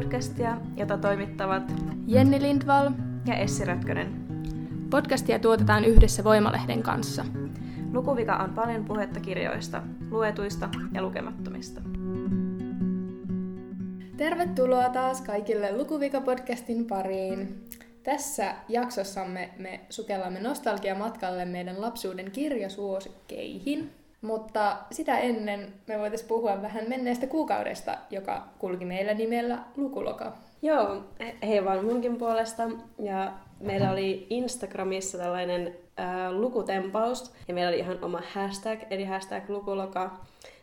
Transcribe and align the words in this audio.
podcastia, 0.00 0.56
jota 0.76 0.98
toimittavat 0.98 1.62
Jenni 2.06 2.42
Lindvall 2.42 2.90
ja 3.26 3.34
Essi 3.34 3.64
Rötkönen. 3.64 4.26
Podcastia 4.90 5.38
tuotetaan 5.38 5.84
yhdessä 5.84 6.24
Voimalehden 6.24 6.82
kanssa. 6.82 7.24
Lukuvika 7.92 8.36
on 8.36 8.50
paljon 8.50 8.84
puhetta 8.84 9.20
kirjoista, 9.20 9.82
luetuista 10.10 10.68
ja 10.92 11.02
lukemattomista. 11.02 11.80
Tervetuloa 14.16 14.88
taas 14.88 15.20
kaikille 15.20 15.72
Lukuvika-podcastin 15.72 16.86
pariin. 16.88 17.64
Tässä 18.02 18.54
jaksossamme 18.68 19.50
me 19.58 19.80
sukellamme 19.90 20.40
nostalgiamatkalle 20.40 21.44
meidän 21.44 21.80
lapsuuden 21.80 22.30
kirjasuosikkeihin. 22.30 23.90
Mutta 24.20 24.76
sitä 24.90 25.18
ennen 25.18 25.72
me 25.86 25.98
voitaisiin 25.98 26.28
puhua 26.28 26.62
vähän 26.62 26.88
menneestä 26.88 27.26
kuukaudesta, 27.26 27.98
joka 28.10 28.48
kulki 28.58 28.84
meillä 28.84 29.14
nimellä 29.14 29.58
Lukuloka. 29.76 30.32
Joo, 30.62 31.02
hei 31.42 31.64
vaan 31.64 31.84
munkin 31.84 32.16
puolesta. 32.16 32.62
Ja 32.98 33.32
meillä 33.60 33.90
oli 33.90 34.26
Instagramissa 34.30 35.18
tällainen 35.18 35.76
äh, 36.00 36.32
lukutempaus, 36.32 37.32
ja 37.48 37.54
meillä 37.54 37.68
oli 37.68 37.78
ihan 37.78 38.04
oma 38.04 38.20
hashtag, 38.34 38.80
eli 38.90 39.04
hashtag 39.04 39.50
lukuloka. 39.50 40.10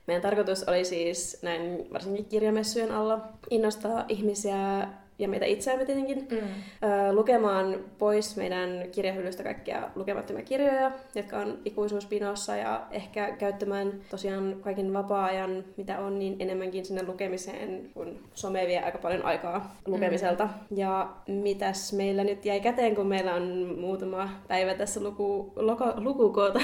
Meidän 0.08 0.22
tarkoitus 0.22 0.64
oli 0.64 0.86
siis 0.86 1.40
näin 1.44 1.88
varsinkin 1.94 2.26
kirjamessujen 2.26 2.92
alla 2.92 3.20
innostaa 3.50 4.06
ihmisiä 4.08 4.88
ja 5.20 5.28
meitä 5.28 5.46
itseämme 5.46 5.86
tietenkin, 5.86 6.28
mm. 6.32 6.38
ö, 6.38 7.14
lukemaan 7.14 7.76
pois 7.98 8.38
meidän 8.38 8.70
kirjahyllystä 8.92 9.44
kaikkia 9.44 9.90
lukemattomia 9.96 10.44
kirjoja, 10.44 10.92
jotka 11.16 11.38
on 11.38 11.60
ikuisuuspinossa 11.66 12.56
ja 12.56 12.88
ehkä 12.92 13.32
käyttämään 13.32 13.94
tosiaan 14.10 14.56
kaiken 14.62 14.94
vapaa-ajan, 14.94 15.64
mitä 15.78 16.00
on, 16.00 16.20
niin 16.20 16.36
enemmänkin 16.40 16.86
sinne 16.86 17.06
lukemiseen, 17.06 17.90
kun 17.94 18.20
some 18.34 18.68
vie 18.68 18.80
aika 18.80 18.98
paljon 18.98 19.26
aikaa 19.26 19.76
lukemiselta. 19.86 20.46
Mm. 20.46 20.78
Ja 20.78 21.14
mitäs 21.28 21.94
meillä 21.94 22.24
nyt 22.24 22.46
jäi 22.46 22.60
käteen, 22.60 22.96
kun 22.96 23.08
meillä 23.08 23.34
on 23.34 23.76
muutama 23.80 24.30
päivä 24.48 24.74
tässä 24.74 25.04
luku, 25.04 25.54
loko, 25.56 25.94
lukukuuta, 25.96 26.60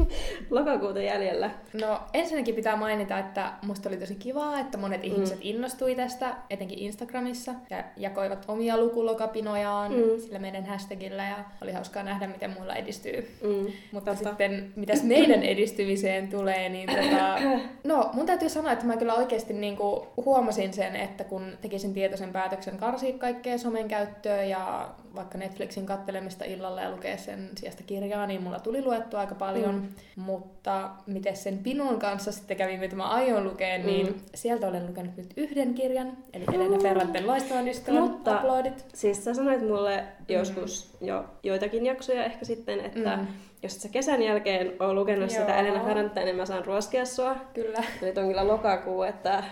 lokakuuta 0.50 1.00
jäljellä? 1.00 1.50
No 1.80 2.00
ensinnäkin 2.12 2.54
pitää 2.54 2.76
mainita, 2.76 3.18
että 3.18 3.52
musta 3.66 3.88
oli 3.88 3.96
tosi 3.96 4.14
kivaa, 4.14 4.60
että 4.60 4.78
monet 4.78 5.02
mm. 5.02 5.08
ihmiset 5.12 5.38
innostui 5.40 5.94
tästä, 5.94 6.36
etenkin 6.50 6.78
Instagramissa. 6.78 7.54
Ja 7.70 7.84
jakoivat 7.96 8.44
omia 8.48 8.76
lukulokapinojaan 8.76 9.92
mm. 9.92 10.20
sillä 10.20 10.38
meidän 10.38 10.66
hashtagillä 10.66 11.24
ja 11.24 11.36
oli 11.62 11.72
hauskaa 11.72 12.02
nähdä, 12.02 12.26
miten 12.26 12.50
muilla 12.50 12.74
edistyy. 12.74 13.38
Mm. 13.42 13.66
Mutta 13.92 14.14
Totta. 14.14 14.28
sitten, 14.28 14.72
mitäs 14.76 15.02
meidän 15.02 15.42
edistymiseen 15.42 16.28
tulee, 16.28 16.68
niin 16.68 16.88
tota, 16.88 17.38
no 17.84 18.10
mun 18.12 18.26
täytyy 18.26 18.48
sanoa, 18.48 18.72
että 18.72 18.86
mä 18.86 18.96
kyllä 18.96 19.14
oikeasti 19.14 19.52
niinku 19.52 20.06
huomasin 20.16 20.72
sen, 20.72 20.96
että 20.96 21.24
kun 21.24 21.58
tekisin 21.60 21.94
tietoisen 21.94 22.32
päätöksen 22.32 22.78
karsia 22.78 23.18
kaikkea 23.18 23.58
somen 23.58 23.88
käyttöä 23.88 24.42
ja 24.42 24.88
vaikka 25.18 25.38
Netflixin 25.38 25.86
kattelemista 25.86 26.44
illalla 26.44 26.80
ja 26.80 26.90
lukea 26.90 27.16
sen 27.16 27.50
sijasta 27.56 27.82
kirjaa, 27.82 28.26
niin 28.26 28.42
mulla 28.42 28.60
tuli 28.60 28.82
luettua 28.82 29.20
aika 29.20 29.34
paljon. 29.34 29.74
Mm. 29.74 30.22
Mutta 30.22 30.90
miten 31.06 31.36
sen 31.36 31.58
pinon 31.58 31.98
kanssa 31.98 32.32
sitten 32.32 32.56
kävi, 32.56 32.76
mitä 32.78 32.96
mä 32.96 33.08
aion 33.08 33.44
lukea, 33.44 33.78
niin 33.78 34.06
mm. 34.06 34.14
sieltä 34.34 34.68
olen 34.68 34.86
lukenut 34.86 35.16
nyt 35.16 35.32
yhden 35.36 35.74
kirjan, 35.74 36.16
eli 36.32 36.44
Elena 36.52 36.78
Ferranten 36.82 37.26
loistoonnistelun 37.26 38.10
Mutta, 38.10 38.36
uploadit. 38.36 38.86
Siis 38.94 39.24
sä 39.24 39.34
sanoit 39.34 39.60
mulle 39.60 40.04
joskus 40.28 40.96
mm. 41.00 41.06
jo 41.06 41.24
joitakin 41.42 41.86
jaksoja 41.86 42.24
ehkä 42.24 42.44
sitten, 42.44 42.80
että 42.80 43.16
mm 43.16 43.26
jos 43.62 43.74
et 43.74 43.80
sä 43.80 43.88
kesän 43.88 44.22
jälkeen 44.22 44.72
ole 44.80 44.94
lukenut 44.94 45.30
Joo. 45.30 45.40
sitä 45.40 45.56
Elena 45.56 45.84
Ferrantea, 45.84 46.24
niin 46.24 46.36
mä 46.36 46.46
saan 46.46 46.64
ruoskia 46.64 47.04
sua. 47.04 47.36
Kyllä. 47.54 47.82
Nyt 48.02 48.18
on 48.18 48.26
kyllä 48.26 48.48
lokakuu, 48.48 49.02
että... 49.02 49.44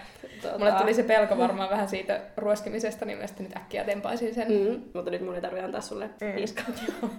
Tuota... 0.43 0.59
Mulle 0.59 0.73
tuli 0.73 0.95
se 0.95 1.03
pelko 1.03 1.39
varmaan 1.39 1.71
vähän 1.71 1.89
siitä 1.89 2.21
ruoskimisesta, 2.37 3.05
niin 3.05 3.19
mä 3.19 3.27
sitten 3.27 3.47
nyt 3.47 3.57
äkkiä 3.57 3.85
tempaisin 3.85 4.35
sen. 4.35 4.49
Mm, 4.49 4.83
mutta 4.95 5.11
nyt 5.11 5.23
mun 5.23 5.35
ei 5.35 5.41
tarvitse 5.41 5.65
antaa 5.65 5.81
sulle 5.81 6.11
mm. 6.21 6.33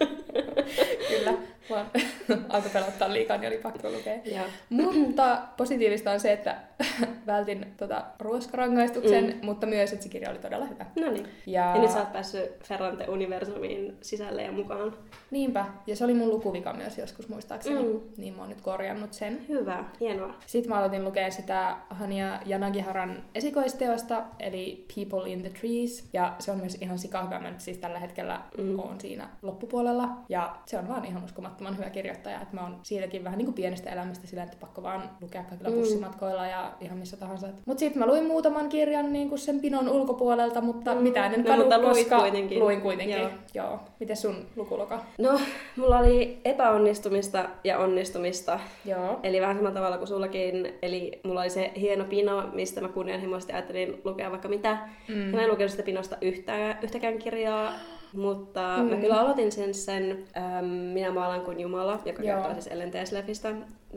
kyllä, 1.09 1.33
vaan 1.69 1.91
alkoi 2.49 2.71
pelottaa 2.73 3.13
liikaa, 3.13 3.37
niin 3.37 3.47
oli 3.47 3.57
pakko 3.57 3.89
lukea. 3.89 4.15
Ja. 4.25 4.41
Mutta 4.69 5.41
positiivista 5.57 6.11
on 6.11 6.19
se, 6.19 6.33
että 6.33 6.57
vältin 7.27 7.73
tota, 7.77 8.03
ruoskarangaistuksen, 8.19 9.25
mm. 9.25 9.45
mutta 9.45 9.67
myös, 9.67 9.93
että 9.93 10.03
se 10.03 10.09
kirja 10.09 10.29
oli 10.29 10.39
todella 10.39 10.65
hyvä. 10.65 10.85
No 10.99 11.11
niin. 11.11 11.27
Ja... 11.45 11.75
ja 11.75 11.81
nyt 11.81 11.91
sä 11.91 11.99
oot 11.99 12.13
päässyt 12.13 12.63
Ferrante-universumiin 12.63 13.97
sisälle 14.01 14.43
ja 14.43 14.51
mukaan. 14.51 14.93
Niinpä, 15.31 15.65
ja 15.87 15.95
se 15.95 16.03
oli 16.03 16.13
mun 16.13 16.29
lukuvika 16.29 16.73
myös 16.73 16.97
joskus 16.97 17.29
muistaakseni, 17.29 17.83
mm. 17.83 17.99
niin 18.17 18.33
mä 18.33 18.41
oon 18.41 18.49
nyt 18.49 18.61
korjannut 18.61 19.13
sen. 19.13 19.47
Hyvä, 19.47 19.83
hienoa. 19.99 20.33
Sitten 20.45 20.71
mä 20.71 20.77
aloitin 20.77 21.03
lukea 21.03 21.31
sitä 21.31 21.77
Hania 21.89 22.39
Yanagiharan 22.49 23.23
esikoisteosta, 23.35 24.23
eli 24.39 24.85
People 24.95 25.31
in 25.31 25.41
the 25.41 25.49
Trees, 25.49 26.09
ja 26.13 26.35
se 26.39 26.51
on 26.51 26.57
myös 26.57 26.75
ihan 26.81 26.99
sikahyvä. 26.99 27.39
Mä 27.39 27.51
nyt 27.51 27.61
siis 27.61 27.77
tällä 27.77 27.99
hetkellä 27.99 28.41
mm. 28.57 28.79
oon 28.79 29.01
siinä 29.01 29.29
loppupuolella, 29.41 30.09
ja 30.29 30.55
se 30.65 30.77
on 30.77 30.87
vaan 30.87 31.05
ihan 31.05 31.23
uskomattoman 31.57 31.77
hyvä 31.77 31.89
kirjoittaja, 31.89 32.41
että 32.41 32.55
mä 32.55 32.61
oon 32.61 32.79
siitäkin 32.83 33.23
vähän 33.23 33.37
niin 33.37 33.45
kuin 33.45 33.55
pienestä 33.55 33.89
elämästä 33.89 34.27
sillä, 34.27 34.43
että 34.43 34.57
pakko 34.59 34.83
vaan 34.83 35.09
lukea 35.21 35.43
kaikilla 35.43 35.69
mm. 35.69 35.75
bussimatkoilla 35.75 36.47
ja 36.47 36.71
ihan 36.81 36.97
missä 36.97 37.17
tahansa. 37.17 37.47
Mutta 37.65 37.79
sitten 37.79 37.99
mä 37.99 38.07
luin 38.07 38.25
muutaman 38.25 38.69
kirjan 38.69 39.13
niin 39.13 39.29
kuin 39.29 39.39
sen 39.39 39.59
pinon 39.59 39.89
ulkopuolelta, 39.89 40.61
mutta 40.61 40.95
mm. 40.95 41.01
mitään 41.01 41.33
en 41.33 41.39
no, 41.39 41.47
kadu, 41.47 41.61
mutta 41.61 41.79
koska 41.79 42.19
kuitenkin. 42.19 42.59
luin 42.59 42.81
kuitenkin. 42.81 43.17
Joo. 43.17 43.29
Joo. 43.53 43.79
Miten 43.99 44.17
sun 44.17 44.45
lukuloka? 44.55 45.03
No, 45.17 45.39
mulla 45.75 45.99
oli 45.99 46.41
epäonnistumista 46.45 47.49
ja 47.63 47.77
onnistumista. 47.77 48.59
Joo. 48.85 49.19
Eli 49.23 49.41
vähän 49.41 49.55
samalla 49.55 49.75
tavalla 49.75 49.97
kuin 49.97 50.07
sullakin. 50.07 50.73
Eli 50.81 51.19
mulla 51.23 51.41
oli 51.41 51.49
se 51.49 51.71
hieno 51.79 52.03
pino, 52.03 52.43
mistä 52.53 52.81
mä 52.81 52.87
kunnianhimoisesti 52.87 53.53
ajattelin 53.53 54.01
lukea 54.03 54.31
vaikka 54.31 54.47
mitä. 54.47 54.77
Mm. 55.07 55.27
Ja 55.27 55.35
mä 55.35 55.43
en 55.43 55.49
lukenut 55.49 55.71
sitä 55.71 55.83
pinosta 55.83 56.17
yhtään, 56.21 56.79
yhtäkään 56.81 57.17
kirjaa. 57.17 57.73
Mutta 58.17 58.77
mm. 58.77 58.89
mä 58.89 58.95
kyllä 58.95 59.19
aloitin 59.19 59.51
sen, 59.51 59.73
sen 59.73 60.25
ähm, 60.37 60.65
Minä 60.65 61.11
maalan 61.11 61.41
kuin 61.41 61.59
Jumala, 61.59 61.99
joka 62.05 62.23
Joo. 62.23 62.35
kertoo 62.35 62.53
siis 62.53 62.67
Ellen 62.67 62.91
Teslefistä, 62.91 63.55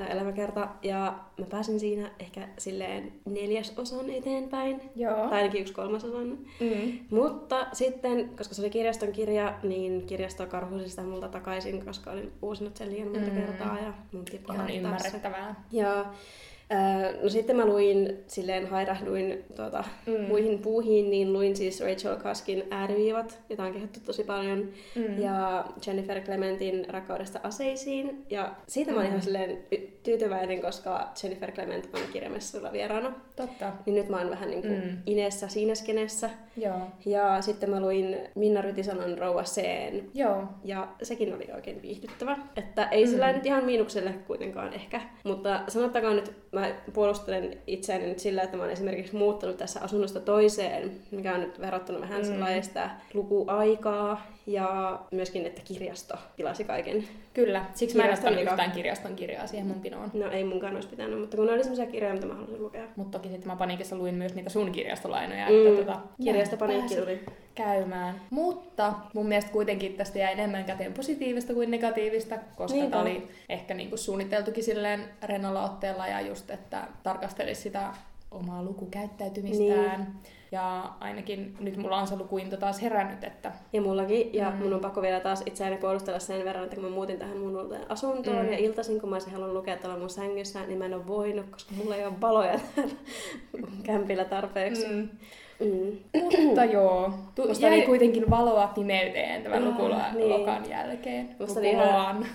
elämäkerta. 0.09 0.69
Ja 0.83 1.19
mä 1.39 1.47
pääsin 1.51 1.81
siinä 1.81 2.11
ehkä 2.19 2.49
silleen 2.59 3.13
neljäsosan 3.25 4.11
eteenpäin. 4.11 4.81
Joo. 4.97 5.15
Tai 5.15 5.39
ainakin 5.39 5.61
yksi 5.61 5.73
kolmasosan. 5.73 6.39
Mm. 6.61 6.99
Mutta 7.11 7.67
sitten, 7.73 8.31
koska 8.37 8.55
se 8.55 8.63
oli 8.63 8.71
kirjaston 8.71 9.13
kirja, 9.13 9.55
niin 9.63 10.07
kirjasto 10.07 10.47
karhusi 10.47 10.89
sitä 10.89 11.03
multa 11.03 11.29
takaisin, 11.29 11.85
koska 11.85 12.11
olin 12.11 12.33
uusinut 12.43 12.77
sen 12.77 12.91
liian 12.91 13.09
monta 13.09 13.31
mm. 13.31 13.37
kertaa. 13.37 13.79
Ja 13.79 13.93
mun 14.13 14.25
Ihan 14.55 14.71
ymmärrettävää. 14.71 15.65
Ja 15.73 16.07
no 17.23 17.29
sitten 17.29 17.57
mä 17.57 17.67
luin, 17.67 18.19
silleen 18.27 18.67
hairahduin 18.67 19.45
tuota, 19.57 19.85
mm. 20.07 20.25
muihin 20.29 20.59
puuhiin, 20.59 21.11
niin 21.11 21.33
luin 21.33 21.57
siis 21.57 21.81
Rachel 21.81 22.17
Kaskin 22.17 22.65
ääriviivat, 22.71 23.41
jota 23.49 23.63
on 23.63 23.73
kehuttu 23.73 24.01
tosi 24.07 24.25
paljon, 24.25 24.69
mm. 24.95 25.23
ja 25.23 25.65
Jennifer 25.87 26.21
Clementin 26.21 26.87
Rakkaudesta 26.89 27.41
aseisiin. 27.43 28.27
Ja 28.31 28.55
siitä 28.67 28.91
mä 28.91 28.97
olin 28.97 29.07
mm. 29.07 29.11
ihan 29.11 29.23
silleen 29.23 29.59
tyytyväinen, 30.03 30.61
koska 30.61 31.09
Jennifer 31.23 31.53
Clement 31.53 31.95
on 31.95 32.01
kirjamessuilla 32.13 32.73
vieraana. 32.73 33.13
Totta. 33.37 33.73
Niin 33.87 33.95
nyt 33.95 34.09
mä 34.09 34.19
oon 34.19 34.31
vähän 34.31 34.51
niin 34.51 34.63
kuin 34.63 34.85
mm. 34.85 34.99
Inessa 35.07 35.49
siinä 35.49 35.75
skenessä. 35.75 36.31
Joo. 36.57 36.81
Ja 37.07 37.43
sitten 37.43 37.71
mä 37.71 37.81
luin 37.81 38.17
Minna 38.35 38.63
Rytisanon 38.63 39.19
Rouva 39.19 39.45
Seen. 39.45 40.11
Joo. 40.15 40.45
Ja 40.65 40.89
sekin 41.03 41.35
oli 41.35 41.49
oikein 41.55 41.83
viihdyttävä. 41.83 42.39
Että 42.57 42.89
ei 42.89 43.05
mm. 43.05 43.11
sillä 43.11 43.33
nyt 43.33 43.47
ihan 43.47 43.65
miinukselle 43.65 44.15
kuitenkaan 44.27 44.73
ehkä. 44.73 45.01
Mutta 45.25 45.61
sanottakaa 45.69 46.15
nyt, 46.15 46.33
mä 46.53 46.60
puolustelen 46.93 47.59
itseäni 47.67 48.07
nyt 48.07 48.19
sillä, 48.19 48.43
että 48.43 48.57
mä 48.57 48.63
oon 48.63 48.73
esimerkiksi 48.73 49.17
muuttanut 49.17 49.57
tässä 49.57 49.81
asunnosta 49.81 50.21
toiseen, 50.21 50.93
mikä 51.11 51.35
on 51.35 51.41
nyt 51.41 51.61
verrattuna 51.61 52.01
vähän 52.01 52.21
mm. 52.21 52.27
sellaista 52.27 52.91
lukuaikaa 53.15 54.27
ja 54.47 55.01
myöskin, 55.11 55.47
että 55.47 55.63
kirjasto 55.65 56.15
pilasi 56.37 56.65
kaiken. 56.65 57.05
Kyllä, 57.35 57.65
siksi 57.75 57.97
mä 57.97 58.05
en 58.05 58.15
ottanut 58.15 58.41
yhtään 58.41 58.73
kirjaston 58.73 59.17
kirjaa 59.17 59.47
siihen 59.47 59.67
mun 59.67 59.81
pinoon. 59.81 60.11
No 60.15 60.31
ei 60.31 60.45
munkaan 60.45 60.75
olisi 60.75 60.89
pitänyt, 60.89 61.21
mutta 61.21 61.37
kun 61.37 61.47
ne 61.47 61.53
oli 61.53 61.63
sellaisia 61.63 61.87
kirjoja, 61.87 62.15
mitä 62.15 62.27
mä 62.27 62.35
halusin 62.35 62.63
lukea. 62.63 62.85
Mutta 62.97 63.19
toki 63.19 63.29
sitten 63.29 63.49
mä 63.49 63.57
paniikissa 63.57 63.97
luin 63.97 64.15
myös 64.15 64.35
niitä 64.35 64.51
sun 64.51 64.73
kirjastolainoja. 64.73 65.49
Mm. 65.49 65.67
Että 65.67 65.85
tota, 65.85 66.01
Kirjastopaniikki 66.23 66.97
tuli. 66.97 67.21
Käymään. 67.55 68.21
Mutta 68.31 68.93
mun 69.15 69.27
mielestä 69.27 69.53
kuitenkin 69.53 69.95
tästä 69.95 70.19
jäi 70.19 70.33
enemmän 70.33 70.65
käteen 70.65 70.93
positiivista 70.93 71.55
kuin 71.55 71.71
negatiivista, 71.71 72.37
koska 72.57 72.79
niin 72.79 72.91
tämä 72.91 73.03
oli 73.03 73.29
ehkä 73.49 73.75
niinku 73.75 73.97
suunniteltukin 73.97 74.65
silleen 74.65 75.05
rennolla 75.23 75.65
otteella 75.65 76.07
ja 76.07 76.21
just, 76.21 76.50
että 76.51 76.89
tarkastelisi 77.03 77.63
sitä 77.63 77.93
omaa 78.31 78.63
lukukäyttäytymistään. 78.63 80.01
Niin. 80.01 80.17
Ja 80.53 80.93
ainakin 81.01 81.57
nyt 81.61 81.77
mulla 81.77 81.97
on 81.97 82.07
se 82.07 82.17
lukuinto 82.17 82.57
taas 82.57 82.83
herännyt. 82.83 83.25
Että... 83.25 83.53
Ja 83.73 83.81
mullakin. 83.83 84.35
Ja 84.35 84.51
mm. 84.51 84.57
mun 84.57 84.75
on 84.75 84.81
pakko 84.81 85.03
vielä 85.03 85.21
taas 85.21 85.43
itseäni 85.47 85.77
puolustella 85.77 86.19
sen 86.19 86.45
verran, 86.45 86.65
että 86.65 86.77
kun 86.77 86.85
mä 86.85 86.91
muutin 86.91 87.19
tähän 87.19 87.39
mun 87.39 87.77
asuntoon 87.89 88.47
mm. 88.47 88.53
ja 88.53 88.59
iltaisin, 88.59 89.01
kun 89.01 89.09
mä 89.09 89.15
olisin 89.15 89.33
halunnut 89.33 89.57
lukea 89.57 89.77
tuolla 89.77 89.99
mun 89.99 90.11
sängyssä, 90.11 90.67
niin 90.67 90.79
mä 90.79 90.85
en 90.85 90.95
ole 90.95 91.07
voinut, 91.07 91.51
koska 91.51 91.75
mulla 91.75 91.97
ei 91.97 92.07
ole 92.07 92.21
valoja 92.21 92.53
täällä 92.77 92.95
kämpillä 93.83 94.25
tarpeeksi. 94.25 94.87
Mm. 94.89 95.09
Mm. 95.61 96.21
Mutta 96.43 96.65
joo, 96.65 97.11
tu- 97.35 97.49
Musta 97.49 97.67
jäi 97.67 97.83
kuitenkin 97.83 98.31
valoa 98.31 98.67
pimeyteen 98.67 99.43
tämän 99.43 99.63
Joo, 99.63 99.71
lukulokan 99.71 100.63
niin. 100.63 100.71
jälkeen. 100.71 101.29
Musta 101.39 101.61
oli 101.61 101.73
Lukuloan. 101.73 102.27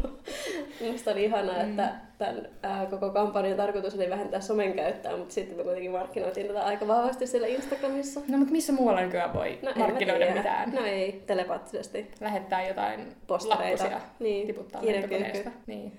Musta 0.92 1.10
oli 1.10 1.24
ihanaa, 1.24 1.62
Mm. 1.62 1.70
että 1.70 1.94
tämän 2.18 2.48
ää, 2.62 2.86
koko 2.86 3.10
kampanjan 3.10 3.56
tarkoitus 3.56 3.94
oli 3.94 4.10
vähentää 4.10 4.40
somen 4.40 4.72
käyttöä, 4.72 5.16
mutta 5.16 5.34
sitten 5.34 5.56
me 5.56 5.62
kuitenkin 5.62 5.90
markkinoitiin 5.90 6.46
tätä 6.46 6.62
aika 6.64 6.86
vahvasti 6.88 7.26
siellä 7.26 7.46
Instagramissa. 7.46 8.20
No 8.28 8.38
mutta 8.38 8.52
missä 8.52 8.72
muualla 8.72 9.00
nykyään 9.00 9.34
voi 9.34 9.58
mä 9.62 9.72
markkinoida 9.76 10.34
mitään? 10.34 10.70
No 10.74 10.84
ei, 10.84 11.22
telepaattisesti. 11.26 12.10
Lähettää 12.20 12.68
jotain 12.68 13.00
Postereita. 13.26 13.84
lappusia, 13.84 14.00
Niin, 14.18 14.46
tiputtaa 14.46 14.86
lentokoneesta. 14.86 15.50
Niin. 15.66 15.92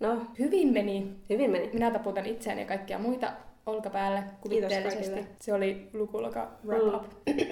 No, 0.00 0.16
Hyvin 0.38 0.72
meni. 0.72 1.06
hyvin 1.30 1.50
meni. 1.50 1.70
Minä 1.72 1.90
taputan 1.90 2.26
itseäni 2.26 2.60
ja 2.60 2.66
kaikkia 2.66 2.98
muita 2.98 3.26
olkapäälle 3.66 4.24
kuvitteellisesti. 4.40 5.26
Se 5.40 5.54
oli 5.54 5.90
lukuloka 5.92 6.48
wrap 6.66 6.82
Mm. 6.82 6.94
up. 6.94 7.04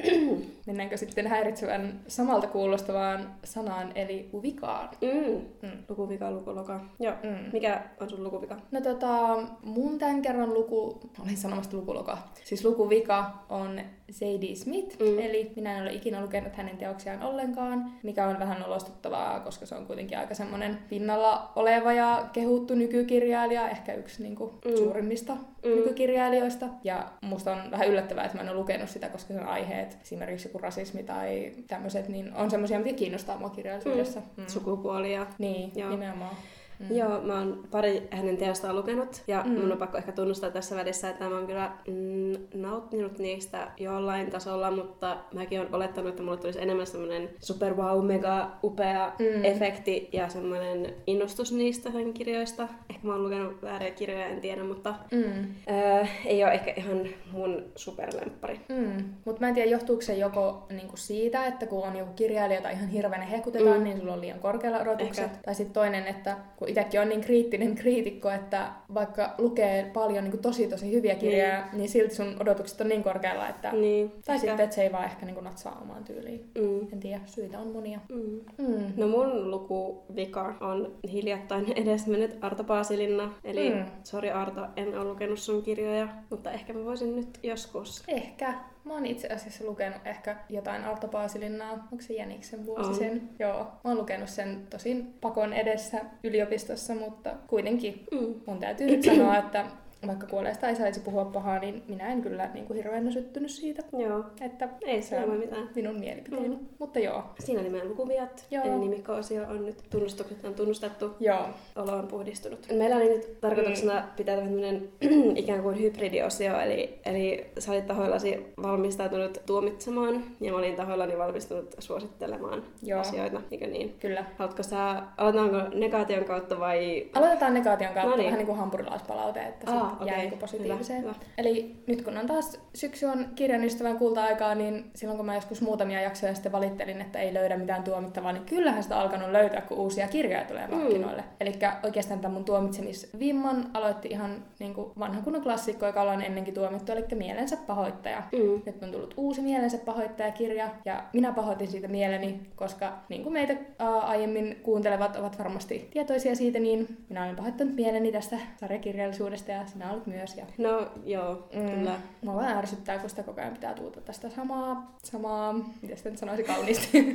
Mennäänkö 0.66 0.96
sitten 0.96 1.26
häiritsevän 1.26 2.00
samalta 2.08 2.46
kuulostavaan 2.46 3.34
sanaan, 3.44 3.92
eli 3.94 4.30
uvikaan? 4.34 4.88
Mm. 5.02 5.40
Mm. 5.68 5.78
Lukuvika, 5.88 6.30
lukuloka. 6.32 6.80
Joo. 7.00 7.14
Mm. 7.22 7.50
Mikä 7.52 7.82
on 8.00 8.10
sun 8.10 8.24
lukuvika? 8.24 8.56
No 8.70 8.80
tota, 8.80 9.38
mun 9.62 9.98
tämän 9.98 10.22
kerran 10.22 10.54
luku, 10.54 11.00
olin 11.24 11.36
sanomasta 11.36 11.76
lukuloka, 11.76 12.18
siis 12.44 12.64
lukuvika 12.64 13.30
on 13.48 13.80
Sadie 14.12 14.54
Smith, 14.54 15.00
Mm. 15.00 15.06
mm. 15.06 15.18
eli 15.18 15.52
minä 15.56 15.76
en 15.76 15.82
ole 15.82 15.92
ikinä 15.92 16.22
lukenut 16.22 16.52
hänen 16.56 16.76
teoksiaan 16.76 17.22
ollenkaan, 17.22 17.92
mikä 18.02 18.26
on 18.26 18.38
vähän 18.38 18.64
olostuttavaa, 18.64 19.40
koska 19.40 19.66
se 19.66 19.74
on 19.74 19.86
kuitenkin 19.86 20.18
aika 20.18 20.34
semmoinen 20.34 20.78
pinnalla 20.88 21.52
oleva 21.56 21.92
ja 21.92 22.26
kehuttu 22.32 22.74
nykykirjailija, 22.74 23.68
ehkä 23.70 23.94
yksi 23.94 24.22
niinku 24.22 24.52
Mm. 24.64 24.70
mm. 24.70 24.76
suurimmista 24.76 25.34
Mm. 25.34 25.68
mm. 25.70 25.74
nykykirjailijoista. 25.76 26.66
Ja 26.84 27.08
musta 27.20 27.52
on 27.52 27.70
vähän 27.70 27.88
yllättävää, 27.88 28.24
että 28.24 28.36
mä 28.36 28.42
en 28.42 28.48
ole 28.48 28.58
lukenut 28.58 28.88
sitä, 28.88 29.08
koska 29.08 29.34
sen 29.34 29.46
aiheet, 29.46 29.98
esimerkiksi 30.02 30.48
joku 30.48 30.58
rasismi 30.58 31.02
tai 31.02 31.52
tämmöiset, 31.66 32.08
niin 32.08 32.34
on 32.34 32.50
semmoisia, 32.50 32.78
mitkä 32.78 32.92
kiinnostaa 32.98 33.38
mua 33.38 33.50
kirjallisuudessa. 33.50 34.20
Mm. 34.36 34.44
Sukupuoli 34.46 35.12
ja 35.14 35.26
Niin, 35.38 35.72
Joo. 35.76 35.90
nimenomaan. 35.90 36.36
Mm. 36.78 36.96
Joo, 36.96 37.20
mä 37.22 37.38
oon 37.38 37.64
pari 37.70 38.08
hänen 38.10 38.36
teostaan 38.36 38.76
lukenut 38.76 39.22
ja 39.26 39.42
mm. 39.46 39.50
Mun 39.60 39.72
on 39.72 39.78
pakko 39.78 39.98
ehkä 39.98 40.12
tunnustaa 40.12 40.50
tässä 40.50 40.76
välissä, 40.76 41.08
että 41.10 41.28
mä 41.28 41.34
oon 41.36 41.46
kyllä 41.46 41.72
mm, 41.88 42.60
nauttinut 42.62 43.18
niistä 43.18 43.68
jollain 43.78 44.30
tasolla, 44.30 44.70
mutta 44.70 45.16
mäkin 45.34 45.60
oon 45.60 45.68
olettanut, 45.74 46.10
että 46.10 46.22
mulle 46.22 46.36
tulisi 46.36 46.62
enemmän 46.62 46.86
semmoinen 46.86 47.30
super 47.40 47.74
wow, 47.74 48.06
mega 48.06 48.50
upea 48.64 49.12
mm. 49.18 49.44
Efekti 49.44 50.08
ja 50.12 50.28
semmoinen 50.28 50.94
innostus 51.06 51.52
niistä 51.52 51.90
sen 51.90 52.12
kirjoista. 52.14 52.62
Ehkä 52.90 53.06
mä 53.06 53.12
oon 53.12 53.24
lukenut 53.24 53.62
vääriä 53.62 53.90
kirjoja, 53.90 54.26
en 54.26 54.40
tiedä, 54.40 54.64
mutta 54.64 54.94
Mm. 55.12 55.44
öö, 55.70 56.04
ei 56.24 56.44
ole 56.44 56.52
ehkä 56.52 56.72
ihan 56.76 57.06
mun 57.32 57.62
superlemppari. 57.76 58.60
Mm. 58.68 59.04
Mutta 59.24 59.40
mä 59.40 59.48
en 59.48 59.54
tiedä, 59.54 59.70
johtuuko 59.70 60.02
se 60.02 60.14
joko 60.14 60.66
niinku 60.70 60.96
siitä, 60.96 61.46
että 61.46 61.66
kun 61.66 61.82
on 61.84 61.96
joku 61.96 62.12
kirjailija, 62.12 62.58
jota 62.58 62.70
ihan 62.70 62.88
hirveän 62.88 63.22
hehkutetaan, 63.22 63.72
Mm. 63.76 63.78
mm. 63.78 63.84
niin 63.84 63.98
sulla 63.98 64.12
on 64.12 64.20
liian 64.20 64.38
korkealla 64.40 64.78
odotukset. 64.78 65.24
Ehkä. 65.24 65.36
Tai 65.44 65.54
sitten 65.54 65.74
toinen, 65.74 66.06
että 66.06 66.36
kun 66.56 66.68
itsekin 66.72 67.00
on 67.00 67.08
niin 67.08 67.20
kriittinen 67.20 67.74
kriitikko, 67.74 68.30
että 68.30 68.72
vaikka 68.94 69.34
lukee 69.38 69.90
paljon 69.92 70.24
niinku 70.24 70.38
tosi 70.38 70.68
tosi 70.68 70.92
hyviä 70.92 71.14
kirjoja, 71.14 71.60
niin. 71.60 71.78
niin 71.78 71.88
silti 71.88 72.14
sun 72.14 72.36
odotukset 72.40 72.80
on 72.80 72.88
niin 72.88 73.02
korkealla, 73.02 73.48
että... 73.48 73.72
Niin, 73.72 74.12
Tai 74.24 74.38
sitten, 74.38 74.60
että 74.60 74.74
se 74.74 74.82
ei 74.82 74.92
vaan 74.92 75.04
ehkä 75.04 75.26
niinku 75.26 75.40
natsaa 75.40 75.78
omaan 75.82 76.04
tyyliin. 76.04 76.50
Mm. 76.58 76.92
En 76.92 77.00
tiedä, 77.00 77.20
syitä 77.26 77.58
on 77.58 77.68
monia. 77.68 78.00
Mm. 78.08 78.40
Mm. 78.58 78.92
No 78.96 79.06
mun 79.08 79.50
lukuvika 79.50 80.54
on 80.60 80.92
hiljattain 81.12 81.72
edesmennyt 81.82 82.38
Arto 82.40 82.64
Paasilinna. 82.64 83.34
Eli. 83.44 83.70
Mm. 83.70 83.84
sori 84.04 84.30
Arto, 84.30 84.66
en 84.76 84.98
ole 84.98 85.04
lukenut 85.04 85.38
sun 85.38 85.62
kirjoja, 85.62 86.08
mutta 86.30 86.52
ehkä 86.52 86.72
mä 86.72 86.84
voisin 86.84 87.16
nyt 87.16 87.38
joskus. 87.42 88.02
Ehkä. 88.08 88.54
Mä 88.84 88.92
oon 88.92 89.06
itse 89.06 89.28
asiassa 89.28 89.64
lukenut 89.64 90.06
ehkä 90.06 90.36
jotain 90.48 90.84
Arto 90.84 91.08
Paasilinnaa. 91.08 91.72
Onko 91.72 92.00
se 92.00 92.14
Jäniksen 92.14 92.66
vuosi 92.66 92.94
sen? 92.98 93.28
Joo. 93.38 93.58
Mä 93.58 93.70
oon 93.90 93.98
lukenut 93.98 94.28
sen 94.28 94.66
tosin 94.70 95.14
pakon 95.20 95.52
edessä 95.52 96.00
yliopistossa, 96.24 96.94
mutta 96.94 97.30
kuitenkin 97.46 98.04
Mm. 98.12 98.34
mun 98.46 98.58
täytyy 98.60 98.86
nyt 98.86 99.02
sanoa, 99.02 99.36
että 99.36 99.66
vaikka 100.06 100.26
kuolleesta 100.26 100.68
ei 100.68 100.76
saisi 100.76 101.00
puhua 101.00 101.24
pahaa, 101.24 101.58
niin 101.58 101.82
minä 101.88 102.08
en 102.12 102.22
kyllä 102.22 102.50
niin 102.54 102.66
kuin 102.66 102.76
hirveän 102.76 103.12
syttynyt 103.12 103.50
siitä. 103.50 103.82
Joo, 103.98 104.24
Että 104.40 104.68
ei 104.86 105.02
se 105.02 105.28
voi 105.28 105.38
mitään. 105.38 105.68
minun 105.74 105.96
mielipiteeni. 105.96 106.48
Mm. 106.48 106.54
Mm. 106.54 106.66
Mutta 106.78 106.98
joo. 106.98 107.24
Siinä 107.38 107.60
oli 107.60 107.70
meidän 107.70 107.88
lukuviat. 107.88 108.46
Joo. 108.50 108.64
Eli 108.64 108.78
nimikko-osio 108.78 109.42
on 109.42 109.66
nyt 109.66 109.76
tunnustukset 109.90 110.44
on 110.44 110.54
tunnustettu. 110.54 111.10
Joo. 111.20 111.46
Olo 111.76 111.92
on 111.92 112.06
puhdistunut. 112.06 112.66
Meillä 112.72 112.96
oli 112.96 113.08
nyt 113.08 113.40
tarkoituksena 113.40 114.00
mm. 114.00 114.06
pitää 114.16 114.36
tämmöinen 114.36 114.88
ikään 115.36 115.62
kuin 115.62 115.80
hybridiosio, 115.80 116.60
eli, 116.60 116.98
eli 117.06 117.46
sä 117.58 117.72
olit 117.72 117.86
tahoillasi 117.86 118.52
valmistautunut 118.62 119.42
tuomitsemaan 119.46 120.24
ja 120.40 120.52
mä 120.52 120.58
olin 120.58 120.76
tahoillani 120.76 121.18
valmistunut 121.18 121.74
suosittelemaan 121.78 122.62
Joo. 122.82 123.00
asioita, 123.00 123.40
eikö 123.50 123.66
niin? 123.66 123.96
Kyllä. 124.00 124.24
Haluatko 124.38 124.62
sä, 124.62 125.02
aloitetaanko 125.16 125.78
negaation 125.78 126.24
kautta 126.24 126.60
vai... 126.60 127.06
Aloitetaan 127.14 127.54
negaation 127.54 127.94
kautta 127.94 128.10
No 128.10 128.16
niin. 128.16 128.26
vähän 128.26 128.38
niin 128.38 128.46
kuin 128.46 128.58
hampurilaispalaute, 128.58 129.40
että 129.40 129.70
Aa, 129.70 129.91
Okei. 130.00 130.08
jää 130.08 130.18
niin 130.18 130.38
positiiviseen. 130.38 131.02
Hyvä, 131.02 131.12
hyvä. 131.12 131.24
Eli 131.38 131.76
nyt 131.86 132.02
kun 132.02 132.16
on 132.16 132.26
taas 132.26 132.60
syksy 132.74 133.06
on 133.06 133.26
kirjan 133.34 133.64
ystävän 133.64 133.98
kulta-aikaa, 133.98 134.54
niin 134.54 134.90
silloin 134.94 135.16
kun 135.16 135.26
mä 135.26 135.34
joskus 135.34 135.60
muutamia 135.62 136.00
jaksoja 136.00 136.34
sitten 136.34 136.52
valittelin, 136.52 137.00
että 137.00 137.18
ei 137.18 137.34
löydä 137.34 137.56
mitään 137.56 137.82
tuomittavaa, 137.82 138.32
niin 138.32 138.44
kyllähän 138.44 138.82
sitä 138.82 139.00
alkanut 139.00 139.30
löytää, 139.30 139.60
kun 139.60 139.78
uusia 139.78 140.08
kirjoja 140.08 140.44
tulee 140.44 140.66
Mm. 140.66 140.74
markkinoille. 140.74 141.24
Eli 141.40 141.52
oikeastaan 141.82 142.20
tämän 142.20 142.34
mun 142.34 142.44
tuomitsemisvimman 142.44 143.70
aloitti 143.74 144.08
ihan 144.08 144.44
niin 144.58 144.74
kuin 144.74 144.90
vanha 144.98 145.20
kunnon 145.20 145.42
klassikko, 145.42 145.86
joka 145.86 146.02
ollaan 146.02 146.22
ennenkin 146.22 146.54
tuomittu, 146.54 146.92
eli 146.92 147.04
Mielensä 147.14 147.56
pahoittaja. 147.66 148.22
Mm. 148.32 148.62
Nyt 148.66 148.82
on 148.82 148.92
tullut 148.92 149.14
uusi 149.16 149.40
Mielensä 149.40 149.78
pahoittajakirja, 149.78 150.68
ja 150.84 151.04
minä 151.12 151.32
pahoitin 151.32 151.68
siitä 151.68 151.88
mieleni, 151.88 152.40
koska 152.56 152.92
niin 153.08 153.22
kuin 153.22 153.32
meitä 153.32 153.56
ää, 153.78 153.98
aiemmin 153.98 154.60
kuuntelevat 154.62 155.16
ovat 155.16 155.38
varmasti 155.38 155.88
tietoisia 155.92 156.34
siitä, 156.36 156.58
niin 156.58 156.96
minä 157.08 157.24
olen 157.24 157.36
pahoittanut 157.36 157.74
mieleni 157.74 158.12
tästä 158.12 158.36
sarjakirjallisuudesta, 158.60 159.50
ja 159.52 159.66
sinä 159.82 159.92
olet 159.92 160.06
myös. 160.06 160.36
Ja 160.36 160.44
No 160.58 160.86
joo, 161.04 161.48
mm. 161.54 161.70
kyllä. 161.70 161.96
Mua 162.22 162.36
vähän 162.36 162.56
ärsyttää, 162.58 162.98
kun 162.98 163.10
sitä 163.10 163.22
koko 163.22 163.40
ajan 163.40 163.52
pitää 163.52 163.74
tuuta 163.74 164.00
tästä 164.00 164.30
samaa, 164.30 164.96
samaa, 165.04 165.52
miten 165.82 165.96
sitä 165.96 166.10
nyt 166.10 166.18
sanoisi 166.18 166.42
kauniisti, 166.44 167.14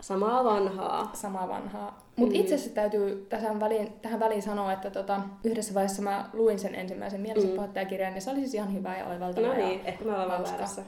Samaa 0.00 0.44
vanhaa. 0.44 1.10
samaa 1.14 1.48
vanhaa. 1.48 1.98
Mutta 2.16 2.34
Mm. 2.34 2.40
itse 2.40 2.54
asiassa 2.54 2.74
täytyy 2.74 3.26
tähän 3.28 3.60
väliin, 3.60 3.92
tähän 4.02 4.20
väliin 4.20 4.42
sanoa, 4.42 4.72
että 4.72 4.90
tota, 4.90 5.20
yhdessä 5.44 5.74
vaiheessa 5.74 6.02
mä 6.02 6.28
luin 6.32 6.58
sen 6.58 6.74
ensimmäisen 6.74 7.20
mielensä 7.20 7.48
Mm. 7.48 7.54
pahoittajakirjan, 7.54 8.14
ja 8.14 8.20
se 8.20 8.30
oli 8.30 8.40
siis 8.40 8.54
ihan 8.54 8.74
hyvä 8.74 8.96
ja 8.98 9.06
oivaltava. 9.06 9.46
No 9.46 9.54
niin, 9.54 9.80
ehkä 9.84 10.04
vaan 10.04 10.30
hauska. 10.30 10.50
väärässä. 10.50 10.82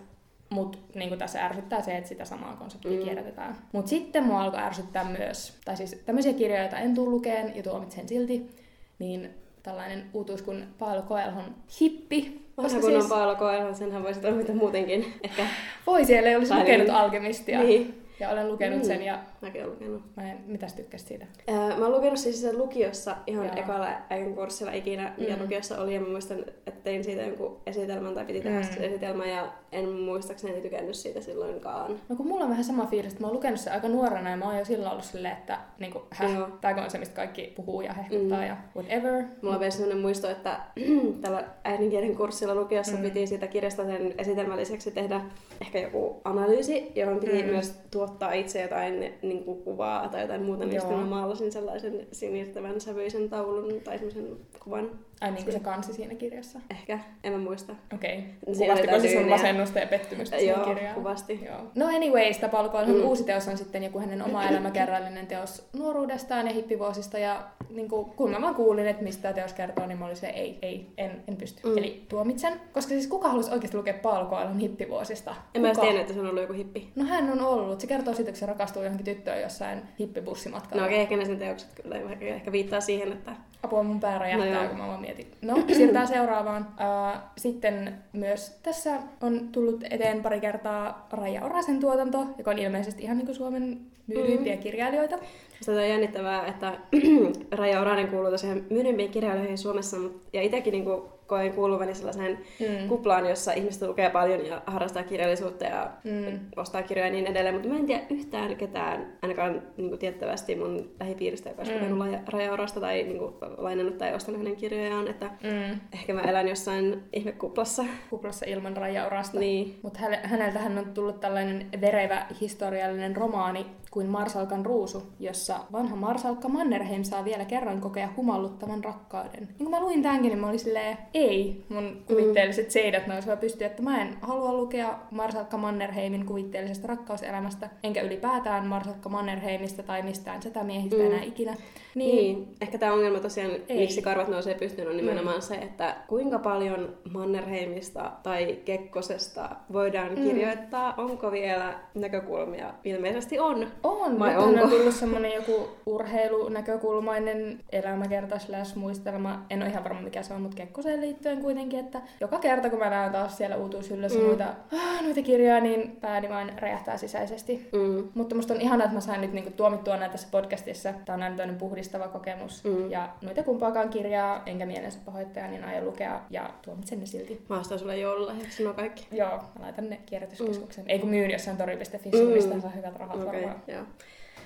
Mutta 0.51 0.79
niin 0.95 1.19
tässä 1.19 1.45
ärsyttää 1.45 1.83
se, 1.83 1.97
että 1.97 2.09
sitä 2.09 2.25
samaa 2.25 2.57
konseptia 2.57 2.91
Mm. 2.91 2.97
mm. 2.99 3.05
kierrätetään. 3.05 3.57
Mutta 3.73 3.89
sitten 3.89 4.25
mua 4.25 4.43
alkoi 4.43 4.61
ärsyttää 4.61 5.05
myös, 5.05 5.57
tai 5.65 5.77
siis 5.77 6.03
tämmöisiä 6.07 6.33
kirjoja, 6.33 6.63
joita 6.63 6.79
en 6.79 6.95
tule 6.95 7.11
lukeen 7.11 7.57
ja 7.57 7.63
tuomitsen 7.63 8.09
silti, 8.09 8.51
niin 8.99 9.31
tällainen 9.63 10.05
uutuus 10.13 10.43
kuin 10.43 10.65
Paolo 10.79 11.03
Coelhon 11.03 11.45
Hippi. 11.81 12.49
Vanha 12.57 12.69
Koska 12.69 12.81
kun 12.81 12.95
on 12.95 13.01
siis 13.01 13.13
Paolo 13.13 13.37
Koelho, 13.37 13.75
senhän 13.75 14.03
voisi 14.03 14.21
toimita 14.21 14.53
muutenkin. 14.53 15.15
Ehkä. 15.23 15.47
voi 15.87 16.05
siellä 16.05 16.29
ei 16.29 16.37
olisi 16.37 16.49
Tai 16.49 16.61
lukenut 16.61 16.87
niin. 16.87 16.97
Alkemistia. 16.97 17.59
Niin, 17.63 18.05
Ja 18.21 18.31
olen 18.31 18.49
lukenut 18.49 18.79
Mm. 18.79 18.85
sen 18.85 19.03
ja 19.03 19.19
mäkin 19.41 19.61
olen 19.65 19.73
lukenut. 19.75 20.03
mä 20.17 20.31
en, 20.31 20.39
mitäs 20.47 20.73
tykkäsit 20.75 21.09
siitä? 21.09 21.27
Ää, 21.49 21.77
Mä 21.77 21.85
oon 21.85 21.93
lukenut 21.93 22.19
siis 22.19 22.41
sen 22.43 22.59
lukiossa 22.59 23.17
ihan 23.27 23.47
Joo. 23.47 23.55
ekalla 23.57 23.89
äidin 24.11 24.35
kurssilla 24.35 24.73
ikinä, 24.73 25.13
Mm. 25.19 25.43
lukiossa 25.43 25.79
oli, 25.81 25.95
ja 25.95 26.01
mä 26.01 26.09
muistan, 26.09 26.39
että 26.39 26.78
tein 26.89 27.05
siitä 27.05 27.23
jonkun 27.23 27.57
esitelmän 27.67 28.15
tai 28.15 28.25
piti 28.25 28.41
tehdä 28.41 28.61
Mm. 28.61 28.85
esitelmän, 28.85 29.29
ja 29.31 29.53
en 29.73 29.89
muistaakseni 29.89 30.61
tykännyt 30.61 30.95
siitä 30.97 31.21
silloinkaan. 31.21 32.01
No 32.09 32.17
kun 32.17 32.27
mulla 32.29 32.45
on 32.45 32.51
vähän 32.51 32.65
sama 32.65 32.87
fiilis, 32.87 33.13
että 33.13 33.23
mä 33.25 33.27
oon 33.27 33.37
lukenut 33.37 33.61
sen 33.61 33.73
aika 33.73 33.89
nuorena 33.89 34.31
ja 34.31 34.37
mä 34.37 34.45
oon 34.45 34.59
jo 34.59 34.65
silloin 34.65 34.91
ollut 34.91 35.05
silleen, 35.05 35.37
että 35.37 35.59
niinku, 35.79 36.03
häh, 36.11 36.35
Joo. 36.35 36.49
tääkö 36.61 36.81
on 36.81 36.91
se, 36.91 36.99
mistä 36.99 37.15
kaikki 37.15 37.53
puhuu 37.57 37.81
ja 37.81 37.93
hehkuttaa 37.93 38.41
Mm. 38.41 38.47
ja 38.47 38.57
whatever. 38.77 39.25
Mulla 39.43 39.55
on 39.55 39.61
vielä 39.61 39.71
sellainen 39.71 39.99
muisto, 40.03 40.31
että 40.31 40.61
tällä 41.23 41.45
äidinkielen 41.65 42.17
kurssilla 42.17 42.55
lukiossa 42.55 42.97
Mm. 42.97 43.03
piti 43.03 43.27
siitä 43.27 43.47
kirjasta 43.47 43.85
sen 43.85 44.15
esitelmän 44.19 44.57
lisäksi 44.59 44.91
tehdä 44.91 45.21
ehkä 45.61 45.79
joku 45.79 46.21
analyysi, 46.25 46.93
johon 46.95 47.19
piti 47.21 47.43
Mm. 47.43 47.49
myös 47.49 47.81
tuottaa 47.91 48.33
itse 48.33 48.63
jotain 48.63 49.15
niin 49.23 49.45
kuin 49.45 49.63
kuvaa 49.63 50.09
tai 50.09 50.21
jotain 50.21 50.43
muuta, 50.43 50.65
niin 50.65 50.81
sitten 50.81 50.99
mä 50.99 51.07
maalasin 51.07 51.53
sellaisen 51.53 52.07
sinirtävän 52.13 52.81
sävyisen 52.81 53.29
taulun 53.29 53.73
tai 53.85 53.99
semmoisen 53.99 54.37
kuvan. 54.65 54.91
Ai 55.21 55.31
niin 55.31 55.45
kuin 55.45 55.53
se 55.53 55.61
kansi 55.61 55.93
siinä 55.93 56.15
kirjassa. 56.15 56.61
Ehkä, 56.71 56.99
en 57.25 57.33
mä 57.33 57.39
muista. 57.39 57.75
Okei. 57.95 58.25
Siinä 58.53 58.75
Kuvastiko 58.75 59.01
se 59.01 59.13
sun 59.13 59.29
masennusta 59.29 59.79
ja 59.79 59.87
pettymystä 59.87 60.39
siihen 60.39 60.57
Joo, 60.57 60.65
kirjaan? 60.67 60.95
kuvasti. 60.95 61.41
Joo. 61.47 61.57
No 61.75 61.87
anyways, 61.87 62.39
Tapao 62.39 62.69
Coelhon 62.69 62.97
Mm. 62.97 63.05
uusi 63.05 63.25
teos 63.25 63.49
on 63.49 63.59
sitten 63.59 63.83
joku 63.85 63.99
hänen 64.01 64.23
oma 64.23 64.45
elämäkerrallinen 64.49 65.27
teos 65.27 65.69
nuoruudestaan 65.73 66.47
ja 66.47 66.53
hippivuosista. 66.53 67.19
Ja 67.19 67.45
niin 67.71 67.89
kuin, 67.89 68.05
kun 68.11 68.31
mä 68.31 68.41
vaan 68.41 68.55
kuulin, 68.55 68.87
että 68.89 69.03
mistä 69.05 69.23
tämä 69.23 69.35
teos 69.35 69.53
kertoo, 69.53 69.87
niin 69.87 69.99
mä 69.99 70.05
olin 70.05 70.17
se 70.17 70.27
ei, 70.27 70.59
ei, 70.63 70.87
en, 70.99 71.25
en 71.29 71.37
pysty. 71.37 71.61
Mm. 71.69 71.79
Eli 71.79 72.03
tuomitsen. 72.09 72.61
Koska 72.73 72.89
siis 72.89 73.07
kuka 73.07 73.29
halusi 73.29 73.51
oikeasti 73.53 73.77
lukea 73.77 73.95
Paul 74.03 74.27
Coelhon 74.27 74.59
hippivuosista? 74.59 75.35
En 75.55 75.61
mä 75.63 75.69
edes 75.69 75.77
Kuka? 75.79 75.87
tiennyt, 75.87 76.01
että 76.01 76.15
se 76.15 76.21
on 76.21 76.27
ollut 76.27 76.43
joku 76.43 76.53
hippi. 76.53 76.91
No 76.97 77.05
hän 77.05 77.31
on 77.33 77.41
ollut. 77.43 77.81
Se 77.81 77.87
kertoo 77.87 78.15
siitä, 78.15 78.31
kun 78.31 78.39
se 78.39 78.47
rakastuu 78.47 78.83
johonkin 78.83 79.05
tyttöön 79.05 79.41
jossain 79.43 79.83
hippibussimatkalla. 80.01 80.83
No 80.83 80.87
okei, 80.87 81.01
ehkä 81.01 81.17
ne 81.17 81.25
sen 81.25 81.39
teokset 81.39 81.69
kyllä 81.83 81.97
ehkä 82.21 82.53
viittaa 82.53 82.81
siihen, 82.81 83.13
että 83.13 83.33
Apua 83.63 83.83
mun 83.83 84.01
pää 84.01 84.19
räjähtää, 84.19 84.63
No 84.63 84.69
kun 84.69 84.79
mä 84.79 84.87
vaan 84.87 85.01
mietin. 85.01 85.27
No, 85.43 85.55
siirrytään 85.73 86.09
seuraavaan. 86.17 86.63
Uh, 86.63 87.21
sitten 87.37 87.95
myös 88.13 88.59
tässä 88.63 88.99
on 89.21 89.49
tullut 89.53 89.85
eteen 89.91 90.23
pari 90.23 90.41
kertaa 90.41 91.07
Raija 91.13 91.45
Orasen 91.45 91.81
tuotanto, 91.81 92.27
joka 92.39 92.51
on 92.51 92.59
ilmeisesti 92.59 93.03
ihan 93.03 93.17
niin 93.17 93.27
kuin 93.27 93.37
Suomen 93.37 93.81
myydympiä 94.07 94.55
mm. 94.55 94.61
kirjailijoita. 94.61 95.19
Sitä 95.61 95.73
on 95.73 95.89
jännittävää, 95.89 96.47
että 96.47 96.73
Raija 97.59 97.81
Oranen 97.81 98.09
kuuluu 98.09 98.31
tosiaan 98.31 98.63
myydympiin 98.71 99.11
kirjailijoihin 99.11 99.59
Suomessa, 99.59 99.97
ja 100.33 100.43
itsekin 100.43 100.73
niin 100.73 100.85
kuin 100.85 101.03
koen 101.29 101.53
kuuluvani 101.53 101.95
sellaiseen 101.95 102.39
mm. 102.61 102.89
kuplaan, 102.89 103.29
jossa 103.29 103.53
ihmiset 103.53 103.89
lukee 103.89 104.11
paljon 104.11 104.47
ja 104.47 104.63
harrastaa 104.67 105.03
kirjallisuutta 105.03 105.65
ja 105.65 105.91
mm. 106.05 106.39
ostaa 106.57 106.83
kirjoja 106.83 107.07
ja 107.07 107.13
niin 107.13 107.27
edelleen. 107.27 107.55
Mutta 107.55 107.69
mä 107.69 107.77
en 107.77 107.87
tiedä 107.87 108.03
yhtään 108.11 108.57
ketään, 108.57 109.13
ainakaan 109.23 109.63
niin 109.77 109.89
kuin 109.89 109.99
tiettävästi 109.99 110.57
mun 110.57 110.91
lähipiiristä, 111.01 111.49
joka 111.49 111.63
olisi 111.63 111.75
mm. 111.75 112.19
rajaurasta 112.29 112.81
tai 112.81 113.03
niin 113.03 113.19
kuin, 113.19 113.35
lainannut 113.57 113.99
tai 113.99 114.15
ostanut 114.15 114.41
hänen 114.41 114.57
kirjojaan. 114.57 115.09
Että 115.09 115.27
mm. 115.27 115.81
ehkä 115.95 116.15
mä 116.15 116.21
elän 116.21 116.49
jossain 116.49 117.03
ihmekuplassa. 117.13 117.85
Kuplassa 118.11 118.47
ilman 118.47 118.77
rajaurasta. 118.77 119.39
Niin. 119.39 119.79
Mutta 119.83 119.99
häneltähän 120.23 120.79
on 120.79 120.95
tullut 120.95 121.21
tällainen 121.21 121.67
verevä 121.81 122.27
historiallinen 122.41 123.17
romaani 123.17 123.67
kuin 123.99 124.11
Marsalkan 124.11 124.67
ruusu, 124.67 125.03
jossa 125.21 125.61
vanha 125.73 125.97
Marsalkka 125.97 126.49
Mannerheim 126.49 127.05
saa 127.05 127.25
vielä 127.25 127.45
kerran 127.45 127.81
kokea 127.81 128.09
humalluttavan 128.17 128.85
rakkauden. 128.85 129.41
Niin 129.41 129.59
kun 129.59 129.71
mä 129.71 129.81
luin 129.81 130.03
tämänkin, 130.03 130.29
niin 130.29 130.39
mä 130.39 130.49
olin 130.49 130.59
silleen, 130.59 130.99
ei, 131.15 131.65
mun 131.69 132.03
kuvitteelliset 132.07 132.67
mm. 132.67 132.71
seidat 132.71 133.07
nousivat 133.07 133.41
pystyä, 133.41 133.67
että 133.67 133.83
mä 133.83 134.03
en 134.03 134.17
halua 134.21 134.53
lukea 134.53 134.99
Marsalkka 135.11 135.57
Mannerheimin 135.57 136.27
kuvitteellisesta 136.27 136.89
rakkauselämästä, 136.89 137.71
enkä 137.83 138.03
ylipäätään 138.03 138.67
Marsalkka 138.67 139.09
Mannerheimista 139.09 139.83
tai 139.83 140.03
mistään 140.03 140.41
miehistä 140.63 140.97
mm. 140.97 141.07
enää 141.07 141.23
ikinä. 141.23 141.57
Niin, 141.95 142.17
niin. 142.17 142.49
ehkä 142.61 142.79
tämä 142.79 142.93
ongelma 142.93 143.21
tosiaan, 143.21 143.51
ei. 143.69 143.79
miksi 143.79 144.03
karvat 144.03 144.29
nousee 144.29 144.55
pystyyn, 144.55 144.89
on 144.89 144.97
nimenomaan 144.97 145.37
mm. 145.37 145.43
se, 145.43 145.55
että 145.55 145.97
kuinka 146.09 146.39
paljon 146.39 146.97
Mannerheimista 147.13 148.13
tai 148.23 148.59
Kekkosesta 148.65 149.49
voidaan 149.73 150.09
mm. 150.09 150.23
kirjoittaa, 150.23 150.95
onko 150.97 151.33
vielä 151.33 151.79
näkökulmia? 151.95 152.75
Ilmeisesti 152.85 153.39
on. 153.39 153.49
On, 153.49 153.69
Vai 154.19 154.37
onko? 154.37 154.63
on 154.63 154.71
tullut 154.71 154.95
semmoinen 154.95 155.33
joku 155.33 155.69
urheilunäkökulmainen 155.87 157.61
elämäkerta 157.73 158.39
slash 158.39 158.77
muistelma. 158.77 159.47
En 159.51 159.63
ole 159.63 159.71
ihan 159.71 159.85
varma 159.85 160.01
mikä 160.01 160.23
se 160.23 160.35
on, 160.35 160.43
mutta 160.43 160.57
Kekkoseen 160.57 161.01
liittyen 161.01 161.41
kuitenkin, 161.41 161.81
että 161.81 162.01
joka 162.21 162.39
kerta 162.39 162.71
kun 162.71 162.79
mä 162.79 162.91
näen 162.91 163.13
taas 163.13 163.37
siellä 163.37 163.57
uutuushyllyssä 163.57 164.19
mm. 164.19 164.25
noita, 164.27 164.55
ah, 164.73 165.03
noita 165.03 165.23
kirjoja, 165.23 165.61
niin 165.61 165.97
pääni 166.01 166.29
vain 166.29 166.53
räjähtää 166.59 166.97
sisäisesti. 166.97 167.69
Mm. 167.73 168.09
Mutta 168.15 168.35
musta 168.35 168.55
on 168.55 168.61
ihanaa, 168.61 168.85
että 168.85 168.95
mä 168.95 169.01
sain 169.01 169.21
nyt 169.21 169.33
niinku 169.33 169.51
tuomittua 169.51 169.97
näitä 169.97 170.13
tässä 170.13 170.29
podcastissa. 170.31 170.95
Tää 171.05 171.15
on 171.15 171.21
näin 171.21 171.57
puhdistava 171.59 172.09
kokemus. 172.09 172.65
Mm. 172.65 172.91
Ja 172.91 173.09
noita 173.23 173.43
kumpaakaan 173.43 173.89
kirjaa, 173.89 174.43
enkä 174.47 174.67
mielensä 174.67 174.99
pahoittaja, 175.05 175.49
niin 175.49 175.65
aion 175.65 175.85
lukea 175.85 176.21
ja 176.31 176.51
tuomitsen 176.63 177.01
ne 177.01 177.07
silti. 177.07 177.45
Mä 177.49 177.61
ostan 177.61 177.79
sulle 177.79 177.97
joululahjaksi 177.97 178.65
nuo 178.65 178.73
kaikki. 178.73 179.07
Joo, 179.13 179.31
mä 179.31 179.63
laitan 179.63 179.91
ne 179.91 179.99
kierrätyskeskuksen. 180.07 180.85
Mm. 180.85 180.91
Ei 180.91 180.99
kun 180.99 181.09
myyn 181.09 181.31
jossain 181.31 181.57
tori.fi, 181.57 182.11
mm. 182.11 182.29
mistä 182.29 182.61
saa 182.61 182.71
hyvät 182.71 182.97
rahat 182.97 183.17
okay, 183.17 183.27
varmaan. 183.27 183.63
Joo. 183.69 183.83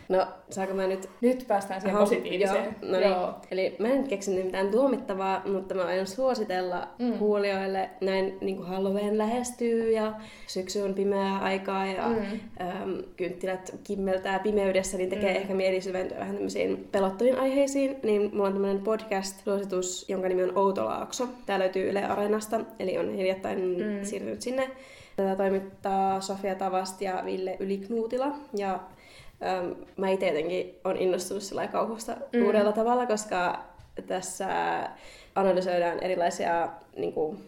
No, 0.08 0.26
saako 0.50 0.74
mä 0.74 0.86
nyt... 0.86 1.08
Nyt 1.20 1.44
päästään 1.48 1.80
siihen 1.80 1.96
Aha, 1.96 2.04
positiiviseen. 2.04 2.64
Joo, 2.64 2.92
no 2.92 2.98
niin. 2.98 3.10
joo. 3.10 3.34
Eli 3.50 3.76
mä 3.78 3.88
en 3.88 4.08
keksinyt 4.08 4.44
mitään 4.44 4.68
tuomittavaa, 4.68 5.42
mutta 5.52 5.74
mä 5.74 5.84
aion 5.84 6.06
suositella 6.06 6.88
mm. 6.98 7.12
kuulijoille 7.12 7.90
näin 8.00 8.38
niin 8.40 8.56
kuin 8.56 8.68
Halloween 8.68 9.18
lähestyy 9.18 9.92
ja 9.92 10.12
syksy 10.46 10.80
on 10.80 10.94
pimeää 10.94 11.38
aikaa 11.38 11.86
ja 11.86 12.08
mm. 12.08 12.16
äm, 12.60 13.02
kynttilät 13.16 13.74
kimmeltää 13.84 14.38
pimeydessä, 14.38 14.96
niin 14.96 15.10
tekee 15.10 15.30
mm. 15.30 15.36
ehkä 15.36 15.54
mieli 15.54 15.80
syventyä 15.80 16.18
vähän 16.18 16.34
tämmöisiin 16.34 16.88
pelottuviin 16.92 17.38
aiheisiin. 17.38 17.96
Niin 18.02 18.30
mulla 18.32 18.46
on 18.46 18.52
tämmöinen 18.52 18.82
podcast-suositus, 18.82 20.08
jonka 20.08 20.28
nimi 20.28 20.42
on 20.42 20.58
Outolaakso. 20.58 21.28
Tää 21.46 21.58
löytyy 21.58 21.90
Yle 21.90 22.04
Areenasta, 22.04 22.60
eli 22.78 22.98
on 22.98 23.14
hiljattain 23.14 23.58
mm. 23.58 24.04
siirtynyt 24.04 24.42
sinne. 24.42 24.70
Tätä 25.16 25.36
toimittaa 25.36 26.20
Sofia 26.20 26.54
Tavast 26.54 27.02
ja 27.02 27.22
Ville 27.24 27.56
Yliknuutila. 27.60 28.32
Ja 28.56 28.80
äm, 29.42 29.74
mä 29.96 30.08
itse 30.08 30.26
jotenkin 30.26 30.78
on 30.84 30.96
innostunut 30.96 31.42
sillä 31.42 31.66
kauhusta 31.66 32.16
mm. 32.32 32.46
uudella 32.46 32.72
tavalla, 32.72 33.06
koska 33.06 33.64
tässä 34.06 34.48
analysoidaan 35.34 36.02
erilaisia, 36.02 36.68
niin 36.96 37.12
kuin, 37.12 37.38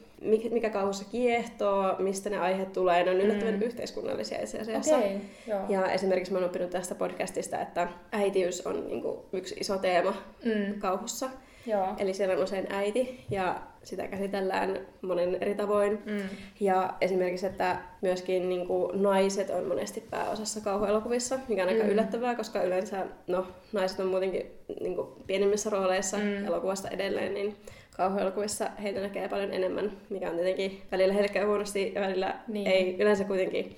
mikä 0.51 0.71
kauhussa 0.71 1.05
kiehtoo, 1.11 1.97
mistä 1.99 2.31
ne 2.31 2.39
aiheet 2.39 2.73
tulee. 2.73 3.05
Ne 3.05 3.11
on 3.11 3.21
yllättävän 3.21 3.55
mm. 3.55 3.63
yhteiskunnallisia 3.63 4.43
itse 4.43 4.61
asiassa. 4.61 4.97
Okay, 4.97 5.11
joo. 5.47 5.61
ja 5.69 5.87
esimerkiksi 5.87 6.33
mä 6.33 6.39
oon 6.39 6.47
oppinut 6.47 6.71
tästä 6.71 6.95
podcastista, 6.95 7.61
että 7.61 7.89
äitiys 8.13 8.67
on 8.67 8.87
niin 8.89 9.03
kuin, 9.03 9.19
yksi 9.33 9.57
iso 9.61 9.79
teema 9.79 10.15
mm. 10.45 10.79
kauhussa. 10.79 11.31
Joo. 11.67 11.87
Eli 11.99 12.15
siellä 12.15 12.35
on 12.35 12.43
usein 12.43 12.67
äiti 12.71 13.25
ja 13.31 13.61
sitä 13.85 14.09
käsitellään 14.09 14.79
monen 15.03 15.39
eri 15.41 15.55
tavoin. 15.55 16.03
Mm. 16.07 16.21
Ja 16.61 16.95
esimerkiksi, 17.01 17.47
että 17.47 17.79
myöskin 18.03 18.49
niin 18.49 18.67
kuin, 18.67 19.03
naiset 19.03 19.51
on 19.51 19.65
monesti 19.65 20.05
pääosassa 20.11 20.61
kauhuelokuvissa, 20.61 21.39
mikä 21.49 21.63
on 21.63 21.69
aika 21.69 21.85
mm. 21.85 21.91
yllättävää, 21.91 22.35
koska 22.35 22.63
yleensä 22.63 23.07
no, 23.27 23.47
naiset 23.73 24.01
on 24.01 24.07
muutenkin 24.07 24.47
niin 24.81 24.97
kuin, 24.97 25.09
pienemmissä 25.27 25.71
rooleissa 25.71 26.17
mm. 26.17 26.47
elokuvasta 26.47 26.89
edelleen, 26.89 27.35
niin 27.35 27.57
kauhuelokuvissa 27.97 28.71
heitä 28.83 29.01
näkee 29.01 29.29
paljon 29.29 29.53
enemmän, 29.53 29.93
mikä 30.11 30.31
on 30.31 30.37
tietenkin 30.37 30.83
välillä 30.93 31.13
heille 31.13 31.29
käy 31.29 31.47
huonosti 31.47 31.93
ja 31.95 32.01
välillä 32.01 32.35
niin. 32.49 32.67
ei. 32.67 32.97
Yleensä 32.99 33.25
kuitenkin 33.25 33.77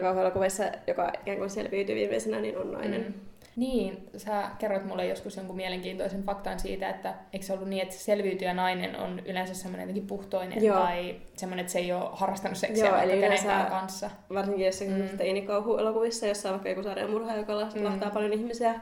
kauhuelokuvissa, 0.00 0.64
joka 0.86 1.12
ikään 1.22 1.38
kuin 1.38 1.50
selviytyy 1.50 1.94
viimeisenä, 1.94 2.40
niin 2.40 2.58
on 2.58 2.72
nainen. 2.72 3.00
Mm. 3.02 3.31
Niin, 3.56 4.08
sä 4.16 4.50
kerroit 4.58 4.84
mulle 4.84 5.06
joskus 5.06 5.36
jonkun 5.36 5.56
mielenkiintoisen 5.56 6.22
faktan 6.22 6.60
siitä, 6.60 6.88
että 6.88 7.14
eikö 7.32 7.46
se 7.46 7.52
ollut 7.52 7.68
niin, 7.68 7.82
että 7.82 7.94
selviytyjä 7.94 8.54
nainen 8.54 8.96
on 8.96 9.22
yleensä 9.26 9.54
semmoinen 9.54 9.82
jotenkin 9.82 10.06
puhtoinen 10.06 10.64
Joo. 10.64 10.78
tai 10.78 11.16
semmoinen, 11.36 11.62
että 11.62 11.72
se 11.72 11.78
ei 11.78 11.92
ole 11.92 12.10
harrastanut 12.12 12.58
seksiä 12.58 12.86
Joo, 12.86 12.96
eli 12.96 13.20
kenenkään 13.20 13.66
kanssa. 13.66 14.10
Varsinkin 14.34 14.66
jossakin 14.66 14.94
mm. 14.94 15.18
teinikauhuelokuvissa, 15.18 16.26
jossa 16.26 16.48
on 16.48 16.52
vaikka 16.52 16.68
joku 16.68 16.82
sarjamurha, 16.82 17.36
joka 17.36 17.56
lahtaa 17.56 18.08
mm. 18.08 18.14
paljon 18.14 18.32
ihmisiä, 18.32 18.80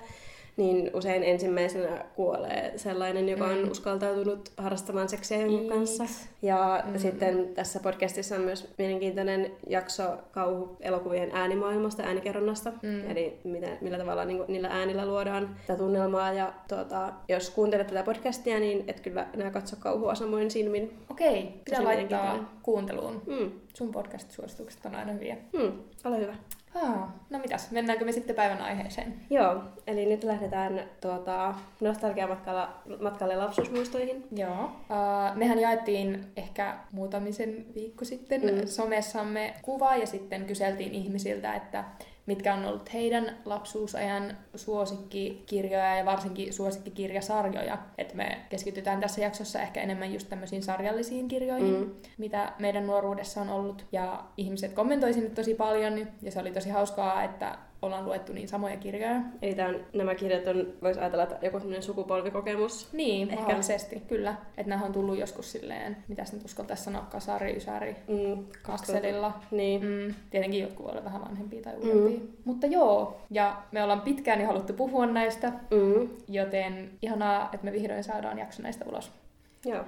niin 0.61 0.91
usein 0.95 1.23
ensimmäisenä 1.23 2.05
kuolee 2.17 2.73
sellainen, 2.77 3.29
joka 3.29 3.45
on 3.45 3.59
mm. 3.59 3.71
uskaltautunut 3.71 4.53
harrastamaan 4.57 5.09
seksiä 5.09 5.39
jonkun 5.39 5.69
kanssa. 5.69 6.05
Ja 6.43 6.85
mm. 6.87 6.99
sitten 6.99 7.49
tässä 7.55 7.81
podcastissa 7.81 8.37
on 8.37 8.41
myös 8.41 8.69
mielenkiintoinen 8.79 9.51
jakso 9.69 10.03
kauhu-elokuvien 10.31 11.31
äänimaailmasta, 11.33 12.03
äänikerronnasta. 12.03 12.73
Mm. 12.83 13.11
Eli 13.11 13.39
miten, 13.45 13.79
millä 13.81 13.99
tavalla 13.99 14.25
niin, 14.25 14.45
niillä 14.49 14.69
äänillä 14.69 15.07
luodaan 15.07 15.57
tätä 15.67 15.79
tunnelmaa. 15.79 16.33
Ja 16.33 16.53
tuota, 16.69 17.13
jos 17.29 17.51
kuuntelet 17.51 17.87
tätä 17.87 18.03
podcastia, 18.03 18.61
niin 18.61 18.85
et 18.87 19.01
kyllä 19.01 19.27
enää 19.35 19.51
katso 19.51 19.77
kauhua 19.81 20.15
samoin 20.15 20.51
silmin. 20.51 20.99
Okei, 21.11 21.61
pitää 21.65 21.85
laittaa 21.85 22.59
kuunteluun. 22.63 23.23
Mm. 23.27 23.51
Sun 23.75 23.93
podcast-suositukset 23.93 24.87
on 24.87 24.95
aina 24.95 25.13
hyviä. 25.13 25.37
Mm. 25.53 25.73
Ole 26.05 26.19
hyvä. 26.21 26.35
Ah, 26.75 27.09
no 27.31 27.39
mitäs, 27.39 27.71
mennäänkö 27.71 28.05
me 28.05 28.13
sitten 28.13 28.37
päivän 28.37 28.61
aiheeseen? 28.61 29.15
Joo, 29.31 29.63
eli 29.87 30.07
nyt 30.07 30.25
lähdetään 30.25 30.81
tuota, 31.01 31.55
nostalgiamatkalle 31.81 32.67
matkalle 33.01 33.37
lapsuusmuistoihin. 33.37 34.25
Joo. 34.37 34.65
Uh, 34.65 35.37
mehän 35.37 35.59
jaettiin 35.59 36.27
ehkä 36.37 36.77
muutamisen 36.93 37.67
viikko 37.75 38.05
sitten 38.05 38.41
mm. 38.41 38.67
somessamme 38.67 39.55
kuva 39.63 39.97
ja 39.97 40.07
sitten 40.07 40.45
kyseltiin 40.45 40.93
ihmisiltä, 40.93 41.55
että 41.55 41.85
mitkä 42.31 42.55
on 42.55 42.65
ollut 42.65 42.93
heidän 42.93 43.37
lapsuusajan 43.45 44.37
suosikkikirjoja 44.55 45.97
ja 45.97 46.05
varsinkin 46.05 46.53
suosikkikirjasarjoja. 46.53 47.79
Että 47.99 48.15
me 48.15 48.39
keskitytään 48.49 49.01
tässä 49.01 49.21
jaksossa 49.21 49.63
ehkä 49.63 49.81
enemmän 49.81 50.13
just 50.13 50.29
tämmöisiin 50.29 50.63
sarjallisiin 50.63 51.29
kirjoihin, 51.29 51.81
mm. 51.81 51.91
mitä 52.19 52.53
meidän 52.59 52.87
nuoruudessa 52.87 53.41
on 53.41 53.49
ollut. 53.49 53.87
Ja 53.93 54.25
ihmiset 54.37 54.73
kommentoivat 54.73 55.15
sinne 55.15 55.31
tosi 55.31 55.55
paljon 55.55 55.99
ja 56.23 56.31
se 56.31 56.41
oli 56.41 56.53
tosi 56.53 56.71
hauskaa, 56.71 57.23
että 57.23 57.59
ollaan 57.83 58.05
luettu 58.05 58.33
niin 58.33 58.49
samoja 58.49 58.77
kirjoja. 58.77 59.21
Eli 59.43 59.55
tämän, 59.55 59.77
nämä 59.93 60.15
kirjat 60.15 60.47
on, 60.47 60.67
voisi 60.83 61.01
ajatella, 61.01 61.23
että 61.23 61.47
joku 61.47 61.59
sellainen 61.59 61.83
sukupolvikokemus. 61.83 62.93
Niin, 62.93 63.31
Ehkä. 63.31 63.41
mahdollisesti, 63.43 64.03
kyllä. 64.09 64.35
Että 64.57 64.71
nämä 64.71 64.85
on 64.85 64.93
tullut 64.93 65.19
joskus 65.19 65.53
silleen, 65.53 65.97
mitä 66.09 66.25
nyt 66.33 66.45
uskaltaisi 66.45 66.85
sanoa, 66.85 67.03
kasari, 67.03 67.57
ysäri, 67.57 67.97
mm, 68.09 68.45
akselilla. 68.69 69.41
Niin. 69.51 69.85
Mm, 69.85 70.15
tietenkin 70.31 70.63
jotkut 70.63 70.87
ovat 70.87 71.05
vähän 71.05 71.21
vanhempia 71.21 71.63
tai 71.63 71.75
uudempia. 71.77 72.21
Mm. 72.21 72.29
Mutta 72.45 72.67
joo, 72.67 73.21
ja 73.31 73.63
me 73.73 73.83
ollaan 73.83 74.01
pitkään 74.01 74.41
jo 74.41 74.47
haluttu 74.47 74.73
puhua 74.73 75.07
näistä, 75.07 75.49
mm. 75.49 76.09
joten 76.29 76.91
ihanaa, 77.03 77.51
että 77.53 77.65
me 77.65 77.73
vihdoin 77.73 78.05
saadaan 78.05 78.39
jakso 78.39 78.63
näistä 78.63 78.85
ulos. 78.89 79.13
Joo. 79.65 79.85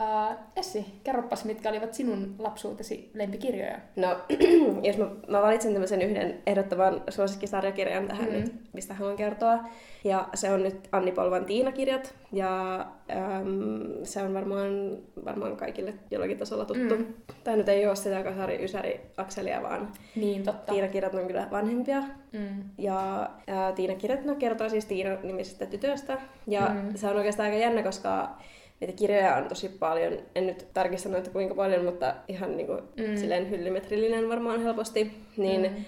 Uh, 0.00 0.36
Essi, 0.56 0.86
kerropas, 1.04 1.44
mitkä 1.44 1.68
olivat 1.68 1.94
sinun 1.94 2.34
lapsuutesi 2.38 3.10
lempikirjoja? 3.14 3.78
No, 3.96 4.16
jos 4.88 4.96
mä, 4.96 5.06
mä 5.28 5.42
valitsin 5.42 5.72
tämmöisen 5.72 6.02
yhden 6.02 6.42
ehdottoman 6.46 7.02
suosikkisarjakirjan 7.08 8.08
tähän 8.08 8.24
mm-hmm. 8.24 8.40
nyt, 8.40 8.54
mistä 8.72 8.94
haluan 8.94 9.16
kertoa. 9.16 9.58
Ja 10.04 10.28
se 10.34 10.52
on 10.52 10.62
nyt 10.62 10.88
Anni 10.92 11.12
Polvan 11.12 11.44
Tiina-kirjat. 11.44 12.14
Ja 12.32 12.80
äm, 13.10 13.90
se 14.02 14.22
on 14.22 14.34
varmaan, 14.34 14.98
varmaan 15.24 15.56
kaikille 15.56 15.94
jollakin 16.10 16.38
tasolla 16.38 16.64
tuttu. 16.64 16.96
Mm. 16.96 17.06
Tämä 17.44 17.56
nyt 17.56 17.68
ei 17.68 17.86
ole 17.86 17.96
sitä 17.96 18.22
kasari, 18.22 18.64
ysäri, 18.64 19.00
akselia, 19.16 19.62
vaan 19.62 19.92
niin, 20.16 20.42
totta. 20.42 20.72
Tiina-kirjat 20.72 21.14
on 21.14 21.26
kyllä 21.26 21.48
vanhempia. 21.50 22.02
Mm. 22.32 22.62
Ja 22.78 23.30
ää, 23.46 23.72
Tiina-kirjat 23.72 24.24
no, 24.24 24.34
kertoo 24.34 24.68
siis 24.68 24.84
Tiina-nimisestä 24.84 25.66
tytöstä. 25.66 26.18
Ja 26.46 26.68
mm. 26.68 26.94
se 26.94 27.08
on 27.08 27.16
oikeastaan 27.16 27.46
aika 27.46 27.62
jännä, 27.62 27.82
koska 27.82 28.36
niitä 28.80 28.96
kirjoja 28.96 29.36
on 29.36 29.48
tosi 29.48 29.68
paljon. 29.68 30.18
En 30.34 30.46
nyt 30.46 30.66
tarkistanut, 30.74 31.18
että 31.18 31.30
kuinka 31.30 31.54
paljon, 31.54 31.84
mutta 31.84 32.14
ihan 32.28 32.56
niin 32.56 32.66
kuin, 32.66 32.80
mm. 32.96 33.16
silleen 33.16 33.50
hyllymetrillinen 33.50 34.28
varmaan 34.28 34.62
helposti. 34.62 35.12
Niin 35.36 35.62
mm 35.62 35.84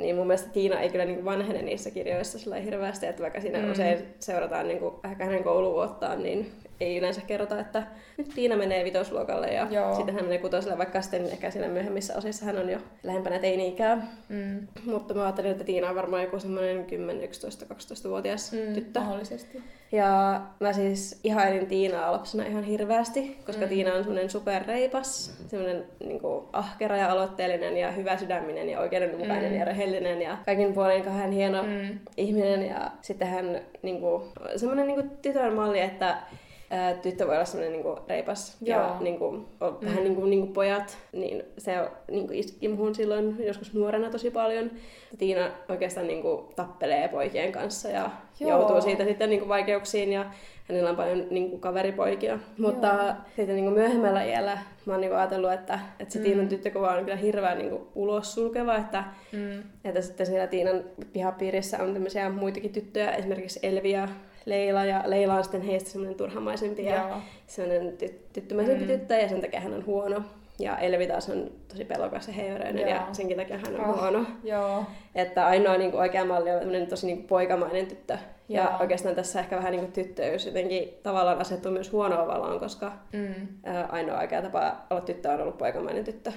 niin 0.00 0.16
mun 0.16 0.26
mielestä 0.26 0.50
Tiina 0.50 0.80
ei 0.80 0.90
kyllä 0.90 1.04
niin 1.04 1.24
vanhene 1.24 1.62
niissä 1.62 1.90
kirjoissa 1.90 2.38
sillä 2.38 2.56
hirveästi, 2.56 3.06
että 3.06 3.22
vaikka 3.22 3.40
siinä 3.40 3.58
mm. 3.58 3.70
usein 3.70 3.98
seurataan 4.18 4.68
niin 4.68 4.78
kuin 4.78 4.94
ehkä 5.04 5.24
hänen 5.24 5.44
kouluvuottaan, 5.44 6.22
niin 6.22 6.52
ei 6.80 6.98
yleensä 6.98 7.20
kerrota, 7.20 7.60
että 7.60 7.82
nyt 8.16 8.28
Tiina 8.34 8.56
menee 8.56 8.84
vitosluokalle 8.84 9.46
ja 9.46 9.66
Joo. 9.70 9.94
sitten 9.94 10.14
hän 10.14 10.24
menee 10.24 10.38
kutoselle, 10.38 10.78
vaikka 10.78 11.02
sitten 11.02 11.24
ehkä 11.24 11.50
siinä 11.50 11.68
myöhemmissä 11.68 12.16
osissa 12.16 12.44
hän 12.44 12.58
on 12.58 12.70
jo 12.70 12.78
lähempänä 13.02 13.38
teini-ikää. 13.38 14.06
Mm. 14.28 14.66
Mutta 14.84 15.14
mä 15.14 15.22
ajattelin, 15.22 15.50
että 15.50 15.64
Tiina 15.64 15.88
on 15.88 15.96
varmaan 15.96 16.22
joku 16.22 16.38
semmoinen 16.38 16.84
10, 16.84 17.24
11, 17.24 17.74
12-vuotias 17.74 18.52
mm, 18.52 18.74
tyttö. 18.74 19.00
Mahdollisesti. 19.00 19.62
Ja 19.92 20.40
mä 20.60 20.72
siis 20.72 21.20
ihailin 21.24 21.66
Tiinaa 21.66 22.12
lapsena 22.12 22.46
ihan 22.46 22.64
hirveästi, 22.64 23.36
koska 23.46 23.62
mm. 23.62 23.68
Tiina 23.68 23.94
on 23.94 24.04
semmoinen 24.04 24.30
superreipas, 24.30 25.36
semmoinen 25.46 25.84
niin 26.00 26.20
ahkera 26.52 26.96
ja 26.96 27.12
aloitteellinen 27.12 27.76
ja 27.76 27.92
hyvä 27.92 28.16
sydäminen 28.16 28.68
ja 28.68 28.80
oikeudenmukainen 28.80 29.52
mm. 29.52 29.58
ja 29.58 29.64
rehellinen 29.64 30.22
ja 30.22 30.36
kaikin 30.46 30.72
puolin 30.72 31.08
hän 31.08 31.32
hieno 31.32 31.62
mm. 31.62 31.98
ihminen. 32.16 32.66
Ja 32.66 32.90
sitten 33.02 33.28
hän 33.28 33.60
niin 33.82 34.00
kuin, 34.00 34.22
semmoinen 34.56 34.86
niin 34.86 35.00
kuin 35.00 35.10
tytön 35.22 35.54
malli, 35.54 35.80
että 35.80 36.16
tyttö 37.02 37.26
voi 37.26 37.34
olla 37.34 37.44
semmoinen 37.44 37.72
niinku 37.72 38.02
reipas 38.08 38.56
Joo. 38.60 38.80
ja 38.80 38.96
niinku, 39.00 39.30
mm. 39.30 39.86
vähän 39.86 40.04
niin 40.04 40.14
kuin, 40.14 40.30
niin 40.30 40.40
kuin 40.40 40.52
pojat, 40.52 40.98
niin 41.12 41.42
se 41.58 41.72
niin 42.10 42.26
kuin 42.26 42.38
iski 42.38 42.68
muhun 42.68 42.94
silloin 42.94 43.36
joskus 43.46 43.74
nuorena 43.74 44.10
tosi 44.10 44.30
paljon. 44.30 44.70
Tiina 45.18 45.50
oikeastaan 45.68 46.06
niin 46.06 46.22
kuin, 46.22 46.54
tappelee 46.56 47.08
poikien 47.08 47.52
kanssa 47.52 47.88
ja 47.88 48.10
Joo. 48.40 48.50
joutuu 48.50 48.80
siitä 48.80 49.04
sitten 49.04 49.30
niin 49.30 49.40
kuin, 49.40 49.48
vaikeuksiin 49.48 50.12
ja 50.12 50.24
hänellä 50.68 50.90
on 50.90 50.96
paljon 50.96 51.26
niin 51.30 51.50
kuin, 51.50 51.60
kaveripoikia. 51.60 52.38
Mutta 52.58 52.86
Joo. 52.86 53.14
sitten 53.36 53.56
niin 53.56 53.64
kuin, 53.64 53.74
myöhemmällä 53.74 54.24
iällä 54.24 54.58
mä 54.86 54.92
oon 54.92 55.00
niin 55.00 55.10
kuin, 55.10 55.18
ajatellut, 55.18 55.52
että, 55.52 55.78
että 56.00 56.12
se 56.12 56.18
mm. 56.18 56.24
Tiinan 56.24 56.48
tyttökuva 56.48 56.90
on 56.90 57.04
kyllä 57.04 57.16
hirveän 57.16 57.58
niin 57.58 57.70
kuin, 57.70 57.82
ulos 57.94 58.34
sulkeva, 58.34 58.76
että, 58.76 59.04
mm. 59.32 59.62
että 59.84 60.00
sitten 60.00 60.26
siellä 60.26 60.46
Tiinan 60.46 60.84
pihapiirissä 61.12 61.82
on 61.82 61.92
tämmöisiä 61.92 62.30
muitakin 62.30 62.72
tyttöjä, 62.72 63.10
esimerkiksi 63.10 63.60
Elvia 63.62 64.08
Leila, 64.44 64.84
ja 64.84 65.02
Leila 65.06 65.34
on 65.34 65.44
sitten 65.44 65.62
heistä 65.62 65.90
semmoinen 65.90 66.16
turhamaisempi 66.16 66.84
ja 66.84 67.20
semmoinen 67.46 67.94
ty- 68.02 68.14
tyttömäisempi 68.32 68.84
mm. 68.84 68.90
tyttö, 68.90 69.14
ja 69.14 69.28
sen 69.28 69.40
takia 69.40 69.60
hän 69.60 69.74
on 69.74 69.86
huono. 69.86 70.22
Ja 70.58 70.78
Elvi 70.78 71.06
taas 71.06 71.28
on 71.28 71.50
tosi 71.68 71.84
pelokas 71.84 72.28
ja 72.28 72.34
heiveröinen 72.34 72.88
ja 72.88 73.06
senkin 73.12 73.36
takia 73.36 73.58
hän 73.58 73.80
on 73.80 73.90
oh, 73.90 74.00
huono. 74.00 74.26
Joo. 74.44 74.84
Että 75.14 75.46
ainoa 75.46 75.76
niin 75.76 75.90
kuin, 75.90 76.00
oikea 76.00 76.24
malli 76.24 76.50
on 76.50 76.86
tosi 76.88 77.06
niin 77.06 77.16
kuin, 77.16 77.26
poikamainen 77.26 77.86
tyttö. 77.86 78.18
Ja 78.48 78.62
Joo. 78.62 78.80
oikeastaan 78.80 79.14
tässä 79.14 79.40
ehkä 79.40 79.56
vähän 79.56 79.72
niin 79.72 79.80
kuin 79.80 79.92
tyttöys 79.92 80.46
jotenkin 80.46 80.94
tavallaan 81.02 81.38
asettuu 81.38 81.72
myös 81.72 81.92
huonoa 81.92 82.26
valoon, 82.26 82.60
koska 82.60 82.92
mm. 83.12 83.34
ää, 83.64 83.86
ainoa 83.86 84.18
oikea 84.18 84.42
tapa 84.42 84.76
olla 84.90 85.00
tyttö 85.00 85.30
on 85.30 85.40
ollut 85.40 85.58
poikamainen 85.58 86.04
tyttö. 86.04 86.32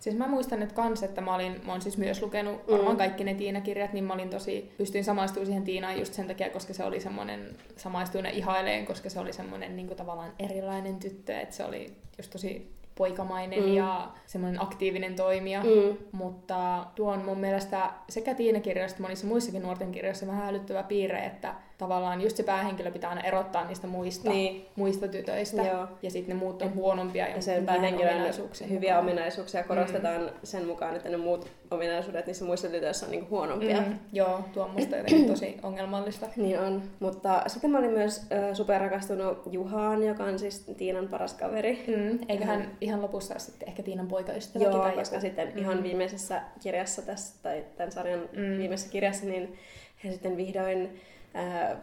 Siis 0.00 0.16
mä 0.16 0.28
muistan 0.28 0.60
nyt 0.60 0.72
kans, 0.72 1.02
että 1.02 1.20
mä 1.20 1.34
olin, 1.34 1.60
mä 1.66 1.72
oon 1.72 1.82
siis 1.82 1.98
myös 1.98 2.22
lukenut 2.22 2.66
mm. 2.66 2.72
varmaan 2.72 2.96
kaikki 2.96 3.24
ne 3.24 3.34
Tiina-kirjat, 3.34 3.92
niin 3.92 4.04
mä 4.04 4.14
olin 4.14 4.30
tosi, 4.30 4.72
pystyin 4.78 5.04
samaistumaan 5.04 5.46
siihen 5.46 5.64
Tiinaan 5.64 5.98
just 5.98 6.14
sen 6.14 6.26
takia, 6.26 6.50
koska 6.50 6.74
se 6.74 6.84
oli 6.84 7.00
semmoinen, 7.00 7.56
samaistuin 7.76 8.26
ihaileen, 8.26 8.86
koska 8.86 9.10
se 9.10 9.20
oli 9.20 9.32
semmoinen 9.32 9.76
niin 9.76 9.88
tavallaan 9.88 10.32
erilainen 10.38 10.96
tyttö, 10.96 11.40
että 11.40 11.54
se 11.54 11.64
oli 11.64 11.96
just 12.18 12.30
tosi 12.30 12.72
poikamainen 12.94 13.62
mm. 13.62 13.74
ja 13.74 14.10
semmoinen 14.26 14.62
aktiivinen 14.62 15.16
toimija, 15.16 15.62
mm. 15.62 15.96
mutta 16.12 16.86
tuo 16.94 17.12
on 17.12 17.24
mun 17.24 17.38
mielestä 17.38 17.90
sekä 18.08 18.34
Tiina-kirjoista 18.34 18.94
että 18.94 19.02
monissa 19.02 19.26
muissakin 19.26 19.62
nuorten 19.62 19.92
kirjoissa 19.92 20.26
vähän 20.26 20.48
älyttävä 20.48 20.82
piirre, 20.82 21.24
että 21.24 21.54
tavallaan 21.80 22.20
just 22.20 22.36
se 22.36 22.42
päähenkilö 22.42 22.90
pitää 22.90 23.10
aina 23.10 23.22
erottaa 23.22 23.64
niistä 23.64 23.86
muista, 23.86 24.30
niin. 24.30 24.66
muista 24.76 25.08
tytöistä. 25.08 25.62
Joo. 25.62 25.88
Ja 26.02 26.10
sitten 26.10 26.36
ne 26.36 26.40
muut 26.40 26.62
on 26.62 26.74
huonompia 26.74 27.28
ja, 27.28 27.36
ja 27.36 27.42
sen 27.42 27.66
päähenkilön 27.66 28.12
ominaisuuksia 28.14 28.66
hyviä 28.66 28.90
mukaan. 28.90 29.04
ominaisuuksia 29.04 29.64
korostetaan 29.64 30.22
mm. 30.22 30.28
sen 30.44 30.66
mukaan, 30.66 30.96
että 30.96 31.08
ne 31.08 31.16
muut 31.16 31.46
ominaisuudet 31.70 32.26
niissä 32.26 32.44
muissa 32.44 32.68
tytöissä 32.68 33.06
on 33.06 33.12
niinku 33.12 33.30
huonompia. 33.30 33.80
Mm. 33.80 33.98
Joo, 34.12 34.44
tuo 34.52 34.64
on 34.64 34.70
musta 34.70 34.96
jotenkin 34.96 35.26
tosi 35.26 35.56
ongelmallista. 35.62 36.26
niin 36.36 36.60
on. 36.60 36.82
Mutta 37.00 37.42
sitten 37.46 37.70
mä 37.70 37.78
olin 37.78 37.90
myös 37.90 38.18
äh, 38.18 38.54
superrakastunut 38.54 39.42
Juhaan, 39.50 40.02
joka 40.02 40.24
on 40.24 40.38
siis 40.38 40.60
Tiinan 40.76 41.08
paras 41.08 41.34
kaveri. 41.34 41.84
Mm. 41.86 42.18
Eiköhän 42.28 42.60
mm. 42.60 42.70
ihan 42.80 43.02
lopussa 43.02 43.38
sitten 43.38 43.68
ehkä 43.68 43.82
Tiinan 43.82 44.08
poikaystävä. 44.08 44.64
Joo, 44.64 44.78
tai 44.78 44.92
koska 44.92 45.16
joku. 45.16 45.26
sitten 45.26 45.48
mm. 45.48 45.58
ihan 45.58 45.82
viimeisessä 45.82 46.42
kirjassa 46.62 47.02
tässä, 47.02 47.34
tai 47.42 47.64
tämän 47.76 47.92
sarjan 47.92 48.20
mm. 48.20 48.58
viimeisessä 48.58 48.92
kirjassa, 48.92 49.26
niin 49.26 49.58
he 50.04 50.12
sitten 50.12 50.36
vihdoin 50.36 51.00
äh, 51.36 51.76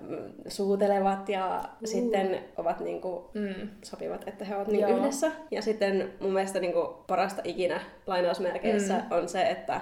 suutelevat 0.48 1.30
ja 1.30 1.60
uh. 1.60 1.88
sitten 1.88 2.40
ovat 2.58 2.80
niinku, 2.80 3.30
mm. 3.34 3.70
sopivat, 3.84 4.28
että 4.28 4.46
he 4.46 4.56
ovat 4.56 4.68
niinku 4.68 4.92
yhdessä. 4.92 5.32
Ja 5.52 5.62
sitten 5.62 6.14
mun 6.20 6.34
mielestä 6.34 6.60
niinku 6.60 7.04
parasta 7.08 7.42
ikinä 7.46 7.82
lainausmerkeissä 8.08 8.94
mm. 8.94 9.18
on 9.18 9.30
se, 9.30 9.42
että 9.42 9.82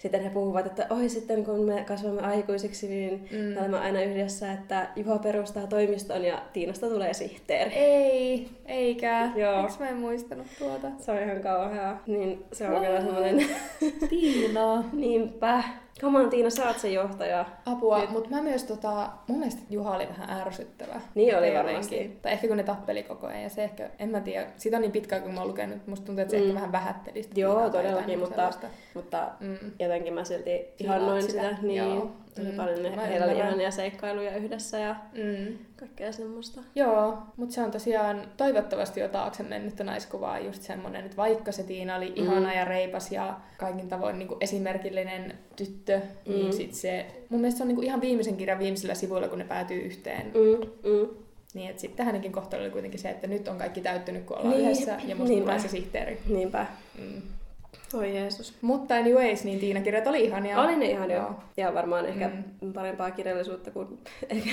sitten 0.00 0.22
he 0.22 0.30
puhuvat, 0.30 0.66
että 0.66 0.86
oi 0.90 1.08
sitten 1.08 1.44
kun 1.44 1.64
me 1.64 1.84
kasvamme 1.88 2.22
aikuisiksi, 2.22 2.88
niin 2.88 3.28
mm. 3.32 3.38
me 3.38 3.60
olemme 3.60 3.78
aina 3.78 4.02
yhdessä, 4.02 4.52
että 4.52 4.88
Juho 4.96 5.18
perustaa 5.18 5.66
toimiston 5.66 6.24
ja 6.24 6.42
Tiinasta 6.52 6.88
tulee 6.88 7.14
sihteeri. 7.14 7.74
Ei, 7.74 8.48
eikä. 8.66 9.30
Joo. 9.36 9.62
Miksi 9.62 9.80
mä 9.80 9.88
en 9.88 9.96
muistanut 9.96 10.46
tuota? 10.58 10.88
Se 10.98 11.12
on 11.12 11.22
ihan 11.22 11.40
kauheaa. 11.40 12.02
Niin 12.06 12.44
se 12.52 12.68
on 12.68 12.80
vielä 12.80 13.00
semmoinen... 13.00 13.46
Tiina. 14.08 14.84
Niinpä. 14.92 15.64
Come 16.00 16.18
on, 16.18 16.30
Tiina, 16.30 16.50
sä 16.50 16.66
oot 16.66 16.78
se 16.78 16.88
johtaja. 16.88 17.44
Apua, 17.66 18.06
mutta 18.08 18.30
mä 18.30 18.42
myös 18.42 18.64
tota, 18.64 19.10
mun 19.26 19.38
mielestä 19.38 19.62
Juha 19.70 19.96
oli 19.96 20.08
vähän 20.08 20.30
ärsyttävä. 20.30 21.00
Niin 21.14 21.38
oli 21.38 21.54
varmasti. 21.54 22.18
Tai 22.22 22.32
ehkä 22.32 22.48
kun 22.48 22.56
ne 22.56 22.62
tappeli 22.62 23.02
koko 23.02 23.26
ajan, 23.26 23.42
ja 23.42 23.48
se 23.48 23.64
ehkä, 23.64 23.90
en 23.98 24.08
mä 24.08 24.20
tiedä, 24.20 24.46
sitä 24.56 24.76
on 24.76 24.82
niin 24.82 24.92
pitkään 24.92 25.22
kun 25.22 25.34
mä 25.34 25.40
oon 25.40 25.48
lukenut, 25.48 25.86
musta 25.86 26.06
tuntuu, 26.06 26.22
että 26.22 26.30
se 26.30 26.36
mm. 26.36 26.42
ehkä 26.42 26.54
vähän 26.54 26.72
vähätteli 26.72 27.22
sitä. 27.22 27.40
Joo, 27.40 27.70
todellakin, 27.70 28.18
mutta, 28.18 28.50
mutta 28.94 29.28
mm. 29.40 29.58
jotenkin 29.78 30.14
mä 30.14 30.24
silti 30.24 30.66
ihannoin 30.78 31.22
sitä. 31.22 31.32
sitä. 31.32 31.56
Niin. 31.62 31.76
Joo. 31.76 32.10
Tosi 32.34 32.50
mm. 32.50 32.56
paljon 32.56 32.82
ne, 32.82 33.08
heillä 33.08 33.26
oli 33.26 33.36
ihania 33.36 33.70
seikkailuja 33.70 34.36
yhdessä 34.36 34.78
ja 34.78 34.96
mm. 35.12 35.58
kaikkea 35.76 36.12
semmoista. 36.12 36.60
Joo, 36.74 37.18
mutta 37.36 37.54
se 37.54 37.62
on 37.62 37.70
tosiaan 37.70 38.22
toivottavasti 38.36 39.00
jo 39.00 39.08
taakse 39.08 39.42
mennyttä 39.42 39.84
naiskuvaa 39.84 40.38
just 40.38 40.62
semmoinen, 40.62 41.04
että 41.04 41.16
vaikka 41.16 41.52
se 41.52 41.62
Tiina 41.62 41.96
oli 41.96 42.08
mm. 42.10 42.22
ihana 42.22 42.54
ja 42.54 42.64
reipas 42.64 43.12
ja 43.12 43.40
kaikin 43.58 43.88
tavoin 43.88 44.18
niin 44.18 44.28
kuin 44.28 44.38
esimerkillinen 44.40 45.34
tyttö, 45.56 46.00
niin 46.26 46.36
mm. 46.36 46.42
niin 46.42 46.52
sit 46.52 46.74
se, 46.74 47.06
mun 47.28 47.40
mielestä 47.40 47.58
se 47.58 47.64
on 47.64 47.68
niin 47.68 47.76
kuin 47.76 47.86
ihan 47.86 48.00
viimeisen 48.00 48.36
kirjan 48.36 48.58
viimeisellä 48.58 48.94
sivuilla, 48.94 49.28
kun 49.28 49.38
ne 49.38 49.44
päätyy 49.44 49.80
yhteen. 49.80 50.26
Mm. 50.26 50.90
Mm. 50.90 51.08
Niin, 51.54 51.70
että 51.70 51.80
sitten 51.80 52.06
hänenkin 52.06 52.32
kohtalo 52.32 52.62
oli 52.62 52.70
kuitenkin 52.70 53.00
se, 53.00 53.10
että 53.10 53.26
nyt 53.26 53.48
on 53.48 53.58
kaikki 53.58 53.80
täyttynyt, 53.80 54.24
kun 54.24 54.36
ollaan 54.36 54.56
niin. 54.56 54.70
yhdessä, 54.70 54.98
ja 55.06 55.16
musta 55.16 55.36
tulee 55.36 55.58
se 55.58 55.68
sihteeri. 55.68 56.18
Niinpä. 56.28 56.66
Mm. 56.98 57.22
Oi 57.94 58.14
Jeesus. 58.14 58.54
Mutta 58.60 58.94
anyways, 58.94 59.44
niin 59.44 59.60
Tiina-kirjat 59.60 60.06
oli 60.06 60.24
ihania. 60.24 60.60
Oli 60.60 60.76
ne 60.76 60.90
ihania. 60.90 61.16
Joo. 61.16 61.34
Ja 61.56 61.74
varmaan 61.74 62.06
ehkä 62.06 62.30
mm. 62.60 62.72
parempaa 62.72 63.10
kirjallisuutta 63.10 63.70
kuin 63.70 63.98
ehkä 64.30 64.50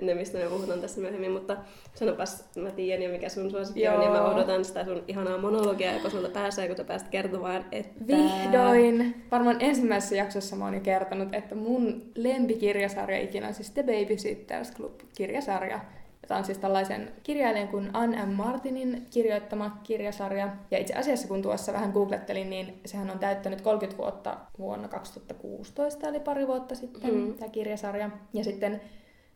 ne, 0.00 0.14
mistä 0.14 0.38
me 0.38 0.44
puhutaan 0.44 0.80
tässä 0.80 1.00
myöhemmin. 1.00 1.30
Mutta 1.30 1.56
sanopas, 1.94 2.44
mä 2.56 2.70
tiedän 2.70 3.02
jo 3.02 3.10
mikä 3.10 3.28
sun 3.28 3.50
suosikki 3.50 3.88
on, 3.88 4.02
ja 4.02 4.10
mä 4.10 4.24
odotan 4.24 4.64
sitä 4.64 4.84
sun 4.84 5.04
ihanaa 5.08 5.38
monologia, 5.38 5.92
joka 5.92 6.10
sulta 6.10 6.28
pääsee, 6.28 6.68
kun 6.68 6.76
sä 6.76 6.84
pääset 6.84 7.08
kertomaan, 7.08 7.64
että... 7.72 8.06
Vihdoin! 8.06 9.24
Varmaan 9.30 9.56
ensimmäisessä 9.60 10.16
jaksossa 10.16 10.56
mä 10.56 10.64
oon 10.64 10.74
jo 10.74 10.80
kertonut, 10.80 11.34
että 11.34 11.54
mun 11.54 12.02
lempikirjasarja 12.14 13.20
ikinä 13.20 13.48
on 13.48 13.54
siis 13.54 13.70
The 13.70 13.82
Babysitters 13.82 14.72
Club-kirjasarja 14.72 15.80
Tämä 16.26 16.38
on 16.38 16.44
siis 16.44 16.58
tällaisen 16.58 17.12
kirjailijan 17.22 17.68
kuin 17.68 17.90
Anne 17.92 18.26
M. 18.26 18.28
Martinin 18.28 19.06
kirjoittama 19.10 19.78
kirjasarja. 19.82 20.48
Ja 20.70 20.78
itse 20.78 20.94
asiassa 20.94 21.28
kun 21.28 21.42
tuossa 21.42 21.72
vähän 21.72 21.90
googlettelin, 21.90 22.50
niin 22.50 22.80
sehän 22.86 23.10
on 23.10 23.18
täyttänyt 23.18 23.60
30 23.60 24.02
vuotta 24.02 24.36
vuonna 24.58 24.88
2016, 24.88 26.08
eli 26.08 26.20
pari 26.20 26.46
vuotta 26.46 26.74
sitten 26.74 27.14
mm. 27.14 27.34
tämä 27.34 27.50
kirjasarja. 27.50 28.10
Ja 28.32 28.44
sitten 28.44 28.80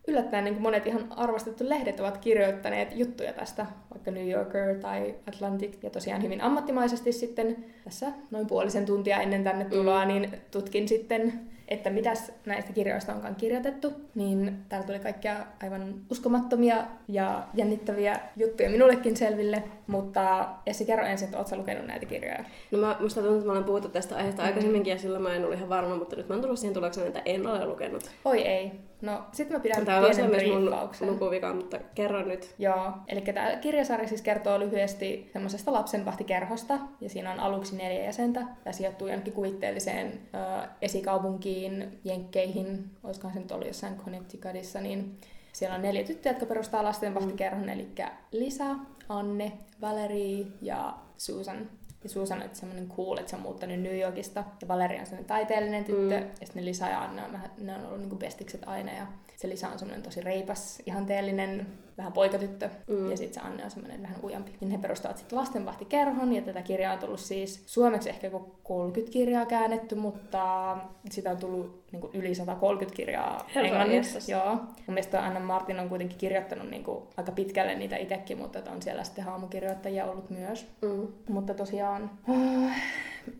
yllättäen 0.07 0.43
niin 0.43 0.61
monet 0.61 0.87
ihan 0.87 1.07
arvostettu 1.09 1.69
lehdet 1.69 1.99
ovat 1.99 2.17
kirjoittaneet 2.17 2.95
juttuja 2.95 3.33
tästä, 3.33 3.65
vaikka 3.93 4.11
New 4.11 4.29
Yorker 4.29 4.75
tai 4.75 5.15
Atlantic. 5.27 5.83
Ja 5.83 5.89
tosiaan 5.89 6.23
hyvin 6.23 6.41
ammattimaisesti 6.41 7.11
sitten 7.11 7.65
tässä 7.83 8.11
noin 8.31 8.47
puolisen 8.47 8.85
tuntia 8.85 9.21
ennen 9.21 9.43
tänne 9.43 9.65
tuloa, 9.65 10.05
mm. 10.05 10.07
niin 10.07 10.31
tutkin 10.51 10.87
sitten 10.87 11.39
että 11.69 11.89
mitäs 11.89 12.31
näistä 12.45 12.73
kirjoista 12.73 13.13
onkaan 13.13 13.35
kirjoitettu, 13.35 13.93
niin 14.15 14.57
täällä 14.69 14.87
tuli 14.87 14.99
kaikkia 14.99 15.35
aivan 15.63 15.93
uskomattomia 16.11 16.83
ja 17.07 17.43
jännittäviä 17.53 18.19
juttuja 18.35 18.69
minullekin 18.69 19.17
selville, 19.17 19.63
mutta 19.87 20.49
Essi, 20.65 20.85
kerro 20.85 21.05
ensin, 21.05 21.25
että 21.25 21.37
ootko 21.37 21.55
lukenut 21.55 21.87
näitä 21.87 22.05
kirjoja? 22.05 22.43
No 22.71 22.79
mä, 22.79 22.95
musta 22.99 23.21
tuntuu, 23.21 23.37
että 23.37 23.47
mä 23.47 23.51
olen 23.51 23.63
puhuttu 23.63 23.89
tästä 23.89 24.15
aiheesta 24.15 24.41
mm-hmm. 24.41 24.49
aikaisemminkin 24.49 24.91
ja 24.91 24.97
silloin 24.97 25.23
mä 25.23 25.35
en 25.35 25.43
ollut 25.43 25.57
ihan 25.57 25.69
varma, 25.69 25.95
mutta 25.95 26.15
nyt 26.15 26.29
mä 26.29 26.35
oon 26.35 26.41
tullut 26.41 26.59
siihen 26.59 26.73
tulokseen, 26.73 27.07
että 27.07 27.21
en 27.25 27.47
ole 27.47 27.65
lukenut. 27.65 28.11
Oi 28.25 28.41
ei. 28.41 28.71
No, 29.01 29.23
sitten 29.31 29.57
mä 29.57 29.63
pidän 29.63 29.85
Tämä 29.85 30.01
pienen 30.01 30.31
briefauksen. 30.31 31.07
mun 31.07 31.13
lukuvika, 31.15 31.53
mutta 31.53 31.79
kerro 31.95 32.23
nyt. 32.25 32.55
Joo, 32.57 32.91
eli 33.07 33.21
tämä 33.21 33.55
kirjasarja 33.55 34.07
siis 34.07 34.21
kertoo 34.21 34.59
lyhyesti 34.59 35.29
semmoisesta 35.33 35.73
lapsenvahtikerhosta, 35.73 36.79
ja 37.01 37.09
siinä 37.09 37.31
on 37.31 37.39
aluksi 37.39 37.75
neljä 37.75 38.03
jäsentä, 38.03 38.41
ja 38.65 38.73
sijoittuu 38.73 39.07
jonnekin 39.07 39.33
kuvitteelliseen 39.33 40.07
ö, 40.33 40.67
esikaupunkiin, 40.81 41.99
Jenkkeihin, 42.03 42.89
olisikohan 43.03 43.33
se 43.33 43.39
nyt 43.39 43.51
ollut 43.51 43.67
jossain 43.67 43.95
Connecticutissa, 43.97 44.81
niin 44.81 45.17
Siellä 45.53 45.75
on 45.75 45.81
neljä 45.81 46.03
tyttöä, 46.03 46.31
jotka 46.31 46.45
perustaa 46.45 46.83
lastenvahtikerhon, 46.83 47.69
eli 47.69 47.87
Lisa, 48.31 48.65
Anne, 49.09 49.51
Valerie 49.81 50.45
ja 50.61 50.93
Susan. 51.17 51.69
Ja 52.03 52.09
Susan 52.09 52.43
on 52.43 52.49
semmoinen 52.53 52.89
cool, 52.89 53.17
että 53.17 53.29
se 53.29 53.35
on 53.35 53.41
muuttanut 53.41 53.79
New 53.79 53.99
Yorkista. 53.99 54.43
Ja 54.61 54.67
Valeria 54.67 54.99
on 54.99 55.05
semmoinen 55.05 55.27
taiteellinen 55.27 55.85
tyttö. 55.85 56.19
Mm. 56.19 56.27
Ja 56.39 56.45
sitten 56.45 56.65
Lisa 56.65 56.87
ja 56.87 57.01
Anne 57.01 57.23
on, 57.23 57.39
ne 57.57 57.75
on 57.75 57.85
ollut 57.85 57.99
niinku 57.99 58.15
bestikset 58.15 58.61
aina. 58.65 58.91
Ja 58.91 59.07
se 59.35 59.49
Lisa 59.49 59.69
on 59.69 59.79
semmoinen 59.79 60.03
tosi 60.03 60.21
reipas, 60.21 60.81
ihanteellinen, 60.85 61.67
vähän 61.99 62.13
poikatyttö. 62.13 62.69
Mm. 62.87 63.11
Ja 63.11 63.17
sitten 63.17 63.33
se 63.33 63.47
Anne 63.47 63.63
on 63.63 63.71
semmoinen 63.71 64.01
vähän 64.01 64.17
ujampi. 64.23 64.51
Niin 64.59 64.71
he 64.71 64.77
perustavat 64.77 65.17
sitten 65.17 65.39
lastenvahtikerhon. 65.39 66.33
Ja 66.33 66.41
tätä 66.41 66.61
kirjaa 66.61 66.93
on 66.93 66.99
tullut 66.99 67.19
siis 67.19 67.63
suomeksi 67.65 68.09
ehkä 68.09 68.31
30 68.63 69.13
kirjaa 69.13 69.45
käännetty, 69.45 69.95
mutta 69.95 70.77
sitä 71.09 71.31
on 71.31 71.37
tullut 71.37 71.83
niin 71.91 72.01
kuin 72.01 72.15
yli 72.15 72.35
130 72.35 72.95
kirjaa 72.95 73.47
englanniksi. 73.55 74.31
Joo. 74.31 74.49
Mun 74.55 74.65
mielestä 74.87 75.25
Anna 75.25 75.39
Martin 75.39 75.79
on 75.79 75.89
kuitenkin 75.89 76.17
kirjoittanut 76.17 76.69
niin 76.69 76.83
kuin 76.83 77.03
aika 77.17 77.31
pitkälle 77.31 77.75
niitä 77.75 77.97
itsekin, 77.97 78.37
mutta 78.37 78.59
on 78.71 78.81
siellä 78.81 79.03
sitten 79.03 79.23
haamukirjoittajia 79.23 80.05
ollut 80.05 80.29
myös. 80.29 80.67
Mm. 80.81 81.07
Mutta 81.29 81.53
tosiaan, 81.53 82.11
äh, 82.29 82.81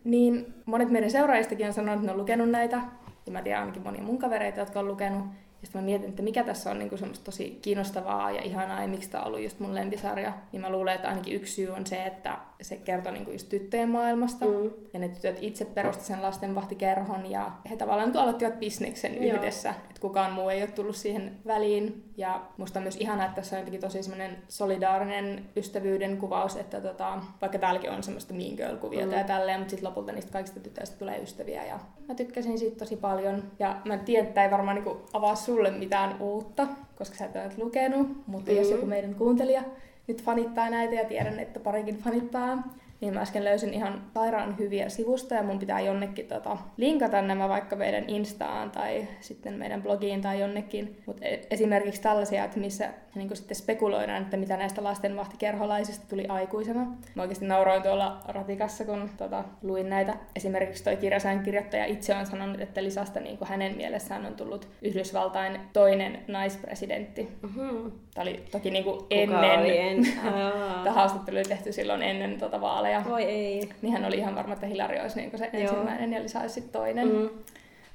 niin 0.04 0.54
monet 0.65 0.89
meidän 0.89 1.12
seuraajistakin 1.12 1.67
on 1.67 1.74
sanonut, 1.74 1.95
että 1.95 2.06
ne 2.06 2.12
on 2.12 2.19
lukenut 2.19 2.50
näitä. 2.50 2.82
Ja 3.26 3.32
mä 3.32 3.41
tiedän 3.41 3.62
ainakin 3.62 3.84
monia 3.84 4.04
mun 4.04 4.19
kavereita, 4.19 4.60
jotka 4.60 4.80
on 4.80 4.88
lukenut. 4.88 5.26
Ja 5.62 5.67
sitten 5.67 5.82
mä 5.82 5.86
mietin, 5.86 6.10
että 6.10 6.24
mikä 6.24 6.43
tässä 6.43 6.72
on 6.72 6.80
niinku 6.80 6.98
semmoista 6.98 7.26
tosi 7.26 7.60
kiinnostavaa 7.62 8.32
ja 8.32 8.41
ihanaa 8.41 8.82
ja 8.82 8.88
miksi 8.88 9.10
tämä 9.10 9.22
on 9.22 9.28
ollut 9.28 9.41
just 9.43 9.60
mun 9.60 9.76
lempisarja. 9.76 10.34
Niin 10.52 10.62
mä 10.62 10.69
luulen, 10.69 10.95
että 10.95 11.10
ainakin 11.10 11.36
yksi 11.36 11.54
syy 11.54 11.69
on 11.69 11.88
se, 11.88 12.06
että 12.06 12.38
se 12.62 12.78
kertoo 12.78 13.12
niinku 13.12 13.32
just 13.32 13.50
tyttöjen 13.50 13.89
maailmasta. 13.89 14.45
Mm. 14.45 14.72
Ja 14.93 15.00
ne 15.00 15.10
tytöt 15.10 15.38
itse 15.41 15.65
perusti 15.65 16.04
sen 16.04 16.22
lastenvahtikerhon 16.22 17.32
ja 17.32 17.52
he 17.69 17.76
tavallaan 17.76 18.08
niinku 18.08 18.19
aloittivat 18.19 18.60
bisneksen 18.60 19.24
Joo. 19.24 19.38
yhdessä. 19.38 19.69
Että 19.69 20.02
kukaan 20.02 20.34
muu 20.34 20.50
ei 20.50 20.62
ole 20.62 20.72
tullut 20.72 20.95
siihen 20.95 21.32
väliin. 21.48 22.04
Ja 22.17 22.41
musta 22.58 22.80
on 22.80 22.84
myös 22.84 22.95
ihanaa, 22.95 23.26
että 23.26 23.36
tässä 23.36 23.56
on 23.56 23.60
jotenkin 23.60 23.82
tosi 23.82 24.04
semmoinen 24.04 24.38
solidaarinen 24.48 25.45
ystävyyden 25.56 26.17
kuvaus, 26.17 26.56
että 26.56 26.82
tota, 26.82 27.19
vaikka 27.41 27.60
täälläkin 27.60 27.91
on 27.91 28.04
semmoista 28.04 28.34
mean 28.34 28.56
girl-kuviota 28.56 29.12
Mm. 29.12 29.17
ja 29.17 29.24
tälleen, 29.24 29.60
mutta 29.60 29.72
sitten 29.72 29.89
lopulta 29.89 30.12
niistä 30.12 30.32
kaikista 30.32 30.60
tytöistä 30.60 30.98
tulee 30.98 31.22
ystäviä 31.22 31.65
ja 31.65 31.80
mä 32.08 32.15
tykkäsin 32.15 32.60
siitä 32.60 32.78
tosi 32.78 32.95
paljon. 32.95 33.43
Ja 33.60 33.82
mä 33.86 33.98
tiedän, 33.98 34.28
että 34.28 34.43
ei 34.43 34.52
varmaan 34.52 34.76
niinku 34.76 34.98
avaa 35.13 35.36
sulle 35.36 35.72
mitään 35.72 36.22
uutta, 36.22 36.67
koska 36.95 37.15
sä 37.15 37.26
et 37.26 37.36
ole 37.36 37.52
lukenut, 37.58 38.28
mutta 38.28 38.52
mm. 38.52 38.58
jos 38.58 38.69
joku 38.72 38.86
meidän 38.86 39.15
kuuntelija 39.15 39.63
nyt 40.10 40.24
fanittaa 40.24 40.69
näitä 40.69 40.95
ja 40.95 41.06
tiedän, 41.06 41.39
että 41.39 41.60
parikin 41.60 41.98
fanittaa, 41.98 42.63
niin 43.02 43.14
mä 43.14 43.22
äsken 43.22 43.44
löysin 43.44 43.74
ihan 43.74 44.02
sairaan 44.14 44.58
hyviä 44.58 44.90
sivusta 44.90 45.36
ja 45.36 45.44
mun 45.44 45.60
pitää 45.60 45.80
jonnekin 45.80 46.28
tota, 46.28 46.58
linkata 46.78 47.22
nämä 47.22 47.50
vaikka 47.50 47.76
meidän 47.76 48.10
Instaan 48.10 48.72
tai 48.72 49.08
sitten 49.20 49.54
meidän 49.54 49.84
blogiin 49.84 50.22
tai 50.22 50.40
jonnekin. 50.40 51.02
Mutta 51.06 51.26
esimerkiksi 51.52 52.02
tällaisia, 52.02 52.44
että 52.44 52.60
missä 52.60 52.90
niin 53.16 53.36
sitten 53.38 53.58
spekuloidaan, 53.58 54.22
että 54.22 54.38
mitä 54.38 54.58
näistä 54.58 54.84
lastenvahtikerholaisista 54.84 56.06
tuli 56.10 56.26
aikuisena. 56.28 56.88
Mä 57.16 57.22
oikeasti 57.22 57.46
nauroin 57.46 57.84
tuolla 57.84 58.22
ratikassa, 58.28 58.86
kun 58.86 59.10
tota, 59.18 59.44
luin 59.62 59.90
näitä. 59.90 60.16
Esimerkiksi 60.36 60.84
toi 60.84 60.98
kirjasään 60.98 61.44
kirjoittaja 61.44 61.86
itse 61.86 62.16
on 62.16 62.26
sanonut, 62.26 62.62
että 62.62 62.84
Lisasta 62.84 63.20
niin 63.20 63.38
hänen 63.44 63.78
mielessään 63.78 64.26
on 64.26 64.36
tullut 64.36 64.68
Yhdysvaltain 64.82 65.60
toinen 65.74 66.20
naispresidentti. 66.28 67.30
Mm-hmm. 67.42 67.92
Tämä 68.14 68.22
oli 68.22 68.44
toki 68.52 68.72
niin 68.72 68.84
Kuka 68.84 69.06
ennen. 69.10 69.66
en... 69.66 70.08
Tämä 70.84 70.96
haastattelu 70.96 71.38
oli 71.38 71.46
tehty 71.46 71.72
silloin 71.72 72.02
ennen 72.02 72.38
tota 72.38 72.62
vaaleja. 72.62 72.88
Voi 73.10 73.23
ei. 73.23 73.69
Niin 73.82 73.93
hän 73.93 74.06
oli 74.06 74.17
ihan 74.17 74.36
varma, 74.36 74.54
että 74.54 74.65
Hilari 74.65 74.99
olisi 74.99 75.21
niin 75.21 75.38
se 75.38 75.49
Joo. 75.54 75.62
ensimmäinen 75.62 76.13
ja 76.13 76.21
Lisa 76.21 76.39
olisi 76.39 76.54
sitten 76.54 76.71
toinen. 76.71 77.08
Mm. 77.08 77.30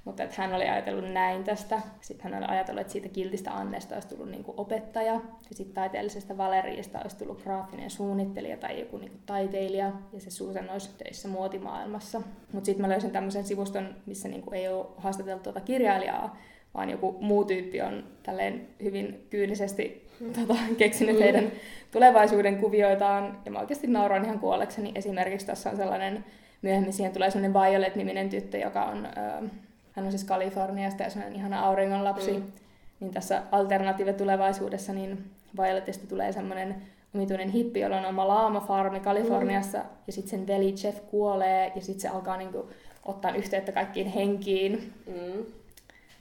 Mutta 0.05 0.23
että 0.23 0.43
hän 0.43 0.55
oli 0.55 0.69
ajatellut 0.69 1.13
näin 1.13 1.45
tästä. 1.45 1.81
Sitten 2.01 2.33
hän 2.33 2.43
oli 2.43 2.51
ajatellut, 2.51 2.81
että 2.81 2.93
siitä 2.93 3.09
kiltistä 3.09 3.53
Annesta 3.53 3.95
olisi 3.95 4.09
tullut 4.09 4.31
niin 4.31 4.45
opettaja. 4.47 5.13
Ja 5.13 5.21
sitten 5.53 5.75
taiteellisesta 5.75 6.37
Valeriista 6.37 6.99
olisi 7.03 7.19
tullut 7.19 7.43
graafinen 7.43 7.91
suunnittelija 7.91 8.57
tai 8.57 8.81
joku 8.81 8.99
niin 8.99 9.21
taiteilija. 9.27 9.93
Ja 10.13 10.21
se 10.21 10.31
Susan 10.31 10.71
olisi 10.71 10.91
töissä 10.99 11.29
muotimaailmassa. 11.29 12.23
Mutta 12.53 12.67
sitten 12.67 12.87
mä 12.87 12.93
löysin 12.93 13.11
tämmöisen 13.11 13.45
sivuston, 13.45 13.95
missä 14.07 14.29
niin 14.29 14.55
ei 14.55 14.69
ole 14.69 14.87
haastateltu 14.97 15.43
tuota 15.43 15.61
kirjailijaa, 15.61 16.37
vaan 16.75 16.91
joku 16.91 17.17
muu 17.21 17.45
tyyppi 17.45 17.83
on 17.83 18.05
tälleen 18.23 18.69
hyvin 18.83 19.27
kyynisesti 19.31 20.04
tota, 20.41 20.55
keksinyt 20.79 21.17
Mm. 21.17 21.23
heidän 21.23 21.53
tulevaisuuden 21.93 22.57
kuvioitaan. 22.59 23.39
Ja 23.45 23.51
mä 23.51 23.59
oikeasti 23.61 23.87
nauroin 23.87 24.25
ihan 24.25 24.39
kuollekseni. 24.39 24.93
Esimerkiksi 24.95 25.47
tässä 25.47 25.71
on 25.71 25.77
sellainen, 25.77 26.25
myöhemmin 26.63 26.93
siihen 26.93 27.13
tulee 27.13 27.31
sellainen 27.31 27.63
Violet-niminen 27.63 28.29
tyttö, 28.29 28.59
joka 28.59 28.85
on, 28.85 29.07
ö, 29.07 29.49
hän 29.93 30.05
on 30.07 30.11
siis 30.11 30.25
Kaliforniasta 30.25 31.03
ja 31.03 31.11
sellainen 31.11 31.37
ihana 31.39 31.61
auringonlapsi. 31.67 32.33
Mm. 32.33 32.39
Mm. 32.39 32.53
Niin 33.01 33.13
tässä 33.13 33.43
alternatiive-tulevaisuudessa 33.53 34.93
niin 34.93 35.25
Violetista 35.61 36.07
tulee 36.07 36.33
semmoinen 36.33 36.77
omituinen 37.15 37.49
hippi, 37.49 37.81
jolla 37.81 37.97
on 37.99 38.05
oma 38.07 38.29
laamafarmi 38.29 39.01
Kaliforniassa. 39.01 39.79
Mm. 39.79 39.85
Ja 40.07 40.13
sitten 40.13 40.31
sen 40.31 40.47
veli 40.47 40.75
Jeff 40.85 40.99
kuolee 41.11 41.73
ja 41.75 41.81
sitten 41.81 42.01
se 42.01 42.09
alkaa 42.09 42.37
niinku 42.37 42.71
ottaa 43.05 43.35
yhteyttä 43.35 43.73
kaikkiin 43.73 44.07
henkiin. 44.07 44.93
Mm. 45.07 45.45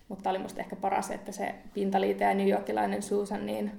Mutta 0.08 0.30
oli 0.30 0.40
musta 0.40 0.60
ehkä 0.60 0.76
paras, 0.76 1.12
että 1.12 1.32
se 1.32 1.56
pintaliite 1.74 2.24
ja 2.24 2.34
New 2.34 2.48
Yorkilainen 2.48 3.04
Susan, 3.04 3.46
niin 3.46 3.72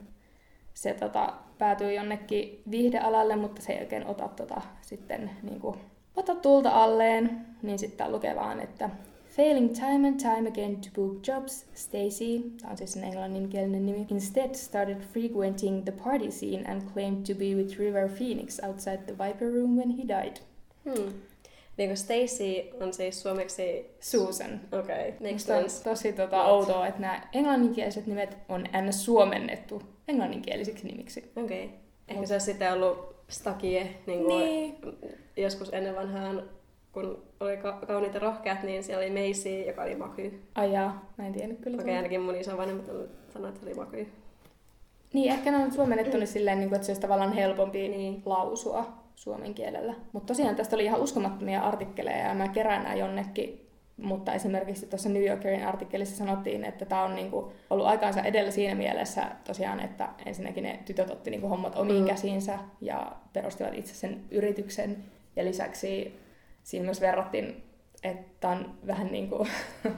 se 0.75 0.95
tota, 0.95 1.35
päätyy 1.59 1.93
jonnekin 1.93 2.63
viihdealalle, 2.71 3.37
mutta 3.37 3.63
se 3.63 3.73
ei 3.73 3.81
oikein 3.81 4.07
ota 4.07 4.29
tota, 4.29 4.63
sitten 4.83 5.31
niin 5.43 5.61
kuin, 5.61 5.77
ota 6.17 6.35
tulta 6.35 6.71
alleen. 6.71 7.47
Niin 7.63 7.79
sitten 7.79 8.13
lukee 8.13 8.37
vaan, 8.37 8.61
että 8.61 8.91
Failing 9.37 9.73
time 9.73 10.07
and 10.09 10.21
time 10.21 10.49
again 10.49 10.77
to 10.77 10.89
book 10.95 11.27
jobs, 11.27 11.67
Stacy, 11.75 12.51
tämä 12.61 12.71
on 12.71 12.77
siis 12.77 12.93
sen 12.93 13.05
englanninkielinen 13.05 13.87
nimi, 13.87 14.07
instead 14.11 14.55
started 14.55 15.01
frequenting 15.13 15.85
the 15.85 15.93
party 15.93 16.31
scene 16.31 16.65
and 16.71 16.83
claimed 16.93 17.27
to 17.27 17.35
be 17.35 17.55
with 17.55 17.79
River 17.79 18.09
Phoenix 18.09 18.61
outside 18.63 18.99
the 18.99 19.19
Viper 19.19 19.53
Room 19.53 19.77
when 19.77 19.91
he 19.91 20.09
died. 20.09 20.37
Hmm. 20.85 21.13
Niin 21.77 21.89
kuin 21.89 21.97
Stacy 21.97 22.71
on 22.81 22.93
siis 22.93 23.23
suomeksi... 23.23 23.87
Susan. 24.01 24.61
Okei, 24.73 25.09
okay. 25.09 25.31
makes 25.31 25.51
on 25.51 25.61
sense. 25.61 25.85
tosi 25.85 26.13
tota, 26.13 26.45
outoa, 26.45 26.87
että 26.87 27.01
nämä 27.01 27.23
englanninkieliset 27.33 28.07
nimet 28.07 28.39
on 28.49 28.65
ns. 28.89 29.05
suomennettu 29.05 29.83
englanninkielisiksi 30.09 30.87
nimiksi. 30.87 31.33
Okei. 31.37 31.65
Okay. 31.65 31.77
Ehkä 32.09 32.27
se 32.27 32.35
olisi 32.35 32.47
sitten 32.47 32.73
ollut 32.73 33.15
Stakie, 33.29 33.89
niin 34.07 34.25
kuin 34.25 34.39
Niin. 34.39 34.77
joskus 35.37 35.69
ennen 35.73 35.97
vanhaan, 35.97 36.43
kun 36.93 37.23
oli 37.41 37.57
ka- 37.57 37.81
kauniit 37.87 38.15
ja 38.15 38.21
rohkeat, 38.21 38.63
niin 38.63 38.85
siellä 38.85 39.05
oli 39.05 39.29
Macy, 39.29 39.63
joka 39.63 39.83
oli 39.83 39.95
Maky. 39.95 40.43
Ai 40.55 40.73
jaa, 40.73 41.11
mä 41.19 41.27
en 41.27 41.33
tiennyt 41.33 41.61
kyllä. 41.61 41.75
Okei, 41.75 41.85
okay, 41.85 41.97
ainakin 41.97 42.21
mun 42.21 42.35
on 42.35 42.45
sanonut, 42.45 42.85
että 43.49 43.61
se 43.61 43.67
oli 43.67 43.75
Maky. 43.75 44.09
Niin, 45.13 45.33
ehkä 45.33 45.51
ne 45.51 45.57
on 45.57 45.73
suomennettu 45.73 46.17
nyt 46.17 46.29
silleen, 46.29 46.59
niin 46.59 46.69
kuin, 46.69 46.77
että 46.77 46.87
se 46.87 46.91
olisi 46.91 47.01
tavallaan 47.03 47.33
helpompi 47.33 47.89
Niin. 47.89 48.23
lausua 48.27 49.04
suomen 49.15 49.55
kielellä. 49.55 49.95
Mutta 50.13 50.27
tosiaan 50.27 50.57
tästä 50.57 50.77
oli 50.77 50.85
ihan 50.85 51.01
uskomattomia 51.01 51.61
artikkeleja 51.61 52.29
ja 52.29 52.35
mä 52.35 52.49
kerään 52.49 52.83
nämä 52.83 52.95
jonnekin. 52.95 53.61
Mutta 53.97 54.33
esimerkiksi 54.35 54.87
tuossa 54.87 55.09
New 55.09 55.27
Yorkerin 55.27 55.67
artikkelissa 55.67 56.17
sanottiin, 56.17 56.65
että 56.65 56.85
tämä 56.85 57.03
on 57.03 57.15
niinku 57.15 57.53
ollut 57.71 57.87
aikaansa 57.87 58.23
edellä 58.23 58.51
siinä 58.51 58.75
mielessä 58.75 59.23
tosiaan, 59.45 59.81
että 59.81 60.09
ensinnäkin 60.27 60.63
ne 60.63 60.79
tytöt 60.85 61.11
otti 61.11 61.31
niinku 61.31 61.49
hommat 61.49 61.77
omiin 61.77 62.03
Mm. 62.03 62.09
käsiinsä 62.09 62.59
ja 62.81 63.13
perustivat 63.33 63.75
itse 63.75 63.95
sen 63.95 64.25
yrityksen. 64.31 65.05
Ja 65.37 65.45
lisäksi 65.45 66.21
siinä 66.63 66.85
myös 66.85 67.01
verrattiin, 67.01 67.63
että 68.03 68.49
on 68.49 68.75
vähän 68.87 69.13
niin 69.13 69.29
kuin 69.29 69.49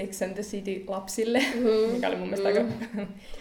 Sex 0.00 0.22
and 0.22 0.32
the 0.34 0.42
City 0.42 0.84
lapsille, 0.86 1.38
Mm. 1.54 1.92
mikä 1.94 2.08
oli 2.08 2.16
mun 2.16 2.28
mielestä 2.28 2.48
aika 2.48 2.60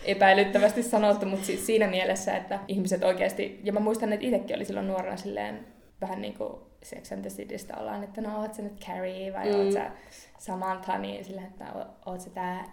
epäilyttävästi 0.05 0.83
sanottu, 0.83 1.25
mutta 1.25 1.45
siis 1.45 1.65
siinä 1.65 1.87
mielessä, 1.87 2.37
että 2.37 2.59
ihmiset 2.67 3.03
oikeasti, 3.03 3.59
ja 3.63 3.73
mä 3.73 3.79
muistan, 3.79 4.13
että 4.13 4.25
itsekin 4.25 4.55
oli 4.55 4.65
silloin 4.65 4.87
nuorena 4.87 5.17
silleen 5.17 5.59
vähän 6.01 6.21
niin 6.21 6.33
kuin 6.33 6.53
Sex 6.83 7.11
and 7.11 7.21
the 7.21 7.29
Citystä 7.29 7.77
ollaan, 7.77 8.03
että 8.03 8.21
no 8.21 8.41
oot 8.41 8.53
sä 8.53 8.61
nyt 8.61 8.79
Carrie 8.85 9.33
vai 9.33 9.45
Mm. 9.49 9.53
mm. 9.55 9.59
oot 9.59 9.71
sä 9.71 9.91
Samantha, 10.37 10.97
niin 10.97 11.25
silleen, 11.25 11.47
että 11.47 11.65
oot 12.05 12.21
sä 12.21 12.29
tää 12.29 12.71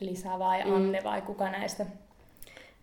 Lisa 0.00 0.38
vai 0.38 0.64
Mm. 0.64 0.74
Anne 0.74 1.00
vai 1.04 1.22
kuka 1.22 1.50
näistä. 1.50 1.86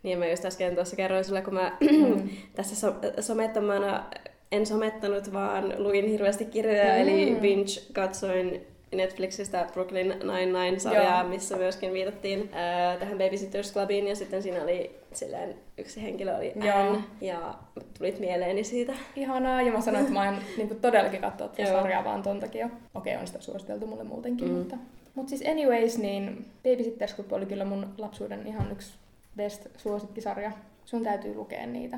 Niin 0.04 0.20
mä 0.20 0.28
just 0.28 0.46
äsken 0.46 0.76
tuossa 0.76 0.96
kerroin 0.96 1.26
sulle, 1.26 1.42
kun 1.42 1.54
mä 1.54 1.78
tässä 2.56 2.76
so- 2.76 3.22
somettomana 3.22 4.04
en 4.52 4.66
somettanut, 4.66 5.34
vaan 5.34 5.74
luin 5.84 6.06
hirveästi 6.10 6.46
kirjoja, 6.46 6.84
Mm. 6.94 7.00
eli 7.02 7.38
binge 7.42 7.72
katsoin 7.94 8.68
Netflixistä 8.96 9.68
Brooklyn 9.74 10.08
Nine-Nine-sarjaa, 10.08 11.20
Joo. 11.22 11.30
missä 11.30 11.56
myöskin 11.58 11.94
viitattiin 11.94 12.50
ää, 12.54 12.98
tähän 12.98 13.18
Babysitters 13.18 13.74
Clubiin, 13.74 14.08
ja 14.08 14.16
sitten 14.16 14.44
siinä 14.44 14.64
oli 14.64 14.96
silleen, 15.14 15.56
yksi 15.78 16.04
henkilö 16.04 16.38
oli 16.38 16.54
Joo. 16.56 16.78
Anne, 16.80 17.04
ja 17.22 17.54
tulit 17.98 18.20
mieleeni 18.20 18.64
siitä. 18.64 18.94
Ihanaa, 19.16 19.62
ja 19.62 19.72
mä 19.72 19.82
sanoin, 19.82 20.02
että 20.02 20.14
mä 20.14 20.30
en 20.30 20.36
niin 20.58 20.68
kuin 20.68 20.80
todellakin 20.82 21.22
katsoa 21.22 21.48
tätä 21.48 21.70
sarjaa 21.70 22.04
vaan 22.04 22.24
ton 22.24 22.40
takia. 22.40 22.70
Okei, 22.96 23.16
on 23.16 23.28
sitä 23.28 23.42
suositeltu 23.42 23.88
mulle 23.88 24.04
muutenkin, 24.04 24.48
Mm. 24.48 24.54
mm. 24.54 24.60
mutta... 24.60 24.78
Mutta 25.16 25.30
siis 25.30 25.44
anyways, 25.50 25.98
niin 25.98 26.46
Babysitters 26.64 27.16
Club 27.16 27.32
oli 27.34 27.46
kyllä 27.46 27.66
mun 27.66 27.88
lapsuuden 27.98 28.48
ihan 28.48 28.72
yksi 28.72 28.94
best 29.36 29.68
suosikkisarja. 29.78 30.52
Sun 30.86 31.04
täytyy 31.04 31.36
lukea 31.36 31.66
niitä. 31.68 31.98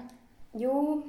Juu, 0.53 1.05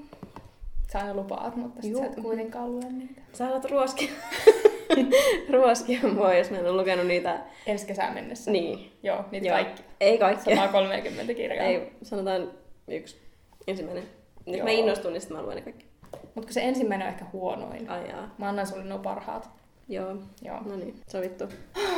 Sä 0.93 0.99
aina 0.99 1.15
lupaat, 1.15 1.57
mutta 1.57 1.83
sit 1.83 1.91
Juu. 1.91 2.01
sä 2.01 2.07
et 2.07 2.15
kuitenkaan 2.23 2.73
lue 2.73 2.85
niitä. 2.93 3.21
sä 3.33 3.49
alat 3.49 3.65
ruoskia. 3.71 4.11
ruoskia 5.53 6.01
mua, 6.15 6.35
jos 6.35 6.51
mä 6.51 6.59
en 6.59 6.67
ole 6.67 6.77
lukenut 6.81 7.07
niitä. 7.07 7.39
Ensi 7.67 7.87
kesään 7.87 8.15
mennessä. 8.15 8.51
Niin. 8.51 8.93
Joo, 9.03 9.25
niitä 9.31 9.47
Joo. 9.47 9.55
kaikki. 9.57 9.83
Ei 10.01 10.19
kaikkia. 10.19 10.57
130 10.57 11.35
kirjaa. 11.35 11.67
Ei, 11.67 11.93
sanotaan 12.03 12.51
yksi. 12.89 13.17
Ensimmäinen. 13.67 14.05
Nyt 14.47 14.57
Joo. 14.57 14.65
mä 14.65 14.71
innostun, 14.71 15.13
niin 15.13 15.21
sitten 15.21 15.37
mä 15.37 15.43
luen 15.43 15.57
ne 15.57 15.63
kaikki. 15.63 15.87
Mutta 16.35 16.53
se 16.53 16.61
ensimmäinen 16.63 17.07
on 17.07 17.13
ehkä 17.13 17.25
huonoin. 17.33 17.91
Ai 17.91 18.09
jaa. 18.09 18.35
Mä 18.39 18.49
annan 18.49 18.67
sulle 18.67 18.85
nuo 18.85 18.99
parhaat. 18.99 19.51
Joo. 19.89 20.17
Joo. 20.43 20.59
No 20.65 20.77
niin, 20.77 20.95
sovittu. 21.09 21.45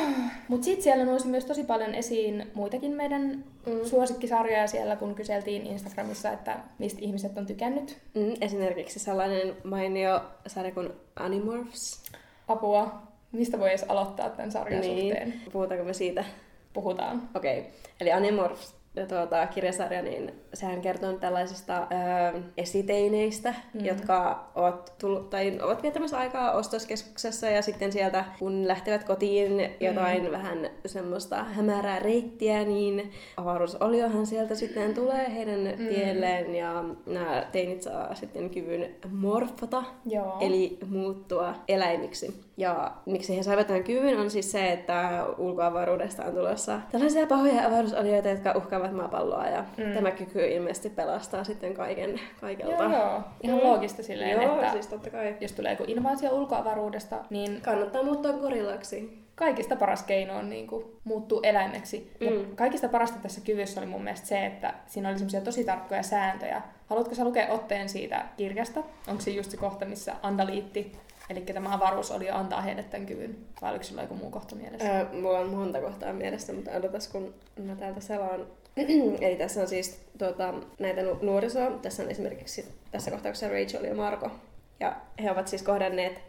Mutta 0.47 0.65
sitten 0.65 0.83
siellä 0.83 1.05
nousi 1.05 1.27
myös 1.27 1.45
tosi 1.45 1.63
paljon 1.63 1.95
esiin 1.95 2.51
muitakin 2.53 2.91
meidän 2.91 3.43
Mm. 3.65 3.85
suosikkisarjoja 3.85 4.67
siellä, 4.67 4.95
kun 4.95 5.15
kyseltiin 5.15 5.67
Instagramissa, 5.67 6.31
että 6.31 6.57
mistä 6.79 6.99
ihmiset 7.01 7.37
on 7.37 7.45
tykännyt. 7.45 7.97
Mm, 8.15 8.33
esimerkiksi 8.41 8.99
sellainen 8.99 9.55
mainio 9.63 10.21
sarja 10.47 10.71
kuin 10.71 10.89
Animorphs. 11.15 12.03
Apua, 12.47 13.01
mistä 13.31 13.59
voi 13.59 13.69
edes 13.69 13.85
aloittaa 13.87 14.29
tämän 14.29 14.51
sarjan 14.51 14.81
Niin. 14.81 15.01
suhteen? 15.01 15.41
Puhutaanko 15.51 15.85
me 15.85 15.93
siitä? 15.93 16.25
Puhutaan. 16.73 17.29
Okei. 17.35 17.59
Okay. 17.59 17.71
Eli 18.01 18.11
Animorphs 18.11 18.75
tuota, 19.09 19.47
kirjasarja, 19.47 20.01
niin 20.01 20.31
sehän 20.53 20.81
kertoo 20.81 21.13
tällaisista 21.13 21.87
ö, 22.35 22.39
esiteineistä, 22.57 23.53
Mm. 23.73 23.79
mm. 23.79 23.85
jotka 23.85 24.49
ovat, 24.55 24.93
tullut, 24.99 25.29
tai 25.29 25.59
ovat 25.61 25.83
viettämässä 25.83 26.17
aikaa 26.17 26.51
ostoskeskuksessa 26.51 27.47
ja 27.49 27.61
sitten 27.61 27.91
sieltä, 27.91 28.25
kun 28.39 28.67
lähtevät 28.67 29.03
kotiin 29.03 29.69
jotain 29.79 30.25
mm. 30.25 30.31
vähän 30.31 30.69
semmoista 30.85 31.43
hämärää 31.43 31.99
reittiä, 31.99 32.63
niin 32.63 33.11
avaruusoliohan 33.37 34.25
sieltä 34.25 34.55
sitten 34.55 34.93
tulee 34.93 35.35
heidän 35.35 35.59
Mm. 35.59 35.83
mm. 35.83 35.87
tielleen 35.89 36.55
ja 36.55 36.83
nämä 37.05 37.45
teinit 37.51 37.81
saa 37.81 38.15
sitten 38.15 38.49
kyvyn 38.49 38.95
morfata, 39.11 39.83
Joo. 40.05 40.37
eli 40.41 40.77
muuttua 40.89 41.53
eläimiksi. 41.67 42.43
Ja 42.57 42.91
miksi 43.05 43.37
he 43.37 43.43
saivat 43.43 43.67
tämän 43.67 43.83
kyvyn 43.83 44.19
on 44.19 44.29
siis 44.29 44.51
se, 44.51 44.71
että 44.71 45.25
ulkoavaruudesta 45.37 46.25
on 46.25 46.33
tulossa 46.33 46.79
tällaisia 46.91 47.27
pahoja 47.27 47.65
avaruusolioita, 47.67 48.29
jotka 48.29 48.53
uhkaavat 48.57 48.82
maapalloa 48.91 49.47
ja 49.47 49.65
Mm. 49.77 49.93
tämä 49.93 50.11
kyky 50.11 50.45
ilmeisesti 50.47 50.89
pelastaa 50.89 51.43
sitten 51.43 51.73
kaiken 51.73 52.19
kaikelta. 52.41 52.83
Joo, 52.83 52.91
joo. 52.93 53.21
Ihan 53.43 53.57
Mm. 53.59 53.63
loogista 53.63 54.03
silleen, 54.03 54.41
Joo, 54.41 54.55
että 54.55 54.71
siis 54.71 54.87
totta 54.87 55.09
kai. 55.09 55.35
jos 55.39 55.51
tulee 55.51 55.71
joku 55.71 55.83
invaasio 55.87 56.31
ulkoavaruudesta, 56.31 57.15
niin 57.29 57.61
Kannattaa 57.61 58.03
muuttaa 58.03 58.33
gorillaksi. 58.33 59.23
kaikista 59.35 59.75
paras 59.75 60.03
keino 60.03 60.37
on 60.37 60.49
niin 60.49 60.67
kuin, 60.67 60.85
muuttua 61.03 61.39
eläimeksi. 61.43 62.11
Mm. 62.19 62.25
Ja 62.27 62.31
kaikista 62.55 62.87
parasta 62.89 63.17
tässä 63.21 63.41
kyvyssä 63.41 63.79
oli 63.81 63.87
mun 63.89 64.03
mielestä 64.03 64.27
se, 64.27 64.45
että 64.45 64.73
siinä 64.87 65.09
oli 65.09 65.17
semmoisia 65.17 65.41
tosi 65.41 65.63
tarkkoja 65.63 66.03
sääntöjä. 66.03 66.61
Haluatko 66.87 67.15
sä 67.15 67.23
lukea 67.25 67.47
otteen 67.47 67.89
siitä 67.89 68.25
kirjasta? 68.37 68.83
Onko 69.07 69.21
se 69.21 69.31
just 69.31 69.51
se 69.51 69.57
kohta, 69.57 69.85
missä 69.85 70.15
Andaliitti, 70.23 70.91
eli 71.29 71.41
tämä 71.41 71.73
avaruusolio, 71.73 72.35
antaa 72.35 72.61
heille 72.61 72.83
tämän 72.83 73.05
kyvyn? 73.05 73.37
Vai 73.61 73.69
oliko 73.71 73.83
sulla 73.83 74.01
joku 74.01 74.15
muu 74.15 74.29
kohta 74.31 74.55
mielessä? 74.55 74.97
Öö, 74.99 75.05
mulla 75.21 75.39
on 75.39 75.49
monta 75.49 75.81
kohtaa 75.81 76.13
mielessä, 76.13 76.53
mutta 76.53 76.71
odotas 76.71 77.07
kun 77.07 77.33
mä 77.63 77.75
täältä 77.75 77.99
selaan. 78.01 78.45
Eli 79.21 79.35
tässä 79.35 79.61
on 79.61 79.67
siis 79.67 80.01
tuota, 80.17 80.53
näitä 80.79 81.01
nu- 81.01 81.19
nuorisoa. 81.21 81.71
Tässä 81.81 82.03
on 82.03 82.11
esimerkiksi 82.11 82.65
tässä 82.91 83.11
kohtauksessa 83.11 83.47
Rachel 83.53 83.83
ja 83.83 83.95
Marko. 83.95 84.31
Ja 84.79 84.95
he 85.23 85.31
ovat 85.31 85.47
siis 85.47 85.63
kohdanneet 85.63 86.21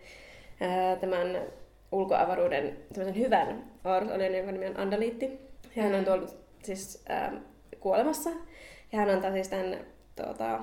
ää, 0.61 0.97
tämän 0.97 1.39
ulkoavaruuden 1.93 2.77
tämmöisen 2.95 3.23
hyvän 3.23 3.65
avaruusolion, 3.85 4.35
jonka 4.35 4.53
nimi 4.53 4.67
on 4.67 4.81
Andaliitti. 4.81 5.39
Ja 5.77 5.83
hän 5.83 5.95
on 5.95 6.05
tuolla 6.05 6.29
siis 6.63 7.05
ää, 7.09 7.33
kuolemassa. 7.81 8.31
Ja 8.93 8.99
hän 8.99 9.11
antaa 9.11 9.33
siis 9.33 9.49
tämän 9.49 9.77
tuota, 10.17 10.61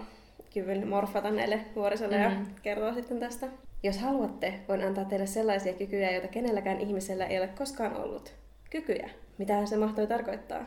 kyvyn 0.54 0.88
morfata 0.88 1.32
näille 1.32 1.60
nuorisolle 1.76 2.18
mm. 2.18 2.24
ja 2.24 2.30
Mhm. 2.30 2.44
kertoo 2.62 2.94
sitten 2.94 3.20
tästä. 3.20 3.48
Jos 3.84 3.98
haluatte, 3.98 4.54
voin 4.68 4.82
antaa 4.84 5.06
teille 5.06 5.26
sellaisia 5.28 5.74
kykyjä, 5.74 6.12
joita 6.12 6.28
kenelläkään 6.28 6.82
ihmisellä 6.82 7.26
ei 7.26 7.38
ole 7.38 7.48
koskaan 7.48 7.96
ollut. 7.98 8.34
Kykyjä. 8.70 9.10
Mitähän 9.38 9.68
se 9.68 9.78
mahtoi 9.78 10.08
tarkoittaa? 10.08 10.66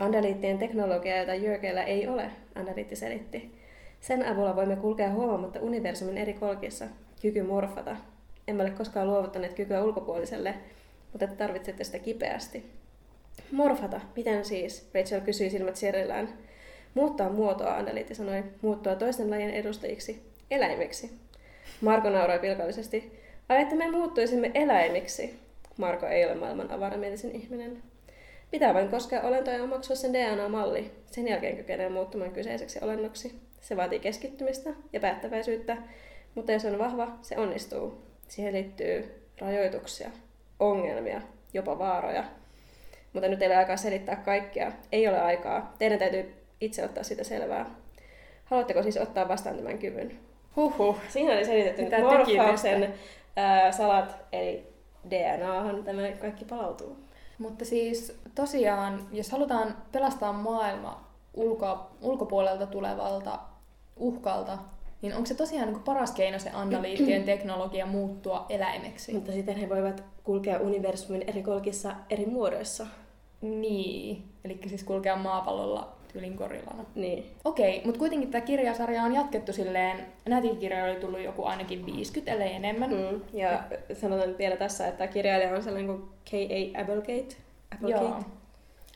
Andaliittien 0.00 0.58
teknologia, 0.58 1.18
jota 1.18 1.34
Jörgellä 1.34 1.82
ei 1.82 2.08
ole, 2.08 2.30
Andaliitti 2.54 2.96
selitti. 2.96 3.52
Sen 4.00 4.26
avulla 4.26 4.56
voimme 4.56 4.76
kulkea 4.76 5.10
huomaamatta 5.10 5.60
universumin 5.60 6.18
eri 6.18 6.32
kolkissa. 6.32 6.84
Kyky 7.22 7.42
morfata. 7.42 7.96
Emme 8.48 8.62
ole 8.62 8.70
koskaan 8.70 9.06
luovuttaneet 9.06 9.54
kykyä 9.54 9.84
ulkopuoliselle, 9.84 10.54
mutta 11.12 11.26
te 11.26 11.34
tarvitsette 11.34 11.84
sitä 11.84 11.98
kipeästi. 11.98 12.70
Morfata, 13.52 14.00
miten 14.16 14.44
siis? 14.44 14.90
Rachel 14.94 15.20
kysyi 15.20 15.50
silmät 15.50 15.76
sierrillään. 15.76 16.28
Muuttaa 16.94 17.30
muotoa, 17.30 17.76
Andaliitti 17.76 18.14
sanoi. 18.14 18.44
Muuttua 18.62 18.94
toisten 18.94 19.30
lajien 19.30 19.50
edustajiksi. 19.50 20.22
Eläimiksi. 20.50 21.10
Marko 21.80 22.10
nauroi 22.10 22.38
pilkallisesti. 22.38 23.20
Ai, 23.48 23.62
että 23.62 23.74
me 23.74 23.90
muuttuisimme 23.90 24.50
eläimiksi. 24.54 25.38
Marko 25.76 26.06
ei 26.06 26.24
ole 26.24 26.34
maailman 26.34 26.70
avaramielisin 26.70 27.30
ihminen. 27.30 27.89
Pitää 28.50 28.74
vain 28.74 28.88
koskea 28.88 29.22
olentoja 29.22 29.56
ja 29.56 29.62
omaksua 29.62 29.96
sen 29.96 30.12
DNA-malli. 30.12 30.90
Sen 31.06 31.28
jälkeen 31.28 31.56
kykenee 31.56 31.88
muuttumaan 31.88 32.32
kyseiseksi 32.32 32.78
olennoksi. 32.82 33.40
Se 33.60 33.76
vaatii 33.76 33.98
keskittymistä 33.98 34.70
ja 34.92 35.00
päättäväisyyttä, 35.00 35.76
mutta 36.34 36.52
jos 36.52 36.64
on 36.64 36.78
vahva, 36.78 37.18
se 37.22 37.38
onnistuu. 37.38 38.02
Siihen 38.28 38.54
liittyy 38.54 39.24
rajoituksia, 39.38 40.10
ongelmia, 40.58 41.20
jopa 41.54 41.78
vaaroja. 41.78 42.24
Mutta 43.12 43.28
nyt 43.28 43.42
ei 43.42 43.48
ole 43.48 43.56
aikaa 43.56 43.76
selittää 43.76 44.16
kaikkea. 44.16 44.72
Ei 44.92 45.08
ole 45.08 45.20
aikaa. 45.20 45.74
Teidän 45.78 45.98
täytyy 45.98 46.34
itse 46.60 46.84
ottaa 46.84 47.02
sitä 47.02 47.24
selvää. 47.24 47.66
Haluatteko 48.44 48.82
siis 48.82 48.96
ottaa 48.96 49.28
vastaan 49.28 49.56
tämän 49.56 49.78
kyvyn? 49.78 50.18
Huhhuh. 50.56 50.96
Siinä 51.08 51.32
oli 51.32 51.44
selitetty 51.44 51.82
Mitä 51.82 51.98
morfauksen 51.98 52.94
salat, 53.70 54.16
eli 54.32 54.66
DNAhan 55.10 55.84
tämä 55.84 56.02
kaikki 56.20 56.44
palautuu. 56.44 56.96
Mutta 57.38 57.64
siis 57.64 58.19
tosiaan, 58.34 59.06
jos 59.12 59.30
halutaan 59.30 59.76
pelastaa 59.92 60.32
maailma 60.32 61.04
ulko, 61.34 61.90
ulkopuolelta 62.02 62.66
tulevalta 62.66 63.38
uhkalta, 63.96 64.58
niin 65.02 65.14
onko 65.14 65.26
se 65.26 65.34
tosiaan 65.34 65.72
niin 65.72 65.82
paras 65.82 66.10
keino 66.10 66.38
se 66.38 66.50
andaliittien 66.50 67.24
teknologia 67.32 67.86
muuttua 67.86 68.46
eläimeksi? 68.48 69.12
Mutta 69.12 69.32
sitten 69.32 69.56
he 69.56 69.68
voivat 69.68 70.04
kulkea 70.24 70.58
universumin 70.58 71.24
eri 71.26 71.42
kolkissa 71.42 71.94
eri 72.10 72.26
muodoissa. 72.26 72.86
Niin, 73.40 74.24
eli 74.44 74.60
siis 74.66 74.84
kulkea 74.84 75.16
maapallolla 75.16 75.96
tyylin 76.12 76.34
gorillana. 76.34 76.84
Niin. 76.94 77.26
Okei, 77.44 77.82
mutta 77.84 77.98
kuitenkin 77.98 78.30
tämä 78.30 78.40
kirjasarja 78.40 79.02
on 79.02 79.14
jatkettu 79.14 79.52
silleen, 79.52 80.06
näitä 80.28 80.48
kirjoja 80.60 80.84
oli 80.84 80.96
tullut 80.96 81.20
joku 81.20 81.44
ainakin 81.44 81.86
50, 81.86 82.32
ellei 82.32 82.54
enemmän. 82.54 82.90
Mm. 82.90 83.20
Ja 83.32 83.62
sanotaan 83.92 84.38
vielä 84.38 84.56
tässä, 84.56 84.88
että 84.88 85.06
kirjailija 85.06 85.54
on 85.54 85.62
sellainen 85.62 85.96
kuin 85.96 86.08
K.A. 86.30 86.80
Applegate. 86.80 87.36
Applegate. 87.74 88.04
Joo. 88.04 88.20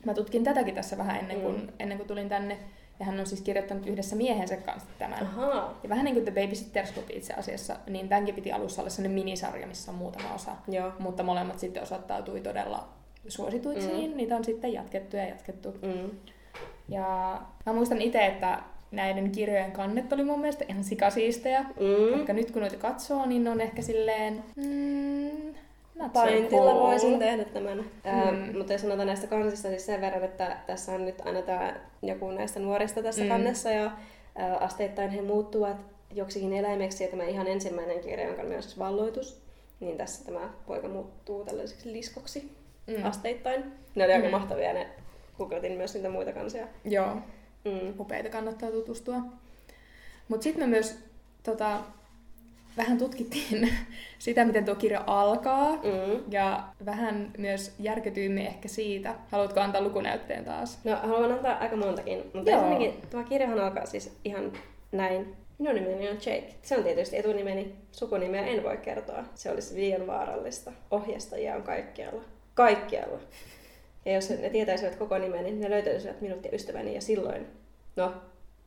Mä 0.05 0.15
tutkin 0.15 0.45
tätäkin 0.45 0.75
tässä 0.75 0.99
vähän 0.99 1.17
ennen 1.17 1.41
kuin, 1.41 1.57
Mm. 1.61 1.69
ennen 1.79 1.99
kuin 1.99 2.09
tulin 2.09 2.29
tänne. 2.29 2.59
Ja 3.01 3.07
hän 3.07 3.21
on 3.21 3.27
siis 3.27 3.41
kirjoittanut 3.41 3.87
yhdessä 3.87 4.17
miehensä 4.17 4.57
kanssa 4.57 4.89
tämän. 4.99 5.23
Ahaa. 5.23 5.79
Ja 5.83 5.89
vähän 5.89 6.05
niin 6.05 6.15
kuin 6.15 6.25
The 6.25 6.43
Babysitters 6.43 6.93
Club 6.93 7.07
itse 7.11 7.35
asiassa, 7.35 7.77
niin 7.87 8.09
tämänkin 8.09 8.35
piti 8.35 8.53
alussa 8.53 8.83
olla 8.83 8.91
sellainen 8.91 9.15
minisarja, 9.15 9.67
missä 9.67 9.93
on 9.93 9.99
muutama 9.99 10.35
osa. 10.35 10.51
Joo. 10.69 10.93
Mutta 10.99 11.23
molemmat 11.23 11.59
sitten 11.59 11.83
osoittautui 11.83 12.41
todella 12.41 12.89
suosituiksi, 13.29 13.89
Mm. 13.89 13.95
niin 13.95 14.17
niitä 14.17 14.37
on 14.37 14.45
sitten 14.45 14.73
jatkettu 14.73 15.17
ja 15.17 15.27
jatkettu. 15.27 15.75
Mm. 15.83 16.11
Ja 16.89 17.41
mä 17.67 17.73
muistan 17.73 18.03
itse, 18.03 18.27
että 18.27 18.59
näiden 18.91 19.31
kirjojen 19.31 19.73
kannet 19.73 20.13
oli 20.13 20.25
mun 20.25 20.41
mielestä 20.41 20.65
ihan 20.69 20.85
sikasiistejä. 20.85 21.61
Mm. 21.63 22.13
Vaikka 22.17 22.33
nyt 22.33 22.51
kun 22.51 22.61
noita 22.61 22.77
katsoo, 22.77 23.27
niin 23.27 23.45
ne 23.45 23.51
on 23.51 23.61
ehkä 23.61 23.83
silleen... 23.83 24.45
Mm, 24.57 25.55
so 25.99 26.09
Paintilla 26.09 26.71
cool. 26.73 26.83
voisin 26.83 27.19
tehdä 27.19 27.45
tämän. 27.45 27.79
Mm. 27.79 28.49
Mm. 28.51 28.59
mutta 28.59 28.73
jos 28.73 28.83
sanotaan 28.83 29.07
näistä 29.07 29.27
kansista 29.27 29.69
siis 29.69 29.87
sen 29.87 30.01
verran, 30.01 30.25
että 30.25 30.57
tässä 30.67 30.93
on 30.93 31.05
nyt 31.05 31.21
aina 31.25 31.43
tämä 31.43 31.75
joku 32.03 32.31
näistä 32.31 32.61
nuorista 32.61 33.03
tässä 33.03 33.21
Mm. 33.21 33.27
mm. 33.27 33.33
kannessa 33.33 33.71
ja 33.71 33.91
ää, 34.37 34.57
asteittain 34.57 35.11
he 35.11 35.23
muuttuvat 35.23 35.77
joksikin 36.11 36.53
eläimeksi 36.53 37.05
ja 37.05 37.11
tämä 37.11 37.25
ihan 37.25 37.47
ensimmäinen 37.47 38.01
kirja, 38.01 38.27
jonka 38.27 38.43
on 38.43 38.63
siis 38.63 38.79
valloitus, 38.79 39.43
niin 39.81 39.97
tässä 39.99 40.25
tämä 40.25 40.49
poika 40.67 40.89
muuttuu 40.89 41.45
tällaiseksi 41.45 41.93
liskoksi 41.93 42.53
Mm. 42.87 42.95
mm. 42.97 43.05
asteittain. 43.05 43.65
Ne 43.95 44.05
oli 44.05 44.13
aika 44.13 44.27
Mm. 44.27 44.31
mahtavia 44.31 44.73
ne. 44.73 44.87
Googletin 45.39 45.73
myös 45.73 45.95
niitä 45.95 46.09
muita 46.09 46.33
kansia. 46.33 46.67
Joo, 46.85 47.15
Mm. 47.65 48.01
upeita 48.01 48.29
kannattaa 48.29 48.71
tutustua. 48.71 49.17
Mutta 50.29 50.45
sitten 50.45 50.63
me 50.65 50.67
myös 50.71 50.99
tota, 51.43 51.81
vähän 52.77 52.99
tutkittiin 52.99 53.69
sitä, 54.19 54.45
miten 54.45 54.65
tuo 54.65 54.75
kirja 54.75 55.05
alkaa. 55.07 55.73
Mm. 55.73 56.21
Ja 56.31 56.65
vähän 56.87 57.31
myös 57.39 57.75
järkytyimme 57.79 58.47
ehkä 58.47 58.69
siitä. 58.69 59.15
Haluatko 59.31 59.61
antaa 59.61 59.83
lukunäytteen 59.83 60.45
taas? 60.45 60.79
No, 60.85 60.97
haluan 60.97 61.33
antaa 61.33 61.59
aika 61.59 61.77
montakin, 61.77 62.31
mutta 62.35 62.51
Joo. 62.51 62.61
ensinnäkin 62.61 63.03
tämä 63.11 63.25
kirjahan 63.25 63.61
alkaa 63.61 63.87
siis 63.87 64.17
ihan 64.25 64.53
näin. 64.93 65.37
Minun 65.59 65.75
nimeni 65.75 66.09
on 66.09 66.17
Jake. 66.17 66.55
Se 66.63 66.77
on 66.77 66.85
tietysti 66.85 67.17
etunimeni. 67.17 67.75
Sukunimeä 67.93 68.47
en 68.47 68.63
voi 68.63 68.77
kertoa. 68.77 69.25
Se 69.35 69.51
olisi 69.51 69.75
liian 69.75 70.07
vaarallista. 70.07 70.73
Ohjastajia 70.91 71.55
on 71.55 71.63
kaikkialla. 71.63 72.23
Kaikkialla. 72.55 73.19
Ja 74.05 74.13
jos 74.13 74.31
ne 74.31 74.51
tietäisivät 74.51 74.97
koko 74.97 75.19
nimeni, 75.19 75.53
ne 75.53 75.71
löytäisivät 75.71 76.21
minut 76.21 76.45
ja 76.45 76.51
ystäväni 76.53 76.95
ja 76.95 77.01
silloin, 77.01 77.47
no, 77.97 78.15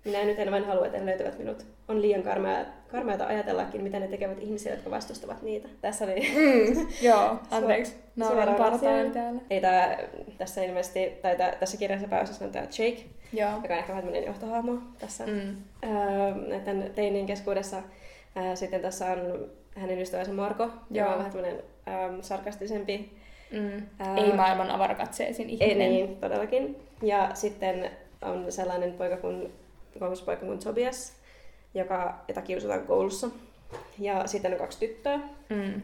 minä 0.06 0.24
nyt 0.24 0.40
en 0.40 0.52
vain 0.52 0.66
halua, 0.66 0.86
että 0.86 0.98
ne 0.98 1.06
löytävät 1.06 1.38
minut. 1.38 1.66
On 1.88 2.02
liian 2.02 2.24
karmea 2.24 2.66
karmeata 2.92 3.28
ajatellakin, 3.28 3.84
mitä 3.84 4.00
ne 4.00 4.08
tekevät 4.08 4.40
ihmisille, 4.40 4.76
jotka 4.76 4.92
vastustavat 4.92 5.42
niitä. 5.42 5.68
Tässä 5.82 6.06
oli... 6.06 6.16
Mm, 6.36 6.88
joo, 7.02 7.40
anteeksi. 7.52 7.96
Nauran 8.16 8.62
asiaan. 8.62 9.12
täällä. 9.12 9.42
Ei 9.50 9.62
tää, 9.62 10.00
tässä 10.38 10.64
ilmeisesti, 10.64 11.12
tai 11.22 11.36
tää, 11.38 11.52
tässä 11.56 11.78
kirjassa 11.78 12.08
pääosassa 12.08 12.46
on 12.46 12.52
tää 12.52 12.62
Jake, 12.64 13.04
Joo. 13.34 13.50
joka 13.52 13.74
on 13.74 13.80
ehkä 13.80 13.90
vähän 13.94 14.04
tämmöinen 14.04 14.26
johtohahmo 14.28 14.78
tässä 15.00 15.26
Mm. 15.26 15.56
öö, 15.84 16.34
näiden 16.48 16.92
teinien 16.96 17.26
keskuudessa. 17.26 17.78
Öö, 18.38 18.56
sitten 18.56 18.82
tässä 18.82 19.06
on 19.06 19.50
hänen 19.76 20.00
ystävänsä 20.02 20.32
Marko, 20.34 20.64
joka 20.64 20.80
Joo. 20.92 21.10
on 21.12 21.18
vähän 21.18 21.32
tämmöinen 21.32 21.64
öö, 21.88 22.22
sarkastisempi. 22.22 23.18
Mm. 23.52 23.82
Ää, 24.00 24.16
Ei 24.18 24.34
maailman 24.34 24.72
avarakatseesin 24.72 25.48
Ei 25.50 25.54
ihminen. 25.56 25.92
niin, 25.92 26.18
todellakin. 26.18 26.76
Ja 27.02 27.30
sitten 27.34 27.90
on 28.22 28.52
sellainen 28.52 28.94
poika 28.94 29.18
kuin, 29.18 29.54
kolmospoika 30.00 30.46
kuin 30.46 30.60
Tobias, 30.60 31.14
joka, 31.74 32.24
jota 32.28 32.42
kiusataan 32.42 32.88
koulussa. 32.88 33.30
Ja 34.00 34.28
sitten 34.28 34.54
on 34.54 34.60
kaksi 34.60 34.80
tyttöä. 34.80 35.18
Mm. 35.50 35.82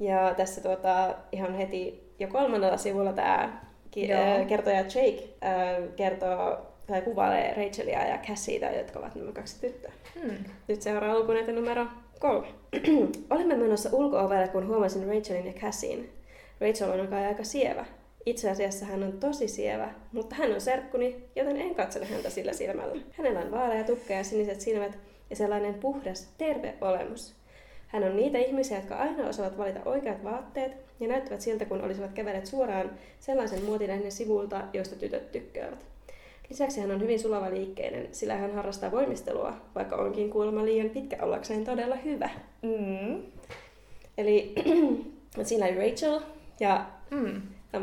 Ja 0.00 0.34
tässä 0.36 0.60
tuota, 0.60 1.14
ihan 1.32 1.54
heti 1.54 2.10
jo 2.18 2.28
kolmannella 2.28 2.76
sivulla 2.76 3.12
tämä 3.12 3.60
ki- 3.90 4.12
äh, 4.12 4.46
kertoja 4.46 4.80
Jake 4.80 5.28
äh, 5.44 5.94
kertoo 5.96 6.66
tai 6.86 7.02
kuvailee 7.02 7.54
Rachelia 7.54 8.06
ja 8.08 8.18
Cassieta, 8.18 8.66
jotka 8.66 8.98
ovat 8.98 9.14
nämä 9.14 9.32
kaksi 9.32 9.60
tyttöä. 9.60 9.92
Mm. 10.22 10.36
Nyt 10.68 10.82
seuraa 10.82 11.18
lukunäyte 11.18 11.52
numero 11.52 11.86
kolme. 12.20 12.46
Olimme 13.30 13.56
menossa 13.56 13.88
ulko-ovelle, 13.92 14.48
kun 14.48 14.66
huomasin 14.66 15.08
Rachelin 15.08 15.46
ja 15.46 15.52
Cassien. 15.52 16.08
Rachel 16.60 17.00
on 17.00 17.08
kai 17.08 17.26
aika 17.26 17.44
sievä. 17.44 17.84
Itse 18.26 18.50
asiassa 18.50 18.86
hän 18.86 19.02
on 19.02 19.12
tosi 19.12 19.48
sievä, 19.48 19.90
mutta 20.12 20.34
hän 20.34 20.52
on 20.52 20.60
serkkuni, 20.60 21.16
joten 21.36 21.56
en 21.56 21.74
katsele 21.74 22.06
häntä 22.06 22.30
sillä 22.30 22.52
silmällä. 22.52 23.02
Hänellä 23.10 23.40
on 23.40 23.50
vaalea 23.50 23.84
tukka 23.84 24.12
ja 24.12 24.24
siniset 24.24 24.60
silmät 24.60 24.98
ja 25.34 25.38
sellainen 25.38 25.74
puhdas, 25.74 26.28
terve 26.38 26.74
olemus. 26.80 27.34
Hän 27.88 28.04
on 28.04 28.16
niitä 28.16 28.38
ihmisiä, 28.38 28.78
jotka 28.78 28.96
aina 28.96 29.28
osaavat 29.28 29.58
valita 29.58 29.80
oikeat 29.84 30.24
vaatteet 30.24 30.72
ja 31.00 31.08
näyttävät 31.08 31.40
siltä, 31.40 31.64
kun 31.64 31.82
olisivat 31.82 32.12
kävelleet 32.12 32.46
suoraan 32.46 32.90
sellaisen 33.20 33.64
muotilehden 33.64 34.12
sivulta, 34.12 34.60
joista 34.72 34.96
tytöt 34.96 35.32
tykkäävät. 35.32 35.86
Lisäksi 36.50 36.80
hän 36.80 36.90
on 36.90 37.00
hyvin 37.00 37.20
sulava 37.20 37.50
liikkeinen, 37.50 38.08
sillä 38.12 38.36
hän 38.36 38.54
harrastaa 38.54 38.90
voimistelua, 38.92 39.52
vaikka 39.74 39.96
onkin 39.96 40.30
kuulemma 40.30 40.64
liian 40.64 40.90
pitkä 40.90 41.16
ollakseen 41.22 41.64
todella 41.64 41.96
hyvä. 41.96 42.30
Mm. 42.62 43.22
Eli 44.18 44.54
siinä 45.42 45.66
oli 45.66 45.90
Rachel, 45.90 46.20
ja 46.60 46.86
Mm. 47.10 47.42
no, 47.72 47.80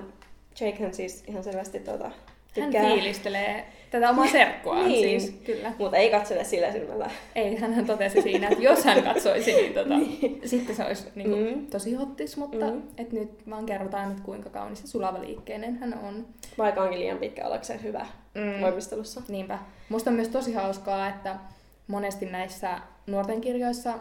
Jakehän 0.62 0.94
siis 0.94 1.24
ihan 1.28 1.44
selvästi 1.44 1.80
tuota, 1.80 2.12
Hän 2.60 2.64
tykkää, 2.72 2.84
fiilistelee 2.92 3.66
tätä 3.92 4.10
omaa 4.10 4.28
serkkuaan 4.38 4.88
Niin. 4.88 5.22
siis, 5.22 5.40
kyllä. 5.46 5.74
mutta 5.80 5.98
ei 5.98 6.10
katsele 6.12 6.44
sillä 6.44 6.72
silmällä. 6.72 7.10
Ei, 7.36 7.56
hän 7.56 7.86
totesi 7.86 8.22
siinä, 8.22 8.48
että 8.48 8.64
jos 8.64 8.86
hän 8.86 9.04
katsoisi, 9.04 9.54
niin, 9.56 9.74
tota, 9.74 9.94
sitten 10.50 10.76
se 10.76 10.84
olisi 10.86 11.08
niin 11.16 11.30
kuin, 11.30 11.56
Mm. 11.58 11.66
tosi 11.68 11.94
hottis, 11.94 12.38
mutta 12.38 12.66
Mm. 12.72 12.82
et 12.98 13.12
nyt 13.12 13.50
vaan 13.50 13.66
kerrotaan, 13.66 14.12
että 14.12 14.24
kuinka 14.24 14.50
kaunis 14.50 14.82
ja 14.82 14.88
sulava 14.88 15.22
liikkeinen 15.22 15.78
hän 15.78 16.00
on. 16.04 16.26
Vaikka 16.58 16.82
onkin 16.84 17.00
liian 17.00 17.18
pitkä 17.18 17.46
ollakseen 17.48 17.84
hyvä 17.84 18.06
Mm. 18.36 18.62
voimistelussa. 18.62 19.22
Niinpä. 19.28 19.60
Musta 19.90 20.10
on 20.10 20.16
myös 20.16 20.30
tosi 20.30 20.54
hauskaa, 20.54 21.08
että 21.10 21.36
monesti 21.88 22.26
näissä 22.26 22.80
nuorten 23.08 23.42
kirjoissa 23.42 23.94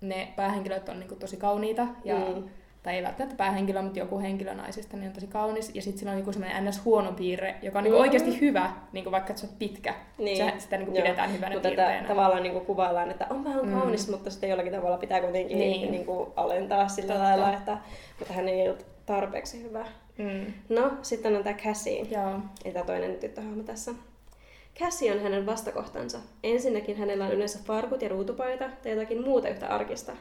ne 0.00 0.28
päähenkilöt 0.36 0.88
on 0.88 1.00
niinku 1.00 1.14
tosi 1.14 1.36
kauniita. 1.36 1.86
Ja, 2.04 2.18
Mm. 2.18 2.44
Tai 2.82 2.94
ei 2.96 3.02
välttämättä 3.02 3.36
päähenkilö, 3.36 3.82
mutta 3.82 3.98
joku 3.98 4.18
henkilö 4.18 4.54
naisista 4.54 4.96
niin 4.96 5.06
on 5.08 5.12
tosi 5.12 5.26
kaunis. 5.26 5.74
Ja 5.74 5.82
sitten 5.82 5.98
sillä 5.98 6.12
on 6.12 6.18
joku 6.18 6.32
semmoinen 6.32 6.64
ns. 6.64 6.84
huono 6.84 7.12
piirre, 7.12 7.54
joka 7.62 7.78
on 7.78 7.84
niinku 7.84 7.98
Mm. 7.98 8.02
oikeasti 8.02 8.40
hyvä, 8.40 8.72
niinku 8.92 9.10
vaikka 9.10 9.36
sä 9.36 9.46
oot 9.46 9.58
pitkä. 9.58 9.94
Niin. 10.18 10.36
Se, 10.36 10.52
sitä 10.58 10.76
niinku 10.76 10.94
Joo. 10.94 11.02
pidetään 11.02 11.32
hyvänä 11.32 11.54
Mutta 11.54 11.68
piirteenä. 11.68 11.94
että 11.96 12.08
tavallaan 12.08 12.42
niin 12.42 12.52
kuin 12.52 12.66
kuvaillaan, 12.66 13.10
että 13.10 13.26
on 13.30 13.44
vähän 13.44 13.66
Mm. 13.66 13.72
kaunis, 13.80 14.08
mutta 14.08 14.30
sitten 14.30 14.50
jollakin 14.50 14.72
tavalla 14.72 14.96
pitää 14.96 15.20
kuitenkin 15.20 15.58
Niin. 15.58 15.80
niin. 15.80 15.90
Niin 15.92 16.06
kuin 16.06 16.30
alentaa 16.36 16.88
sillä 16.88 17.14
Totta. 17.14 17.22
lailla, 17.28 17.52
että 17.52 17.78
mutta 18.18 18.34
hän 18.34 18.48
ei 18.48 18.68
ollut 18.68 18.86
tarpeeksi 19.06 19.62
hyvä. 19.62 19.84
Mm. 20.18 20.52
No, 20.68 20.90
sitten 21.02 21.36
on 21.36 21.44
tämä 21.44 21.56
Cassie, 21.56 22.02
Joo. 22.10 22.40
ja 22.64 22.72
tämä 22.72 22.84
toinen 22.84 23.14
tyttöhahmo 23.16 23.62
tässä. 23.62 23.92
Cassie 24.78 25.12
on 25.12 25.22
hänen 25.22 25.46
vastakohtansa. 25.46 26.18
Ensinnäkin 26.42 26.96
hänellä 26.96 27.24
on 27.26 27.32
yleensä 27.32 27.58
farkut 27.64 28.02
ja 28.02 28.08
ruutupaita 28.08 28.64
tai 28.82 28.92
jotakin 28.92 29.22
muuta 29.24 29.48
yhtä 29.48 29.66
arkista. 29.66 30.12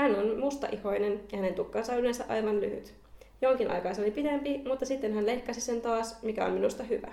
Hän 0.00 0.14
on 0.18 0.38
mustaihoinen 0.38 1.20
ja 1.32 1.38
hänen 1.38 1.54
tukkansa 1.54 1.92
on 1.92 1.98
yleensä 1.98 2.24
aivan 2.28 2.60
lyhyt. 2.60 2.94
Jonkin 3.42 3.70
aikaa 3.70 3.94
se 3.94 4.02
oli 4.02 4.10
pidempi, 4.10 4.60
mutta 4.68 4.84
sitten 4.86 5.14
hän 5.14 5.26
leikkasi 5.26 5.60
sen 5.60 5.80
taas, 5.80 6.22
mikä 6.22 6.44
on 6.46 6.52
minusta 6.52 6.82
hyvä. 6.82 7.08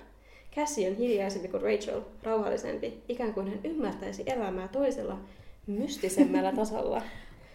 Cassie 0.55 0.89
on 0.89 0.95
hiljaisempi 0.95 1.47
kuin 1.47 1.63
Rachel, 1.63 2.01
rauhallisempi, 2.23 2.93
ikään 3.09 3.33
kuin 3.33 3.47
hän 3.47 3.59
ymmärtäisi 3.63 4.23
elämää 4.25 4.67
toisella, 4.67 5.17
mystisemmällä 5.67 6.51
tasolla. 6.61 7.01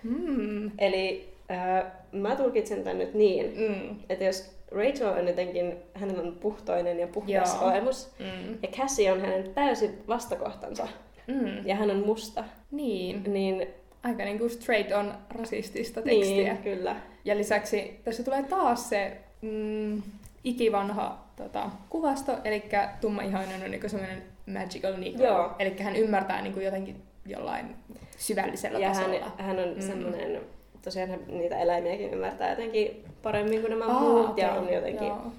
Mm. 0.03 0.71
Eli 0.79 1.29
äh, 1.51 1.85
mä 2.13 2.37
tulkitsen 2.37 2.85
tämän 2.85 2.99
nyt 2.99 3.15
niin, 3.15 3.53
Mm. 3.59 3.97
että 4.09 4.25
jos 4.25 4.51
Rachel 4.71 5.09
on 5.19 5.27
jotenkin, 5.29 5.77
hänellä 5.95 6.23
on 6.23 6.37
puhtoinen 6.41 6.99
ja 6.99 7.07
puhdas 7.07 7.55
Joo. 7.61 7.65
olemus, 7.71 8.11
Mm. 8.19 8.59
ja 8.63 8.69
Cassie 8.69 9.13
on 9.13 9.21
hänen 9.21 9.55
täysin 9.55 9.91
vastakohtansa, 10.09 10.89
Mm. 11.27 11.67
ja 11.67 11.75
hän 11.75 11.91
on 11.91 12.07
musta, 12.07 12.45
Niin. 12.71 13.23
niin, 13.33 13.67
Aika 14.05 14.25
niinku 14.25 14.49
straight 14.49 14.93
on 14.93 15.15
rasistista 15.31 16.03
tekstiä. 16.03 16.53
niin 16.53 16.63
kyllä. 16.63 16.97
Ja 17.25 17.37
lisäksi 17.37 18.01
tässä 18.05 18.23
tulee 18.23 18.43
taas 18.43 18.89
se 18.89 19.17
mm, 19.43 20.03
ikivanha 20.45 21.19
tota, 21.37 21.71
kuvasto, 21.89 22.39
eli 22.45 22.65
tummaihoinen 23.01 23.63
on 23.65 23.71
niinku 23.71 23.89
semmoinen 23.89 24.23
magical 24.47 24.97
negro. 24.97 25.27
Joo. 25.27 25.51
Eli 25.59 25.79
hän 25.79 25.97
ymmärtää 25.97 26.43
niinku 26.43 26.61
jotenkin 26.61 27.03
jollain 27.27 27.77
syvällisellä 28.19 28.79
Ja 28.79 28.89
hän, 28.95 28.97
tasolla. 29.05 29.33
hän 29.39 29.59
on 29.59 29.75
Mm. 29.75 29.81
semmoinen, 29.81 30.41
tosiaan 30.85 31.11
hän 31.11 31.21
niitä 31.29 31.59
eläimiäkin 31.59 32.11
ymmärtää 32.13 32.51
jotenkin 32.51 33.05
paremmin 33.23 33.61
kuin 33.61 33.71
nämä 33.71 33.87
Aa, 33.87 34.01
muut, 34.01 34.39
ja 34.39 34.53
okei, 34.53 34.59
on 34.69 34.75
jotenkin, 34.75 35.07
joo. 35.09 35.33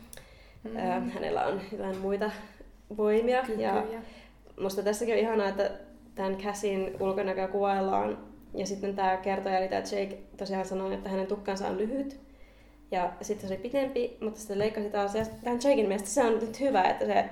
Mm. 0.64 0.78
ää, 0.78 1.00
hänellä 1.00 1.46
on 1.46 1.62
jotain 1.72 1.98
muita 1.98 2.32
voimia, 2.98 3.36
ja 3.38 3.44
Kykyjä. 3.46 4.02
Musta 4.60 4.84
tässäkin 4.84 5.14
on 5.14 5.20
ihanaa, 5.20 5.48
että 5.50 5.72
tämän 6.16 6.38
Cassin 6.38 6.96
ulkonäköä 7.00 7.48
kuvaillaan. 7.48 8.18
Ja 8.56 8.66
sitten 8.66 8.96
tämä 8.96 9.18
kertoja, 9.18 9.58
eli 9.60 9.68
tämä 9.68 9.82
Jake 9.82 10.18
tosiaan 10.38 10.66
sanoi, 10.66 10.94
että 10.94 11.10
hänen 11.10 11.28
tukkansa 11.28 11.68
on 11.68 11.78
lyhyt. 11.78 12.20
Ja 12.92 13.12
sitten 13.22 13.48
se 13.50 13.54
oli 13.54 13.62
pitempi, 13.64 14.18
mutta 14.22 14.40
sitten 14.40 14.60
leikkasi 14.60 14.90
taas. 14.90 15.16
Ja 15.16 15.26
tämän 15.44 15.60
Jaken 15.64 15.88
mielestä 15.88 16.10
se 16.10 16.24
on 16.24 16.40
nyt 16.40 16.60
hyvä, 16.60 16.84
että 16.84 17.06
se 17.06 17.26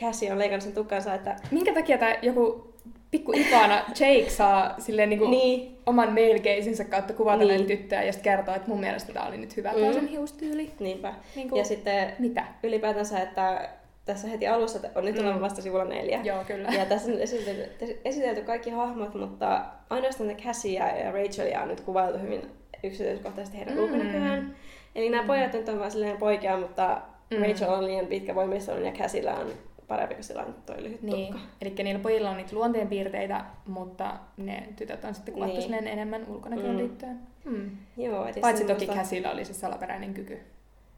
Cassie 0.00 0.32
on 0.32 0.38
leikannut 0.38 0.64
sen 0.64 0.72
tukkansa, 0.72 1.14
että 1.14 1.36
Minkä 1.50 1.74
takia 1.74 1.98
tämä 1.98 2.14
joku 2.22 2.72
pikku 3.10 3.32
ikana 3.34 3.74
Jake 3.76 4.30
saa 4.30 4.74
silleen 4.78 5.08
niinku 5.10 5.28
niin, 5.28 5.78
oman 5.86 6.08
male 6.12 6.84
kautta 6.90 7.12
kuvata 7.12 7.38
Niin. 7.38 7.48
näitä 7.48 7.64
tyttöjä 7.64 8.02
ja 8.02 8.12
sitten 8.12 8.32
kertoo, 8.36 8.54
että 8.54 8.68
mun 8.68 8.80
mielestä 8.80 9.12
tämä 9.12 9.26
oli 9.26 9.36
nyt 9.36 9.56
hyvä 9.56 9.72
Mm. 9.72 9.84
mm. 9.86 9.92
sen 9.92 10.06
hiustyyli. 10.08 10.70
niinpä. 10.80 11.14
Niinku, 11.36 11.56
Ja 11.56 11.64
sitten 11.64 12.12
mitä? 12.18 12.44
ylipäätänsä, 12.62 13.20
että 13.22 13.68
tässä 14.06 14.28
heti 14.28 14.46
alussa, 14.48 14.78
on 14.94 15.04
nyt 15.04 15.16
Mm. 15.16 15.24
olemme 15.24 15.40
vasta 15.40 15.62
sivulla 15.62 15.84
neljä. 15.84 16.20
Joo, 16.24 16.44
kyllä. 16.44 16.68
Ja 16.68 16.86
tässä 16.86 17.12
on 17.12 17.20
esitelty, 17.20 18.00
esitelty 18.04 18.42
kaikki 18.42 18.70
hahmot, 18.70 19.14
mutta 19.14 19.64
ainoastaan 19.90 20.28
ne 20.28 20.34
Cassie 20.34 20.78
ja 21.04 21.12
Rachelia 21.12 21.62
on 21.62 21.68
nyt 21.68 21.80
kuvailtu 21.80 22.18
hyvin 22.18 22.42
yksityiskohtaisesti 22.84 23.58
heidän 23.58 23.74
Mm. 23.74 23.80
mm. 23.80 23.84
ulkonäköään. 23.84 24.56
Eli 24.94 25.08
nämä 25.10 25.26
pojat 25.26 25.52
nyt 25.52 25.68
on 25.68 25.78
vaan 25.78 25.90
silleen 25.90 26.16
poikia, 26.16 26.56
mutta 26.58 27.00
Mm. 27.30 27.36
mm. 27.36 27.42
Rachel 27.42 27.72
on 27.72 27.86
liian 27.86 28.06
pitkä 28.06 28.34
voimistelu 28.34 28.80
ja 28.80 28.92
Cassiella 28.92 29.32
on 29.34 29.46
parempi, 29.88 30.14
kun 30.14 30.24
sillä 30.24 30.42
on 30.42 30.54
toi 30.66 30.82
lyhyt 30.82 31.02
Niin, 31.02 31.32
tukka. 31.32 31.48
eli 31.62 31.74
niillä 31.84 32.00
pojilla 32.02 32.30
on 32.30 32.36
niitä 32.36 32.56
luonteenpiirteitä, 32.56 33.44
mutta 33.66 34.16
ne 34.36 34.68
tytöt 34.76 35.04
on 35.04 35.14
sitten 35.14 35.34
kuvattu 35.34 35.56
Niin. 35.60 35.86
enemmän 35.86 36.26
ulkonäköön 36.28 36.70
Mm. 36.70 36.76
liittyen. 36.78 37.18
Hmm. 37.44 37.70
Joo, 37.96 38.26
eli 38.26 38.40
Paitsi 38.40 38.64
toki 38.64 38.86
Käsillä 38.86 39.30
oli 39.30 39.44
se 39.44 39.54
salaperäinen 39.54 40.14
kyky 40.14 40.38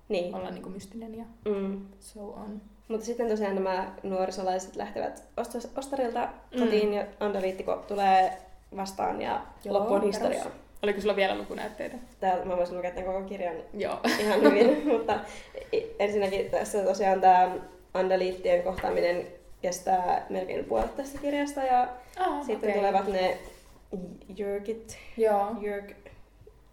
Niin. 0.09 0.35
olla 0.35 0.51
niinku 0.51 0.69
mystinen 0.69 1.15
ja 1.19 1.25
Mm. 1.45 1.81
so 2.01 2.21
on. 2.31 2.61
Mutta 2.89 3.07
sitten 3.07 3.29
tosiaan 3.29 3.55
nämä 3.55 3.93
nuorisolaiset 4.03 4.77
lähtevät 4.77 5.23
ostos- 5.37 5.69
ostarilta 5.77 6.29
Mm. 6.55 6.61
kotiin 6.61 6.95
ja 6.95 7.05
Andaliittiko 7.21 7.77
tulee 7.89 8.33
vastaan 8.77 9.23
ja 9.23 9.41
Joo, 9.65 9.75
loppu 9.75 9.95
on 9.95 10.01
perus. 10.01 10.15
historiaa. 10.17 10.47
Oliko 10.83 11.01
sulla 11.01 11.17
vielä 11.17 11.39
lukunäytteitä? 11.39 11.97
Täällä 12.21 12.45
mä 12.45 12.57
voisin 12.57 12.77
lukea 12.77 12.91
tämän 12.91 13.05
koko 13.07 13.23
kirjan 13.23 13.57
Joo. 13.75 14.01
ihan 14.21 14.41
hyvin, 14.43 14.83
mutta 14.93 15.21
ensinnäkin 15.99 16.51
tässä 16.51 16.83
tosiaan 16.85 17.21
tämä 17.21 17.51
Andaliittien 17.95 18.63
kohtaaminen 18.63 19.27
kestää 19.63 20.27
melkein 20.31 20.65
puolet 20.65 20.97
tästä 20.97 21.19
kirjasta 21.19 21.61
ja 21.63 21.89
Ah, 22.19 22.47
sitten 22.47 22.71
okei. 22.71 22.73
tulevat 22.83 23.07
ne 23.09 23.39
Jyrkit, 24.37 24.99
Joo. 25.17 25.47
Jyrk, 25.61 25.93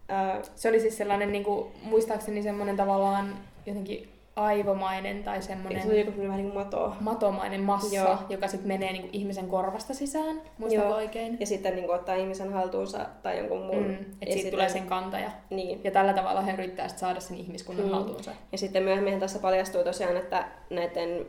ää, 0.08 0.40
Se 0.54 0.68
oli 0.68 0.80
siis 0.80 0.96
sellainen, 0.96 1.32
niinku, 1.32 1.72
muistaakseni 1.82 2.42
semmoinen 2.42 2.76
tavallaan 2.76 3.34
jotenkin 3.66 4.08
aivomainen 4.36 5.24
tai 5.24 5.34
eikö 5.34 5.42
se 5.46 5.48
semmoinen 5.48 5.80
joku 5.82 5.90
semmoinen 5.92 6.28
vähän 6.28 6.36
niin 6.42 6.52
kuin 6.52 6.64
mato. 6.64 6.94
matomainen 7.00 7.60
massa, 7.60 7.96
Joo. 7.96 8.18
joka 8.28 8.48
sitten 8.48 8.68
menee 8.68 8.92
niinku 8.92 9.08
ihmisen 9.12 9.46
korvasta 9.48 9.94
sisään. 9.94 10.42
Muistatko 10.58 10.88
Joo. 10.88 10.96
oikein? 10.96 11.36
Ja 11.40 11.46
sitten 11.46 11.74
niin 11.76 11.86
kuin, 11.86 11.94
ottaa 11.98 12.14
ihmisen 12.14 12.52
haltuunsa 12.52 13.06
tai 13.22 13.38
jonkun 13.38 13.62
muun. 13.66 13.82
Mm, 13.84 13.90
että 13.92 14.04
siitä 14.20 14.32
sitten- 14.34 14.50
tulee 14.50 14.68
sen 14.68 14.86
kantaja. 14.86 15.30
Niin. 15.50 15.80
Ja 15.84 15.90
tällä 15.90 16.12
tavalla 16.12 16.40
he 16.40 16.52
yrittää 16.52 16.88
sit 16.88 16.98
saada 16.98 17.20
sen 17.20 17.36
ihmiskunnan 17.36 17.86
Mm. 17.86 17.92
haltuunsa. 17.92 18.30
Ja 18.52 18.58
sitten 18.58 18.82
myöhemmin 18.82 19.20
tässä 19.20 19.38
paljastuu 19.38 19.84
tosiaan, 19.84 20.16
että 20.16 20.44
näiden 20.70 21.26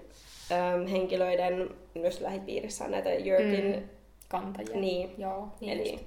äm, 0.51 0.87
henkilöiden 0.87 1.69
myös 1.95 2.21
lähipiirissä 2.21 2.85
on 2.85 2.91
näitä 2.91 3.13
Jyrkin, 3.13 3.75
Mm. 3.75 3.81
Kantajia. 4.27 4.75
niin, 4.79 5.11
Joo, 5.17 5.47
niin 5.61 5.71
eli 5.79 5.91
just. 5.91 6.03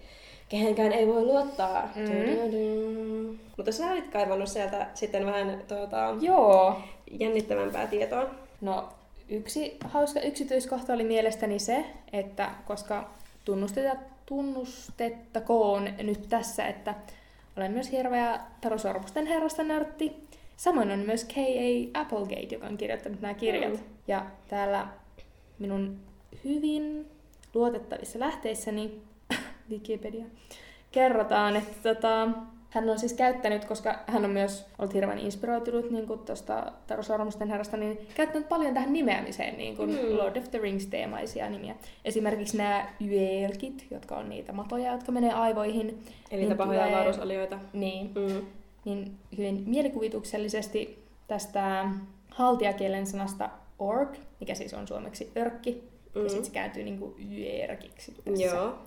Kehenkään 0.50 0.92
ei 0.92 1.06
voi 1.06 1.24
luottaa. 1.24 1.88
Mm. 1.96 3.38
Mutta 3.56 3.72
sä 3.72 3.92
olit 3.92 4.08
kaivannut 4.08 4.48
sieltä 4.48 4.86
sitten 4.94 5.26
vähän 5.26 5.62
tuota, 5.68 6.16
Joo. 6.20 6.82
jännittävämpää 7.10 7.86
tietoa. 7.86 8.26
No, 8.60 8.88
yksi 9.28 9.76
hauska 9.84 10.20
yksityiskohta 10.20 10.92
oli 10.92 11.04
mielestäni 11.04 11.58
se, 11.58 11.84
että 12.12 12.50
koska 12.66 13.10
tunnusteta, 13.44 13.96
tunnustettakoon 14.26 15.88
nyt 16.02 16.28
tässä, 16.28 16.66
että 16.66 16.94
olen 17.56 17.72
myös 17.72 17.92
hirveä 17.92 18.40
Taru 18.60 18.78
Sormusten 18.78 19.26
herrasta 19.26 19.62
nörtti. 19.62 20.12
Samoin 20.56 20.90
on 20.90 20.98
myös 20.98 21.24
K.A. 21.24 22.00
Applegate, 22.00 22.54
joka 22.54 22.66
on 22.66 22.76
kirjoittanut 22.76 23.20
nämä 23.20 23.34
kirjat. 23.34 23.72
Mm. 23.72 23.78
Ja 24.08 24.26
täällä 24.48 24.86
minun 25.58 25.96
hyvin 26.44 27.06
luotettavissa 27.54 28.18
lähteissäni, 28.18 29.00
Wikipedia, 29.70 30.24
kerrotaan, 30.92 31.56
että 31.56 31.94
tota, 31.94 32.28
hän 32.70 32.88
on 32.90 32.98
siis 32.98 33.12
käyttänyt, 33.12 33.64
koska 33.64 33.98
hän 34.06 34.24
on 34.24 34.30
myös 34.30 34.66
ollut 34.78 34.94
hirveän 34.94 35.18
inspiroitunut 35.18 35.90
niin 35.90 36.06
tuosta 36.26 36.72
Taru 36.86 37.02
Sormusten 37.02 37.48
herrasta, 37.48 37.76
niin 37.76 37.98
käyttänyt 38.14 38.48
paljon 38.48 38.74
tähän 38.74 38.92
nimeämiseen 38.92 39.58
niin 39.58 39.76
kuin 39.76 39.90
Mm. 39.90 40.16
Lord 40.18 40.36
of 40.36 40.50
the 40.50 40.58
Rings-teemaisia 40.58 41.50
nimiä. 41.50 41.74
Esimerkiksi 42.04 42.56
nämä 42.56 42.86
yelkit, 43.08 43.86
jotka 43.90 44.16
on 44.16 44.28
niitä 44.28 44.52
matoja, 44.52 44.92
jotka 44.92 45.12
menee 45.12 45.32
aivoihin. 45.32 45.88
Eli 45.88 45.96
Niin 46.30 46.40
niitä 46.40 46.54
pahoja 46.54 46.80
tulee- 46.82 46.94
avaruusolioita. 46.96 47.58
Niin, 47.72 48.10
Mm. 48.14 48.46
niin 48.84 49.12
hyvin 49.38 49.62
mielikuvituksellisesti 49.66 51.04
tästä 51.28 51.88
haltiakielen 52.30 53.06
sanasta 53.06 53.50
orc, 53.78 54.16
mikä 54.40 54.54
siis 54.54 54.74
on 54.74 54.88
suomeksi 54.88 55.32
örkki, 55.36 55.84
Mm. 56.14 56.22
ja 56.22 56.28
sitten 56.28 56.44
se 56.46 56.52
kääntyy 56.52 56.82
niin 56.82 56.98
kuin 56.98 57.14
tässä. 58.24 58.44
Joo. 58.44 58.78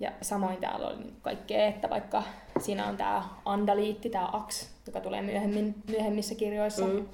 Ja 0.00 0.12
samoin 0.22 0.56
täällä 0.56 0.86
oli 0.88 1.12
kaikkea, 1.22 1.66
että 1.66 1.90
vaikka 1.90 2.22
siinä 2.58 2.86
on 2.86 2.96
tämä 2.96 3.22
andaliitti, 3.44 4.10
tämä 4.10 4.28
aks, 4.32 4.70
joka 4.86 5.00
tulee 5.00 5.22
myöhemmin, 5.22 5.74
myöhemmissä 5.90 6.34
kirjoissa, 6.34 6.86
Mm. 6.86 7.06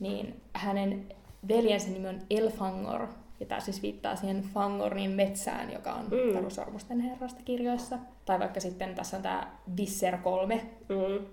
niin 0.00 0.40
hänen 0.54 1.06
veljensä 1.48 1.88
nimi 1.90 2.08
on 2.08 2.20
Elfangor, 2.30 3.06
ja 3.40 3.46
tämä 3.46 3.60
siis 3.60 3.82
viittaa 3.82 4.16
siihen 4.16 4.42
Fangornin 4.42 5.10
metsään, 5.10 5.72
joka 5.72 5.92
on 5.92 6.04
Mm. 6.10 6.16
mm. 6.26 6.32
Taru 6.34 6.50
Sormusten 6.50 7.00
herrasta 7.00 7.40
kirjoissa. 7.44 7.98
Tai 8.24 8.38
vaikka 8.38 8.60
sitten 8.60 8.94
tässä 8.94 9.16
on 9.16 9.22
tämä 9.22 9.50
Visser 9.76 10.18
3, 10.18 10.66
Mm. 10.88 11.26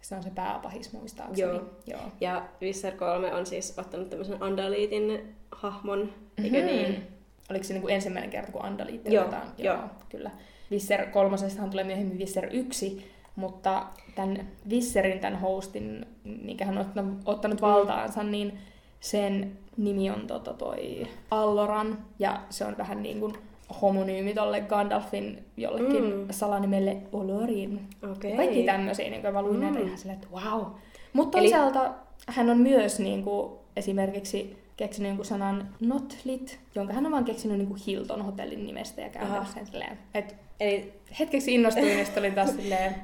se 0.00 0.14
on 0.16 0.22
se 0.22 0.30
pääpahis 0.30 0.92
muistaakseni. 0.92 1.40
Joo. 1.52 1.62
Joo. 1.86 2.00
Ja 2.20 2.44
Visser 2.60 2.96
3 2.96 3.34
on 3.34 3.46
siis 3.46 3.78
ottanut 3.78 4.10
tämmöisen 4.10 4.42
Andaliitin 4.42 5.34
hahmon, 5.52 6.12
eikö 6.44 6.56
Mhm. 6.56 6.66
niin? 6.66 7.06
Oliko 7.50 7.64
se 7.64 7.72
niin 7.72 7.82
kuin 7.82 7.94
ensimmäinen 7.94 8.30
kerta, 8.30 8.52
kun 8.52 8.64
Andaliitti 8.64 9.14
Joo, 9.14 9.24
otetaan? 9.24 9.48
joo. 9.58 9.78
kyllä. 10.08 10.30
Visser 10.70 11.06
kolmosestahan 11.06 11.70
tulee 11.70 11.84
myöhemmin 11.84 12.18
Visser 12.18 12.48
1, 12.50 13.10
mutta 13.36 13.86
tämän 14.14 14.48
Visserin, 14.68 15.18
tämän 15.20 15.40
hostin, 15.40 16.06
minkä 16.24 16.64
hän 16.64 16.78
on 16.78 16.84
ottanut, 16.86 17.18
ottanut 17.26 17.60
Mm. 17.60 17.66
valtaansa, 17.66 18.22
niin 18.22 18.58
sen 19.00 19.52
nimi 19.76 20.10
on 20.10 20.26
tota 20.26 20.52
toi 20.52 21.06
Alloran, 21.30 21.98
ja 22.18 22.40
se 22.50 22.64
on 22.64 22.74
vähän 22.78 23.02
niin 23.02 23.20
kuin 23.20 23.34
homonyymi 23.82 24.34
tolle 24.34 24.60
Gandalfin 24.60 25.44
jollekin 25.56 26.04
Mm. 26.04 26.26
salanimelle 26.30 26.96
Olorin. 27.12 27.88
Okei. 28.12 28.36
Kaikki 28.36 28.62
tämmöisiä, 28.62 29.10
niin 29.10 29.22
kuin 29.22 29.34
mä 29.34 29.42
luin 29.42 29.56
Mm. 29.56 29.60
näitä 29.62 29.78
ihan 29.78 29.98
silleen, 29.98 30.18
että 30.22 30.36
wow. 30.36 30.64
Mutta 31.12 31.38
Eli- 31.38 31.50
toisaalta 31.50 31.94
hän 32.28 32.50
on 32.50 32.58
myös 32.58 33.00
niin 33.00 33.22
kuin, 33.24 33.52
esimerkiksi 33.76 34.61
keksinyt 34.76 35.08
jonkun 35.08 35.24
sanan 35.26 35.68
Notlit, 35.80 36.58
jonka 36.74 36.92
hän 36.92 37.06
on 37.06 37.12
vaan 37.12 37.24
keksinyt 37.24 37.58
niin 37.58 37.68
kuin 37.68 37.80
Hilton 37.86 38.22
hotellin 38.24 38.66
nimestä 38.66 39.00
ja 39.00 39.08
Aha. 39.20 39.44
sen 39.54 39.66
silleen. 39.66 39.98
Et 40.14 40.34
Eli, 40.60 40.92
hetkeksi 41.18 41.54
innostuin 41.54 41.98
ja 41.98 42.04
sitten 42.04 42.20
olin 42.22 42.34
taas 42.34 42.50
silleen, 42.56 42.94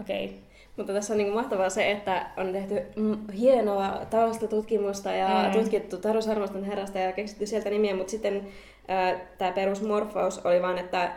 okei, 0.00 0.24
okay. 0.24 0.36
mutta 0.76 0.92
tässä 0.92 1.14
on 1.14 1.18
niin 1.18 1.32
mahtavaa 1.34 1.70
se, 1.70 1.90
että 1.90 2.26
on 2.36 2.52
tehty 2.52 2.82
hienoa 3.38 4.06
taustatutkimusta 4.10 5.12
ja 5.12 5.44
Mm. 5.46 5.52
tutkittu 5.60 5.96
Taru 5.96 6.22
Sarmaston 6.22 6.64
herrasta 6.64 6.98
ja 6.98 7.12
keksitty 7.12 7.46
sieltä 7.46 7.70
nimiä, 7.70 7.96
mutta 7.96 8.10
sitten 8.10 8.46
tämä 9.38 9.52
perusmorfaus 9.52 10.38
oli 10.38 10.62
vaan, 10.62 10.78
että 10.78 11.12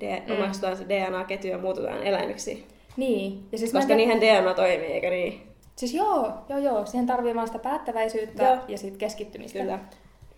de- 0.00 0.22
Mm. 0.26 0.34
omaksutaan 0.34 0.76
se 0.76 0.84
DNA-ketju 0.88 1.50
ja 1.50 1.58
muututaan 1.58 2.02
eläimiksi. 2.02 2.66
Niin. 2.96 3.44
Ja 3.52 3.58
siis 3.58 3.72
mä 3.72 3.78
Koska 3.78 3.86
tiedä- 3.94 3.96
niinhän 4.12 4.20
DNA 4.42 4.54
toimii, 4.54 4.86
eikö 4.92 5.10
niin? 5.10 5.42
Siis 5.76 5.94
joo, 5.94 6.32
joo, 6.48 6.58
joo. 6.58 6.86
Siihen 6.86 7.06
tarvii 7.06 7.34
vaan 7.34 7.46
sitä 7.46 7.58
päättäväisyyttä 7.58 8.44
Joo. 8.44 8.56
ja 8.68 8.78
sitten 8.78 8.98
keskittymistä. 8.98 9.58
Kyllä. 9.58 9.78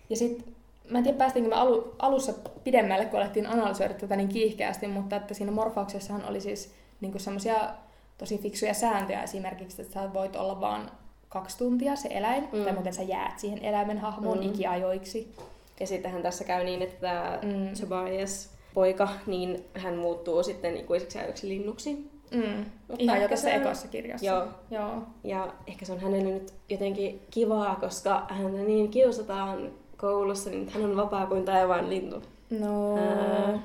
Ja 0.09 0.15
sitten, 0.15 0.53
mä 0.89 0.97
en 0.97 1.03
tiedä 1.03 1.17
päästiinkö 1.17 1.49
me 1.49 1.55
alu, 1.55 1.95
alussa 1.99 2.33
pidemmälle, 2.63 3.05
kun 3.05 3.19
alettiin 3.19 3.47
analysoida 3.47 3.93
tätä 3.93 4.15
niin 4.15 4.29
kiihkeästi, 4.29 4.87
mutta 4.87 5.15
että 5.15 5.33
siinä 5.33 5.51
morfauksessahan 5.51 6.25
oli 6.29 6.41
siis 6.41 6.71
niin 7.01 7.19
semmoisia 7.19 7.69
tosi 8.17 8.37
fiksuja 8.37 8.73
sääntöjä 8.73 9.23
esimerkiksi, 9.23 9.81
että 9.81 9.93
sä 9.93 10.13
voit 10.13 10.35
olla 10.35 10.61
vaan 10.61 10.91
kaksi 11.29 11.57
tuntia 11.57 11.95
se 11.95 12.09
eläin, 12.11 12.47
Mm. 12.51 12.63
tai 12.63 12.73
muuten 12.73 12.93
sä 12.93 13.03
jäät 13.03 13.39
siihen 13.39 13.65
eläimen 13.65 13.97
hahmoon 13.97 14.37
Mm. 14.37 14.43
mm. 14.43 14.49
ikiajoiksi. 14.49 15.35
Ja 15.79 15.87
sittenhän 15.87 16.21
tässä 16.21 16.43
käy 16.43 16.63
niin, 16.63 16.81
että 16.81 17.01
tämä 17.01 17.39
Mm. 17.41 17.69
Tobias 17.89 18.49
poika, 18.73 19.09
niin 19.27 19.65
hän 19.73 19.95
muuttuu 19.95 20.43
sitten 20.43 20.77
ikuiseksi 20.77 21.19
ajoiksi 21.19 21.47
linnuksi. 21.49 22.11
Mm. 22.31 22.65
Mutta 22.87 22.95
Ihan 23.03 23.21
jo 23.21 23.27
tässä 23.27 23.49
on- 23.49 23.55
ekossa 23.55 23.87
kirjassa. 23.87 24.25
Joo. 24.25 24.47
Joo. 24.71 25.03
Ja 25.23 25.53
ehkä 25.67 25.85
se 25.85 25.93
on 25.93 25.99
hänelle 25.99 26.31
nyt 26.33 26.53
jotenkin 26.69 27.21
kivaa, 27.31 27.75
koska 27.75 28.25
häntä 28.29 28.59
niin 28.61 28.89
kiusataan 28.89 29.71
koulussa, 29.97 30.49
niin 30.49 30.69
hän 30.69 30.83
on 30.83 30.95
vapaa 30.97 31.25
kuin 31.27 31.45
taivaan 31.45 31.89
lintu. 31.89 32.21
No... 32.59 32.97
Ää. 32.97 33.59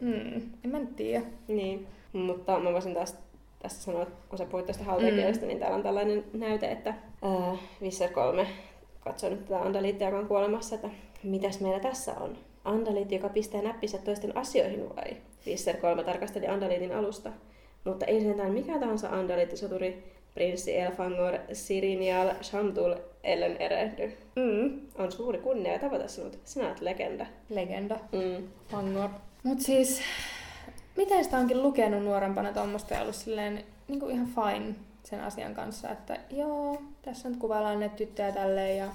Hmm. 0.00 0.42
En 0.64 0.70
mä 0.70 0.78
nyt 0.78 0.96
tiedä. 0.96 1.24
Niin. 1.48 1.86
Mutta 2.12 2.58
mä 2.60 2.72
voisin 2.72 2.94
taas 2.94 3.16
tässä 3.62 3.82
sanoa, 3.82 4.02
että 4.02 4.14
kun 4.28 4.38
sä 4.38 4.44
puhuit 4.46 4.66
tästä 4.66 4.84
haltiakielestä, 4.84 5.44
mm. 5.44 5.48
niin 5.48 5.58
täällä 5.58 5.76
on 5.76 5.82
tällainen 5.82 6.24
näyte, 6.32 6.70
että 6.72 6.94
ää, 7.22 7.56
Visser 7.80 8.10
3 8.10 8.46
katsoo 9.00 9.30
nyt 9.30 9.44
tätä 9.44 9.60
Andaliittia, 9.62 10.06
joka 10.08 10.18
on 10.18 10.28
kuolemassa, 10.28 10.74
että 10.74 10.90
mitäs 11.22 11.60
meillä 11.60 11.80
tässä 11.80 12.12
on? 12.20 12.36
Andaliitti, 12.64 13.14
joka 13.14 13.28
pistää 13.28 13.62
näppinsä 13.62 13.98
toisten 13.98 14.36
asioihin 14.36 14.88
vai? 14.96 15.16
Visser 15.46 15.76
3 15.76 16.04
tarkasteli 16.04 16.46
Andaliitin 16.46 16.96
alusta. 16.96 17.30
Mutta 17.84 18.06
ei 18.06 18.20
sentään 18.20 18.52
mikä 18.52 18.78
tahansa 18.78 19.08
Andaliittisoturi, 19.08 20.04
prinssi 20.34 20.78
Elfangor 20.78 21.38
Sirinial 21.52 22.30
Shamtul 22.42 22.94
ellen 23.24 23.56
erehdy. 23.56 24.12
Mm. 24.36 24.80
On 24.98 25.12
suuri 25.12 25.38
kunnia 25.38 25.78
tavata 25.78 26.08
sinut. 26.08 26.38
Sinä 26.44 26.66
olet 26.66 26.80
legenda. 26.80 27.26
Legenda. 27.50 27.98
Mm. 28.12 28.48
Fangor. 28.68 29.08
Mut 29.42 29.60
siis, 29.60 30.00
miten 30.96 31.24
sitä 31.24 31.38
onkin 31.38 31.62
lukenut 31.62 32.04
nuorempana 32.04 32.52
tuommoista 32.52 32.94
ja 32.94 33.00
ollut 33.00 33.14
silleen 33.14 33.64
niin 33.88 34.00
kuin 34.00 34.14
ihan 34.14 34.26
fine 34.26 34.74
sen 35.02 35.20
asian 35.20 35.54
kanssa, 35.54 35.90
että 35.90 36.16
joo, 36.30 36.82
tässä 37.02 37.28
nyt 37.28 37.38
kuvaillaan 37.38 37.80
ne 37.80 37.88
tyttöjä 37.88 38.32
tälleen 38.32 38.78
ja 38.78 38.86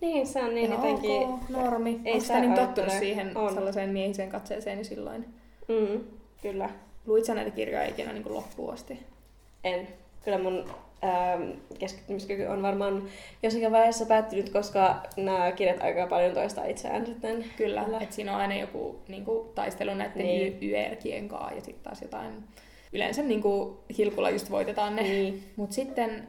Niin, 0.00 0.26
se 0.26 0.44
on 0.44 0.54
niin 0.54 0.70
jotenkin... 0.70 1.10
ok, 1.22 1.40
normi. 1.48 2.00
ei 2.04 2.12
Onko 2.12 2.24
sitä 2.24 2.40
niin 2.40 2.54
tottunut 2.54 2.92
siihen 2.92 3.36
On. 3.36 3.54
sellaiseen 3.54 3.90
miehiseen 3.90 4.28
katseeseen 4.28 4.76
niin 4.76 4.84
silloin? 4.84 5.24
Mm, 5.68 6.00
kyllä. 6.42 6.70
Luit 7.06 7.24
sä 7.24 7.34
näitä 7.34 7.50
kirjoja 7.50 7.88
ikinä 7.88 8.12
niin 8.12 8.22
kuin 8.22 8.34
loppuun 8.34 8.74
asti? 8.74 8.98
En. 9.64 9.88
Kyllä 10.24 10.38
mun 10.38 10.64
ähm, 11.04 11.50
keskittymiskyky 11.78 12.44
on 12.44 12.62
varmaan 12.62 13.02
jossakin 13.42 13.72
vaiheessa 13.72 14.06
päättynyt, 14.06 14.50
koska 14.50 15.02
nämä 15.16 15.52
kirjat 15.52 15.80
aika 15.80 16.06
paljon 16.06 16.34
toistaa 16.34 16.64
itseään 16.64 17.06
sitten. 17.06 17.44
Kyllä, 17.56 17.84
Kyllä. 17.84 18.00
että 18.00 18.14
siinä 18.14 18.34
on 18.34 18.40
aina 18.40 18.54
joku 18.54 19.00
niin 19.08 19.24
kuin, 19.24 19.48
taistelu 19.54 19.94
näiden 19.94 20.26
Niin. 20.26 20.58
YRkien 20.62 21.28
kanssa 21.28 21.54
ja 21.54 21.60
sitten 21.60 21.84
taas 21.84 22.02
jotain... 22.02 22.32
Yleensä 22.92 23.22
niin 23.22 23.42
kuin, 23.42 23.76
hilkulla 23.98 24.30
just 24.30 24.50
voitetaan 24.50 24.96
ne. 24.96 25.02
Niin. 25.02 25.44
Mutta 25.56 25.74
sitten 25.74 26.28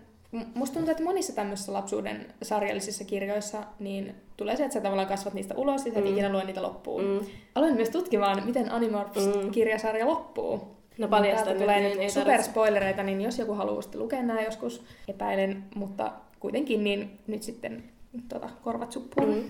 musta 0.54 0.74
tuntuu, 0.74 0.92
että 0.92 1.04
monissa 1.04 1.34
tämmöisissä 1.36 1.74
lapsuuden 1.74 2.26
sarjallisissa 2.42 3.04
kirjoissa 3.04 3.64
niin 3.80 4.16
tulee 4.38 4.56
se, 4.56 4.64
että 4.64 4.74
sä 4.74 4.82
tavallaan 4.82 5.08
kasvat 5.08 5.34
niistä 5.34 5.56
ulos 5.56 5.86
ja 5.86 5.94
sä 5.94 6.00
et 6.00 6.06
Mm. 6.06 6.12
ikinä 6.12 6.32
lue 6.32 6.44
niitä 6.44 6.62
loppuun. 6.62 7.04
Mm. 7.04 7.10
Mm. 7.10 7.26
Aloin 7.56 7.76
myös 7.76 7.90
tutkimaan, 7.90 8.46
miten 8.46 8.72
Animorphs-kirjasarja 8.72 10.06
loppuu. 10.08 10.76
No 10.98 11.08
paljasta 11.08 11.36
Täältä 11.46 11.52
nyt, 11.54 11.60
tulee 11.62 11.80
niin 11.80 11.92
nyt 11.92 12.00
ei 12.00 12.10
superspoilereita, 12.10 13.04
niin 13.04 13.22
jos 13.22 13.40
joku 13.40 13.54
haluaa 13.54 13.82
sitten 13.82 14.02
lukea 14.02 14.24
nämä 14.24 14.42
joskus, 14.42 14.84
epäilen, 15.08 15.64
mutta 15.76 16.12
kuitenkin 16.40 16.84
niin 16.84 17.20
nyt 17.28 17.44
sitten 17.44 17.84
tota, 18.30 18.50
korvat 18.64 18.92
suppuun. 18.92 19.30
Mm. 19.30 19.36
Mm. 19.36 19.50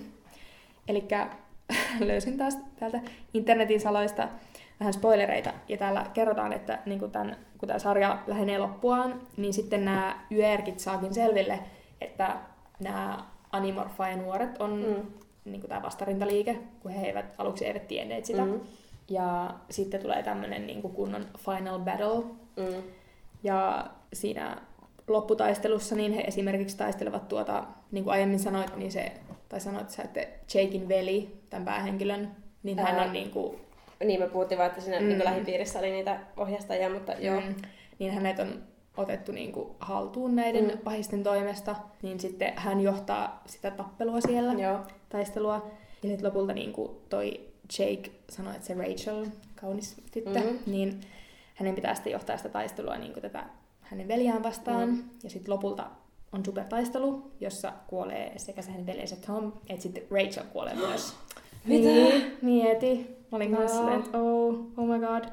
Eli 0.87 1.03
löysin 2.07 2.37
taas 2.37 2.57
täältä 2.79 2.99
internetin 3.33 3.79
saloista 3.81 4.27
vähän 4.81 4.93
spoilereita, 4.93 5.53
ja 5.67 5.77
täällä 5.77 6.05
kerrotaan, 6.13 6.53
että 6.53 6.79
niin 6.85 6.99
kun, 6.99 7.11
tämän, 7.11 7.37
kun 7.57 7.67
tämä 7.67 7.79
sarja 7.79 8.19
lähenee 8.27 8.57
loppuaan, 8.57 9.21
niin 9.37 9.53
sitten 9.53 9.85
nämä 9.85 10.19
YRkit 10.31 10.79
saakin 10.79 11.13
selville, 11.13 11.59
että 12.01 12.35
nämä 12.79 13.23
Animorpha-nuoret 13.51 14.57
on 14.61 14.71
Mm. 14.73 15.07
niin 15.51 15.61
tämä 15.61 15.81
vastarintaliike, 15.81 16.57
kun 16.81 16.91
he 16.91 17.07
eivät, 17.07 17.25
aluksi 17.37 17.65
eivät 17.65 17.87
tienneet 17.87 18.25
sitä. 18.25 18.45
Mm. 18.45 18.59
Ja 19.09 19.53
sitten 19.69 20.01
tulee 20.01 20.23
tämmöinen 20.23 20.67
niin 20.67 20.81
kunnon 20.81 21.25
final 21.37 21.79
battle, 21.79 22.23
Mm. 22.57 22.83
ja 23.43 23.85
siinä 24.13 24.57
lopputaistelussa 25.07 25.95
niin 25.95 26.13
he 26.13 26.21
esimerkiksi 26.21 26.77
taistelevat 26.77 27.27
tuota, 27.27 27.63
niin 27.91 28.03
kuin 28.03 28.13
aiemmin 28.13 28.39
sanoit, 28.39 28.75
niin 28.77 28.91
se, 28.91 29.11
tai 29.49 29.59
sanoit 29.59 29.89
sä, 29.89 30.03
että 30.03 30.19
Jakein 30.53 30.87
veli, 30.87 31.37
tämän 31.49 31.65
päähenkilön, 31.65 32.31
niin 32.63 32.79
hän 32.79 32.95
Ää. 32.95 33.05
on 33.05 33.13
niin 33.13 33.31
kuin 33.31 33.61
Niin 34.05 34.19
me 34.19 34.27
puhuttiin 34.29 34.57
vaan, 34.57 34.69
että 34.69 34.81
siinä 34.81 34.97
Mm. 34.99 35.03
mm. 35.03 35.09
niin 35.09 35.23
lähipiirissä 35.25 35.79
oli 35.79 35.91
niitä 35.91 36.19
ohjastajia, 36.37 36.89
mutta 36.89 37.13
joo. 37.13 37.41
Mm. 37.41 37.55
Niin 37.99 38.13
hänet 38.13 38.39
on 38.39 38.63
otettu 38.97 39.31
niin 39.31 39.51
kuin 39.51 39.69
haltuun 39.79 40.35
näiden 40.35 40.65
Mm. 40.65 40.77
pahisten 40.77 41.23
toimesta, 41.23 41.75
niin 42.01 42.19
sitten 42.19 42.53
hän 42.55 42.81
johtaa 42.81 43.41
sitä 43.45 43.71
tappelua 43.71 44.21
siellä, 44.21 44.53
Joo. 44.53 44.79
taistelua. 45.09 45.71
Ja 46.03 46.09
sitten 46.09 46.25
lopulta 46.27 46.53
niin 46.53 46.73
kuin 46.73 46.91
toi 47.09 47.39
Jake 47.79 48.11
sanoi, 48.29 48.55
että 48.55 48.67
se 48.67 48.73
Rachel, 48.73 49.25
kaunis 49.61 49.95
tyttö, 50.11 50.29
Mhm. 50.39 50.47
mm-hmm. 50.47 50.71
niin 50.71 51.01
hänen 51.55 51.75
pitää 51.75 51.95
sitten 51.95 52.13
johtaa 52.13 52.37
sitä 52.37 52.49
taistelua 52.49 52.97
niin 52.97 53.13
kuin 53.13 53.21
tätä 53.21 53.43
hänen 53.81 54.07
veljään 54.07 54.43
vastaan. 54.43 54.89
Mm. 54.89 55.03
Ja 55.23 55.29
sitten 55.29 55.53
lopulta 55.53 55.85
on 56.33 56.45
supertaistelu, 56.45 57.31
jossa 57.39 57.73
kuolee 57.87 58.33
sekä 58.37 58.61
se 58.61 58.71
hänen 58.71 58.85
veljensä 58.85 59.15
Tom, 59.27 59.51
että 59.69 59.83
sitten 59.83 60.03
Rachel 60.11 60.43
kuolee 60.53 60.75
myös. 60.75 61.13
Mitä? 61.65 61.87
Niin, 61.89 62.37
mieti. 62.41 63.17
Mä 63.31 63.35
olin 63.35 63.55
kanssa 63.55 63.75
Joo. 63.77 63.83
silleen, 63.85 63.99
että 64.05 64.17
oh, 64.17 64.55
oh 64.77 64.87
my 64.87 64.99
god. 64.99 65.23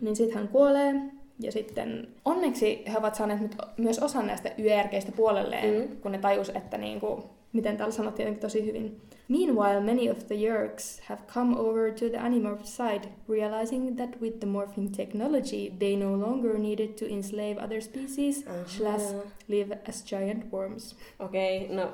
Niin 0.00 0.16
sitten 0.16 0.38
hän 0.38 0.48
kuolee. 0.48 0.94
Ja 1.40 1.52
sitten 1.52 2.08
onneksi 2.24 2.82
he 2.92 2.98
ovat 2.98 3.14
saaneet 3.14 3.40
nyt 3.40 3.56
myös 3.76 3.98
osan 3.98 4.26
näistä 4.26 4.50
yöjärkeistä 4.58 5.12
puolelleen, 5.12 5.88
Mm. 5.88 5.96
kun 5.96 6.12
ne 6.12 6.18
tajus, 6.18 6.48
että 6.48 6.78
niinku, 6.78 7.24
miten 7.52 7.76
täällä 7.76 7.92
sanottiin 7.92 8.38
tosi 8.38 8.66
hyvin. 8.66 9.00
Meanwhile, 9.28 9.80
many 9.80 10.10
of 10.10 10.26
the 10.26 10.34
Yerks 10.34 11.00
have 11.04 11.20
come 11.34 11.56
over 11.58 11.92
to 11.92 12.08
the 12.08 12.18
Animorph 12.18 12.64
side, 12.64 13.00
realizing 13.28 13.96
that 13.96 14.10
with 14.20 14.38
the 14.38 14.46
morphing 14.46 14.90
technology, 14.96 15.70
they 15.78 15.96
no 15.96 16.20
longer 16.26 16.58
needed 16.58 16.88
to 16.88 17.04
enslave 17.06 17.56
other 17.64 17.80
species, 17.82 18.46
Ahaa. 18.48 18.64
slash 18.66 19.04
live 19.48 19.78
as 19.88 20.04
giant 20.10 20.52
worms. 20.52 20.96
Okei, 21.18 21.64
okay, 21.64 21.76
no 21.76 21.88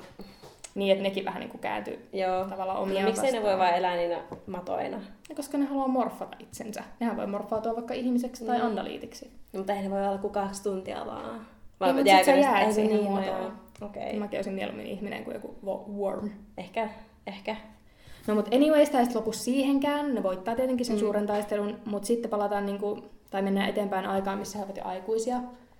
Niin, 0.74 0.92
että 0.92 1.02
nekin 1.02 1.24
vähän 1.24 1.40
niinku 1.40 1.58
kääntyi 1.58 2.08
joo. 2.12 2.44
tavallaan 2.44 2.76
No, 2.78 2.82
omia 2.82 3.04
miksei 3.04 3.32
ne 3.32 3.42
voi 3.42 3.58
vaan 3.58 3.74
elää 3.74 3.96
niinä 3.96 4.18
matoina? 4.46 5.00
Koska 5.36 5.58
ne 5.58 5.64
haluaa 5.64 5.88
morfata 5.88 6.36
itsensä. 6.40 6.82
Nehän 7.00 7.16
voi 7.16 7.26
morfautua 7.26 7.74
vaikka 7.76 7.94
ihmiseksi 7.94 8.44
tai 8.46 8.58
Mm. 8.58 8.64
andaliitiksi. 8.66 9.30
No, 9.52 9.58
mutta 9.58 9.72
ei 9.72 9.82
ne 9.82 9.90
voi 9.90 10.06
olla 10.08 10.18
kuin 10.18 10.32
kaksi 10.32 10.62
tuntia 10.62 11.06
vaan. 11.06 11.46
Ei, 11.86 11.92
mut 11.92 12.06
jääkö 12.06 12.24
sit 12.24 12.34
sä 12.34 12.40
jäät 12.40 12.72
siihen 12.72 12.96
niin, 12.96 13.04
no 13.04 13.10
muotoon. 13.10 13.52
Okay. 13.82 14.18
Mäkin 14.18 14.38
olisin 14.38 14.54
mieluummin 14.54 14.86
ihminen 14.86 15.24
kuin 15.24 15.34
joku 15.34 15.54
wo- 15.66 15.90
worm. 16.00 16.30
Ehkä, 16.58 16.88
ehkä. 17.26 17.56
No 18.26 18.34
mut 18.34 18.54
anyways, 18.54 18.90
tää 18.90 19.00
ei 19.00 19.06
lopu 19.14 19.32
siihenkään. 19.32 20.14
Ne 20.14 20.22
voittaa 20.22 20.54
tietenkin 20.56 20.86
sen 20.86 20.96
mm. 20.96 21.00
suuren 21.00 21.26
taistelun, 21.26 21.78
mutta 21.84 22.06
sitten 22.06 22.30
palataan 22.30 22.66
niinku, 22.66 22.98
tai 23.30 23.42
mennään 23.42 23.68
eteenpäin 23.68 24.06
aikaan, 24.06 24.38
missä 24.38 24.58
he 24.58 24.64
ovat 24.64 24.76
jo 24.76 24.84
aikuisia. 24.84 25.36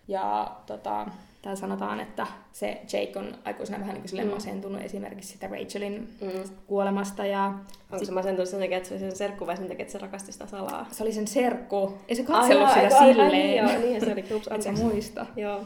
Ja 0.08 0.50
tota, 0.66 1.06
täällä 1.42 1.60
sanotaan, 1.60 2.00
että 2.00 2.26
se 2.52 2.80
Jake 2.92 3.12
on 3.18 3.34
aikuisena 3.44 3.80
vähän 3.80 3.94
niin 3.94 4.04
kuin 4.10 4.24
Mm. 4.26 4.30
masentunut 4.34 4.82
esimerkiksi 4.82 5.32
sitä 5.32 5.46
Rachelin 5.48 6.08
Mm. 6.20 6.28
kuolemasta. 6.66 7.26
Ja 7.26 7.54
Onko 7.92 8.04
se 8.04 8.12
masentunut 8.12 8.48
sen 8.48 8.60
takia, 8.60 8.76
että 8.76 8.88
se 8.88 8.94
oli 8.94 9.00
sen 9.00 9.16
serkku 9.16 9.46
vai 9.46 9.56
sen 9.56 9.68
takia, 9.68 9.82
että 9.82 9.92
se 9.92 9.98
rakasti 9.98 10.32
sitä 10.32 10.46
salaa? 10.46 10.86
se 10.90 11.02
oli 11.02 11.12
sen 11.12 11.26
serkku. 11.26 11.98
Ei 12.08 12.16
se 12.16 12.22
katsellut 12.22 12.68
Ai, 12.68 12.74
sitä 12.74 12.96
ai, 12.98 13.02
ai, 13.04 13.08
silleen. 13.12 13.32
Niin, 13.32 13.56
joo, 13.56 13.78
niin 13.78 14.00
se 14.04 14.12
oli. 14.12 14.20
Ups, 14.20 14.30
Et 14.36 14.42
sä 14.44 14.54
anteeksi. 14.54 14.82
muista. 14.84 15.26
Joo. 15.36 15.60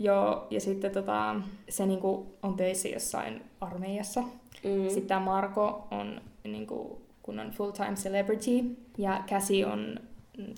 Joo, 0.00 0.46
ja 0.50 0.60
sitten 0.60 0.90
tota, 0.90 1.34
se 1.68 1.86
niinku 1.86 2.26
on 2.42 2.54
töissä 2.56 2.88
jossain 2.88 3.42
armeijassa. 3.60 4.20
Mm. 4.64 4.84
Sitten 4.88 5.06
tämä 5.06 5.20
Marko 5.20 5.88
on 5.90 6.20
niinku, 6.44 7.02
kun 7.22 7.38
on 7.40 7.50
full-time 7.50 7.94
celebrity, 7.94 8.76
ja 8.98 9.22
Cassie 9.30 9.66
on 9.66 10.00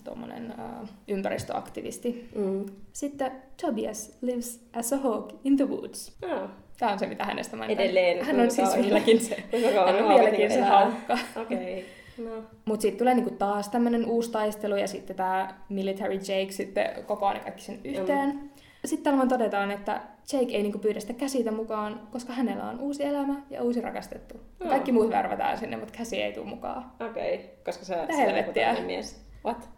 tuommoinen 0.04 0.54
uh, 0.82 0.88
ympäristöaktivisti. 1.08 2.28
Mm. 2.34 2.66
Sitten 2.92 3.32
Tobias 3.60 4.18
lives 4.20 4.68
as 4.72 4.92
a 4.92 4.96
hawk 4.96 5.32
in 5.44 5.56
the 5.56 5.68
woods. 5.68 6.16
Oh. 6.22 6.48
Tämä 6.78 6.92
on 6.92 6.98
se, 6.98 7.06
mitä 7.06 7.24
hänestä 7.24 7.56
mainitaan. 7.56 7.84
Edelleen. 7.84 8.24
Hän 8.24 8.40
on 8.40 8.50
siis 8.50 8.76
vieläkin 8.76 9.20
se. 9.20 9.36
Hän 9.86 10.04
on 10.04 10.08
vieläkin 10.08 10.50
se 10.50 10.60
haukka. 10.60 11.18
Okei. 11.36 11.56
Okay. 11.56 12.00
No. 12.26 12.42
Mutta 12.64 12.82
sitten 12.82 12.98
tulee 12.98 13.14
niinku 13.14 13.30
taas 13.30 13.68
tämmöinen 13.68 14.06
uusi 14.06 14.30
taistelu 14.30 14.76
ja 14.76 14.88
sitten 14.88 15.16
tämä 15.16 15.54
Military 15.68 16.14
Jake 16.14 16.50
sitten 16.50 17.04
kokoaa 17.06 17.34
ne 17.34 17.40
kaikki 17.40 17.62
sen 17.62 17.80
yhteen. 17.84 18.50
Sitten 18.84 19.04
täällä 19.04 19.18
vaan 19.18 19.28
todetaan, 19.28 19.70
että 19.70 20.00
Jake 20.32 20.56
ei 20.56 20.62
niinku 20.62 20.78
pyydä 20.78 21.00
sitä 21.00 21.12
käsitä 21.12 21.50
mukaan, 21.50 22.00
koska 22.12 22.32
hänellä 22.32 22.64
on 22.64 22.80
uusi 22.80 23.04
elämä 23.04 23.34
ja 23.50 23.62
uusi 23.62 23.80
rakastettu. 23.80 24.40
Joo. 24.60 24.68
Kaikki 24.68 24.92
muut 24.92 25.10
värvätään 25.10 25.58
sinne, 25.58 25.76
mutta 25.76 25.98
käsi 25.98 26.22
ei 26.22 26.32
tule 26.32 26.46
mukaan. 26.46 26.92
Okei, 27.10 27.34
okay. 27.34 27.46
koska 27.64 27.84
se 27.84 27.96
on 27.96 28.84
mies. 28.86 29.29
What? 29.44 29.68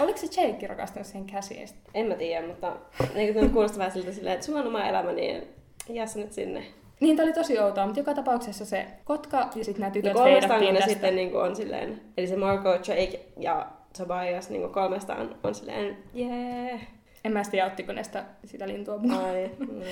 Oliko 0.00 0.18
se 0.18 0.42
Jake 0.42 0.66
rakastunut 0.66 1.06
siihen 1.06 1.26
käsiin? 1.26 1.68
En 1.94 2.06
mä 2.06 2.14
tiedä, 2.14 2.46
mutta 2.46 2.76
niin 3.14 3.34
kuin 3.34 3.50
kuulostaa 3.50 3.78
vähän 3.78 3.92
siltä 3.92 4.12
silleen, 4.12 4.34
että 4.34 4.46
sulla 4.46 4.60
on 4.60 4.66
oma 4.66 4.84
elämä, 4.88 5.12
niin 5.12 5.42
jää 5.88 6.06
sä 6.06 6.18
nyt 6.18 6.32
sinne. 6.32 6.62
Niin, 7.00 7.16
tää 7.16 7.24
oli 7.24 7.32
tosi 7.32 7.58
outoa, 7.58 7.84
mutta 7.86 8.00
joka 8.00 8.14
tapauksessa 8.14 8.64
se 8.64 8.86
kotka 9.04 9.36
ja 9.54 9.64
sitten 9.64 9.80
nämä 9.80 9.88
Ja 9.88 9.92
tytöt 9.92 10.12
kolmestaan 10.12 10.60
ne 10.60 10.72
tästä. 10.72 10.88
sitten 10.90 11.16
niin 11.16 11.30
kuin 11.30 11.42
on 11.42 11.56
silleen, 11.56 12.00
eli 12.16 12.26
se 12.26 12.36
Marco, 12.36 12.72
Jake 12.74 13.20
ja 13.36 13.66
Tobias 13.98 14.50
niin 14.50 14.60
kuin 14.62 14.72
kolmestaan 14.72 15.34
on 15.42 15.54
silleen, 15.54 15.96
jee. 16.14 16.80
En 17.24 17.32
mä 17.32 17.42
tiedä, 17.50 17.66
ottiko 17.66 17.92
ne 17.92 18.04
sitä, 18.04 18.24
sitä 18.44 18.68
lintua 18.68 18.98
mukaan. 18.98 19.24
Ai, 19.24 19.50
no 19.58 19.84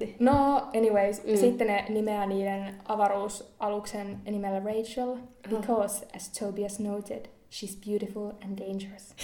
ei. 0.00 0.16
No, 0.18 0.56
anyways, 0.76 1.24
Mm. 1.24 1.36
sitten 1.36 1.66
ne 1.66 1.84
nimeää 1.88 2.26
niiden 2.26 2.74
avaruusaluksen 2.88 4.16
nimellä 4.30 4.60
Rachel, 4.60 5.16
because, 5.50 6.06
as 6.16 6.30
Tobias 6.32 6.80
noted, 6.80 7.26
she's 7.52 7.78
beautiful 7.88 8.30
and 8.44 8.58
dangerous. 8.58 9.14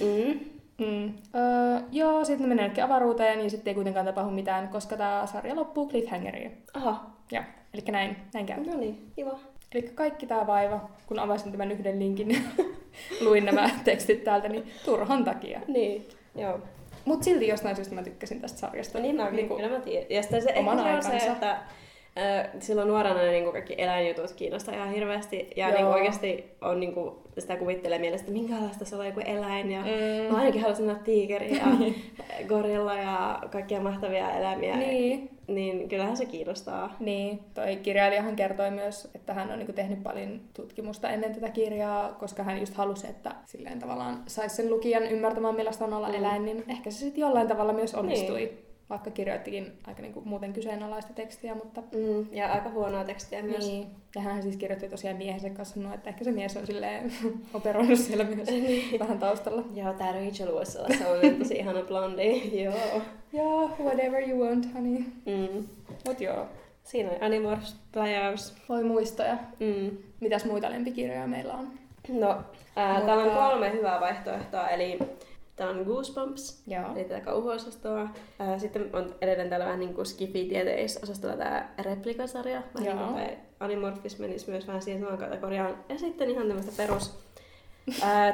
mm. 0.00 0.40
Mm. 0.78 1.14
Öö, 1.34 1.80
joo, 1.92 2.24
sitten 2.24 2.48
ne 2.48 2.54
menee 2.54 2.82
avaruuteen 2.82 3.40
ja 3.40 3.50
sitten 3.50 3.70
ei 3.70 3.74
kuitenkaan 3.74 4.06
tapahdu 4.06 4.30
mitään, 4.30 4.68
koska 4.68 4.96
tämä 4.96 5.22
sarja 5.32 5.56
loppuu 5.56 5.88
cliffhangeriin. 5.88 6.62
Aha, 6.74 7.10
Joo, 7.32 7.42
eli 7.74 7.82
näin, 7.90 8.16
näin 8.34 8.46
käy. 8.46 8.64
no 8.64 8.76
niin, 8.76 9.12
kiva. 9.16 9.38
Eli 9.74 9.82
kaikki 9.82 10.26
tämä 10.26 10.46
vaiva, 10.46 10.90
kun 11.06 11.18
avasin 11.18 11.52
tämän 11.52 11.72
yhden 11.72 11.98
linkin, 11.98 12.28
niin 12.28 12.42
luin 13.24 13.44
nämä 13.44 13.70
tekstit 13.84 14.24
täältä, 14.24 14.48
niin 14.48 14.70
turhan 14.84 15.24
takia. 15.24 15.60
Niin, 15.68 16.08
joo. 16.34 16.58
Mutta 17.04 17.24
silti 17.24 17.48
jostain 17.48 17.76
syystä 17.76 17.94
mä 17.94 18.02
tykkäsin 18.02 18.40
tästä 18.40 18.58
sarjasta. 18.58 18.98
Niin 19.00 19.16
mäkin, 19.16 19.36
Niinku- 19.36 19.56
kyllä 19.56 19.68
mä 19.68 19.80
tiedän. 19.80 20.06
Ja 20.10 20.22
sitten 20.22 20.42
se, 20.42 20.50
ehkä 20.50 20.62
se 21.02 21.08
on 21.12 21.20
se, 21.20 21.26
että 21.26 21.58
silloin 22.60 22.88
nuorena 22.88 23.22
ne 23.22 23.30
niinku 23.30 23.52
kaikki 23.52 23.74
eläinjutut 23.78 24.32
kiinnostaa 24.32 24.74
ihan 24.74 24.92
hirveästi. 24.92 25.50
Ja 25.56 25.68
Joo. 25.68 25.76
niinku 25.76 25.92
oikeasti 25.92 26.44
on 26.60 26.80
niinku, 26.80 27.22
sitä 27.38 27.56
kuvittelee 27.56 27.98
mielestä, 27.98 28.24
että 28.24 28.40
minkälaista 28.40 28.84
se 28.84 28.96
on 28.96 29.06
joku 29.06 29.20
eläin. 29.20 29.70
Ja 29.72 29.80
Mm. 29.80 30.32
Mä 30.32 30.38
ainakin 30.38 30.60
haluaisin 30.60 30.86
nähdä 30.86 31.02
tiikeri 31.02 31.56
ja 31.56 31.64
gorilla 32.48 32.94
ja 32.94 33.38
kaikkia 33.50 33.80
mahtavia 33.80 34.30
eläimiä. 34.30 34.76
Niin, 34.76 35.30
Niin 35.46 35.88
kyllähän 35.88 36.16
se 36.16 36.26
kiinnostaa. 36.26 36.96
niin. 37.00 37.40
Toi 37.54 37.76
kirjailijahan 37.76 38.36
kertoi 38.36 38.70
myös, 38.70 39.08
että 39.14 39.34
hän 39.34 39.50
on 39.50 39.58
niinku 39.58 39.72
tehnyt 39.72 40.02
paljon 40.02 40.40
tutkimusta 40.54 41.10
ennen 41.10 41.34
tätä 41.34 41.48
kirjaa, 41.48 42.12
koska 42.12 42.42
hän 42.42 42.58
just 42.60 42.74
halusi, 42.74 43.06
että 43.06 43.34
silleen 43.46 43.78
tavallaan 43.78 44.22
saisi 44.26 44.56
sen 44.56 44.70
lukijan 44.70 45.02
ymmärtämään, 45.02 45.54
millaista 45.54 45.84
on 45.84 45.92
olla 45.92 46.08
mm. 46.08 46.14
eläin, 46.14 46.44
niin 46.44 46.64
ehkä 46.68 46.90
se 46.90 46.98
sitten 46.98 47.20
jollain 47.20 47.48
tavalla 47.48 47.72
myös 47.72 47.94
onnistui. 47.94 48.38
Niin. 48.38 48.69
Vaikka 48.90 49.10
kirjoittikin 49.10 49.72
aika 49.86 50.02
niinku 50.02 50.20
muuten 50.20 50.52
kyseenalaista 50.52 51.12
tekstiä, 51.12 51.54
mutta 51.54 51.80
Mm, 51.80 52.26
ja 52.32 52.52
aika 52.52 52.68
huonoa 52.70 53.04
tekstiä 53.04 53.42
myös. 53.42 53.66
Niin. 53.66 53.86
Ja 54.14 54.20
hän 54.20 54.42
siis 54.42 54.56
kirjoitti 54.56 54.88
tosiaan 54.88 55.16
miehensä 55.16 55.50
kanssa 55.50 55.74
sanoi, 55.74 55.94
että 55.94 56.10
ehkä 56.10 56.24
se 56.24 56.32
mies 56.32 56.56
on 56.56 56.66
silleen 56.66 57.12
operoinut 57.54 57.98
siellä 57.98 58.24
myös 58.24 58.48
Niin. 58.50 59.00
vähän 59.00 59.18
taustalla. 59.18 59.64
Joo, 59.74 59.92
tää 59.92 60.12
Rachel 60.12 60.52
voisi 60.52 60.78
olla 60.78 60.88
sellainen 60.98 61.36
tosi 61.38 61.54
ihana 61.54 61.82
blondi. 61.82 62.42
Joo. 62.64 63.02
Joo, 63.32 63.68
whatever 63.82 64.28
you 64.30 64.46
want, 64.48 64.74
honey. 64.74 64.98
Mm. 65.26 65.64
Mut 66.06 66.20
joo, 66.20 66.46
Siinä 66.84 67.10
on 67.10 67.16
Animorphs 67.20 67.76
pläjäys. 67.92 68.54
voi 68.68 68.84
muistoja. 68.84 69.36
Mm. 69.60 69.96
Mitäs 70.20 70.44
muita 70.44 70.70
lempikirjoja 70.70 71.26
meillä 71.26 71.54
on? 71.54 71.68
No, 72.08 72.28
ää, 72.76 72.92
Mutta- 72.94 73.06
täällä 73.06 73.24
on 73.24 73.50
kolme 73.50 73.72
hyvää 73.72 74.00
vaihtoehtoa, 74.00 74.68
eli 74.68 74.98
täällä 75.60 75.80
on 75.80 75.86
Goosebumps, 75.86 76.62
Joo. 76.66 76.84
eli 76.96 77.04
tätä 77.04 77.20
kauhuosastoa. 77.20 78.08
Sitten 78.58 78.90
on 78.92 79.14
edelleen 79.20 79.48
täällä 79.48 79.66
vähän 79.66 79.80
niin 79.80 79.94
kuin 79.94 80.06
Skifi-tieteisosastolla 80.06 81.36
tämä 81.36 81.68
replikasarja, 81.82 82.62
vähän 82.74 82.98
niin 83.16 83.28
Joo. 83.28 83.36
Animorphis 83.60 84.18
menisi 84.18 84.50
myös 84.50 84.66
vähän 84.66 84.82
siihen 84.82 85.00
samaan 85.02 85.18
kategoriaan. 85.18 85.76
Ja 85.88 85.98
sitten 85.98 86.30
ihan 86.30 86.46
tämmöistä 86.48 86.72
perus 86.76 87.18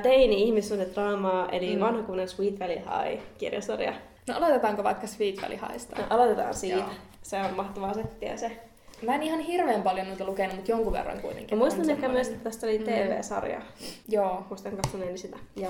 teini-ihmissuhdedraamaa, 0.02 1.48
eli 1.48 1.66
Mm. 1.70 1.74
mm. 1.74 1.80
vanha 1.80 2.02
kunnon 2.02 2.28
Sweet 2.28 2.60
Valley 2.60 2.76
High-kirjasarja. 2.78 3.92
No 4.28 4.36
aloitetaanko 4.36 4.84
vaikka 4.84 5.06
Sweet 5.06 5.42
Valley 5.42 5.58
Highsta? 5.70 5.96
No, 5.96 6.04
aloitetaan 6.10 6.54
siitä. 6.54 6.76
Joo. 6.78 6.88
Se 7.22 7.40
on 7.40 7.54
mahtavaa 7.56 7.94
settiä 7.94 8.36
se. 8.36 8.60
Mä 9.02 9.14
en 9.14 9.22
ihan 9.22 9.40
hirveän 9.40 9.82
paljon 9.82 10.06
noita 10.08 10.24
lukenut, 10.24 10.56
mutta 10.56 10.70
jonkun 10.70 10.92
verran 10.92 11.20
kuitenkin. 11.20 11.58
Mä 11.58 11.64
muistan 11.64 11.90
ehkä 11.90 12.08
myös, 12.08 12.28
että 12.28 12.44
tästä 12.44 12.66
oli 12.66 12.78
Mm. 12.78 12.84
TV-sarja. 12.84 13.60
Joo. 14.08 14.44
Muistan 14.48 14.76
katsoneeni 14.76 15.18
sitä. 15.18 15.36
Ja 15.56 15.68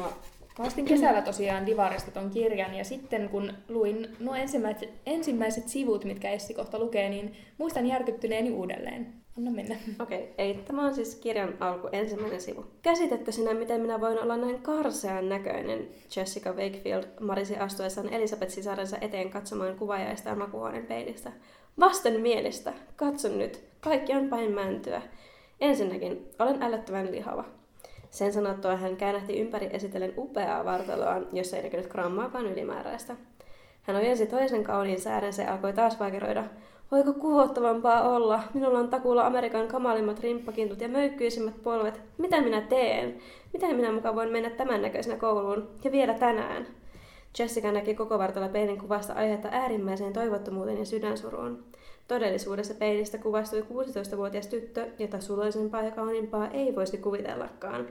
mä 0.59 0.65
ostin 0.65 0.85
kesällä 0.85 1.23
tosiaan 1.23 1.67
Divarista 1.67 2.11
ton 2.11 2.31
kirjan 2.31 2.75
ja 2.75 2.85
sitten 2.85 3.29
kun 3.29 3.53
luin 3.69 4.17
nuo 4.21 4.35
ensimmäiset, 4.35 4.93
ensimmäiset 5.07 5.69
sivut, 5.69 6.05
mitkä 6.05 6.31
Essi 6.31 6.55
kohta 6.55 6.79
lukee, 6.79 7.09
niin 7.09 7.37
muistan 7.59 7.87
järkyttyneeni 7.87 8.51
uudelleen. 8.51 9.13
Anna 9.39 9.51
mennä. 9.51 9.77
Okei, 10.01 10.19
okay, 10.19 10.33
eli 10.39 10.55
tämä 10.55 10.87
on 10.87 10.95
siis 10.95 11.15
kirjan 11.15 11.55
alku, 11.61 11.89
ensimmäinen 11.93 12.41
sivu. 12.41 12.65
Käsitätkö 12.83 13.33
sinä, 13.33 13.55
miten 13.55 13.81
minä 13.81 14.01
voin 14.01 14.23
olla 14.23 14.37
näin 14.37 14.63
karsean 14.63 15.29
näköinen? 15.29 15.89
Jessica 16.17 16.53
Wakefield 16.53 17.05
marisi 17.21 17.57
astuessaan 17.57 18.13
Elisabeth 18.13 18.53
sisarensa 18.53 18.97
eteen 19.01 19.31
katsomaan 19.31 19.77
kuvajaista 19.77 20.29
ja 20.29 20.35
makuuhuoneen 20.35 20.87
peilistä. 20.87 21.33
Vasten 21.81 22.21
mielestä, 22.21 22.73
katso 22.97 23.29
nyt, 23.29 23.65
kaikki 23.81 24.13
on 24.13 24.29
päin 24.29 24.53
mäntyä. 24.53 25.03
Ensinnäkin, 25.61 26.29
olen 26.39 26.63
älyttävän 26.63 27.13
lihava. 27.13 27.45
Sen 28.11 28.33
sanottua 28.33 28.77
hän 28.77 28.97
käännähti 28.97 29.41
ympäri 29.41 29.69
esitellen 29.73 30.15
upeaa 30.17 30.65
vartaloaan, 30.65 31.27
jossa 31.33 31.57
ei 31.57 31.63
näkynyt 31.63 31.89
grammaakaan 31.89 32.47
ylimääräistä. 32.47 33.17
Hän 33.83 33.97
ojensi 33.97 34.27
toisen 34.27 34.65
kauniin 34.65 35.01
säärensä 35.01 35.43
ja 35.43 35.53
alkoi 35.53 35.73
taas 35.73 36.01
vaikeroida. 36.01 36.45
Voiko 36.91 37.13
kuvottavampaa 37.13 38.09
olla? 38.09 38.43
Minulla 38.55 38.79
on 38.79 38.89
takuulla 38.89 39.27
Amerikan 39.27 39.69
kamalimmat 39.69 40.21
rimppakintut 40.21 40.81
ja 40.81 40.89
möykkyisimmät 40.89 41.63
polvet. 41.63 42.01
Mitä 42.19 42.41
minä 42.41 42.61
teen? 42.61 43.19
Miten 43.53 43.77
minä 43.77 43.93
mukaan 43.93 44.15
voin 44.15 44.33
mennä 44.33 44.51
tämän 44.51 44.83
näköisenä 44.83 45.17
kouluun? 45.17 45.69
Ja 45.85 45.93
vielä 45.93 46.15
tänään. 46.15 46.67
Jessica 47.39 47.73
näki 47.73 47.95
koko 47.95 48.19
vartalla 48.19 48.49
peilin 48.49 48.79
kuvasta 48.79 49.13
aihetta 49.13 49.49
äärimmäiseen 49.53 50.13
toivottomuuteen 50.13 50.79
ja 50.79 50.87
sydänsuruun. 50.87 51.65
Todellisuudessa 52.09 52.75
peilistä 52.75 53.19
kuvastui 53.19 53.61
16-vuotias 53.61 54.47
tyttö, 54.47 54.87
jota 54.99 55.21
suloisempaa 55.21 55.83
ja 55.83 55.91
kauniimpaa 55.91 56.49
ei 56.51 56.75
voisi 56.75 56.99
kuvitellakaan. 56.99 57.89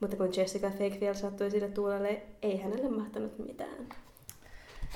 Mutta 0.00 0.16
kun 0.16 0.28
Jessica 0.36 0.70
Fakefield 0.70 1.14
sattui 1.14 1.50
sille 1.50 1.68
tuulelle, 1.68 2.22
ei 2.42 2.60
hänelle 2.62 2.88
mahtanut 2.88 3.38
mitään. 3.38 3.88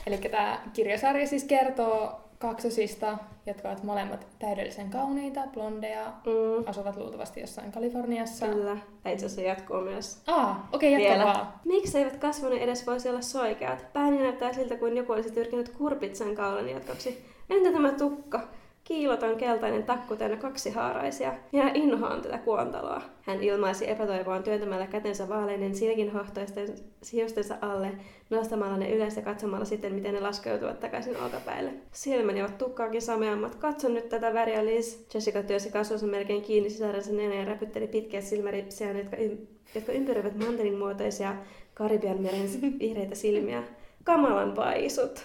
Eli 0.07 0.19
tämä 0.19 0.61
kirjasarja 0.73 1.27
siis 1.27 1.45
kertoo 1.45 2.21
kaksosista, 2.39 3.19
jotka 3.47 3.69
ovat 3.69 3.83
molemmat 3.83 4.27
täydellisen 4.39 4.91
kauniita, 4.91 5.41
blondeja, 5.55 6.05
Mm. 6.05 6.65
asuvat 6.67 6.97
luultavasti 6.97 7.41
jossain 7.41 7.73
Kaliforniassa. 7.73 8.47
Kyllä. 8.47 8.77
Ja 9.05 9.11
itse 9.11 9.27
asiassa 9.27 9.49
jatkuu 9.49 9.81
myös. 9.81 10.23
Aa, 10.27 10.69
okei, 10.73 10.97
okay, 10.97 11.07
jatka 11.07 11.25
vaan. 11.25 11.53
Miksi 11.65 11.99
eivät 11.99 12.17
kasvone 12.17 12.57
edes 12.57 12.87
voisi 12.87 13.09
olla 13.09 13.21
soikeat? 13.21 13.87
Pääni 13.93 14.19
näyttää 14.19 14.53
siltä, 14.53 14.77
kuin 14.77 14.97
joku 14.97 15.13
olisi 15.13 15.31
tyrkinyt 15.31 15.69
kurpitsan 15.69 16.35
kaulan 16.35 16.69
jatkoksi. 16.69 17.30
Entä 17.51 17.73
tämä 17.73 17.93
tukka? 17.93 18.49
Kiiloton 18.85 19.37
keltainen 19.37 19.83
takku 19.83 20.17
täynnä 20.17 20.37
kaksi 20.37 20.71
haaraisia. 20.71 21.33
Minä 21.53 21.71
inhoan 21.75 22.23
tätä 22.23 22.39
kuontaloa. 22.39 23.03
Hän 23.23 23.43
ilmaisi 23.43 23.91
epätoivoaan 23.91 24.43
työntämällä 24.43 24.87
kätensä 24.87 25.29
vaaleinen 25.29 25.75
silkinhohtoisten 25.75 26.69
sijostensa 27.03 27.57
alle, 27.61 27.93
nostamalla 28.31 28.77
ne 28.77 28.91
ylös 28.91 29.17
ja 29.17 29.23
katsomalla 29.23 29.65
sitten, 29.65 29.95
miten 29.95 30.15
ne 30.15 30.21
laskeutuvat 30.21 30.81
takaisin 30.81 31.17
olkapäille. 31.17 31.73
Silmäni 31.93 32.41
ovat 32.41 32.59
tukkaakin 32.59 33.03
sameammat. 33.03 33.55
Katso 33.55 33.89
nyt 33.89 34.09
tätä 34.09 34.35
väriä, 34.35 34.67
Liz. 34.67 35.15
Jessica 35.15 35.43
työnsi 35.43 35.71
kasvonsa 35.71 36.07
melkein 36.07 36.43
kiinni 36.43 36.71
sisarensa 36.71 37.13
nenään 37.13 37.39
ja 37.39 37.45
räpytteli 37.45 37.87
pitkiä 37.87 38.21
silmäripsiään, 38.21 38.99
jotka, 38.99 39.17
ym- 39.17 39.47
jotka 39.75 39.93
ympäröivät 39.93 40.37
mantelin 40.37 40.79
muotoisia 40.79 41.37
Karibian 41.75 42.23
meren 42.23 42.49
vihreitä 42.81 43.15
silmiä. 43.15 43.63
Kamalan 44.05 44.53
paisut. 44.53 45.25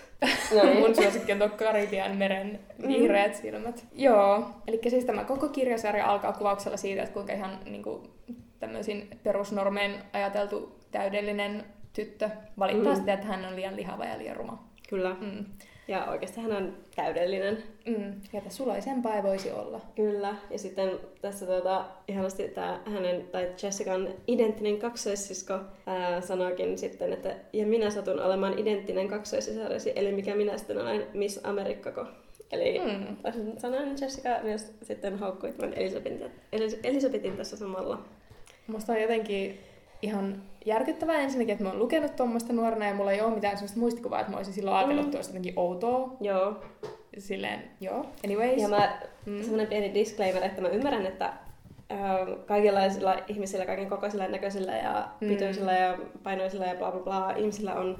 No 0.56 0.64
niin. 0.64 0.80
Mun 0.80 0.96
suosikki 0.96 1.32
on 1.32 1.38
tuo 1.38 1.50
Karibian 1.50 2.16
meren 2.18 2.60
vihreät 2.88 3.36
silmät. 3.36 3.86
Joo, 3.96 4.50
eli 4.68 4.80
siis 4.88 5.06
tämä 5.06 5.24
koko 5.24 5.48
kirjasarja 5.50 6.06
alkaa 6.06 6.34
kuvauksella 6.34 6.78
siitä, 6.78 7.02
että 7.02 7.14
kuinka 7.14 7.34
ihan 7.34 7.60
niin 7.66 7.84
kuin, 7.84 8.10
tämmöisin 8.60 9.08
perusnormeen 9.24 9.96
ajateltu 10.14 10.80
täydellinen 10.92 11.64
tyttö 11.94 12.30
valittaa 12.60 12.94
Mm. 12.94 13.00
sitä, 13.00 13.14
että 13.14 13.26
hän 13.28 13.46
on 13.46 13.56
liian 13.56 13.76
lihava 13.76 14.06
ja 14.06 14.18
liian 14.18 14.36
ruma. 14.36 14.64
Kyllä. 14.90 15.16
Mm. 15.22 15.46
Ja 15.88 16.06
oikeasti 16.06 16.42
hän 16.42 16.52
on 16.52 16.78
täydellinen. 16.96 17.58
Mm. 17.86 18.04
Ja 18.34 18.38
että 18.38 18.50
suloisempaa 18.50 19.16
ei 19.16 19.24
voisi 19.24 19.52
olla. 19.52 19.82
Kyllä. 19.96 20.36
Ja 20.52 20.60
sitten 20.60 20.90
tässä 21.22 21.46
tuota, 21.46 21.86
ihanasti 22.08 22.48
tämä 22.48 22.80
hänen, 22.86 23.28
tai 23.32 23.50
Jessican 23.64 24.10
identtinen 24.28 24.78
kaksoissisko 24.78 25.60
ää, 25.86 26.22
sanoikin 26.22 26.78
sitten, 26.78 27.14
että 27.14 27.36
ja 27.54 27.66
minä 27.66 27.90
satun 27.90 28.20
olemaan 28.22 28.60
identtinen 28.60 29.08
kaksoissisaresi, 29.08 29.94
eli 29.96 30.12
mikä 30.12 30.36
minä 30.36 30.58
sitten 30.58 30.78
olen 30.82 31.08
Miss 31.14 31.40
Amerikkako. 31.44 32.06
Eli 32.52 32.80
Mm. 32.80 33.18
sanoen 33.58 33.96
Jessica 34.02 34.30
myös 34.44 34.74
sitten 34.84 35.18
haukkui 35.20 35.52
tämän 35.52 35.74
Elisabetin, 35.74 36.32
Elis- 36.56 36.80
Elisabetin 36.84 37.38
tässä 37.38 37.58
samalla. 37.58 38.02
Musta 38.68 38.94
on 38.94 39.02
jotenkin 39.02 39.60
ihan 40.06 40.42
järkyttävää 40.66 41.16
ensinnäkin, 41.22 41.52
että 41.54 41.64
mä 41.64 41.70
oon 41.70 41.80
lukenut 41.80 42.16
tuommoista 42.16 42.54
nuorena 42.54 42.88
ja 42.88 42.94
mulla 42.94 43.12
ei 43.12 43.22
ole 43.22 43.36
mitään 43.36 43.58
sellaista 43.58 43.80
muistikuvaa, 43.80 44.20
että 44.20 44.32
mä 44.32 44.38
olisin 44.38 44.54
silloin 44.54 44.78
ajatellut 44.78 45.06
Mm. 45.06 45.12
tuosta 45.12 45.30
jotenkin 45.32 45.54
outoa. 45.56 46.18
Joo. 46.22 46.56
Silleen, 47.18 47.64
joo. 47.82 48.06
Anyways. 48.26 48.62
Ja 48.62 48.68
mä, 48.68 48.98
Mm. 49.26 49.32
mm. 49.32 49.40
semmoinen 49.42 49.68
pieni 49.68 49.94
disclaimer, 49.94 50.44
että 50.44 50.62
mä 50.62 50.68
ymmärrän, 50.70 51.06
että 51.06 51.34
ähm, 51.92 52.32
kaikenlaisilla 52.46 53.16
ihmisillä, 53.28 53.66
kaiken 53.66 53.90
kokoisilla 53.90 54.24
ja 54.24 54.30
näköisillä 54.32 54.72
ja 54.78 55.08
Mm. 55.22 55.28
pituisilla 55.28 55.72
ja 55.74 55.98
painoisilla 56.24 56.66
ja 56.66 56.76
bla 56.76 56.92
bla 56.92 57.00
bla 57.02 57.32
ihmisillä 57.38 57.74
on 57.76 58.00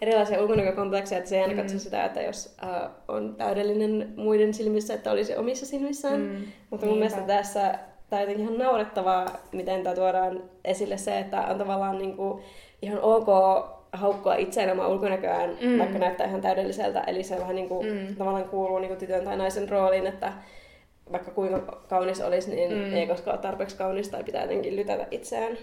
erilaisia 0.00 0.42
ulkonäkökomplekseja, 0.42 1.18
että 1.18 1.28
se 1.30 1.36
ei 1.36 1.42
aina 1.42 1.54
Mm. 1.54 1.60
katso 1.60 1.78
sitä, 1.78 2.04
että 2.04 2.22
jos 2.22 2.56
äh, 2.64 2.90
on 3.08 3.34
täydellinen 3.38 4.12
muiden 4.16 4.54
silmissä, 4.54 4.94
että 4.94 5.10
olisi 5.10 5.36
omissa 5.36 5.66
silmissään. 5.66 6.20
Mm. 6.20 6.36
Mutta 6.70 6.86
mun 6.86 6.98
Niinpä. 6.98 7.16
mielestä 7.16 7.34
tässä 7.36 7.78
tämä 8.10 8.20
on 8.22 8.28
jotenkin 8.28 8.42
ihan 8.46 8.58
naurettavaa, 8.58 9.26
miten 9.52 9.82
tämä 9.82 9.94
tuodaan 9.94 10.42
esille 10.64 10.96
se, 10.96 11.18
että 11.18 11.40
on 11.40 11.58
tavallaan 11.58 11.98
niinku 11.98 12.40
ihan 12.82 13.00
ok 13.02 13.26
haukkua 13.92 14.34
itseään 14.34 14.70
omaa 14.72 14.88
ulkonäköään, 14.88 15.50
Mm. 15.60 15.78
vaikka 15.78 15.98
näyttää 15.98 16.26
ihan 16.26 16.40
täydelliseltä. 16.40 17.00
Eli 17.00 17.22
se 17.22 17.38
vähän 17.40 17.56
niinku, 17.56 17.82
Mm. 17.82 17.88
mm. 17.88 18.16
tavallaan 18.16 18.48
kuuluu 18.48 18.78
niinku 18.78 18.96
tytön 18.96 19.24
tai 19.24 19.36
naisen 19.36 19.68
rooliin, 19.68 20.06
että 20.06 20.32
vaikka 21.12 21.30
kuinka 21.30 21.82
kaunis 21.88 22.20
olisi, 22.20 22.50
niin 22.54 22.72
mm. 22.72 22.92
ei 22.92 23.06
koskaan 23.06 23.34
ole 23.36 23.42
tarpeeksi 23.42 23.76
kaunis 23.76 24.08
tai 24.08 24.24
pitää 24.24 24.42
jotenkin 24.42 24.76
lytätä 24.76 25.06
itseään. 25.10 25.58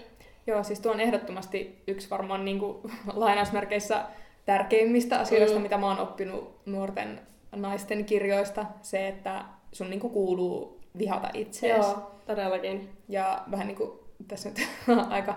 Joo, 0.46 0.62
siis 0.62 0.80
tuo 0.80 0.92
on 0.92 1.00
ehdottomasti 1.00 1.82
yksi 1.86 2.10
varmaan 2.10 2.44
niin 2.44 2.58
kuin, 2.58 2.76
lainausmerkeissä 3.14 4.02
tärkeimmistä 4.46 5.18
asioista, 5.18 5.56
Mm. 5.56 5.62
mitä 5.62 5.78
mä 5.78 5.86
oon 5.86 5.98
oppinut 6.00 6.54
nuorten 6.66 7.20
naisten 7.56 8.04
kirjoista. 8.04 8.66
Se, 8.82 9.08
että 9.08 9.44
sun 9.72 9.90
niin 9.90 10.00
kuin, 10.00 10.12
kuuluu 10.12 10.77
vihata 10.98 11.30
itseäsi. 11.34 11.90
Joo, 11.90 12.10
todellakin. 12.26 12.88
Ja 13.08 13.42
vähän 13.50 13.66
niin 13.66 13.76
kuin 13.76 13.90
tässä 14.28 14.48
nyt 14.48 14.68
aika 15.08 15.34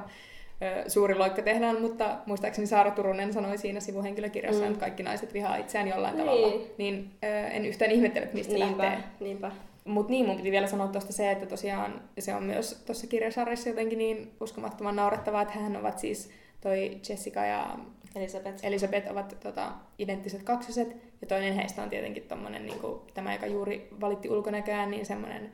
suuri 0.88 1.16
loikka 1.16 1.42
tehdään, 1.42 1.82
mutta 1.82 2.18
muistaakseni 2.26 2.68
Saara 2.68 2.92
Turunen 2.92 3.34
sanoi 3.34 3.58
siinä 3.58 3.80
sivuhenkilökirjassa, 3.80 4.62
Mm. 4.62 4.68
että 4.68 4.80
kaikki 4.80 5.04
naiset 5.04 5.34
vihaa 5.34 5.56
itseään 5.56 5.88
jollain 5.88 6.18
Niin. 6.18 6.26
tavalla. 6.28 6.66
Niin 6.78 7.12
ö, 7.24 7.28
en 7.48 7.66
yhtään 7.66 7.92
ihmettele, 7.92 8.24
että 8.24 8.38
mistä 8.38 8.54
Niinpä, 8.54 8.84
lähtee. 8.84 9.04
niinpä. 9.20 9.52
Mutta 9.86 10.12
niin, 10.12 10.26
mun 10.26 10.38
piti 10.38 10.52
vielä 10.52 10.68
sanoa 10.68 10.88
tuosta 10.88 11.14
se, 11.14 11.32
että 11.32 11.46
tosiaan 11.46 12.02
se 12.20 12.36
on 12.36 12.44
myös 12.44 12.84
tuossa 12.86 13.08
kirjasarjassa 13.08 13.70
jotenkin 13.70 13.98
niin 13.98 14.32
uskomattoman 14.42 14.96
naurettavaa, 14.96 15.42
että 15.42 15.60
hän 15.60 15.78
ovat 15.78 16.00
siis 16.00 16.30
toi 16.62 16.92
Jessica 17.10 17.46
ja 17.46 17.78
Elisabeth. 18.16 18.66
Elisabeth 18.66 19.12
ovat 19.12 19.36
tota, 19.44 19.72
identtiset 20.00 20.44
kaksoset, 20.44 20.98
ja 21.22 21.28
toinen 21.28 21.54
heistä 21.54 21.84
on 21.84 21.90
tietenkin 21.90 22.24
tommonen, 22.24 22.66
niin 22.66 22.80
kuin, 22.80 23.00
tämä, 23.14 23.34
joka 23.34 23.48
juuri 23.48 23.88
valitti 24.02 24.30
ulkonäköään, 24.30 24.92
niin 24.92 25.06
semmoinen 25.06 25.52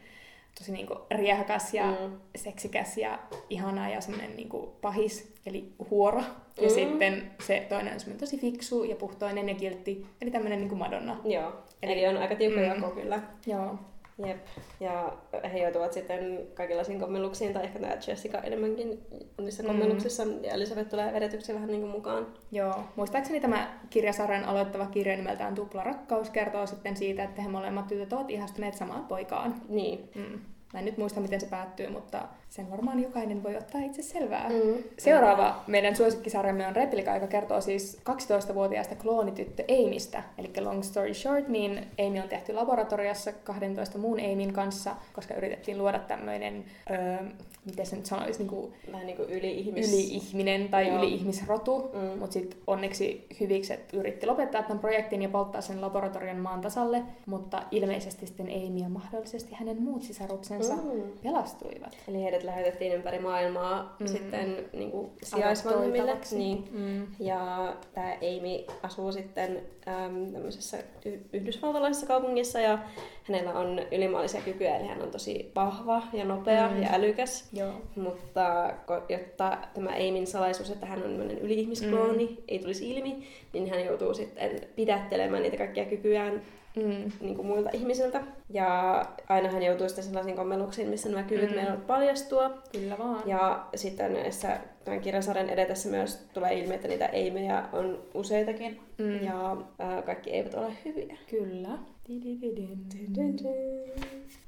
tosi 0.59 0.71
niin 0.71 0.87
kuin, 0.87 0.99
riehakas 1.11 1.73
ja 1.73 1.83
Mm. 1.85 2.17
seksikäs 2.35 2.97
ja 2.97 3.19
ihana 3.49 3.89
ja 3.89 4.01
semmoinen 4.01 4.35
niin 4.35 4.49
kuin, 4.49 4.69
pahis, 4.81 5.33
eli 5.45 5.71
huoro. 5.89 6.21
Ja 6.57 6.63
Mm. 6.63 6.69
sitten 6.69 7.31
se 7.41 7.65
toinen 7.69 7.93
on 7.93 7.99
semmoinen 7.99 8.19
tosi 8.19 8.37
fiksu 8.37 8.83
ja 8.83 8.95
puhtoinen 8.95 9.49
ja 9.49 9.55
kiltti, 9.55 10.05
eli 10.21 10.31
tämmöinen 10.31 10.59
niin 10.59 10.69
kuin 10.69 10.79
Madonna. 10.79 11.17
Joo, 11.25 11.53
Eli- 11.83 11.91
eli, 11.93 12.07
on 12.07 12.17
aika 12.17 12.35
tiukka 12.35 12.59
mm. 12.59 12.65
jako 12.65 12.89
kyllä. 12.89 13.21
Joo. 13.45 13.79
Jep. 14.25 14.37
Ja 14.79 15.13
he 15.53 15.59
joutuvat 15.59 15.93
sitten 15.93 16.47
kaikenlaisiin 16.53 16.99
kommelluksiin, 16.99 17.53
tai 17.53 17.63
ehkä 17.63 17.79
tämä 17.79 17.97
Jessica 18.07 18.37
enemmänkin 18.37 18.99
niissä 19.41 19.63
Mm. 19.63 19.67
kommelluksissa, 19.67 20.23
ja 20.43 20.51
Elisabeth 20.53 20.89
tulee 20.89 21.13
vedetyksi 21.13 21.53
vähän 21.53 21.67
niin 21.67 21.81
kuin 21.81 21.91
mukaan. 21.91 22.27
Joo, 22.51 22.75
muistaakseni 22.95 23.39
tämä 23.39 23.79
kirjasarjan 23.89 24.43
aloittava 24.43 24.85
kirja 24.85 25.15
nimeltään 25.17 25.55
Tupla 25.55 25.83
rakkaus 25.83 26.29
kertoo 26.29 26.67
sitten 26.67 26.97
siitä, 26.97 27.23
että 27.23 27.41
he 27.41 27.47
molemmat 27.49 27.87
tytöt 27.87 28.13
ovat 28.13 28.29
ihastuneet 28.29 28.73
samaan 28.73 29.05
poikaan. 29.05 29.55
Niin. 29.69 30.09
Mm. 30.15 30.39
Mä 30.73 30.79
en 30.79 30.85
nyt 30.85 30.97
muista, 30.97 31.19
miten 31.19 31.41
se 31.41 31.47
päättyy, 31.47 31.89
mutta 31.89 32.27
sen 32.49 32.71
varmaan 32.71 33.03
jokainen 33.03 33.43
voi 33.43 33.57
ottaa 33.57 33.81
itse 33.81 34.01
selvää. 34.01 34.49
Mm. 34.49 34.83
Seuraava 34.97 35.63
meidän 35.67 35.95
suosikkisarjamme 35.95 36.67
on 36.67 36.75
Replika, 36.75 37.13
joka 37.13 37.27
kertoo 37.27 37.61
siis 37.61 37.97
12-vuotiaasta 38.09 38.95
kloonityttö 38.95 39.63
Amystä. 39.85 40.23
Eli 40.37 40.51
long 40.61 40.83
story 40.83 41.13
short, 41.13 41.47
niin 41.47 41.87
Amy 42.07 42.19
on 42.19 42.29
tehty 42.29 42.53
laboratoriossa 42.53 43.31
12 43.31 43.97
muun 43.97 44.19
Amyn 44.19 44.53
kanssa, 44.53 44.95
koska 45.13 45.33
yritettiin 45.33 45.77
luoda 45.77 45.99
tämmöinen, 45.99 46.65
öö, 46.91 47.17
miten 47.65 47.85
se 47.85 47.95
nyt 47.95 48.05
sanoisi, 48.05 48.39
niin 48.39 48.49
kuin 48.49 48.73
Vähän 48.91 49.05
niin 49.07 49.17
kuin 49.17 49.29
yli-ihmis... 49.29 49.89
yli-ihminen 49.93 50.69
tai 50.69 50.87
Joo. 50.87 50.97
yli-ihmisrotu. 50.97 51.89
Mm. 51.93 52.19
Mutta 52.19 52.33
sitten 52.33 52.59
onneksi 52.67 53.25
hyvikset 53.39 53.93
yritti 53.93 54.27
lopettaa 54.27 54.63
tämän 54.63 54.79
projektin 54.79 55.21
ja 55.21 55.29
polttaa 55.29 55.61
sen 55.61 55.81
laboratorion 55.81 56.37
maan 56.37 56.61
tasalle, 56.61 57.01
mutta 57.25 57.63
ilmeisesti 57.71 58.27
sitten 58.27 58.45
Amy 58.47 58.77
ja 58.79 58.89
mahdollisesti 58.89 59.55
hänen 59.55 59.81
muut 59.81 60.03
sisaruksensa 60.03 60.73
Mm. 60.75 61.01
pelastuivat. 61.23 61.97
Eli 62.07 62.23
heidät 62.23 62.36
lähetettiin 62.43 62.91
ympäri 62.93 63.19
maailmaa 63.19 63.95
Mm. 63.99 64.03
mm. 64.05 64.07
sitten 64.07 64.65
niin 64.73 64.91
kuin 64.91 65.11
sijaisvanhemmille. 65.23 66.17
Niin. 66.31 66.67
Mm. 66.71 67.07
Ja 67.19 67.73
tämä 67.93 68.07
Amy 68.13 68.75
asuu 68.83 69.11
sitten 69.11 69.61
äm, 69.87 70.31
tämmöisessä 70.33 70.77
y- 71.05 71.19
yhdysvaltalaisessa 71.33 72.07
kaupungissa 72.07 72.59
ja 72.59 72.79
hänellä 73.23 73.53
on 73.53 73.81
ylimaallisia 73.91 74.41
kykyjä, 74.41 74.77
eli 74.77 74.87
hän 74.87 75.01
on 75.01 75.11
tosi 75.11 75.51
vahva 75.55 76.01
ja 76.13 76.25
nopea 76.25 76.69
Mm. 76.69 76.81
ja 76.81 76.89
älykäs. 76.93 77.49
Joo. 77.53 77.73
Mutta 77.95 78.73
jotta 79.09 79.57
tämä 79.73 79.89
Aimin 79.89 80.27
salaisuus, 80.27 80.69
että 80.71 80.85
hän 80.85 80.97
on 81.03 81.09
tämmöinen 81.09 81.37
yli-ihmisklooni, 81.39 82.25
mm. 82.25 82.37
ei 82.47 82.59
tulisi 82.59 82.89
ilmi, 82.89 83.27
niin 83.53 83.69
hän 83.69 83.85
joutuu 83.85 84.13
sitten 84.13 84.61
pidättelemään 84.75 85.43
niitä 85.43 85.57
kaikkia 85.57 85.85
kykyjään 85.85 86.41
Mm. 86.77 87.11
niin 87.21 87.35
kuin 87.35 87.47
muilta 87.47 87.69
ihmisiltä. 87.73 88.21
Ja 88.49 89.01
aina 89.29 89.49
hän 89.51 89.63
joutuu 89.63 89.87
sitten 89.87 90.03
sellaisiin 90.05 90.35
kommelluksiin, 90.35 90.89
missä 90.89 91.09
nämä 91.09 91.23
kyvyt 91.23 91.49
Mm. 91.49 91.55
meillä 91.55 91.77
paljastua. 91.87 92.49
Kyllä 92.71 92.97
vaan. 92.97 93.23
Ja 93.25 93.65
sitten 93.75 94.13
näissä 94.13 94.57
tämän 94.85 95.01
kirjasarjan 95.01 95.49
edetessä 95.49 95.89
myös 95.89 96.27
tulee 96.33 96.53
ilmi, 96.59 96.75
että 96.75 96.87
niitä 96.87 97.05
eimejä 97.05 97.63
on 97.73 97.99
useitakin. 98.13 98.79
Mm. 98.97 99.23
Ja 99.23 99.57
ää, 99.79 100.01
kaikki 100.01 100.31
eivät 100.31 100.53
ole 100.53 100.71
hyviä. 100.85 101.17
Kyllä. 101.29 101.69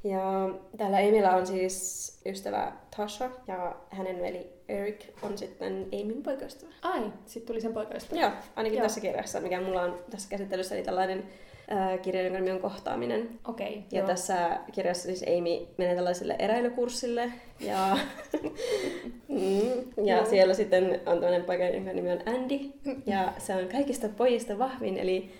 Ja 0.04 0.50
täällä 0.78 1.00
Emillä 1.00 1.36
on 1.36 1.48
siis 1.48 2.22
ystävä 2.26 2.72
Tasha 2.98 3.30
ja 3.48 3.76
hänen 3.90 4.22
veli 4.22 4.48
Eric 4.70 5.06
on 5.24 5.38
sitten 5.38 5.88
Aimin 5.94 6.24
poikaystävä. 6.24 6.72
Ai, 6.82 7.02
sit 7.26 7.46
tuli 7.46 7.62
sen 7.62 7.74
poikaystävä. 7.74 8.22
Joo, 8.22 8.32
ainakin 8.56 8.78
Joo. 8.78 8.86
tässä 8.86 9.02
kirjassa, 9.02 9.40
mikä 9.40 9.62
mulla 9.62 9.82
on 9.82 10.00
tässä 10.10 10.30
käsittelyssä, 10.30 10.76
eli 10.76 10.84
tällainen 10.84 11.24
ää, 11.70 11.98
kirja, 11.98 12.22
jonka 12.22 12.40
nimi 12.40 12.52
on 12.52 12.60
Kohtaaminen. 12.60 13.30
Okei, 13.48 13.84
Ja 13.92 14.00
joo. 14.00 14.08
tässä 14.08 14.60
kirjassa 14.72 15.04
siis 15.04 15.24
Amy 15.24 15.68
menee 15.78 15.96
tällaiselle 15.96 16.36
eräilykurssille 16.40 17.32
ja, 17.60 17.98
mm, 19.28 20.06
ja 20.06 20.16
Joo. 20.16 20.26
siellä 20.26 20.54
sitten 20.54 20.84
on 21.06 21.20
tämmöinen 21.20 21.44
poika, 21.44 21.64
jonka 21.64 21.94
nimi 21.94 22.12
on 22.12 22.22
Andy 22.26 22.60
ja 23.06 23.34
se 23.38 23.56
on 23.56 23.68
kaikista 23.68 24.10
pojista 24.18 24.60
vahvin, 24.60 24.98
eli 24.98 25.32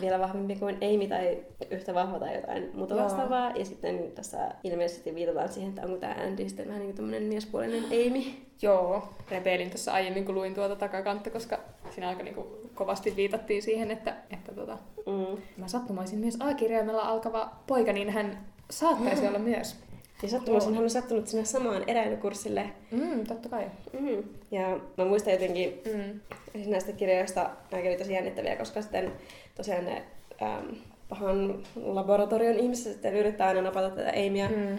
vielä 0.00 0.18
vahvempi 0.18 0.56
kuin 0.56 0.74
Amy 0.76 1.08
tai 1.08 1.38
yhtä 1.70 1.94
vahva 1.94 2.18
tai 2.18 2.34
jotain 2.34 2.70
muuta 2.74 2.96
vastaavaa. 2.96 3.50
Ja 3.50 3.64
sitten 3.64 4.12
tässä 4.14 4.38
ilmeisesti 4.64 5.14
viitataan 5.14 5.48
siihen, 5.48 5.68
että 5.68 5.82
onko 5.82 5.96
tämä 5.96 6.16
Andy 6.26 6.48
sitten 6.48 6.68
vähän 6.68 6.80
niin 6.80 6.88
kuin 6.88 6.96
tämmöinen 6.96 7.22
miespuolinen 7.22 7.84
Amy. 7.84 8.22
Joo, 8.62 9.08
repeilin 9.30 9.70
tuossa 9.70 9.92
aiemmin, 9.92 10.24
kun 10.24 10.34
luin 10.34 10.54
tuota 10.54 10.76
takakantta, 10.76 11.30
koska 11.30 11.58
siinä 11.94 12.08
aika 12.08 12.22
niinku 12.22 12.46
kovasti 12.74 13.16
viitattiin 13.16 13.62
siihen, 13.62 13.90
että, 13.90 14.16
että 14.30 14.52
tota, 14.54 14.78
Mm. 15.06 15.36
mä 15.56 15.68
sattumaisin 15.68 16.18
myös 16.18 16.36
A-kirjaimella 16.40 17.02
alkava 17.02 17.50
poika, 17.66 17.92
niin 17.92 18.10
hän 18.10 18.46
saattaisi 18.70 19.26
olla 19.28 19.38
myös. 19.38 19.76
Ja 20.22 20.28
sattumoisin 20.28 20.74
hän 20.74 20.84
on 20.84 20.90
sattunut 20.90 21.28
sinne 21.28 21.44
samaan 21.44 21.84
eräilykurssille. 21.86 22.70
Mm, 22.90 23.26
totta 23.26 23.48
kai. 23.48 23.64
Mm. 24.00 24.22
Ja 24.50 24.80
mä 24.98 25.04
muistan 25.04 25.32
jotenkin 25.32 25.82
Mm. 25.94 26.20
Siis 26.52 26.66
näistä 26.66 26.92
kirjoista 26.92 27.50
nämä 27.70 27.84
oli 27.88 27.96
tosi 27.96 28.12
jännittäviä, 28.12 28.56
koska 28.56 28.82
sitten 28.82 29.12
tosiaan 29.54 29.84
ne 29.84 30.02
ähm, 30.42 30.66
pahan 31.08 31.58
laboratorion 31.76 32.56
ihmiset 32.58 32.92
sitten 32.92 33.14
yrittää 33.16 33.48
aina 33.48 33.62
napata 33.62 33.90
tätä 33.90 34.10
Amyä, 34.26 34.48
mm. 34.48 34.54
Mm. 34.56 34.78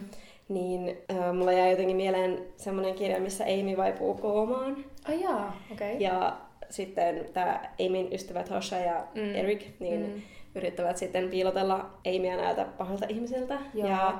niin 0.49 0.97
äh, 1.11 1.33
mulla 1.33 1.51
jäi 1.51 1.71
jotenkin 1.71 1.97
mieleen 1.97 2.43
semmoinen 2.57 2.95
kirja, 2.95 3.19
missä 3.19 3.43
Amy 3.43 3.77
vaipuu 3.77 4.13
koomaan. 4.13 4.85
Ai 5.09 5.21
jaa, 5.21 5.57
okei. 5.71 5.87
Okay. 5.95 6.01
Ja 6.07 6.37
sitten 6.69 7.25
tämä 7.33 7.59
Amyn 7.85 8.13
ystävät 8.13 8.49
Hosha 8.49 8.77
ja 8.77 9.03
Mm. 9.15 9.35
Eric, 9.35 9.65
niin 9.79 10.01
Mm. 10.15 10.21
yrittävät 10.55 10.97
sitten 10.97 11.29
piilotella 11.29 11.89
Amyä 12.15 12.35
näiltä 12.37 12.65
pahoilta 12.77 13.05
ihmisiltä. 13.09 13.57
Joo. 13.73 13.87
Ja 13.87 14.13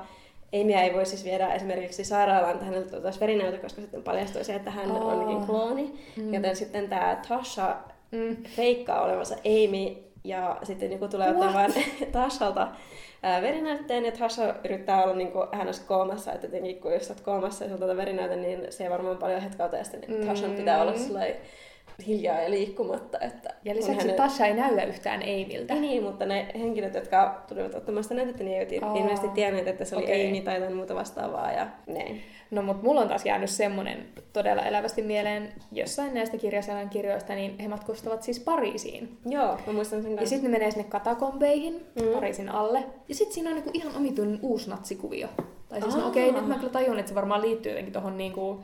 Amyä 0.62 0.82
ei 0.82 0.94
voi 0.94 1.06
siis 1.06 1.24
viedä 1.24 1.54
esimerkiksi 1.54 2.04
sairaalaan, 2.04 2.52
että 2.52 2.64
häneltä 2.64 2.86
otettaisiin 2.88 3.20
verinäyte, 3.20 3.58
koska 3.58 3.80
sitten 3.80 4.02
paljastuisi, 4.02 4.52
että 4.52 4.70
hän 4.70 4.90
Oh. 4.90 5.12
onkin 5.12 5.46
klooni. 5.46 5.92
Mm. 6.16 6.34
Joten 6.34 6.56
sitten 6.56 6.88
tämä 6.88 7.18
Tasha 7.28 7.76
Mm. 8.10 8.36
feikkaa 8.44 9.02
olevansa 9.02 9.34
Amy 9.34 9.96
ja 10.24 10.56
sitten 10.62 10.90
niin 10.90 11.10
tulee 11.10 11.32
What? 11.32 11.40
ottamaan 11.46 11.72
Tashalta 12.12 12.68
ää, 13.22 13.42
verinäytteen 13.42 14.04
ja 14.04 14.12
Tasha 14.12 14.54
yrittää 14.64 15.04
olla 15.04 15.14
niin 15.14 15.32
kuin, 15.32 15.48
koomassa, 15.80 16.32
että 16.32 16.46
tietenkin 16.48 16.80
kun 16.80 16.92
jos 16.92 17.10
olet 17.10 17.20
koomassa 17.20 17.64
ja 17.64 17.70
sulta 17.70 17.96
verinäyte, 17.96 18.36
niin 18.36 18.66
se 18.72 18.84
ei 18.84 18.90
varmaan 18.90 19.16
paljon 19.16 19.40
hetkauta 19.42 19.76
ja 19.76 19.84
sitten 19.84 20.00
niin 20.08 20.26
Tashan 20.26 20.50
pitää 20.50 20.82
olla 20.82 20.92
Mm. 20.92 20.98
sellainen 20.98 21.36
hiljaa 22.06 22.40
ja 22.40 22.50
liikkumatta. 22.50 23.18
Että 23.20 23.54
Ja 23.64 23.74
lisäksi 23.74 24.00
hänen- 24.00 24.16
Tasha 24.16 24.46
ei 24.46 24.54
näytä 24.54 24.84
yhtään 24.84 25.22
Amiltä. 25.22 25.74
Ei 25.74 25.80
niin, 25.80 26.02
mutta 26.02 26.26
ne 26.26 26.46
henkilöt, 26.58 26.94
jotka 26.94 27.42
tulivat 27.48 27.74
ottamaan 27.74 28.02
sitä 28.02 28.14
näytettä, 28.14 28.44
niin 28.44 28.58
eivät 28.58 28.82
Aa. 28.82 28.96
ilmeisesti 28.96 29.28
tienneet, 29.28 29.68
että 29.68 29.84
se 29.84 29.96
oli 29.96 30.04
Okei. 30.04 30.28
Amy 30.28 30.40
tai 30.40 30.54
jotain 30.54 30.76
muuta 30.76 30.94
vastaavaa. 30.94 31.52
Ja 31.52 31.66
näin. 31.86 32.22
No 32.50 32.62
mut 32.62 32.82
mulla 32.82 33.00
on 33.00 33.08
taas 33.08 33.26
jäänyt 33.26 33.50
semmonen 33.50 34.06
todella 34.32 34.62
elävästi 34.62 35.02
mieleen 35.02 35.52
jossain 35.72 36.14
näistä 36.14 36.36
kirjasalan 36.38 36.88
kirjoista, 36.88 37.34
niin 37.34 37.58
he 37.58 37.68
matkustavat 37.68 38.22
siis 38.22 38.40
Pariisiin. 38.40 39.18
Joo, 39.26 39.58
mä 39.66 39.72
muistan 39.72 40.02
sen 40.02 40.16
Ja 40.16 40.26
sitten 40.26 40.50
ne 40.50 40.58
menee 40.58 40.70
sinne 40.70 40.84
katakombeihin, 40.88 41.86
mm. 42.02 42.08
Pariisin 42.14 42.48
alle. 42.48 42.84
Ja 43.08 43.14
sitten 43.14 43.34
siinä 43.34 43.50
on 43.50 43.56
niinku 43.56 43.70
ihan 43.74 43.96
omituinen 43.96 44.38
uusi 44.42 44.70
natsikuvio. 44.70 45.28
Tai 45.68 45.82
siis 45.82 45.96
no 45.96 46.08
okei, 46.08 46.32
nyt 46.32 46.46
mä 46.48 46.54
kyllä 46.54 46.72
tajun, 46.72 46.98
että 46.98 47.08
se 47.08 47.14
varmaan 47.14 47.42
liittyy 47.42 47.72
jotenkin 47.72 47.92
tohon 47.92 48.18
niinku 48.18 48.60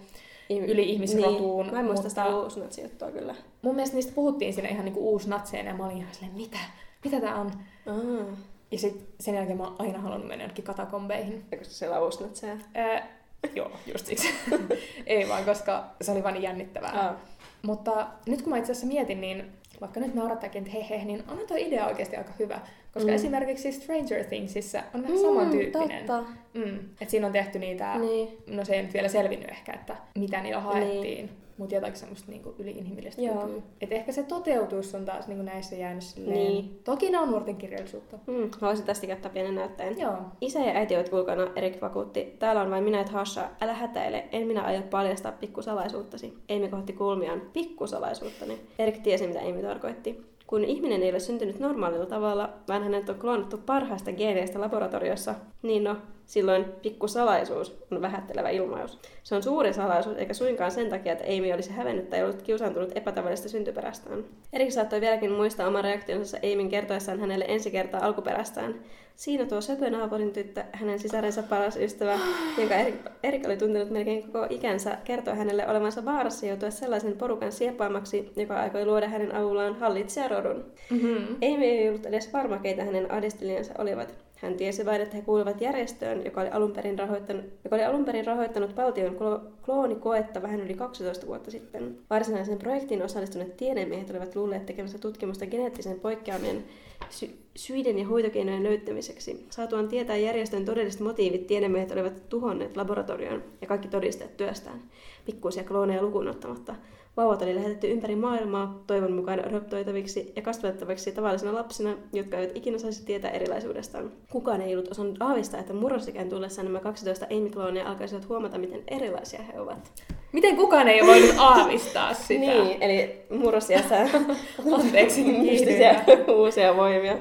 Ihmi- 0.56 0.66
yli-ihmisrotuun. 0.66 1.66
Niin. 1.66 1.74
Mä 1.74 1.80
en 1.80 1.86
muista 1.86 2.08
mutta 2.08 2.22
sitä 2.24 2.36
uusnatsijuttua 2.36 3.10
kyllä. 3.10 3.34
mun 3.62 3.74
mielestä 3.74 3.96
niistä 3.96 4.12
puhuttiin 4.14 4.54
siinä 4.54 4.68
ihan 4.68 4.84
niinku 4.84 5.10
uus 5.12 5.26
natseena 5.26 5.68
ja 5.70 5.76
mä 5.76 5.84
olin 5.86 5.96
ihan 5.96 6.14
silleen, 6.14 6.34
mitä? 6.34 6.58
Mitä 7.04 7.20
tää 7.20 7.34
on? 7.36 7.50
Aa, 7.86 8.36
Ja 8.70 8.78
sit 8.78 9.04
sen 9.20 9.34
jälkeen 9.34 9.58
mä 9.58 9.64
oon 9.64 9.76
aina 9.78 9.98
halunnut 9.98 10.28
mennä 10.28 10.44
jonnekin 10.44 10.64
katakombeihin. 10.64 11.44
ja 11.52 11.58
koska 11.58 11.74
siellä 11.74 11.96
on 11.98 12.04
uusnatseja. 12.04 12.56
Ää, 12.74 13.08
joo, 13.54 13.70
just 13.92 14.06
siksi. 14.06 14.28
Ei 15.06 15.28
vaan, 15.28 15.44
koska 15.44 15.84
se 16.00 16.12
oli 16.12 16.22
vaan 16.22 16.34
niin 16.34 16.42
jännittävää. 16.42 17.00
Aa. 17.00 17.16
Mutta 17.62 18.06
nyt 18.26 18.42
kun 18.42 18.50
mä 18.50 18.58
itse 18.58 18.72
asiassa 18.72 18.86
mietin, 18.86 19.20
niin 19.20 19.52
vaikka 19.80 20.00
nyt 20.00 20.14
naurattaakin, 20.14 20.62
että 20.66 20.72
he 20.78 20.86
he, 20.98 21.04
niin 21.04 21.24
on 21.28 21.38
tuo 21.48 21.56
idea 21.56 21.86
oikeasti 21.86 22.16
aika 22.16 22.32
hyvä. 22.38 22.60
Koska 22.94 23.08
mm. 23.08 23.12
Mm. 23.12 23.14
esimerkiksi 23.14 23.72
Stranger 23.72 24.24
Thingsissä 24.24 24.82
on 24.94 25.02
vähän 25.02 25.18
samantyyppinen. 25.18 26.06
Totta. 26.06 26.24
Mm. 26.54 26.78
Et 27.00 27.10
siinä 27.10 27.26
on 27.26 27.32
tehty 27.32 27.58
niitä, 27.58 27.98
Niin. 27.98 28.38
no 28.46 28.64
se 28.64 28.74
ei 28.74 28.82
nyt 28.82 28.94
vielä 28.94 29.08
selvinnyt 29.08 29.50
ehkä, 29.50 29.72
että 29.72 29.96
mitä 30.18 30.42
niillä 30.42 30.60
haettiin. 30.60 31.00
Niin. 31.02 31.30
Mutta 31.56 31.74
jotakin 31.74 31.96
semmoista 31.96 32.30
niinku 32.30 32.54
yli-inhimillistä 32.58 33.22
Joo. 33.22 33.50
Et 33.80 33.92
ehkä 33.92 34.12
se 34.12 34.22
toteutus 34.22 34.94
on 34.94 35.04
taas 35.04 35.26
niinku 35.26 35.42
näissä 35.44 35.76
jäänyt 35.76 36.02
silleen... 36.02 36.36
Niin. 36.36 36.80
Toki 36.84 37.10
ne 37.10 37.18
on 37.18 37.30
nuorten 37.30 37.56
kirjallisuutta. 37.56 38.18
Mm, 38.26 38.50
haluaisin 38.60 38.86
tästä 38.86 39.06
käyttää 39.06 39.30
pienen 39.30 39.54
näytteen. 39.54 39.98
Joo. 39.98 40.16
Isä 40.40 40.58
ja 40.60 40.72
äiti 40.72 40.96
ovat 40.96 41.12
ulkona, 41.12 41.50
Erik 41.56 41.82
vakuutti. 41.82 42.36
Täällä 42.38 42.62
on 42.62 42.70
vain 42.70 42.84
minä 42.84 42.98
ja 42.98 43.04
Hasha. 43.12 43.48
Älä 43.60 43.74
hätäile, 43.74 44.24
en 44.32 44.46
minä 44.46 44.62
aio 44.62 44.82
paljastaa 44.82 45.32
pikkusalaisuuttasi. 45.32 46.34
Amy 46.56 46.68
kohti 46.68 46.92
kulmiaan. 46.92 47.42
Pikkusalaisuuttani. 47.52 48.60
Erik 48.78 48.98
tiesi, 48.98 49.26
mitä 49.26 49.40
Amy 49.40 49.62
tarkoitti. 49.62 50.31
Kun 50.52 50.64
ihminen 50.64 51.02
ei 51.02 51.10
ole 51.10 51.20
syntynyt 51.20 51.58
normaalilla 51.58 52.06
tavalla, 52.06 52.52
vaan 52.68 52.82
hänet 52.82 53.08
on 53.08 53.14
kloonattu 53.14 53.58
parhaista 53.58 54.12
geeneistä 54.12 54.60
laboratoriossa, 54.60 55.34
niin 55.62 55.84
no, 55.84 55.96
silloin 56.32 56.64
pikkusalaisuus 56.82 57.78
on 57.90 58.02
vähättelevä 58.02 58.50
ilmaus. 58.50 58.98
Se 59.22 59.34
on 59.34 59.42
suuri 59.42 59.72
salaisuus, 59.72 60.16
eikä 60.16 60.34
suinkaan 60.34 60.70
sen 60.70 60.88
takia, 60.88 61.12
että 61.12 61.24
Amy 61.24 61.52
olisi 61.52 61.72
hävennyt 61.72 62.10
tai 62.10 62.22
ollut 62.22 62.42
kiusaantunut 62.42 62.92
epätavallisesta 62.94 63.48
syntyperästään. 63.48 64.24
Erik 64.52 64.72
saattoi 64.72 65.00
vieläkin 65.00 65.32
muistaa 65.32 65.68
oman 65.68 65.84
reaktionsa 65.84 66.38
Amyn 66.52 66.68
kertoessaan 66.68 67.20
hänelle 67.20 67.44
ensi 67.48 67.70
kertaa 67.70 68.04
alkuperästään. 68.04 68.74
Siinä 69.16 69.46
tuo 69.46 69.60
söpö 69.60 69.90
naapurin 69.90 70.32
tyttö, 70.32 70.64
hänen 70.72 70.98
sisarensa 70.98 71.42
paras 71.42 71.76
ystävä, 71.76 72.18
jonka 72.58 72.74
Erik, 72.74 72.94
Erik 73.22 73.46
oli 73.46 73.56
tuntenut 73.56 73.90
melkein 73.90 74.22
koko 74.22 74.46
ikänsä, 74.50 74.98
kertoi 75.04 75.36
hänelle 75.36 75.68
olevansa 75.68 76.04
vaarassa 76.04 76.46
joutua 76.46 76.70
sellaisen 76.70 77.16
porukan 77.16 77.52
sieppaamaksi, 77.52 78.32
joka 78.36 78.60
aikoi 78.60 78.86
luoda 78.86 79.08
hänen 79.08 79.34
avullaan 79.34 79.74
hallitsijarodun. 79.74 80.64
Mm-hmm. 80.90 81.26
Amy 81.34 81.64
ei 81.64 81.88
ollut 81.88 82.06
edes 82.06 82.32
varma, 82.32 82.58
keitä 82.58 82.84
hänen 82.84 83.12
ahdistelijansa 83.12 83.74
olivat. 83.78 84.14
Hän 84.42 84.54
tiesi 84.54 84.86
vain, 84.86 85.00
että 85.00 85.16
he 85.16 85.22
kuuluvat 85.22 85.60
järjestöön, 85.60 86.24
joka 86.24 86.40
oli 86.40 86.50
alun 86.50 86.72
perin 86.72 86.98
rahoittanut, 86.98 87.44
joka 87.64 87.76
oli 87.76 87.84
alun 87.84 88.04
perin 88.04 88.26
rahoittanut 88.26 88.76
valtion 88.76 89.16
klo- 89.16 89.50
kloonikoetta 89.64 90.42
vähän 90.42 90.60
yli 90.60 90.74
12 90.74 91.26
vuotta 91.26 91.50
sitten. 91.50 91.98
Varsinaisen 92.10 92.58
projektiin 92.58 93.02
osallistuneet 93.02 93.56
tiedemiehet 93.56 94.10
olivat 94.10 94.36
luulleet 94.36 94.66
tekemässä 94.66 94.98
tutkimusta 94.98 95.46
geneettisen 95.46 96.00
poikkeamien 96.00 96.64
sy- 97.10 97.38
syiden 97.56 97.98
ja 97.98 98.06
hoitokeinojen 98.06 98.62
löytämiseksi. 98.62 99.46
Saatuaan 99.50 99.88
tietää 99.88 100.16
järjestön 100.16 100.64
todelliset 100.64 101.00
motiivit, 101.00 101.46
tiedemiehet 101.46 101.90
olivat 101.90 102.28
tuhonneet 102.28 102.76
laboratorion 102.76 103.42
ja 103.60 103.66
kaikki 103.66 103.88
todisteet 103.88 104.36
työstään, 104.36 104.82
pikkuisia 105.26 105.64
klooneja 105.64 106.02
lukuun 106.02 106.28
ottamatta. 106.28 106.74
Vauvat 107.16 107.42
oli 107.42 107.54
lähetetty 107.54 107.90
ympäri 107.90 108.16
maailmaa 108.16 108.82
toivon 108.86 109.12
mukaan 109.12 109.48
adoptoitaviksi 109.48 110.32
ja 110.36 110.42
kasvatettaviksi 110.42 111.12
tavallisina 111.12 111.54
lapsina, 111.54 111.94
jotka 112.12 112.36
eivät 112.36 112.56
ikinä 112.56 112.78
saisi 112.78 113.04
tietää 113.04 113.30
erilaisuudestaan. 113.30 114.12
Kukaan 114.30 114.60
ei 114.62 114.74
ollut 114.74 114.90
osannut 114.90 115.16
aavistaa, 115.20 115.60
että 115.60 115.72
murrosikään 115.72 116.28
tullessaan 116.28 116.66
nämä 116.66 116.80
12 116.80 117.26
Amy-kloonia 117.26 117.88
alkaisivat 117.88 118.28
huomata, 118.28 118.58
miten 118.58 118.82
erilaisia 118.88 119.42
he 119.42 119.60
ovat. 119.60 119.92
Miten 120.32 120.56
kukaan 120.56 120.88
ei 120.88 121.02
ole 121.02 121.10
voinut 121.10 121.34
aavistaa 121.38 122.14
sitä? 122.28 122.40
Niin, 122.40 122.82
eli 122.82 123.20
murrosiassa 123.30 123.94
Anteeksi, 124.78 125.24
mystisiä 125.50 126.04
uusia 126.28 126.76
voimia. 126.76 127.18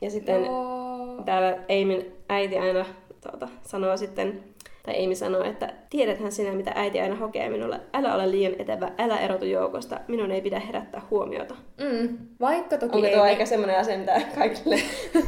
Ja 0.00 0.10
sitten 0.10 0.44
Joo. 0.44 1.22
täällä 1.24 1.58
Aimin 1.68 2.12
äiti 2.28 2.58
aina 2.58 2.84
tuota, 3.20 3.48
sanoo 3.62 3.96
sitten, 3.96 4.44
tai 4.82 5.04
Amy 5.04 5.14
sanoo, 5.14 5.44
että 5.44 5.72
tiedäthän 5.90 6.32
sinä, 6.32 6.52
mitä 6.52 6.72
äiti 6.74 7.00
aina 7.00 7.16
hokee 7.16 7.48
minulle. 7.48 7.80
Älä 7.94 8.14
ole 8.14 8.30
liian 8.30 8.54
etevä, 8.58 8.90
älä 8.98 9.20
erotu 9.20 9.44
joukosta. 9.44 10.00
Minun 10.08 10.30
ei 10.30 10.40
pidä 10.40 10.60
herättää 10.60 11.02
huomiota. 11.10 11.54
Mm. 11.80 12.18
Vaikka 12.40 12.78
toki 12.78 12.94
Onko 12.94 13.06
ei 13.06 13.14
tuo 13.14 13.22
aika 13.22 13.46
semmoinen 13.46 13.78
asia, 13.80 13.98
mitä 13.98 14.20
kaikille 14.38 14.76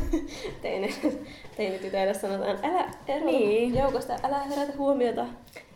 teini, 0.63 0.95
teinitytöille 1.57 2.15
sanotaan? 2.15 2.59
Älä 2.63 2.85
erotu 3.09 3.27
Niin. 3.27 3.75
joukosta, 3.75 4.17
älä 4.23 4.39
herätä 4.39 4.73
huomiota. 4.79 5.27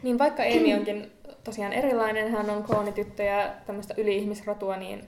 Niin 0.03 0.19
vaikka 0.19 0.43
Amy 0.43 0.75
onkin 0.75 1.13
tosiaan 1.45 1.73
erilainen, 1.73 2.31
hän 2.31 2.51
on 2.51 2.63
kloonityttö 2.63 3.23
ja 3.23 3.51
tämmöistä 3.67 3.95
yli-ihmisrotua, 3.97 4.77
niin 4.77 5.05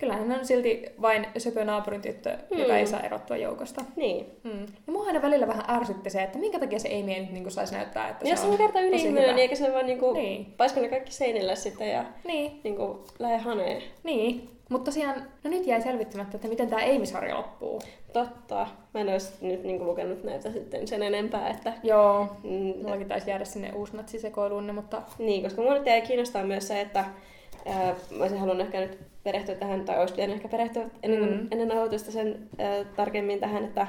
Kyllähän 0.00 0.28
hän 0.28 0.38
on 0.38 0.46
silti 0.46 0.84
vain 1.02 1.26
söpö 1.38 1.64
naapurin 1.64 2.02
tyttö, 2.02 2.36
mm. 2.50 2.58
joka 2.58 2.76
ei 2.76 2.86
saa 2.86 3.00
erottua 3.00 3.36
joukosta. 3.36 3.84
Niin. 3.96 4.26
Mm. 4.44 4.60
Ja 4.86 4.92
mua 4.92 5.06
aina 5.06 5.22
välillä 5.22 5.46
vähän 5.46 5.64
ärsytti 5.68 6.10
se, 6.10 6.22
että 6.22 6.38
minkä 6.38 6.58
takia 6.58 6.78
se 6.78 6.88
Amy 6.88 7.20
nyt 7.20 7.32
niin 7.32 7.50
saisi 7.50 7.74
näyttää, 7.74 8.08
että 8.08 8.28
ja 8.28 8.36
se 8.36 8.40
se 8.40 8.46
on 8.46 8.52
on 8.52 8.58
kerta 8.58 8.80
yli 8.80 8.90
tosi 8.90 9.02
ihminen, 9.04 9.22
hyvä. 9.24 9.32
niin 9.34 9.42
eikä 9.42 9.54
se 9.54 9.72
vaan 9.72 9.86
niinku, 9.86 10.12
Niin. 10.12 10.54
paisko 10.56 10.80
ne 10.80 10.88
kaikki 10.88 11.12
seinille 11.12 11.56
sitten 11.56 11.90
ja 11.90 12.04
Niin, 12.24 12.60
niinku 12.64 13.04
lähde 13.18 13.36
haneen. 13.38 13.82
niin. 14.04 14.50
Mutta 14.70 14.84
tosiaan, 14.84 15.14
no 15.44 15.50
nyt 15.50 15.66
jäi 15.66 15.82
selvittämättä, 15.82 16.36
että 16.36 16.48
miten 16.48 16.68
tämä 16.68 16.82
Amy-sarja 16.82 17.36
loppuu. 17.36 17.80
Totta. 18.12 18.66
Mä 18.94 19.00
en 19.00 19.08
olisi 19.08 19.32
nyt 19.40 19.62
niinku 19.64 19.84
lukenut 19.84 20.24
näitä 20.24 20.50
sitten 20.52 20.88
sen 20.88 21.02
enempää, 21.02 21.48
että... 21.50 21.72
Joo, 21.82 22.26
Mm, 22.42 22.82
mullakin 22.82 23.08
taisi 23.08 23.30
jäädä 23.30 23.44
sinne 23.44 23.72
uusnatsisekoiluun, 23.72 24.74
mutta 24.74 25.02
Niin, 25.18 25.42
koska 25.42 25.62
mua 25.62 25.74
nyt 25.74 25.86
jäi 25.86 26.00
kiinnostaa 26.02 26.44
myös 26.44 26.68
se, 26.68 26.80
että 26.80 27.04
ää, 27.66 27.94
mä 28.10 28.22
olisin 28.22 28.38
halunnut 28.38 28.66
ehkä 28.66 28.80
nyt 28.80 28.98
perehtyä 29.24 29.54
tähän, 29.54 29.84
tai 29.84 29.98
olisi 30.00 30.14
pitänyt 30.14 30.36
ehkä 30.36 30.48
perehtyä 30.48 30.84
ennen, 31.02 31.20
Mm. 31.30 31.48
ennen 31.50 31.68
nauhoitusta 31.68 32.12
sen 32.12 32.48
ää, 32.58 32.84
tarkemmin 32.84 33.40
tähän, 33.40 33.64
että 33.64 33.86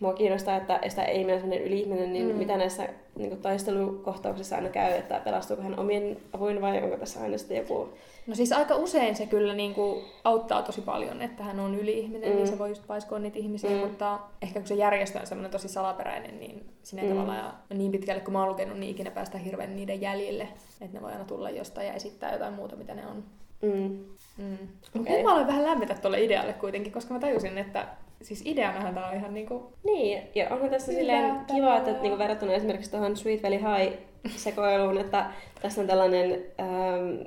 mua 0.00 0.12
kiinnostaa, 0.12 0.56
että 0.56 0.80
sitä 0.88 1.04
ei 1.04 1.24
mene 1.24 1.40
sellainen 1.40 1.66
yli-ihminen, 1.66 2.12
niin 2.12 2.26
mm. 2.28 2.34
mitä 2.34 2.56
näissä 2.56 2.88
niin 3.16 3.28
kuin, 3.30 3.42
taistelukohtauksissa 3.42 4.56
aina 4.56 4.68
käy, 4.68 4.92
että 4.92 5.20
pelastuuko 5.24 5.62
hän 5.62 5.78
omien 5.78 6.16
avuin 6.32 6.60
vai 6.60 6.82
onko 6.82 6.96
tässä 6.96 7.20
aina 7.20 7.38
sitten 7.38 7.56
joku... 7.56 7.88
No 8.28 8.34
siis 8.34 8.52
aika 8.52 8.76
usein 8.76 9.16
se 9.16 9.26
kyllä 9.26 9.54
niin 9.54 9.74
kuin 9.74 10.04
auttaa 10.24 10.62
tosi 10.62 10.80
paljon, 10.80 11.22
että 11.22 11.42
hän 11.42 11.60
on 11.60 11.74
yli-ihminen, 11.74 12.30
mm. 12.30 12.36
niin 12.36 12.46
Mm. 12.46 12.50
se 12.50 12.58
voi 12.58 12.68
just 12.68 12.86
paiskoa 12.86 13.18
niitä 13.18 13.38
ihmisiä, 13.38 13.70
mm. 13.70 13.76
Mutta 13.76 14.18
ehkä 14.42 14.60
kun 14.60 14.68
se 14.68 14.74
järjestö 14.74 15.20
on 15.20 15.26
semmoinen 15.26 15.50
tosi 15.50 15.68
salaperäinen, 15.68 16.40
niin 16.40 16.66
sinne 16.82 17.02
Mm. 17.02 17.08
tavallaan 17.08 17.38
ja 17.38 17.76
niin 17.76 17.92
pitkälle 17.92 18.20
kun 18.20 18.32
mä 18.32 18.40
oon 18.40 18.48
lukenut, 18.48 18.78
niin 18.78 18.90
ikinä 18.90 19.10
päästä 19.10 19.38
hirveän 19.38 19.76
niiden 19.76 20.00
jäljille, 20.00 20.48
että 20.80 20.96
ne 20.98 21.02
voi 21.02 21.12
aina 21.12 21.24
tulla 21.24 21.50
jostain 21.50 21.86
ja 21.86 21.92
esittää 21.92 22.32
jotain 22.32 22.54
muuta, 22.54 22.76
mitä 22.76 22.94
ne 22.94 23.06
on. 23.06 23.24
Mm. 23.62 23.98
Mm. 24.38 24.58
Nyt 24.94 25.22
mä 25.22 25.32
aloin 25.32 25.46
vähän 25.46 25.64
lämmetä 25.64 25.94
tuolle 25.94 26.24
idealle 26.24 26.52
kuitenkin, 26.52 26.92
koska 26.92 27.14
mä 27.14 27.20
tajusin, 27.20 27.58
että 27.58 27.86
siis 28.22 28.42
ideanahan 28.44 28.94
tää 28.94 29.08
on 29.08 29.16
ihan 29.16 29.34
niinku... 29.34 29.72
Niin, 29.84 30.22
ja 30.34 30.48
onhan 30.50 30.70
tässä 30.70 30.92
Hyvä, 30.92 31.00
silleen 31.00 31.40
kiva, 31.54 31.76
että 31.76 31.92
niinku 31.92 32.18
verrattuna 32.18 32.52
esimerkiksi 32.52 32.90
tuohon 32.90 33.16
Sweet 33.16 33.42
Valley 33.42 33.58
High 33.58 33.98
sekoiluun, 34.36 34.98
että 34.98 35.26
tässä 35.62 35.80
on 35.80 35.86
tällainen 35.86 36.32
ähm, 36.60 37.20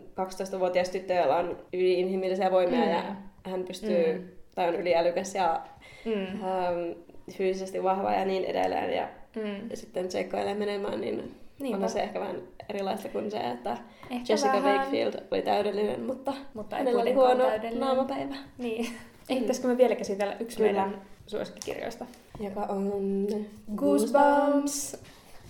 12-vuotias 0.55 0.89
tyttö, 0.89 1.13
jolla 1.13 1.37
on 1.37 1.57
yli-inhimillisiä 1.73 2.51
voimia 2.51 2.85
Mm. 2.85 2.91
ja 2.91 3.03
hän 3.51 3.63
pystyy, 3.63 4.13
Mm. 4.17 4.23
tai 4.55 4.67
on 4.69 4.75
yliälykäs 4.75 5.35
ja 5.35 5.61
Mm. 6.05 6.13
ähm, 6.43 6.99
fyysisesti 7.37 7.83
vahva 7.83 8.13
ja 8.13 8.25
niin 8.25 8.43
edelleen 8.45 8.93
ja 8.95 9.07
Mm. 9.35 9.69
sitten 9.73 10.11
seikkailee 10.11 10.53
menemään, 10.55 11.01
niin 11.01 11.35
Niinpä. 11.59 11.75
onhan 11.75 11.89
se 11.89 12.01
ehkä 12.01 12.19
vähän 12.19 12.41
erilaista 12.69 13.09
kuin 13.09 13.31
se, 13.31 13.37
että 13.37 13.77
Ehkä 14.09 14.25
Jessica 14.33 14.53
vähän, 14.53 14.75
Wakefield 14.77 15.13
oli 15.31 15.41
täydellinen, 15.41 16.01
mutta, 16.03 16.33
Mutta 16.53 16.77
ei 16.77 16.83
hänellä 16.83 17.01
oli 17.01 17.13
huono 17.13 17.43
naamapäivä, 17.79 18.35
Niin. 18.57 18.87
Ehtisikö 19.29 19.67
me 19.67 19.77
vielä 19.77 19.95
käsitellä 19.95 20.35
yksi 20.39 20.57
Kyllä. 20.57 20.71
meidän 20.71 21.01
suosikkikirjoista? 21.27 22.05
joka 22.39 22.59
on 22.61 23.27
Goosebumps. 23.75 24.97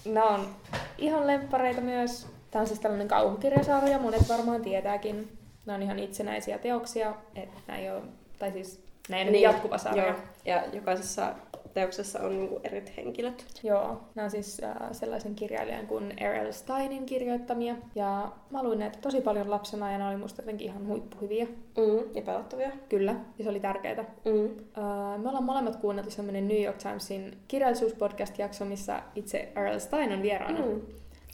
Nämä 0.06 0.30
on 0.30 0.56
ihan 0.98 1.28
lemppareita 1.28 1.82
myös. 1.82 2.28
Tämä 2.52 2.62
on 2.62 2.68
siis 2.68 2.80
tällainen 2.80 3.08
kauhukirjasarja, 3.08 4.00
monet 4.00 4.30
varmaan 4.30 4.62
tietääkin. 4.62 5.38
Nämä 5.66 5.76
on 5.76 5.84
ihan 5.84 6.00
itsenäisiä 6.00 6.58
teoksia, 6.58 7.14
että 7.36 7.60
nämä 7.68 7.80
ei 7.80 7.92
ole, 7.92 8.02
tai 8.40 8.52
siis 8.52 8.84
nämä 9.10 9.20
ei 9.20 9.24
ole 9.24 9.32
niin, 9.32 9.42
jatkuva 9.42 9.78
sarja. 9.78 10.08
Joo, 10.08 10.16
ja 10.46 10.64
jokaisessa 10.74 11.36
teoksessa 11.74 12.20
on 12.20 12.30
niinku 12.30 12.60
eri 12.64 12.84
henkilöt. 12.98 13.46
Joo, 13.64 14.02
nämä 14.16 14.24
on 14.24 14.32
siis 14.32 14.62
äh, 14.64 14.76
sellaisen 14.92 15.36
kirjailijan 15.36 15.88
kuin 15.88 16.14
R.L. 16.22 16.52
Steinin 16.52 17.06
kirjoittamia. 17.06 17.76
Ja 17.96 18.32
mä 18.50 18.64
luin 18.64 18.80
näitä 18.80 18.98
tosi 19.02 19.22
paljon 19.22 19.50
lapsena 19.50 19.92
ja 19.92 19.98
nämä 19.98 20.10
oli 20.10 20.18
musta 20.18 20.42
jotenkin 20.42 20.68
ihan 20.68 20.88
huippuhyviä. 20.88 21.46
Mm, 21.46 22.16
ja 22.16 22.22
pelottavia. 22.22 22.72
Kyllä, 22.90 23.16
ja 23.38 23.44
se 23.44 23.50
oli 23.50 23.60
tärkeää. 23.60 24.06
Mm. 24.26 24.46
Äh, 24.78 25.22
me 25.22 25.28
ollaan 25.28 25.44
molemmat 25.44 25.76
kuunneltu 25.76 26.12
semmoinen 26.12 26.48
New 26.48 26.64
York 26.64 26.78
Timesin 26.78 27.38
kirjallisuuspodcast-jakso, 27.48 28.66
missä 28.66 29.02
itse 29.16 29.52
R.L. 29.56 29.80
Stein 29.80 30.12
on 30.14 30.22
vieraana. 30.22 30.66
Mm. 30.66 30.82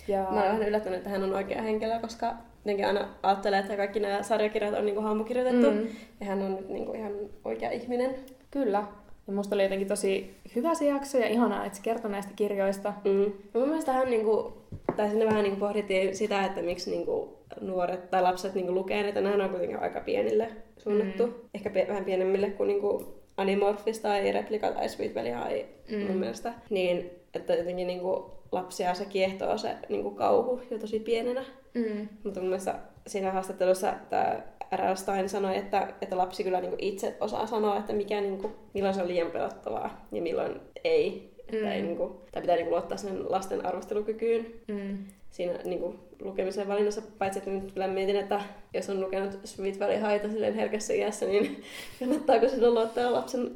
Ja... 0.07 0.21
Mä 0.23 0.29
olen 0.29 0.43
vähän 0.43 0.67
yllättynyt, 0.67 0.97
että 0.97 1.09
hän 1.09 1.23
on 1.23 1.33
oikea 1.33 1.61
henkilö, 1.61 1.99
koska 1.99 2.33
jotenkin 2.65 2.88
aina 2.88 3.07
ajattelee, 3.23 3.59
että 3.59 3.77
kaikki 3.77 3.99
nämä 3.99 4.23
sarjakirjat 4.23 4.73
on 4.73 4.85
niinku 4.85 5.01
hahmokirjoitettu. 5.01 5.71
Mm. 5.71 5.88
Ja 6.19 6.25
hän 6.25 6.41
on 6.41 6.55
nyt 6.55 6.69
niinku 6.69 6.93
ihan 6.93 7.13
oikea 7.45 7.71
ihminen. 7.71 8.15
Kyllä. 8.51 8.83
Ja 9.28 9.34
musta 9.34 9.55
oli 9.55 9.63
jotenkin 9.63 9.88
tosi 9.88 10.36
hyvä 10.55 10.75
se 10.75 10.86
jakso 10.86 11.17
ja 11.17 11.28
ihanaa, 11.28 11.65
että 11.65 11.78
se 11.78 11.84
kertoi 11.84 12.11
näistä 12.11 12.32
kirjoista. 12.36 12.93
Mm. 13.05 13.32
Mun 13.53 13.67
mielestä 13.69 13.91
hän 13.91 14.09
niinku, 14.09 14.53
tai 14.97 15.09
sinne 15.09 15.25
vähän 15.25 15.43
niinku 15.43 15.59
pohdittiin 15.59 16.15
sitä, 16.15 16.45
että 16.45 16.61
miksi 16.61 16.91
niinku 16.91 17.38
nuoret 17.61 18.09
tai 18.09 18.21
lapset 18.21 18.53
niinku 18.53 18.73
lukee 18.73 19.03
niitä. 19.03 19.21
Nämä 19.21 19.43
on 19.43 19.49
kuitenkin 19.49 19.80
aika 19.80 19.99
pienille 19.99 20.47
suunnattu. 20.78 21.28
Mm. 21.28 21.34
Ehkä 21.53 21.69
pe- 21.69 21.86
vähän 21.88 22.05
pienemmille 22.05 22.49
kuin 22.49 22.67
niinku 22.67 23.03
Animorphis 23.38 23.99
tai 23.99 24.32
Replika 24.32 24.71
tai 24.71 24.89
Sweet 24.89 25.15
Valley 25.15 25.34
High 25.34 25.67
mm. 25.91 26.07
mun 26.07 26.17
mielestä. 26.17 26.53
Niin, 26.69 27.09
että 27.34 27.53
jotenkin 27.53 27.88
niinku 27.88 28.32
lapsia 28.51 28.93
se 28.93 29.05
kiehtoo 29.05 29.57
se 29.57 29.75
niinku 29.89 30.11
kauhu 30.11 30.61
jo 30.71 30.80
tosi 30.80 30.99
pienenä. 30.99 31.45
Mm. 31.73 32.07
Mutta 32.23 32.39
mun 32.39 32.49
mielestä 32.49 32.75
siinä 33.08 33.32
haastattelussa 33.32 33.93
tämä 34.10 34.39
R.L. 34.76 34.95
Stein 34.95 35.30
sanoi, 35.30 35.58
että, 35.58 35.93
että 36.01 36.18
lapsi 36.18 36.43
kyllä 36.43 36.62
niinku 36.62 36.76
itse 36.80 37.18
osaa 37.20 37.47
sanoa, 37.47 37.78
että 37.78 37.93
mikä, 37.93 38.22
niinku, 38.22 38.51
milloin 38.74 38.95
se 38.95 39.01
on 39.01 39.08
liian 39.08 39.32
pelottavaa 39.32 40.05
ja 40.12 40.22
milloin 40.22 40.60
ei. 40.84 41.34
Että 41.39 41.66
Mm. 41.66 41.72
ei 41.72 41.82
niinku, 41.82 42.22
tai 42.32 42.41
pitää 42.41 42.55
niinku 42.55 42.72
luottaa 42.72 42.97
sen 42.97 43.32
lasten 43.32 43.66
arvostelukykyyn 43.66 44.45
Mm. 44.68 44.97
siinä 45.32 45.60
niinku, 45.66 45.95
lukemisen 46.22 46.68
valinnassa. 46.68 47.01
Paitsi 47.18 47.39
että 47.39 47.51
nyt 47.51 47.72
kyllä 47.72 47.88
mietin, 47.88 48.16
että 48.16 48.41
jos 48.74 48.89
on 48.89 49.01
lukenut 49.01 49.39
Sweet 49.43 49.80
Valley 49.80 49.97
Highta 49.97 50.30
silleen 50.30 50.55
herkässä 50.55 50.93
iässä, 50.93 51.26
niin 51.26 51.64
kannattaako 51.99 52.47
sinun 52.49 52.74
luottaa 52.74 53.12
lapsen 53.14 53.51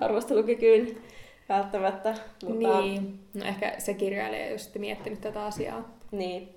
arvostelukykyyn 0.00 0.96
välttämättä. 1.48 2.14
Mutta, 2.48 2.80
Niin. 2.80 3.18
No 3.34 3.44
ehkä 3.44 3.74
se 3.78 3.94
kirjailija 3.94 4.44
ei 4.44 4.50
ole 4.52 4.58
sitten 4.58 4.80
miettinyt 4.80 5.20
tätä 5.20 5.44
asiaa. 5.44 5.96
niin. 6.10 6.48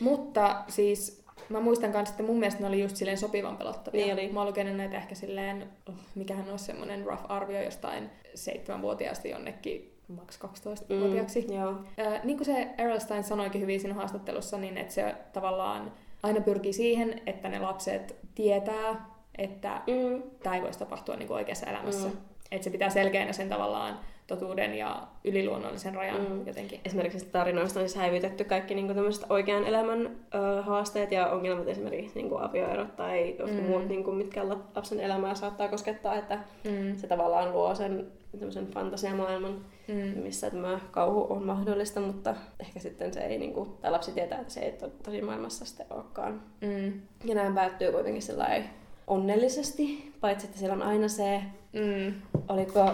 Mutta 0.00 0.56
siis 0.68 1.24
mä 1.48 1.60
muistan 1.60 1.92
kanssa, 1.92 2.12
että 2.12 2.22
mun 2.22 2.38
mielestä 2.38 2.60
ne 2.60 2.66
oli 2.68 2.82
just 2.82 2.96
silleen 2.96 3.18
sopivan 3.18 3.56
pelottavia. 3.56 4.04
Niin 4.04 4.14
oli. 4.14 4.32
Mä 4.32 4.40
oon 4.40 4.48
lukenut 4.48 4.76
näitä 4.76 4.96
ehkä 4.96 5.14
silleen, 5.14 5.68
oh, 5.88 5.94
mikähän 6.14 6.50
olisi 6.50 6.64
semmoinen 6.64 7.04
rough 7.06 7.24
arvio 7.28 7.62
jostain 7.62 8.10
seitsemänvuotiaasta 8.34 9.28
jonnekin 9.28 9.94
maks 10.08 10.38
12-vuotiaaksi. 10.44 11.46
Mm, 11.48 11.54
joo. 11.54 11.70
Äh, 11.98 12.24
niin 12.24 12.36
kuin 12.38 12.46
se 12.46 12.68
Errol 12.78 12.98
Stein 12.98 13.24
sanoikin 13.24 13.60
hyvin 13.60 13.80
siinä 13.80 13.94
haastattelussa, 13.94 14.58
niin 14.58 14.78
että 14.78 14.94
se 14.94 15.14
tavallaan 15.32 15.92
aina 16.22 16.40
pyrkii 16.40 16.72
siihen, 16.72 17.20
että 17.26 17.48
ne 17.48 17.58
lapset 17.58 18.16
tietää, 18.34 19.10
että 19.38 19.80
Mm. 19.86 20.22
tämä 20.42 20.56
ei 20.56 20.62
voisi 20.62 20.78
tapahtua 20.78 21.16
niin 21.16 21.26
kuin 21.26 21.36
oikeassa 21.36 21.66
elämässä. 21.66 22.08
Mm. 22.08 22.16
Että 22.50 22.64
se 22.64 22.70
pitää 22.70 22.90
selkeänä 22.90 23.32
sen 23.32 23.48
tavallaan 23.48 23.98
totuuden 24.28 24.74
ja 24.74 25.02
yliluonnollisen 25.24 25.94
rajan 25.94 26.20
Mm. 26.30 26.46
jotenkin. 26.46 26.80
esimerkiksi 26.84 27.26
tarinoista 27.32 27.80
on 27.80 27.88
siis 27.88 27.96
häivytetty 28.00 28.44
kaikki 28.44 28.74
niin 28.74 28.86
tämmöiset 28.94 29.26
oikean 29.30 29.64
elämän 29.66 30.06
ö, 30.34 30.62
haasteet 30.62 31.12
ja 31.12 31.26
ongelmat, 31.26 31.68
esimerkiksi 31.68 32.14
niin 32.18 32.28
kuin 32.28 32.42
avioerot 32.42 32.96
tai 32.96 33.36
Mm. 33.46 33.62
muut, 33.62 33.88
niin 33.88 34.04
kuin, 34.04 34.16
mitkä 34.16 34.42
lap- 34.42 34.76
lapsen 34.76 35.00
elämää 35.00 35.34
saattaa 35.34 35.68
koskettaa, 35.68 36.14
että 36.14 36.38
Mm. 36.64 36.96
se 36.96 37.06
tavallaan 37.06 37.52
luo 37.52 37.74
sen 37.74 38.06
tämmöisen 38.38 38.66
fantasiamaailman, 38.66 39.64
Mm. 39.88 40.22
missä 40.22 40.50
tämä 40.50 40.80
kauhu 40.90 41.26
on 41.32 41.42
mahdollista, 41.46 42.00
mutta 42.00 42.34
ehkä 42.60 42.80
sitten 42.80 43.12
se 43.12 43.20
ei, 43.20 43.38
niin 43.38 43.52
kuin, 43.52 43.68
tai 43.80 43.90
lapsi 43.90 44.12
tietää, 44.12 44.40
että 44.40 44.52
se 44.52 44.60
ei 44.60 44.72
to- 44.72 44.90
tosi 45.02 45.22
maailmassa 45.22 45.64
sitten 45.64 45.86
olekaan. 45.90 46.42
Mm. 46.60 46.92
Ja 47.24 47.34
näin 47.34 47.54
päättyy 47.54 47.92
kuitenkin 47.92 48.22
sellainen 48.22 48.64
onnellisesti, 49.06 50.12
paitsi 50.20 50.46
että 50.46 50.58
siellä 50.58 50.74
on 50.74 50.82
aina 50.82 51.08
se, 51.08 51.42
Mm. 51.72 52.14
oliko 52.48 52.90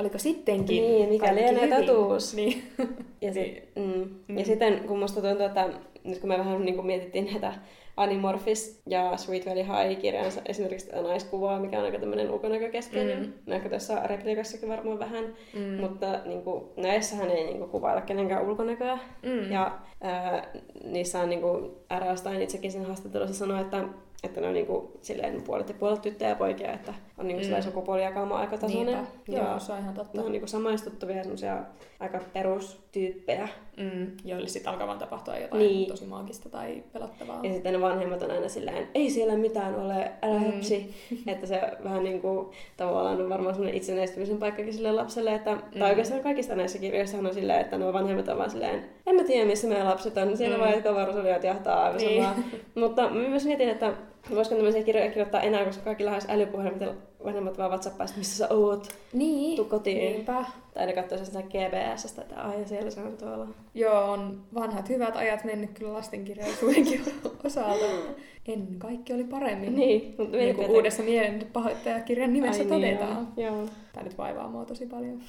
Oliko 0.00 0.18
sittenkin 0.18 0.82
Niin, 0.82 1.08
mikä 1.08 1.34
lienee 1.34 1.80
totuus. 1.80 2.34
Niin. 2.34 2.62
Ja, 3.20 3.32
sit, 3.32 3.44
Niin. 3.76 3.94
mm. 3.96 4.08
Mm. 4.28 4.38
ja 4.38 4.44
sitten 4.44 4.80
kun 4.88 4.98
musta 4.98 5.20
tuntuu, 5.20 5.46
että 5.46 5.68
nyt 6.04 6.18
kun 6.18 6.28
me 6.28 6.38
vähän 6.38 6.64
niin 6.64 6.74
kuin 6.74 6.86
mietittiin 6.86 7.26
näitä 7.26 7.54
Animorphis 7.96 8.80
ja 8.86 9.16
Sweet 9.16 9.46
Valley 9.46 9.64
High 9.64 10.00
kirjansa, 10.00 10.40
esimerkiksi 10.46 10.86
tätä 10.86 11.02
naiskuvaa, 11.02 11.60
mikä 11.60 11.78
on 11.78 11.84
aika 11.84 11.98
tämmöinen 11.98 12.30
ulkonäkökeskeinen. 12.30 13.18
Mm. 13.20 13.32
Näkö 13.46 13.68
tässä 13.68 14.00
replikassakin 14.06 14.68
varmaan 14.68 14.98
vähän, 14.98 15.24
Mm. 15.54 15.80
mutta 15.80 16.06
niin 16.24 16.42
kuin, 16.42 16.64
näissähän 16.76 17.30
ei 17.30 17.44
niin 17.44 17.58
kuin, 17.58 17.70
kuvailla 17.70 18.00
kenenkään 18.00 18.48
ulkonäköä. 18.48 18.98
Mm. 19.22 19.52
Ja 19.52 19.78
ää, 20.00 20.46
niissä 20.84 21.20
on 21.20 21.28
niin 21.28 21.40
kuin, 21.40 21.70
R.A. 21.98 22.16
Stein 22.16 22.42
itsekin 22.42 22.72
siinä 22.72 22.86
haastattelussa 22.86 23.34
sanoi, 23.36 23.60
että 23.60 23.84
että 24.24 24.40
ne 24.40 24.46
on 24.46 24.54
niinku, 24.54 24.92
silleen 25.00 25.42
puolet 25.42 25.68
ja 25.68 25.74
puolet 25.78 26.02
tyttöjä 26.02 26.28
ja 26.28 26.36
poikia, 26.36 26.72
että 26.72 26.94
on 27.18 27.28
niinku 27.28 27.54
Mm. 27.56 27.62
sukupuolijakauma 27.62 28.38
aika 28.38 28.58
tasainen. 28.58 28.86
Niinpä. 29.26 29.44
Joo, 29.50 29.58
se 29.58 29.72
on 29.72 29.78
ihan 29.78 29.94
totta. 29.94 30.18
ne 30.18 30.24
on 30.26 30.32
niinku 30.32 30.46
samaistuttavia 30.46 31.22
semmosia 31.22 31.56
aika 32.00 32.20
perustyyppejä. 32.32 33.48
Mm. 33.76 34.06
Joille 34.24 34.48
sitten 34.48 34.72
alkaa 34.72 34.86
vaan 34.86 34.98
tapahtua 34.98 35.36
jotain 35.38 35.62
Niin. 35.62 35.88
tosi 35.88 36.04
maagista 36.06 36.48
tai 36.48 36.82
pelottavaa. 36.92 37.40
Ja 37.42 37.52
sitten 37.52 37.72
ne 37.72 37.80
vanhemmat 37.80 38.22
on 38.22 38.30
aina 38.30 38.48
silleen, 38.48 38.88
ei 38.94 39.10
siellä 39.10 39.36
mitään 39.36 39.74
ole, 39.74 40.12
älä 40.22 40.40
Mm. 40.40 40.60
että 41.32 41.46
se 41.46 41.60
vähän 41.84 42.04
niin 42.04 42.20
kuin, 42.20 42.46
tavallaan 42.76 43.20
on 43.22 43.28
varmaan 43.28 43.54
semmoinen 43.54 43.76
itsenäistymisen 43.76 44.38
paikkakin 44.38 44.72
sille 44.74 44.92
lapselle. 44.92 45.34
Että, 45.34 45.54
mm. 45.54 45.78
Tai 45.78 45.90
oikeastaan 45.90 46.22
kaikista 46.22 46.54
näissä 46.56 46.78
kirjoissa 46.78 47.18
on 47.18 47.34
silleen, 47.34 47.60
että 47.60 47.78
nuo 47.78 47.92
vanhemmat 47.92 48.28
on 48.28 48.38
vaan 48.38 48.50
silleen, 48.50 48.84
en 49.06 49.14
mä 49.16 49.24
tiedä 49.24 49.46
missä 49.46 49.68
meidän 49.68 49.86
lapset 49.88 50.16
on, 50.16 50.36
siellä 50.36 50.56
Mm. 50.56 50.60
mm. 50.60 50.64
vaan 50.64 50.74
jotka 50.74 50.90
avaruusolijat 50.90 51.44
jahtaa 51.44 51.84
aivan 51.84 52.00
Niin. 52.00 52.24
Mutta 52.74 53.02
mä 53.10 53.28
myös 53.28 53.44
mietin, 53.44 53.68
että 53.68 53.92
Voisiko 54.30 54.56
tämmöisiä 54.56 54.82
kirjoja 54.82 55.08
kirjoittaa 55.08 55.40
enää, 55.40 55.64
koska 55.64 55.84
kaikki 55.84 56.04
lähes 56.04 56.26
älypuhelimet 56.28 56.80
ja 56.80 56.94
vanhemmat 57.24 57.58
vaan 57.58 57.70
WhatsAppista, 57.70 58.18
missä 58.18 58.36
sä 58.36 58.54
oot. 58.54 58.88
Niin. 59.12 59.56
Tuu 59.56 59.64
kotiin. 59.64 60.12
Niinpä. 60.12 60.44
Tai 60.74 60.86
ne 60.86 60.92
katsoo 60.92 61.24
sitä 61.24 61.42
GBSstä, 61.42 62.22
että 62.22 62.42
ai 62.42 62.64
siellä 62.66 62.90
se 62.90 63.00
on 63.00 63.16
tuolla. 63.16 63.48
Joo, 63.74 64.12
on 64.12 64.40
vanhat 64.54 64.88
hyvät 64.88 65.16
ajat 65.16 65.44
mennyt 65.44 65.70
kyllä 65.74 65.92
lastenkirjallisuudenkin 65.92 67.04
osalta. 67.44 67.84
En 68.48 68.66
kaikki 68.78 69.12
oli 69.12 69.24
paremmin. 69.24 69.76
Niin, 69.76 70.14
mutta 70.18 70.36
Niin 70.36 70.56
kuin 70.56 70.70
uudessa 70.70 71.02
mielenpahoittajakirjan 71.02 72.32
nimessä 72.32 72.62
Ai 72.62 72.68
todetaan. 72.68 73.28
Niin, 73.36 73.46
joo. 73.46 73.56
joo. 73.56 73.68
Tämä 73.92 74.04
nyt 74.04 74.18
vaivaa 74.18 74.48
mua 74.48 74.64
tosi 74.64 74.86
paljon. 74.86 75.20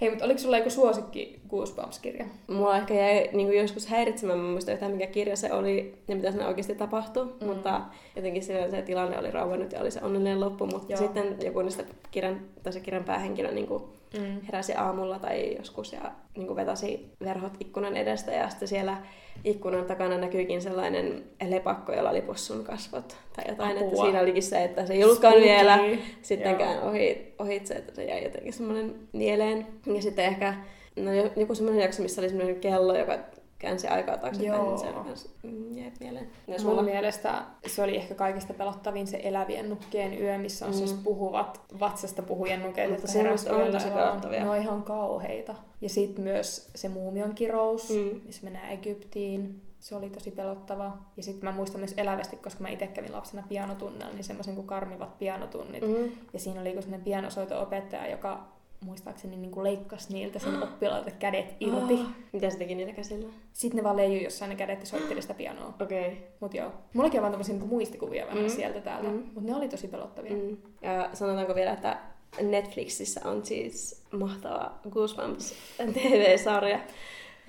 Hei, 0.00 0.10
mutta 0.10 0.24
oliko 0.24 0.38
sulla 0.38 0.58
joku 0.58 0.70
suosikki 0.70 1.40
Goosebumps-kirja? 1.50 2.24
Mua 2.48 2.76
ehkä 2.76 2.94
jäi 2.94 3.30
niin 3.32 3.46
kuin 3.46 3.58
joskus 3.58 3.86
häiritsemään, 3.86 4.38
mä 4.38 4.44
en 4.44 4.50
muista 4.50 4.72
yhtään 4.72 4.92
mikä 4.92 5.06
kirja 5.06 5.36
se 5.36 5.52
oli 5.52 5.94
ja 6.08 6.16
mitä 6.16 6.30
siinä 6.30 6.48
oikeasti 6.48 6.74
tapahtui, 6.74 7.24
mm. 7.24 7.46
mutta 7.46 7.80
jotenkin 8.16 8.42
silloin 8.42 8.70
se 8.70 8.82
tilanne 8.82 9.18
oli 9.18 9.30
rauennut 9.30 9.72
ja 9.72 9.80
oli 9.80 9.90
se 9.90 10.00
onnellinen 10.02 10.40
loppu, 10.40 10.66
mutta. 10.66 10.92
Joo. 10.92 10.98
sitten 10.98 11.36
joku 11.44 11.62
niistä 11.62 11.84
kirjan, 12.10 12.40
tai 12.62 12.72
se 12.72 12.80
kirjan 12.80 13.04
päähenkilö 13.04 13.50
niin 13.50 13.66
kuin 13.66 13.82
Mm. 14.18 14.40
heräsi 14.46 14.74
aamulla 14.74 15.18
tai 15.18 15.56
joskus 15.56 15.92
ja 15.92 16.00
niin 16.36 16.46
kuin 16.46 16.56
vetasi 16.56 17.10
verhot 17.24 17.52
ikkunan 17.60 17.96
edestä 17.96 18.32
ja 18.32 18.48
sitten 18.48 18.68
siellä 18.68 18.96
ikkunan 19.44 19.84
takana 19.84 20.18
näkyykin 20.18 20.62
sellainen 20.62 21.24
lepakko, 21.48 21.92
jolla 21.92 22.10
oli 22.10 22.20
possun 22.22 22.64
kasvot 22.64 23.16
tai 23.36 23.44
jotain, 23.48 23.70
että 23.76 23.86
Apua. 23.86 24.04
siinä 24.04 24.20
olikin 24.20 24.42
se, 24.42 24.64
että 24.64 24.86
se 24.86 24.92
ei 24.92 25.04
ollutkaan 25.04 25.32
Spooky. 25.32 25.48
vielä 25.48 25.78
sittenkään 26.22 26.76
Joo. 26.76 26.88
ohi, 26.88 27.34
ohitse, 27.38 27.74
että 27.74 27.94
se 27.94 28.04
jäi 28.04 28.24
jotenkin 28.24 28.52
semmoinen 28.52 28.94
mieleen. 29.12 29.66
Ja 29.96 30.02
sitten 30.02 30.24
ehkä 30.24 30.54
no, 30.96 31.12
jo- 31.12 31.30
joku 31.36 31.54
semmoinen 31.54 31.82
jakso, 31.82 32.02
missä 32.02 32.20
oli 32.20 32.28
semmoinen 32.28 32.60
kello, 32.60 32.98
joka 32.98 33.18
käänsi 33.58 33.88
aikaa 33.88 34.18
taaksepäin, 34.18 34.62
niin 34.62 34.78
se 34.78 34.92
kans, 34.92 35.28
mm, 35.42 35.78
jäi 35.78 35.92
mieleen. 36.00 36.30
Ja 36.46 36.56
Mun 36.64 36.84
mielestä 36.84 37.42
se 37.66 37.82
oli 37.82 37.96
ehkä 37.96 38.14
kaikista 38.14 38.54
pelottavin 38.54 39.06
se 39.06 39.20
elävien 39.22 39.68
nukkeen 39.68 40.20
yö, 40.20 40.38
missä 40.38 40.66
on 40.66 40.72
mm. 40.72 40.76
siis 40.76 40.96
Mm. 40.96 41.02
puhuvat 41.02 41.60
vatsasta 41.80 42.22
puhujen 42.22 42.62
nukeet, 42.62 42.90
jotka 42.90 43.12
herää 43.14 43.32
on 43.32 43.72
tosi 43.72 43.90
pelottavia. 43.90 44.44
Ne 44.44 44.50
on 44.50 44.56
ihan 44.56 44.82
kauheita. 44.82 45.54
Ja 45.80 45.88
sitten 45.88 46.24
myös 46.24 46.70
se 46.74 46.88
muumion 46.88 47.34
kirous, 47.34 47.90
mm. 47.90 48.20
Missä 48.26 48.44
mennään 48.44 48.72
Egyptiin. 48.72 49.62
Se 49.80 49.96
oli 49.96 50.10
tosi 50.10 50.30
pelottava. 50.30 50.98
Ja 51.16 51.22
sitten 51.22 51.44
mä 51.44 51.56
muistan 51.56 51.80
myös 51.80 51.94
elävästi, 51.96 52.36
koska 52.36 52.62
mä 52.62 52.68
itse 52.68 52.86
kävin 52.86 53.12
lapsena 53.12 53.44
pianotunnella, 53.48 54.12
niin 54.12 54.24
semmoisen 54.24 54.54
kuin 54.54 54.66
karmivat 54.66 55.18
pianotunnit. 55.18 55.82
Mm. 55.86 56.10
Ja 56.32 56.38
siinä 56.38 56.60
oli 56.60 56.68
joku 56.68 56.82
semmoinen 56.82 57.04
pianosoito-opettaja, 57.04 58.10
joka 58.10 58.55
muistaakseni 58.80 59.36
niin 59.36 59.50
kuin 59.50 59.64
leikkasi 59.64 60.12
niiltä 60.12 60.38
sen 60.38 60.62
oppilailta 60.62 61.10
kädet 61.10 61.54
irti. 61.60 61.94
Oh. 61.94 62.06
Mitä 62.32 62.50
se 62.50 62.58
teki 62.58 62.74
niillä 62.74 62.92
käsillä? 62.92 63.28
Sitten 63.52 63.76
ne 63.76 63.84
vaan 63.84 63.96
leijui 63.96 64.24
jossain 64.24 64.48
ne 64.48 64.56
kädet 64.56 64.80
ja 64.80 64.86
soitteli 64.86 65.22
sitä 65.22 65.34
pianoa. 65.34 65.74
Okei. 65.80 66.06
Okay. 66.06 66.16
Mut 66.40 66.54
joo. 66.54 66.72
Mullakin 66.94 67.20
on 67.20 67.22
vaan 67.22 67.32
tämmöisiä 67.32 67.52
niinku 67.52 67.74
muistikuvia 67.74 68.26
vähän 68.26 68.42
Mm. 68.42 68.48
sieltä 68.48 68.80
täältä. 68.80 69.08
Mm. 69.08 69.22
Mut 69.34 69.44
ne 69.44 69.56
oli 69.56 69.68
tosi 69.68 69.88
pelottavia. 69.88 70.32
Mm. 70.32 70.56
Ja 70.82 71.10
sanotaanko 71.12 71.54
vielä, 71.54 71.72
että 71.72 71.98
Netflixissä 72.42 73.20
on 73.24 73.46
siis 73.46 74.02
mahtava 74.12 74.72
Goosebumps 74.90 75.54
TV-sarja, 75.94 76.80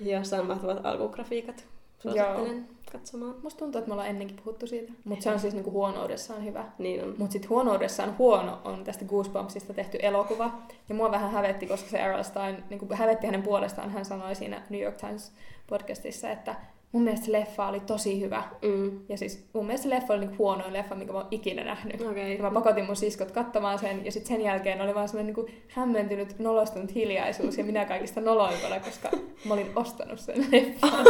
jossa 0.00 0.40
on 0.40 0.46
mahtavat 0.46 0.86
alkugrafiikat. 0.86 1.64
Suosittelen 1.98 2.68
katsomaan. 2.92 3.34
Musta 3.42 3.58
tuntuu, 3.58 3.78
että 3.78 3.88
me 3.88 3.92
ollaan 3.92 4.08
ennenkin 4.08 4.36
puhuttu 4.36 4.66
siitä. 4.66 4.92
Mutta 5.04 5.22
se 5.22 5.30
on 5.30 5.40
siis 5.40 5.54
niinku 5.54 5.70
huonoudessaan 5.70 6.44
hyvä. 6.44 6.64
Niin 6.78 7.04
on. 7.04 7.14
Mutta 7.18 7.32
sitten 7.32 7.50
huonoudessaan 7.50 8.18
huono 8.18 8.58
on 8.64 8.84
tästä 8.84 9.04
Goosebumpsista 9.04 9.74
tehty 9.74 9.98
elokuva. 10.02 10.58
Ja 10.88 10.94
mua 10.94 11.10
vähän 11.10 11.30
hävetti, 11.30 11.66
koska 11.66 11.90
se 11.90 11.98
Errol 11.98 12.22
Stein, 12.22 12.64
niin 12.70 12.78
kuin 12.78 12.94
hävetti 12.94 13.26
hänen 13.26 13.42
puolestaan, 13.42 13.90
hän 13.90 14.04
sanoi 14.04 14.34
siinä 14.34 14.62
New 14.70 14.80
York 14.80 14.96
Times 14.96 15.32
podcastissa, 15.66 16.30
että 16.30 16.54
mun 16.92 17.02
mielestä 17.02 17.26
se 17.26 17.32
leffa 17.32 17.68
oli 17.68 17.80
tosi 17.80 18.20
hyvä. 18.20 18.42
Mm. 18.62 19.00
Ja 19.08 19.18
siis 19.18 19.48
mun 19.52 19.66
mielestä 19.66 19.82
se 19.82 19.90
leffa 19.90 20.14
oli 20.14 20.20
niinku 20.20 20.36
huonoin 20.38 20.72
leffa, 20.72 20.94
minkä 20.94 21.12
mä 21.12 21.18
oon 21.18 21.28
ikinä 21.30 21.64
nähnyt. 21.64 22.00
Okei. 22.00 22.36
Ja 22.36 22.42
mä 22.42 22.50
pakotin 22.50 22.84
mun 22.86 22.96
siskot 22.96 23.30
katsomaan 23.30 23.78
sen, 23.78 24.04
ja 24.04 24.12
sitten 24.12 24.36
sen 24.36 24.44
jälkeen 24.44 24.80
oli 24.80 24.94
vaan 24.94 25.08
semmoinen 25.08 25.34
niinku 25.34 25.50
hämmentynyt, 25.68 26.38
nolostunut 26.38 26.94
hiljaisuus, 26.94 27.58
ja 27.58 27.64
minä 27.64 27.84
kaikista 27.84 28.20
noloimpana, 28.20 28.80
koska 28.80 29.08
mä 29.44 29.54
olin 29.54 29.72
ostanut 29.76 30.20
sen 30.20 30.46
leffan. 30.52 31.06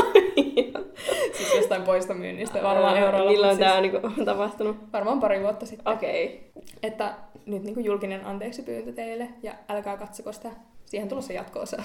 siis 1.36 1.54
jostain 1.54 1.82
poistomyynnistä, 1.82 2.62
varmaan 2.62 2.96
eurolla. 2.96 3.30
Milloin 3.30 3.52
mut 3.52 3.60
tää 3.60 3.74
on 3.74 3.82
niinku 3.82 4.24
tapahtunut? 4.24 4.76
Siis 4.78 4.92
varmaan 4.92 5.20
pari 5.20 5.40
vuotta 5.40 5.66
sitten. 5.66 5.92
Okei. 5.94 6.50
Että 6.82 7.14
nyt 7.46 7.62
niinku 7.62 7.80
julkinen 7.80 8.26
anteeksi 8.26 8.62
pyyntö 8.62 8.92
teille, 8.92 9.28
ja 9.42 9.52
älkää 9.68 9.96
katsoko 9.96 10.32
sitä. 10.32 10.50
Siihen 10.86 11.08
tulossa 11.08 11.32
jatko-osa. 11.32 11.82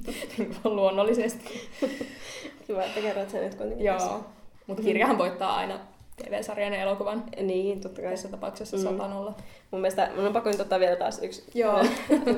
Luonnollisesti. 0.64 1.70
Kiva, 2.66 2.82
että 2.82 3.00
kerrot 3.00 3.30
sen 3.30 3.44
nyt 3.44 3.54
kuitenkin. 3.54 3.86
Joo. 3.86 4.24
Mutta 4.66 4.82
kirjahan 4.82 5.18
voittaa 5.18 5.56
aina 5.56 5.78
TV-sarjan 6.16 6.72
ja 6.72 6.80
elokuvan. 6.82 7.24
Niin, 7.42 7.80
totta 7.80 8.00
kai. 8.02 8.10
Tässä 8.10 8.28
tapauksessa 8.28 8.76
Mm. 8.76 8.82
sata 8.82 9.08
nolla. 9.08 9.34
Mun 9.70 9.80
mielestä 9.80 10.10
mun 10.16 10.26
on 10.26 10.32
pakko 10.32 10.50
nyt 10.50 10.60
ottaa 10.60 10.80
vielä 10.80 10.96
taas 10.96 11.22
yksi 11.22 11.44
Joo. 11.54 11.84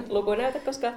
lukunäyte, 0.08 0.60
koska 0.60 0.92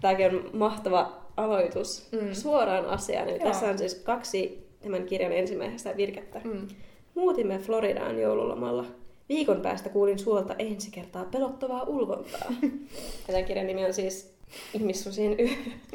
tämäkin 0.00 0.26
on 0.26 0.50
mahtava 0.52 1.12
aloitus 1.36 2.08
Mm. 2.12 2.32
suoraan 2.34 2.86
asiaan. 2.86 3.28
Eli 3.28 3.38
Joo. 3.38 3.48
tässä 3.48 3.66
on 3.66 3.78
siis 3.78 3.94
kaksi 3.94 4.66
tämän 4.82 5.04
kirjan 5.04 5.32
ensimmäisestä 5.32 5.96
virkettä. 5.96 6.40
Mm. 6.44 6.66
Muutimme 7.14 7.58
Floridaan 7.58 8.18
joululomalla. 8.20 8.84
Viikon 9.28 9.60
päästä 9.60 9.88
kuulin 9.88 10.18
suolta 10.18 10.54
ensi 10.58 10.90
kertaa 10.90 11.24
pelottavaa 11.24 11.82
ulvontaa. 11.82 12.52
ja 12.62 12.68
tämän 13.26 13.44
kirjan 13.44 13.66
nimi 13.66 13.84
on 13.84 13.92
siis 13.94 14.36
Ihmissusien 14.74 15.36
yö. 15.40 15.48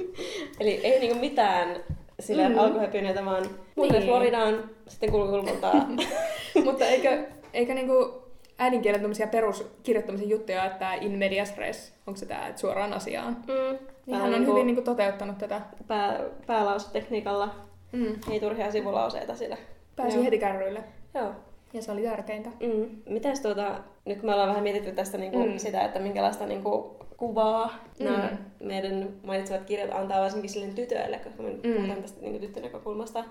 Eli 0.60 0.72
ei 0.84 1.00
niinku 1.00 1.20
mitään 1.20 1.84
sillä 2.20 2.50
Mm. 2.50 2.54
mm. 2.56 2.60
alkuhöpyneitä, 2.60 3.26
vaan 3.26 3.46
muutimme 3.76 4.00
Niin. 4.00 4.10
Floridaan, 4.10 4.70
sitten 4.88 5.12
kuului 5.12 5.40
ulvontaa. 5.40 5.88
Mutta 6.66 6.86
eikö, 6.86 7.24
eikö 7.54 7.74
niinku 7.74 8.21
äidinkielen 8.62 9.02
tämmöisiä 9.02 9.28
peruskirjoittamisen 9.28 10.30
juttuja, 10.30 10.66
että 10.66 10.94
in 10.94 11.12
medias 11.12 11.58
res, 11.58 11.94
onko 12.08 12.18
se 12.18 12.26
tää, 12.26 12.48
että 12.48 12.62
suoraan 12.62 12.94
asiaan? 12.94 13.38
mm. 13.48 13.78
Niin 14.06 14.16
hän 14.18 14.26
on 14.26 14.32
niinku 14.32 14.52
hyvin 14.52 14.66
niinku 14.68 14.82
toteuttanut 14.82 15.38
tätä. 15.38 15.62
pää, 15.88 16.20
päälausetekniikalla. 16.48 17.56
Mm. 17.92 18.16
Ei 18.32 18.40
turhia 18.40 18.72
sivulauseita 18.72 19.36
sillä. 19.36 19.58
Pääsi 19.96 20.16
Joo. 20.18 20.24
heti 20.24 20.40
kärryille. 20.40 20.84
Joo. 21.14 21.32
Ja 21.74 21.82
se 21.82 21.92
oli 21.92 22.04
tärkeintä. 22.04 22.50
Mm. 22.50 22.90
Mitäs 23.10 23.40
tuota, 23.40 23.80
nyt 24.06 24.20
kun 24.20 24.30
me 24.30 24.34
ollaan 24.34 24.50
vähän 24.50 24.64
mietitty 24.64 24.92
tästä 24.92 25.18
niinku 25.18 25.46
Mm. 25.46 25.58
sitä, 25.58 25.82
että 25.86 26.00
minkälaista 26.00 26.46
niinku 26.46 26.96
kuvaa 27.18 27.72
Mm. 28.00 28.06
nämä 28.06 28.30
meidän 28.64 29.10
mainitsevat 29.24 29.64
kirjat 29.64 29.92
antaa 29.94 30.22
varsinkin 30.22 30.50
sille 30.50 30.68
tytöille, 30.68 31.18
koska 31.20 31.44
me 31.44 31.50
mm. 31.50 31.62
puhutaan 31.76 32.02
tästä 32.02 32.22
niinku 32.22 32.40
tyttönäkökulmasta. 32.40 33.24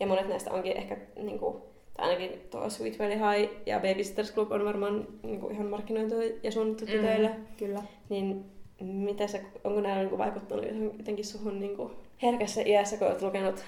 Ja 0.00 0.06
monet 0.06 0.28
näistä 0.28 0.50
onkin 0.50 0.76
ehkä, 0.76 0.96
niinku, 1.16 1.62
tai 1.96 2.08
ainakin 2.08 2.40
tuo 2.50 2.70
Sweet 2.70 2.98
Valley 2.98 3.16
High 3.18 3.52
ja 3.66 3.80
Babysitters 3.80 4.34
Club 4.34 4.52
on 4.52 4.64
varmaan 4.64 5.06
niinku 5.22 5.48
ihan 5.48 5.66
markkinoitu 5.66 6.14
ja 6.42 6.52
suunnattu 6.52 6.84
Mm. 6.84 6.90
tytöille. 6.90 7.30
Kyllä. 7.58 7.82
Niin 8.08 8.44
mitä 8.80 9.26
se, 9.26 9.44
onko 9.64 9.80
nämä 9.80 9.96
niinku 9.96 10.18
vaikuttanut 10.18 10.64
jotenkin 10.98 11.24
suhun 11.24 11.60
niinku 11.60 11.90
herkässä 12.22 12.60
iässä, 12.66 12.96
kun 12.96 13.06
olet 13.06 13.22
lukenut? 13.22 13.64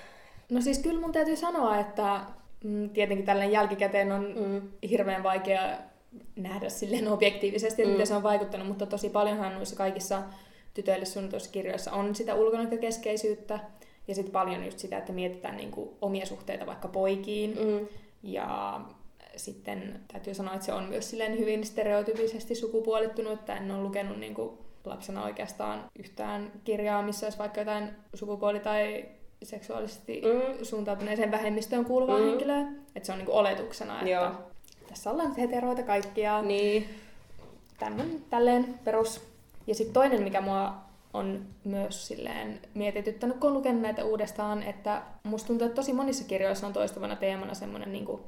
No 0.50 0.60
siis 0.60 0.78
kyllä 0.78 1.00
mun 1.00 1.12
täytyy 1.12 1.36
sanoa, 1.36 1.78
että 1.78 2.20
mm, 2.64 2.90
tietenkin 2.90 3.26
tällainen 3.26 3.52
jälkikäteen 3.52 4.12
on 4.12 4.34
Mm. 4.46 4.62
hirveän 4.88 5.22
vaikea 5.22 5.60
nähdä 6.36 6.68
silleen 6.68 7.08
objektiivisesti, 7.08 7.82
että 7.82 7.88
mm. 7.88 7.92
Miten 7.92 8.06
se 8.06 8.14
on 8.14 8.22
vaikuttanut, 8.22 8.68
mutta 8.68 8.86
tosi 8.86 9.10
paljonhan 9.10 9.54
noissa 9.54 9.76
kaikissa 9.76 10.22
tytöille 10.74 11.04
suunnatuissa 11.04 11.50
kirjoissa 11.50 11.92
on 11.92 12.14
sitä 12.14 12.34
ulkonäkökeskeisyyttä 12.34 13.58
ja 14.08 14.14
sitten 14.14 14.32
paljon 14.32 14.64
just 14.64 14.78
sitä, 14.78 14.98
että 14.98 15.12
mietitään 15.12 15.56
niinku 15.56 15.96
omia 16.02 16.26
suhteita 16.26 16.66
vaikka 16.66 16.88
poikiin. 16.88 17.50
Mm. 17.50 17.86
Ja 18.22 18.80
sitten 19.36 20.00
täytyy 20.12 20.34
sanoa, 20.34 20.54
että 20.54 20.66
se 20.66 20.72
on 20.72 20.84
myös 20.84 21.10
silleen 21.10 21.38
hyvin 21.38 21.66
stereotypisesti 21.66 22.54
sukupuolittunut, 22.54 23.32
että 23.32 23.56
en 23.56 23.70
ole 23.70 23.82
lukenut 23.82 24.18
niin 24.18 24.34
kuin 24.34 24.58
lapsena 24.84 25.24
oikeastaan 25.24 25.84
yhtään 25.98 26.52
kirjaa, 26.64 27.02
missä 27.02 27.26
olisi 27.26 27.38
vaikka 27.38 27.60
jotain 27.60 27.90
sukupuoli- 28.14 28.60
tai 28.60 29.04
seksuaalisesti 29.42 30.22
Mm. 30.24 30.64
suuntautuneeseen 30.64 31.30
vähemmistöön 31.30 31.84
kuuluvaa 31.84 32.18
Mm. 32.18 32.24
henkilöä. 32.24 32.60
Että 32.94 33.06
se 33.06 33.12
on 33.12 33.18
niin 33.18 33.26
kuin 33.26 33.36
oletuksena, 33.38 33.94
että 34.00 34.10
Joo. 34.10 34.30
tässä 34.88 35.10
ollaan 35.10 35.36
heteroita 35.36 35.82
kaikkia. 35.82 36.42
Niin. 36.42 36.88
Tämmönen, 37.78 38.24
tälleen 38.30 38.74
perus. 38.84 39.20
Ja 39.66 39.74
sitten 39.74 39.94
toinen, 39.94 40.22
mikä 40.22 40.40
mua 40.40 40.74
on 41.18 41.46
myös 41.64 42.06
silleen 42.06 42.60
mietityttänyt, 42.74 43.36
kun 43.36 43.54
lukenut 43.54 43.82
näitä 43.82 44.04
uudestaan, 44.04 44.62
että 44.62 45.02
musta 45.22 45.46
tuntuu, 45.46 45.66
että 45.66 45.76
tosi 45.76 45.92
monissa 45.92 46.24
kirjoissa 46.24 46.66
on 46.66 46.72
toistuvana 46.72 47.16
teemana 47.16 47.54
semmoinen 47.54 47.92
niinku, 47.92 48.20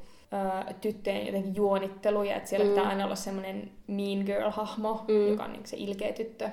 ö, 0.68 0.74
tyttöjen 0.80 1.26
jotenkin 1.26 1.55
juonittelu, 1.57 2.22
ja 2.22 2.36
että 2.36 2.49
siellä 2.49 2.66
Mm. 2.66 2.70
pitää 2.72 2.88
aina 2.88 3.05
olla 3.05 3.14
semmoinen 3.16 3.70
mean 3.86 4.18
girl-hahmo, 4.26 5.05
Mm. 5.09 5.28
joka 5.28 5.45
on 5.45 5.53
niinku 5.53 5.68
se 5.68 5.76
ilkeä 5.76 6.12
tyttö. 6.12 6.49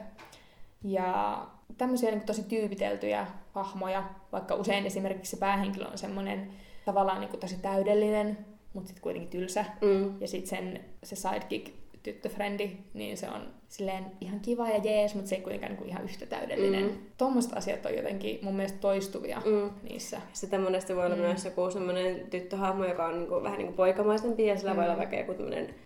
Ja 0.84 1.38
tämmöisiä 1.78 2.10
niinku 2.12 2.26
tosi 2.26 2.44
tyypiteltyjä 2.44 3.28
hahmoja, 3.54 4.04
vaikka 4.32 4.56
usein 4.56 4.86
esimerkiksi 4.86 5.30
se 5.32 5.38
päähenkilö 5.38 5.86
on 5.88 5.98
semmoinen 5.98 6.52
tavallaan 6.86 7.20
niinku 7.20 7.38
tosi 7.38 7.58
täydellinen, 7.62 8.38
mutta 8.74 8.88
sitten 8.88 9.04
kuitenkin 9.04 9.30
tylsä. 9.30 9.66
Mm. 9.82 10.22
Ja 10.22 10.28
sitten 10.28 10.50
sen 10.50 10.86
se 11.04 11.16
sidekick 11.16 11.74
tyttöfrendi, 12.04 12.70
niin 12.94 13.18
se 13.18 13.30
on 13.30 13.42
silleen 13.70 14.06
ihan 14.22 14.40
kiva 14.40 14.70
ja 14.70 14.78
jees, 14.84 15.16
mutta 15.16 15.30
se 15.30 15.36
ei 15.36 15.42
kuitenkaan 15.42 15.72
niin 15.72 15.78
kuin 15.78 15.90
ihan 15.90 16.04
yhtä 16.04 16.26
täydellinen. 16.26 16.84
Mm. 16.84 16.98
Tuommoiset 17.18 17.54
asiat 17.58 17.86
on 17.86 17.96
jotenkin 17.96 18.40
mun 18.42 18.56
mielestä 18.56 18.80
toistuvia 18.80 19.42
mm. 19.46 19.70
niissä. 19.90 20.22
Sitten 20.34 20.62
monesti 20.62 20.96
voi 20.96 21.06
olla 21.06 21.16
mm. 21.16 21.22
myös 21.22 21.46
joku 21.46 21.72
semmoinen 21.72 22.28
tyttöhahmo, 22.30 22.86
joka 22.86 23.06
on 23.06 23.20
niin 23.20 23.28
kuin, 23.28 23.44
vähän 23.44 23.58
niin 23.58 23.68
kuin 23.68 23.76
poikamaisempi 23.76 24.46
ja 24.46 24.58
sillä 24.58 24.72
mm. 24.72 24.78
voi 24.78 24.86
olla 24.86 24.98
vaikka 24.98 25.16
joku 25.16 25.34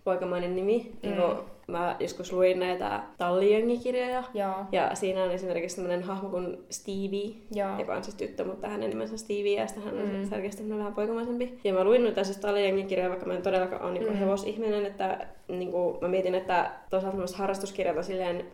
poikamainen 0.04 0.56
nimi. 0.56 0.78
Mm. 0.78 1.08
Niin 1.08 1.20
kuin, 1.20 1.36
mä 1.66 1.96
joskus 2.00 2.32
luin 2.32 2.58
näitä 2.58 3.00
Tallijengikirjoja. 3.18 4.24
Ja. 4.34 4.66
ja 4.72 4.94
siinä 4.94 5.24
on 5.24 5.30
esimerkiksi 5.30 5.76
sellainen 5.76 6.02
hahmo 6.02 6.28
kuin 6.28 6.58
Stevie, 6.70 7.34
ja. 7.54 7.76
joka 7.78 7.94
on 7.94 8.04
siis 8.04 8.16
tyttö, 8.16 8.44
mutta 8.44 8.68
hänen 8.68 8.90
nimensä 8.90 9.14
on 9.14 9.18
Stevie 9.18 9.60
ja 9.60 9.66
sitten 9.66 9.84
hän 9.84 9.98
on 9.98 10.16
mm. 10.16 10.28
selkeästi 10.28 10.68
vähän 10.68 10.94
poikamaisempi. 10.94 11.58
Ja 11.64 11.72
mä 11.72 11.84
luin 11.84 12.02
noita 12.02 12.24
siis 12.24 12.38
Tallijengikirjoja, 12.38 13.10
vaikka 13.10 13.26
mä 13.26 13.34
en 13.34 13.42
todellakaan 13.42 13.82
ole 13.82 13.92
niin 13.92 14.08
mm. 14.08 14.14
hevosihminen, 14.14 14.86
että 14.86 15.26
niin 15.48 15.72
kuin, 15.72 15.98
mä 16.00 16.08
mietin, 16.08 16.34
että 16.34 16.70
toisaalta 16.90 17.36
harrastuskirjat 17.36 17.96
on 17.96 18.04
silleen 18.04 18.44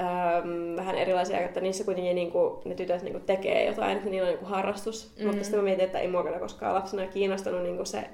äm, 0.00 0.76
vähän 0.76 0.98
erilaisia, 0.98 1.40
että 1.40 1.60
niissä 1.60 1.84
kuitenkin 1.84 2.14
niin 2.14 2.30
kuin, 2.30 2.54
ne 2.64 2.74
tytöt 2.74 3.02
niin 3.02 3.12
kuin, 3.12 3.24
tekee 3.24 3.66
jotain, 3.66 3.96
että 3.96 4.10
niillä 4.10 4.26
on 4.26 4.28
niin 4.28 4.38
kuin, 4.38 4.50
harrastus. 4.50 5.14
Mm. 5.18 5.26
Mutta 5.26 5.42
sitten 5.42 5.60
mä 5.60 5.64
mietin, 5.64 5.84
että 5.84 5.98
ei 5.98 6.08
mua 6.08 6.22
kyllä 6.22 6.38
koskaan 6.38 6.74
lapsena 6.74 7.06
kiinnostanut 7.06 7.62
niin 7.62 7.76
kuin, 7.76 7.86
se 7.86 8.04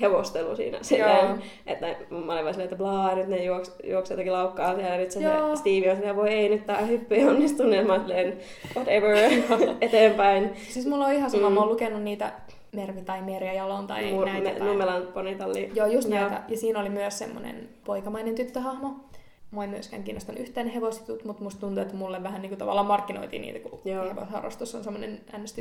hevostelu 0.00 0.56
siinä. 0.56 0.78
Silleen, 0.82 1.42
että 1.66 1.86
mä 2.10 2.32
olin 2.32 2.44
vaan 2.44 2.54
silleen, 2.54 2.60
että 2.60 2.76
blaa, 2.76 3.14
nyt 3.14 3.28
ne 3.28 3.44
juoks, 3.44 3.72
juoksevat 3.84 4.10
jotenkin 4.10 4.32
laukkaa 4.32 4.74
siellä, 4.74 4.92
ja 4.92 4.98
nyt 4.98 5.10
se, 5.10 5.20
se 5.20 5.56
Stevie 5.56 5.90
on 5.90 5.96
silleen, 5.96 6.16
voi 6.16 6.30
ei, 6.30 6.48
nyt 6.48 6.66
tää 6.66 6.80
hyppy 6.80 7.14
ei 7.14 7.24
onnistunut, 7.24 7.72
niin 7.72 7.86
mä 7.86 7.98
silleen, 7.98 8.38
whatever, 8.74 9.16
eteenpäin. 9.80 10.50
Siis 10.68 10.86
mulla 10.86 11.06
on 11.06 11.12
ihan 11.12 11.30
sama, 11.30 11.48
mm. 11.48 11.54
mä 11.54 11.60
oon 11.60 11.68
lukenut 11.68 12.02
niitä 12.02 12.32
Mervi 12.72 13.02
tai 13.02 13.22
Merja 13.22 13.52
Jalon 13.52 13.86
tai 13.86 14.12
Mur, 14.12 14.26
näitä. 14.26 14.50
Me, 14.52 14.64
Nummelan 14.64 15.02
ponitalli. 15.14 15.70
Joo, 15.74 15.86
just 15.86 16.08
ja. 16.08 16.20
näitä. 16.20 16.42
Ja 16.48 16.56
siinä 16.56 16.80
oli 16.80 16.88
myös 16.88 17.18
semmoinen 17.18 17.68
poikamainen 17.84 18.34
tyttöhahmo. 18.34 18.96
Mua 19.52 19.64
ei 19.64 19.70
myöskään 19.70 20.04
kiinnostanut 20.04 20.40
yhtään 20.40 20.68
hevositut, 20.68 21.24
mutta 21.24 21.42
musta 21.42 21.60
tuntuu, 21.60 21.82
että 21.82 21.96
mulle 21.96 22.22
vähän 22.22 22.42
niin 22.42 22.50
kuin 22.50 22.58
tavallaan 22.58 22.86
markkinoitiin 22.86 23.42
niitä, 23.42 23.68
kun 23.68 23.80
hevosharrastus 23.84 24.74
on 24.74 24.84
semmoinen 24.84 25.20
ns. 25.38 25.54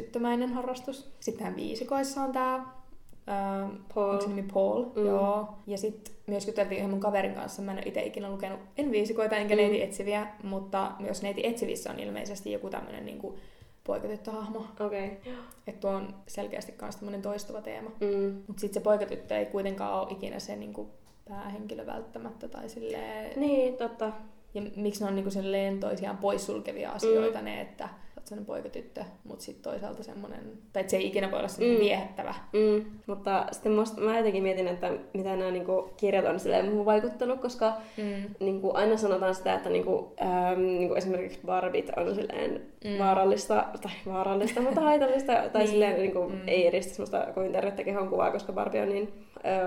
harrastus. 0.53 1.11
Sittenhän 1.19 1.55
viisikoissa 1.55 2.21
on 2.21 2.31
tää 2.31 2.81
Uh, 3.21 3.71
Paul. 3.95 4.09
Onko 4.09 4.21
se 4.21 4.27
nimi 4.27 4.43
Paul? 4.53 4.83
Mm. 4.83 5.05
Joo. 5.05 5.49
Ja 5.67 5.77
sitten 5.77 6.13
myös 6.27 6.47
juteltiin 6.47 6.77
yhden 6.77 6.89
mun 6.89 6.99
kaverin 6.99 7.33
kanssa. 7.33 7.61
Mä 7.61 7.71
en 7.71 7.77
ole 7.77 7.85
itse 7.85 8.03
ikinä 8.03 8.31
lukenut, 8.31 8.59
en 8.77 8.91
viisikoita 8.91 9.35
enkä 9.35 9.55
mm. 9.55 9.57
neiti 9.57 9.81
etsiviä, 9.81 10.27
mutta 10.43 10.91
myös 10.99 11.21
neiti 11.21 11.47
etsivissä 11.47 11.91
on 11.91 11.99
ilmeisesti 11.99 12.51
joku 12.51 12.69
tämmöinen 12.69 13.05
niinku 13.05 13.37
poikatyttöhahmo. 13.83 14.65
Okei. 14.79 15.05
Okay. 15.07 15.33
Että 15.67 15.81
tuo 15.81 15.91
on 15.91 16.15
selkeästi 16.27 16.73
myös 16.81 16.95
tämmöinen 16.95 17.21
toistuva 17.21 17.61
teema. 17.61 17.89
Mm. 17.99 18.43
Mutta 18.47 18.61
sitten 18.61 18.81
se 18.81 18.83
poikatyttö 18.83 19.37
ei 19.37 19.45
kuitenkaan 19.45 19.99
ole 19.99 20.07
ikinä 20.11 20.39
se 20.39 20.55
niinku 20.55 20.89
päähenkilö 21.29 21.85
välttämättä 21.85 22.47
tai 22.47 22.69
silleen... 22.69 23.39
Niin, 23.39 23.77
totta. 23.77 24.11
Ja 24.53 24.61
miksi 24.75 25.03
ne 25.03 25.07
on 25.07 25.15
niinku 25.15 25.31
silleen 25.31 25.79
toisiaan 25.79 26.17
poissulkevia 26.17 26.91
asioita 26.91 27.39
mm. 27.39 27.45
ne, 27.45 27.61
että 27.61 27.89
olet 28.17 28.27
sellainen 28.27 28.45
poikatyttö, 28.45 29.03
mutta 29.23 29.45
sitten 29.45 29.63
toisaalta 29.63 30.03
semmoinen, 30.03 30.39
tai 30.73 30.81
että 30.81 30.91
se 30.91 30.97
ei 30.97 31.07
ikinä 31.07 31.31
voi 31.31 31.39
olla 31.39 31.47
semmoinen 31.47 31.79
mm. 31.79 31.85
viehättävä. 31.85 32.35
Mm. 32.53 32.85
Mutta 33.07 33.45
sitten 33.51 33.71
musta, 33.71 34.01
mä 34.01 34.17
jotenkin 34.17 34.43
mietin, 34.43 34.67
että 34.67 34.91
mitä 35.13 35.35
nämä 35.35 35.51
niinku, 35.51 35.93
kirjat 35.97 36.25
on 36.25 36.39
silleen 36.39 36.85
vaikuttanut, 36.85 37.41
koska 37.41 37.73
mm. 37.97 38.35
niinku, 38.39 38.71
aina 38.73 38.97
sanotaan 38.97 39.35
sitä, 39.35 39.53
että 39.53 39.69
niinku, 39.69 40.13
ähm, 40.21 40.61
niinku 40.61 40.95
esimerkiksi 40.95 41.39
Barbit 41.45 41.91
on 41.97 42.15
silleen 42.15 42.61
mm. 42.85 42.99
vaarallista, 42.99 43.65
tai 43.81 43.91
vaarallista, 44.05 44.61
mutta 44.61 44.81
haitallista, 44.81 45.33
tai 45.33 45.49
niin. 45.61 45.67
silleen 45.67 45.99
niinku, 45.99 46.29
mm. 46.29 46.47
ei 46.47 46.67
edistä 46.67 46.93
semmoista 46.93 47.27
kovin 47.33 47.51
tervettä 47.51 47.83
kehon 47.83 48.09
kuvaa, 48.09 48.31
koska 48.31 48.53
Barbie 48.53 48.81
on 48.81 48.89
niin 48.89 49.13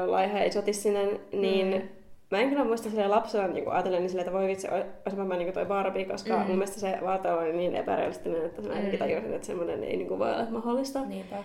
laiha 0.07 0.39
ja 0.39 0.45
isotissinen, 0.45 1.21
niin 1.33 1.77
mm 1.77 1.89
Mä 2.35 2.41
en 2.41 2.49
kyllä 2.49 2.65
muista 2.65 2.91
sille 2.91 3.09
lapsena 3.09 3.49
niin 3.49 3.69
ajatellen 3.69 4.01
niin 4.01 4.11
sille, 4.11 4.23
että 4.23 4.33
voi 4.33 4.47
vitsi, 4.47 4.69
olisinpa 4.71 5.25
mä 5.25 5.37
niin 5.37 5.53
toi 5.53 5.67
Barbie, 5.67 6.05
koska 6.05 6.37
mm. 6.37 6.41
mun 6.41 6.57
mielestä 6.57 6.81
se 6.81 6.99
vaate 7.03 7.33
oli 7.33 7.53
niin 7.53 7.77
epärealistinen, 7.77 8.47
että 8.47 8.63
mä 8.63 8.75
mm. 8.75 8.99
tajusin, 8.99 9.35
että 9.35 9.47
semmoinen 9.47 9.85
ei 9.85 9.97
niin 9.97 10.09
kuin, 10.09 10.19
voi 10.19 10.31
olla 10.31 10.47
mahdollista. 10.51 11.05
Niinpä. 11.05 11.37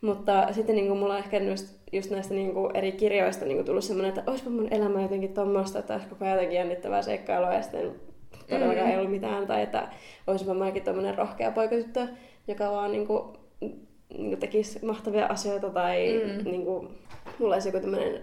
Mutta 0.00 0.52
sitten 0.52 0.76
niin 0.76 0.86
kuin, 0.86 0.98
mulla 0.98 1.12
on 1.12 1.18
ehkä 1.18 1.38
just, 1.38 1.78
just 1.92 2.10
näistä 2.10 2.34
niin 2.34 2.54
kuin, 2.54 2.76
eri 2.76 2.92
kirjoista 2.92 3.44
niin 3.44 3.56
kuin, 3.56 3.66
tullut 3.66 3.84
semmoinen, 3.84 4.08
että 4.08 4.30
olisipa 4.30 4.50
mun 4.50 4.68
elämä 4.70 5.02
jotenkin 5.02 5.34
tommoista, 5.34 5.78
että 5.78 5.94
olisi 5.94 6.08
koko 6.08 6.24
ajan 6.24 6.34
jotenkin 6.34 6.56
jännittävää 6.56 7.02
seikkailua 7.02 7.54
ja 7.54 7.62
sitten 7.62 7.92
todellakaan 8.50 8.86
mm. 8.86 8.92
ei 8.92 8.98
ollut 8.98 9.10
mitään. 9.10 9.46
Tai 9.46 9.62
että 9.62 9.88
olisipa 10.26 10.54
mäkin 10.54 10.82
tommonen 10.82 11.18
rohkea 11.18 11.50
poikatyttö, 11.50 12.06
joka 12.48 12.70
vaan 12.70 12.92
niin 12.92 13.06
kuin, 13.06 13.22
niin 13.60 14.28
kuin 14.28 14.38
tekisi 14.40 14.86
mahtavia 14.86 15.26
asioita 15.26 15.70
tai 15.70 16.22
mm. 16.24 16.50
niin 16.50 16.64
kuin, 16.64 16.88
mulla 17.38 17.54
olisi 17.54 17.68
joku 17.68 17.80
tämmöinen 17.80 18.22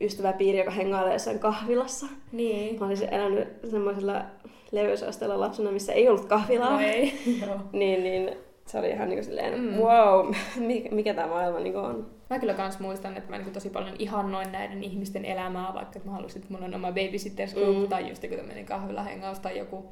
ystäväpiiri, 0.00 0.58
joka 0.58 0.70
hengailee 0.70 1.12
jossain 1.12 1.38
kahvilassa. 1.38 2.06
Niin. 2.32 2.80
Mä 2.80 2.86
olisin 2.86 3.14
elänyt 3.14 3.48
semmoisella 3.70 4.24
leveysasteella 4.72 5.40
lapsena, 5.40 5.72
missä 5.72 5.92
ei 5.92 6.08
ollut 6.08 6.24
kahvilaa. 6.24 6.70
No 6.72 6.80
ei, 6.80 7.14
niin, 7.72 8.02
niin 8.02 8.36
se 8.66 8.78
oli 8.78 8.90
ihan 8.90 9.08
niin 9.08 9.24
silleen, 9.24 9.60
mm. 9.60 9.76
wow, 9.76 10.34
mikä, 10.56 10.88
mikä 10.94 11.14
tämä 11.14 11.26
maailma 11.26 11.60
niin 11.60 11.76
on. 11.76 12.10
Mä 12.30 12.38
kyllä 12.38 12.54
kans 12.54 12.78
muistan, 12.78 13.16
että 13.16 13.30
mä 13.30 13.38
niin 13.38 13.52
tosi 13.52 13.70
paljon 13.70 13.96
ihannoin 13.98 14.52
näiden 14.52 14.84
ihmisten 14.84 15.24
elämää, 15.24 15.74
vaikka 15.74 15.96
että 15.96 16.08
mä 16.08 16.14
halusin, 16.14 16.42
että 16.42 16.52
mulla 16.52 16.66
on 16.66 16.74
oma 16.74 16.88
babysitters 16.88 17.54
group 17.54 17.76
mm. 17.76 17.88
tai 17.88 18.08
just 18.08 18.22
joku 18.22 18.36
tämmöinen 18.36 18.66
kahvilahengaus 18.66 19.38
tai 19.38 19.58
joku. 19.58 19.84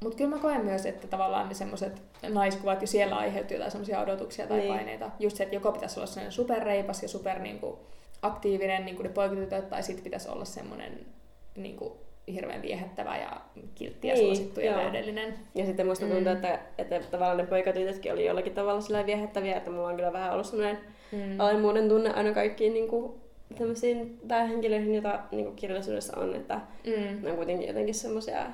Mutta 0.00 0.16
kyllä 0.16 0.30
mä 0.30 0.42
koen 0.42 0.64
myös, 0.64 0.86
että 0.86 1.06
tavallaan 1.06 1.48
ne 1.48 1.54
semmoiset 1.54 2.02
naiskuvat 2.28 2.80
jo 2.80 2.86
siellä 2.86 3.16
aiheutui 3.16 3.54
jotain 3.54 3.70
semmoisia 3.70 4.00
odotuksia 4.00 4.46
tai 4.46 4.58
niin. 4.58 4.74
paineita. 4.74 5.10
Just 5.18 5.36
se, 5.36 5.42
että 5.42 5.56
joko 5.56 5.72
pitäisi 5.72 6.00
olla 6.00 6.06
sellainen 6.06 6.32
superreipas 6.32 7.02
ja 7.02 7.08
super 7.08 7.38
niin 7.38 7.58
kuin, 7.58 7.76
aktiivinen 8.24 8.84
niin 8.84 8.96
kuin 8.96 9.04
ne 9.04 9.12
poikatytöt, 9.12 9.68
tai 9.68 9.82
sitten 9.82 10.04
pitäisi 10.04 10.28
olla 10.28 10.44
semmoinen 10.44 11.06
niin 11.56 11.76
kuin, 11.76 11.92
hirveän 12.32 12.62
viehättävä 12.62 13.16
ja 13.16 13.40
kiltti 13.74 14.08
ja 14.08 14.14
niin, 14.14 14.36
suosittu 14.36 14.60
ja 14.60 14.74
täydellinen. 14.74 15.34
Ja 15.54 15.66
sitten 15.66 15.86
musta 15.86 16.06
tuntuu, 16.06 16.24
mm. 16.24 16.32
että, 16.32 16.58
että 16.78 17.00
tavallaan 17.10 17.36
ne 17.36 17.46
poikatytötkin 17.46 18.12
oli 18.12 18.26
jollakin 18.26 18.54
tavalla 18.54 18.80
sillä 18.80 19.06
viehättäviä, 19.06 19.56
että 19.56 19.70
mulla 19.70 19.88
on 19.88 19.96
kyllä 19.96 20.12
vähän 20.12 20.32
ollut 20.32 20.46
semmoinen 20.46 20.78
mm. 21.12 21.40
alemmuuden 21.40 21.88
tunne 21.88 22.10
aina 22.10 22.32
kaikkiin 22.32 22.74
niin 22.74 22.88
kuin, 22.88 23.12
tämmöisiin 23.58 24.18
päähenkilöihin, 24.28 24.94
joita 24.94 25.20
niin 25.30 25.44
kuin 25.44 25.56
kirjallisuudessa 25.56 26.20
on, 26.20 26.34
että 26.34 26.60
mm. 26.86 27.22
ne 27.22 27.30
on 27.30 27.36
kuitenkin 27.36 27.68
jotenkin 27.68 27.94
semmoisia 27.94 28.46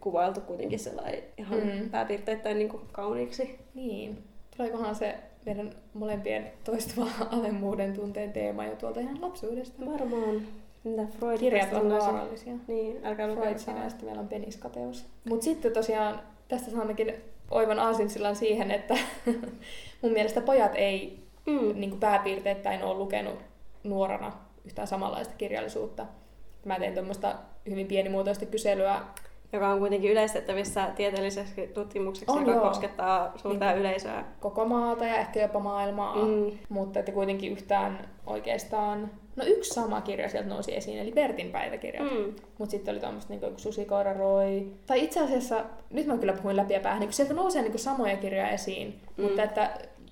kuvailtu 0.00 0.40
kuitenkin 0.40 0.78
sellainen 0.78 1.22
ihan 1.38 1.60
mm. 1.60 1.90
pääpiirteittäin 1.90 2.58
niin 2.58 2.68
kuin 2.68 2.82
kauniiksi. 2.92 3.58
Niin. 3.74 4.18
Tuleekohan 4.56 4.94
se 4.94 5.14
meidän 5.46 5.70
molempien 5.94 6.52
toistuva 6.64 7.06
alemmuuden 7.38 7.92
tunteen 7.92 8.32
teema 8.32 8.64
jo 8.64 8.76
tuolta 8.76 9.00
ihan 9.00 9.20
lapsuudesta. 9.20 9.86
Varmaan. 9.86 10.42
Mitä 10.84 11.02
Freud 11.18 11.38
Kirjat 11.38 11.72
on 11.72 11.90
vaarallisia. 11.90 12.54
Niin, 12.68 13.00
älkää 13.04 13.34
Freud 13.34 13.58
sanoo, 13.58 13.86
että 13.86 14.04
meillä 14.04 14.20
on 14.20 14.28
peniskateus. 14.28 15.06
Mutta 15.28 15.44
sitten 15.44 15.72
tosiaan 15.72 16.20
tästä 16.48 16.70
saammekin 16.70 17.14
oivan 17.50 17.78
aasinsillan 17.78 18.36
siihen, 18.36 18.70
että 18.70 18.94
mun 20.02 20.12
mielestä 20.12 20.40
pojat 20.40 20.72
ei 20.74 21.18
mm. 21.46 21.80
niin 21.80 22.00
pääpiirteittäin 22.00 22.82
ole 22.82 22.94
lukenut 22.98 23.38
nuorana 23.84 24.32
yhtään 24.64 24.88
samanlaista 24.88 25.34
kirjallisuutta. 25.38 26.06
Mä 26.64 26.78
tein 26.78 26.94
tuommoista 26.94 27.34
hyvin 27.70 27.86
pienimuotoista 27.86 28.46
kyselyä 28.46 29.00
joka 29.52 29.68
on 29.68 29.78
kuitenkin 29.78 30.10
yleistettävissä 30.10 30.88
tieteelliseksi 30.96 31.66
tutkimukseksi, 31.66 32.32
on, 32.32 32.40
joka 32.40 32.50
joo. 32.50 32.68
koskettaa 32.68 33.32
suurta 33.36 33.66
niin, 33.70 33.78
yleisöä. 33.78 34.24
Koko 34.40 34.64
maata 34.64 35.04
ja 35.04 35.16
ehkä 35.16 35.40
jopa 35.40 35.60
maailmaa, 35.60 36.16
mm. 36.16 36.58
mutta 36.68 36.98
että 36.98 37.12
kuitenkin 37.12 37.52
yhtään 37.52 38.08
oikeastaan... 38.26 39.10
No 39.36 39.44
yksi 39.46 39.70
sama 39.70 40.00
kirja 40.00 40.28
sieltä 40.28 40.48
nousi 40.48 40.76
esiin, 40.76 40.98
eli 40.98 41.12
Bertin 41.12 41.50
päiväkirjat. 41.50 42.04
Mm. 42.04 42.34
Mutta 42.58 42.70
sitten 42.70 42.92
oli 42.92 43.00
tuommoista 43.00 43.32
niin 43.32 43.42
Susikoira 43.56 44.12
Roy. 44.12 44.62
Tai 44.86 45.04
itse 45.04 45.20
asiassa, 45.20 45.64
nyt 45.90 46.06
mä 46.06 46.18
kyllä 46.18 46.32
puhuin 46.32 46.56
läpi 46.56 46.74
ja 46.74 46.80
päähän, 46.80 47.00
niin 47.00 47.12
sieltä 47.12 47.34
nousee 47.34 47.62
niin 47.62 47.78
samoja 47.78 48.16
kirjoja 48.16 48.50
esiin. 48.50 49.00
Mm. 49.16 49.24
Mutta 49.24 49.42
että 49.42 49.70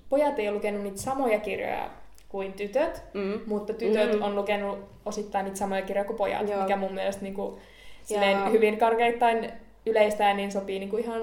pojat 0.09 0.39
ei 0.39 0.47
ole 0.47 0.55
lukenut 0.55 0.83
niitä 0.83 1.01
samoja 1.01 1.39
kirjoja 1.39 1.89
kuin 2.29 2.53
tytöt, 2.53 3.03
mm. 3.13 3.39
mutta 3.45 3.73
tytöt 3.73 4.13
mm. 4.13 4.21
on 4.21 4.35
lukenut 4.35 4.79
osittain 5.05 5.45
niitä 5.45 5.57
samoja 5.57 5.81
kirjoja 5.81 6.05
kuin 6.05 6.17
pojat, 6.17 6.49
Joo. 6.49 6.61
mikä 6.61 6.75
mun 6.75 6.93
mielestä 6.93 7.23
niin 7.23 7.33
kuin, 7.33 7.61
silleen 8.09 8.37
ja... 8.37 8.49
hyvin 8.49 8.77
karkeittain 8.77 9.51
yleistään, 9.85 10.37
niin 10.37 10.51
sopii 10.51 10.79
niin 10.79 10.89
kuin 10.89 11.03
ihan 11.03 11.21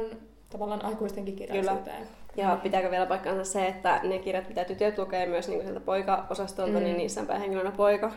tavallaan 0.51 0.85
aikuistenkin 0.85 1.37
kirjallisuuteen. 1.37 1.97
Kyllä. 1.97 2.17
Ja 2.37 2.59
pitääkö 2.63 2.91
vielä 2.91 3.07
paikkaansa 3.07 3.53
se, 3.53 3.67
että 3.67 4.01
ne 4.03 4.19
kirjat, 4.19 4.49
mitä 4.49 4.65
tytöt 4.65 4.99
lukee 4.99 5.27
myös 5.27 5.49
niin 5.49 5.63
sieltä 5.63 5.81
poika-osastolta, 5.81 6.73
niin 6.73 6.83
mm. 6.83 6.85
niin 6.85 6.97
niissä 6.97 7.21
on 7.21 7.27
päähenkilönä 7.27 7.71
poika. 7.71 8.13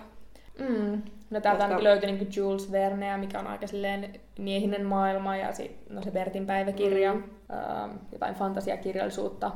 Mm. 0.60 1.02
No 1.30 1.42
täältä 1.42 1.68
Koska... 1.68 1.84
löytyi 1.84 2.12
niin 2.12 2.30
Jules 2.36 2.72
Vernea, 2.72 3.18
mikä 3.18 3.40
on 3.40 3.48
aika 3.48 3.68
silleen 3.68 4.20
miehinen 4.40 4.86
maailma, 4.86 5.38
ja 5.38 5.54
sit, 5.54 5.90
no 5.90 6.02
se 6.02 6.12
Bertin 6.12 6.46
päiväkirja, 6.46 7.14
mm. 7.14 7.24
äh, 7.54 7.90
jotain 8.12 8.36
fantasiakirjallisuutta. 8.36 9.52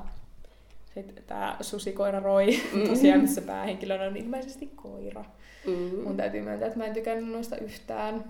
Sitten 0.93 1.23
tämä 1.27 1.57
Susikoira 1.61 2.19
Roy, 2.19 2.47
mm. 2.73 2.87
tosiaan 2.89 3.21
missä 3.21 3.41
päähenkilönä 3.41 4.03
on 4.03 4.17
ilmeisesti 4.17 4.71
koira. 4.75 5.25
Mm. 5.67 6.03
Mun 6.03 6.17
täytyy 6.17 6.41
myöntää, 6.41 6.67
että 6.67 6.79
mä 6.79 6.85
en 6.85 6.93
tykännyt 6.93 7.31
noista 7.31 7.57
yhtään. 7.57 8.23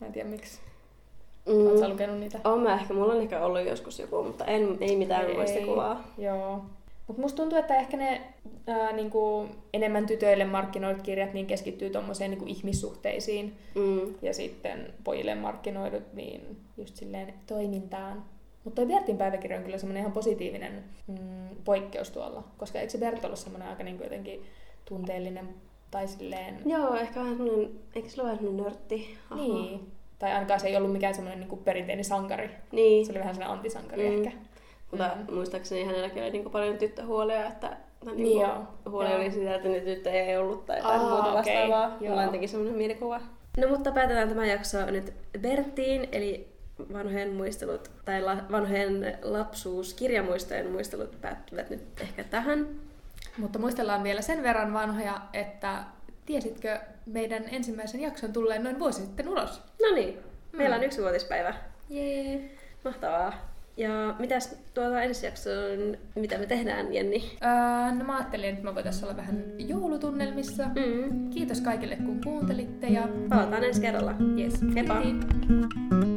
Mä 0.00 0.06
en 0.06 0.12
tiedä 0.12 0.28
miksi. 0.28 0.60
Mm. 1.46 1.66
Oletko 1.66 1.88
lukenut 1.88 2.20
niitä? 2.20 2.38
Oon 2.44 2.62
mä 2.62 2.80
ehkä, 2.80 2.94
mulla 2.94 3.12
on 3.12 3.20
ehkä 3.20 3.44
ollut 3.44 3.66
joskus 3.66 3.98
joku, 3.98 4.22
mutta 4.22 4.44
en, 4.44 4.76
ei 4.80 4.96
mitään 4.96 5.26
ei, 5.26 5.34
muistikuvaa. 5.34 6.04
Joo. 6.18 6.64
Mutta 7.06 7.22
musta 7.22 7.36
tuntuu, 7.36 7.58
että 7.58 7.76
ehkä 7.76 7.96
ne 7.96 8.20
ää, 8.66 8.92
niinku, 8.92 9.46
enemmän 9.72 10.06
tytöille 10.06 10.44
markkinoidut 10.44 11.02
kirjat 11.02 11.32
niin 11.32 11.46
keskittyy 11.46 11.90
tommoseen 11.90 12.30
niinku, 12.30 12.46
ihmissuhteisiin. 12.48 13.56
Mm. 13.74 14.14
Ja 14.22 14.34
sitten 14.34 14.94
pojille 15.04 15.34
markkinoidut 15.34 16.12
niin 16.12 16.56
just 16.76 16.96
silleen 16.96 17.34
toimintaan. 17.46 18.24
Mutta 18.64 18.82
toi 18.82 18.94
Bertin 18.94 19.18
päiväkirja 19.18 19.58
on 19.58 19.64
kyllä 19.64 19.78
semmoinen 19.78 20.00
ihan 20.00 20.12
positiivinen 20.12 20.84
mm, 21.06 21.56
poikkeus 21.64 22.10
tuolla. 22.10 22.44
Koska 22.56 22.78
eikö 22.78 22.92
se 22.92 22.98
Bert 22.98 23.24
ollut 23.24 23.38
semmoinen 23.38 23.68
aika 23.68 23.82
niin 23.82 24.00
jotenkin 24.02 24.44
tunteellinen 24.84 25.48
tai 25.90 26.08
silleen... 26.08 26.60
Joo, 26.66 26.94
ehkä 26.94 27.20
vähän 27.20 27.36
semmoinen, 27.36 27.70
eikö 27.94 28.08
se 28.08 28.20
ole 28.20 28.24
vähän 28.30 28.38
semmoinen 28.44 28.64
nörtti? 28.64 29.18
Niin. 29.34 29.92
Tai 30.18 30.32
ainakaan 30.32 30.60
se 30.60 30.66
ei 30.68 30.76
ollut 30.76 30.92
mikään 30.92 31.14
semmoinen 31.14 31.48
niin 31.48 31.58
perinteinen 31.64 32.04
sankari. 32.04 32.50
Niin. 32.72 33.06
Se 33.06 33.12
oli 33.12 33.18
vähän 33.18 33.34
semmoinen 33.34 33.56
antisankari 33.58 34.10
Mm. 34.10 34.16
ehkä. 34.24 34.36
Mutta 34.90 35.10
Mm. 35.28 35.34
muistaakseni 35.34 35.84
hänelläkin 35.84 36.22
oli 36.22 36.30
niinku 36.30 36.50
paljon 36.50 36.78
tyttöhuolia, 36.78 37.46
että 37.46 37.76
tai 38.04 38.14
Niin 38.14 38.24
niinku 38.24 38.40
joo, 38.40 38.62
huoli 38.90 39.08
joo. 39.08 39.16
oli 39.16 39.30
sitä, 39.30 39.54
että 39.54 39.68
niitä 39.68 39.84
tyttöjä 39.86 40.24
ei 40.24 40.36
ollut 40.36 40.66
tai 40.66 40.76
jotain 40.78 41.00
Aa, 41.00 41.10
muuta 41.10 41.32
okei, 41.40 41.54
vastaavaa. 41.56 41.88
joo. 42.00 42.08
Mulla 42.08 42.20
on 42.20 42.24
jotenkin 42.24 42.48
semmoinen 42.48 42.76
mielikuva. 42.78 43.20
No 43.58 43.68
mutta 43.68 43.92
päätetään 43.92 44.28
tämä 44.28 44.46
jakso 44.46 44.86
nyt 44.86 45.12
Berttiin, 45.40 46.08
eli 46.12 46.48
vanhojen 46.92 47.32
muistelut, 47.34 47.90
tai 48.04 48.22
la, 48.22 48.36
vanhojen 48.52 49.18
lapsuus, 49.22 49.94
kirjamuistojen 49.94 50.70
muistelut 50.70 51.20
päättyvät 51.20 51.70
nyt 51.70 51.82
ehkä 52.00 52.24
tähän. 52.24 52.66
Mutta 53.38 53.58
muistellaan 53.58 54.02
vielä 54.02 54.22
sen 54.22 54.42
verran 54.42 54.72
vanhoja, 54.72 55.20
että 55.32 55.78
tiesitkö 56.26 56.78
meidän 57.06 57.44
ensimmäisen 57.50 58.00
jakson 58.00 58.32
tulleen 58.32 58.62
noin 58.64 58.78
vuosi 58.78 59.00
sitten 59.02 59.28
ulos? 59.28 59.62
No 59.82 59.94
niin, 59.94 60.18
meillä 60.52 60.76
Mm. 60.76 60.80
on 60.80 60.86
yksi 60.86 61.02
vuotispäivä. 61.02 61.54
Jee. 61.90 62.50
Mahtavaa. 62.84 63.32
Ja 63.76 64.14
mitäs 64.18 64.58
tuota 64.74 65.02
ensi 65.02 65.26
jaksoon, 65.26 65.96
mitä 66.14 66.38
me 66.38 66.46
tehdään, 66.46 66.94
Jenni? 66.94 67.36
Öö, 67.44 67.94
no 67.94 68.04
mä 68.04 68.16
ajattelin, 68.16 68.48
että 68.48 68.64
mä 68.64 68.74
voitais 68.74 69.02
olla 69.02 69.16
vähän 69.16 69.44
joulutunnelmissa. 69.58 70.64
Mm. 70.66 71.30
Kiitos 71.30 71.60
kaikille 71.60 71.96
kun 71.96 72.20
kuuntelitte 72.24 72.86
ja 72.86 73.08
Palataan 73.28 73.64
ensi 73.64 73.80
kerralla. 73.80 74.14
yes. 74.38 74.60
Heippa. 74.74 75.00
Kiitos. 75.02 76.15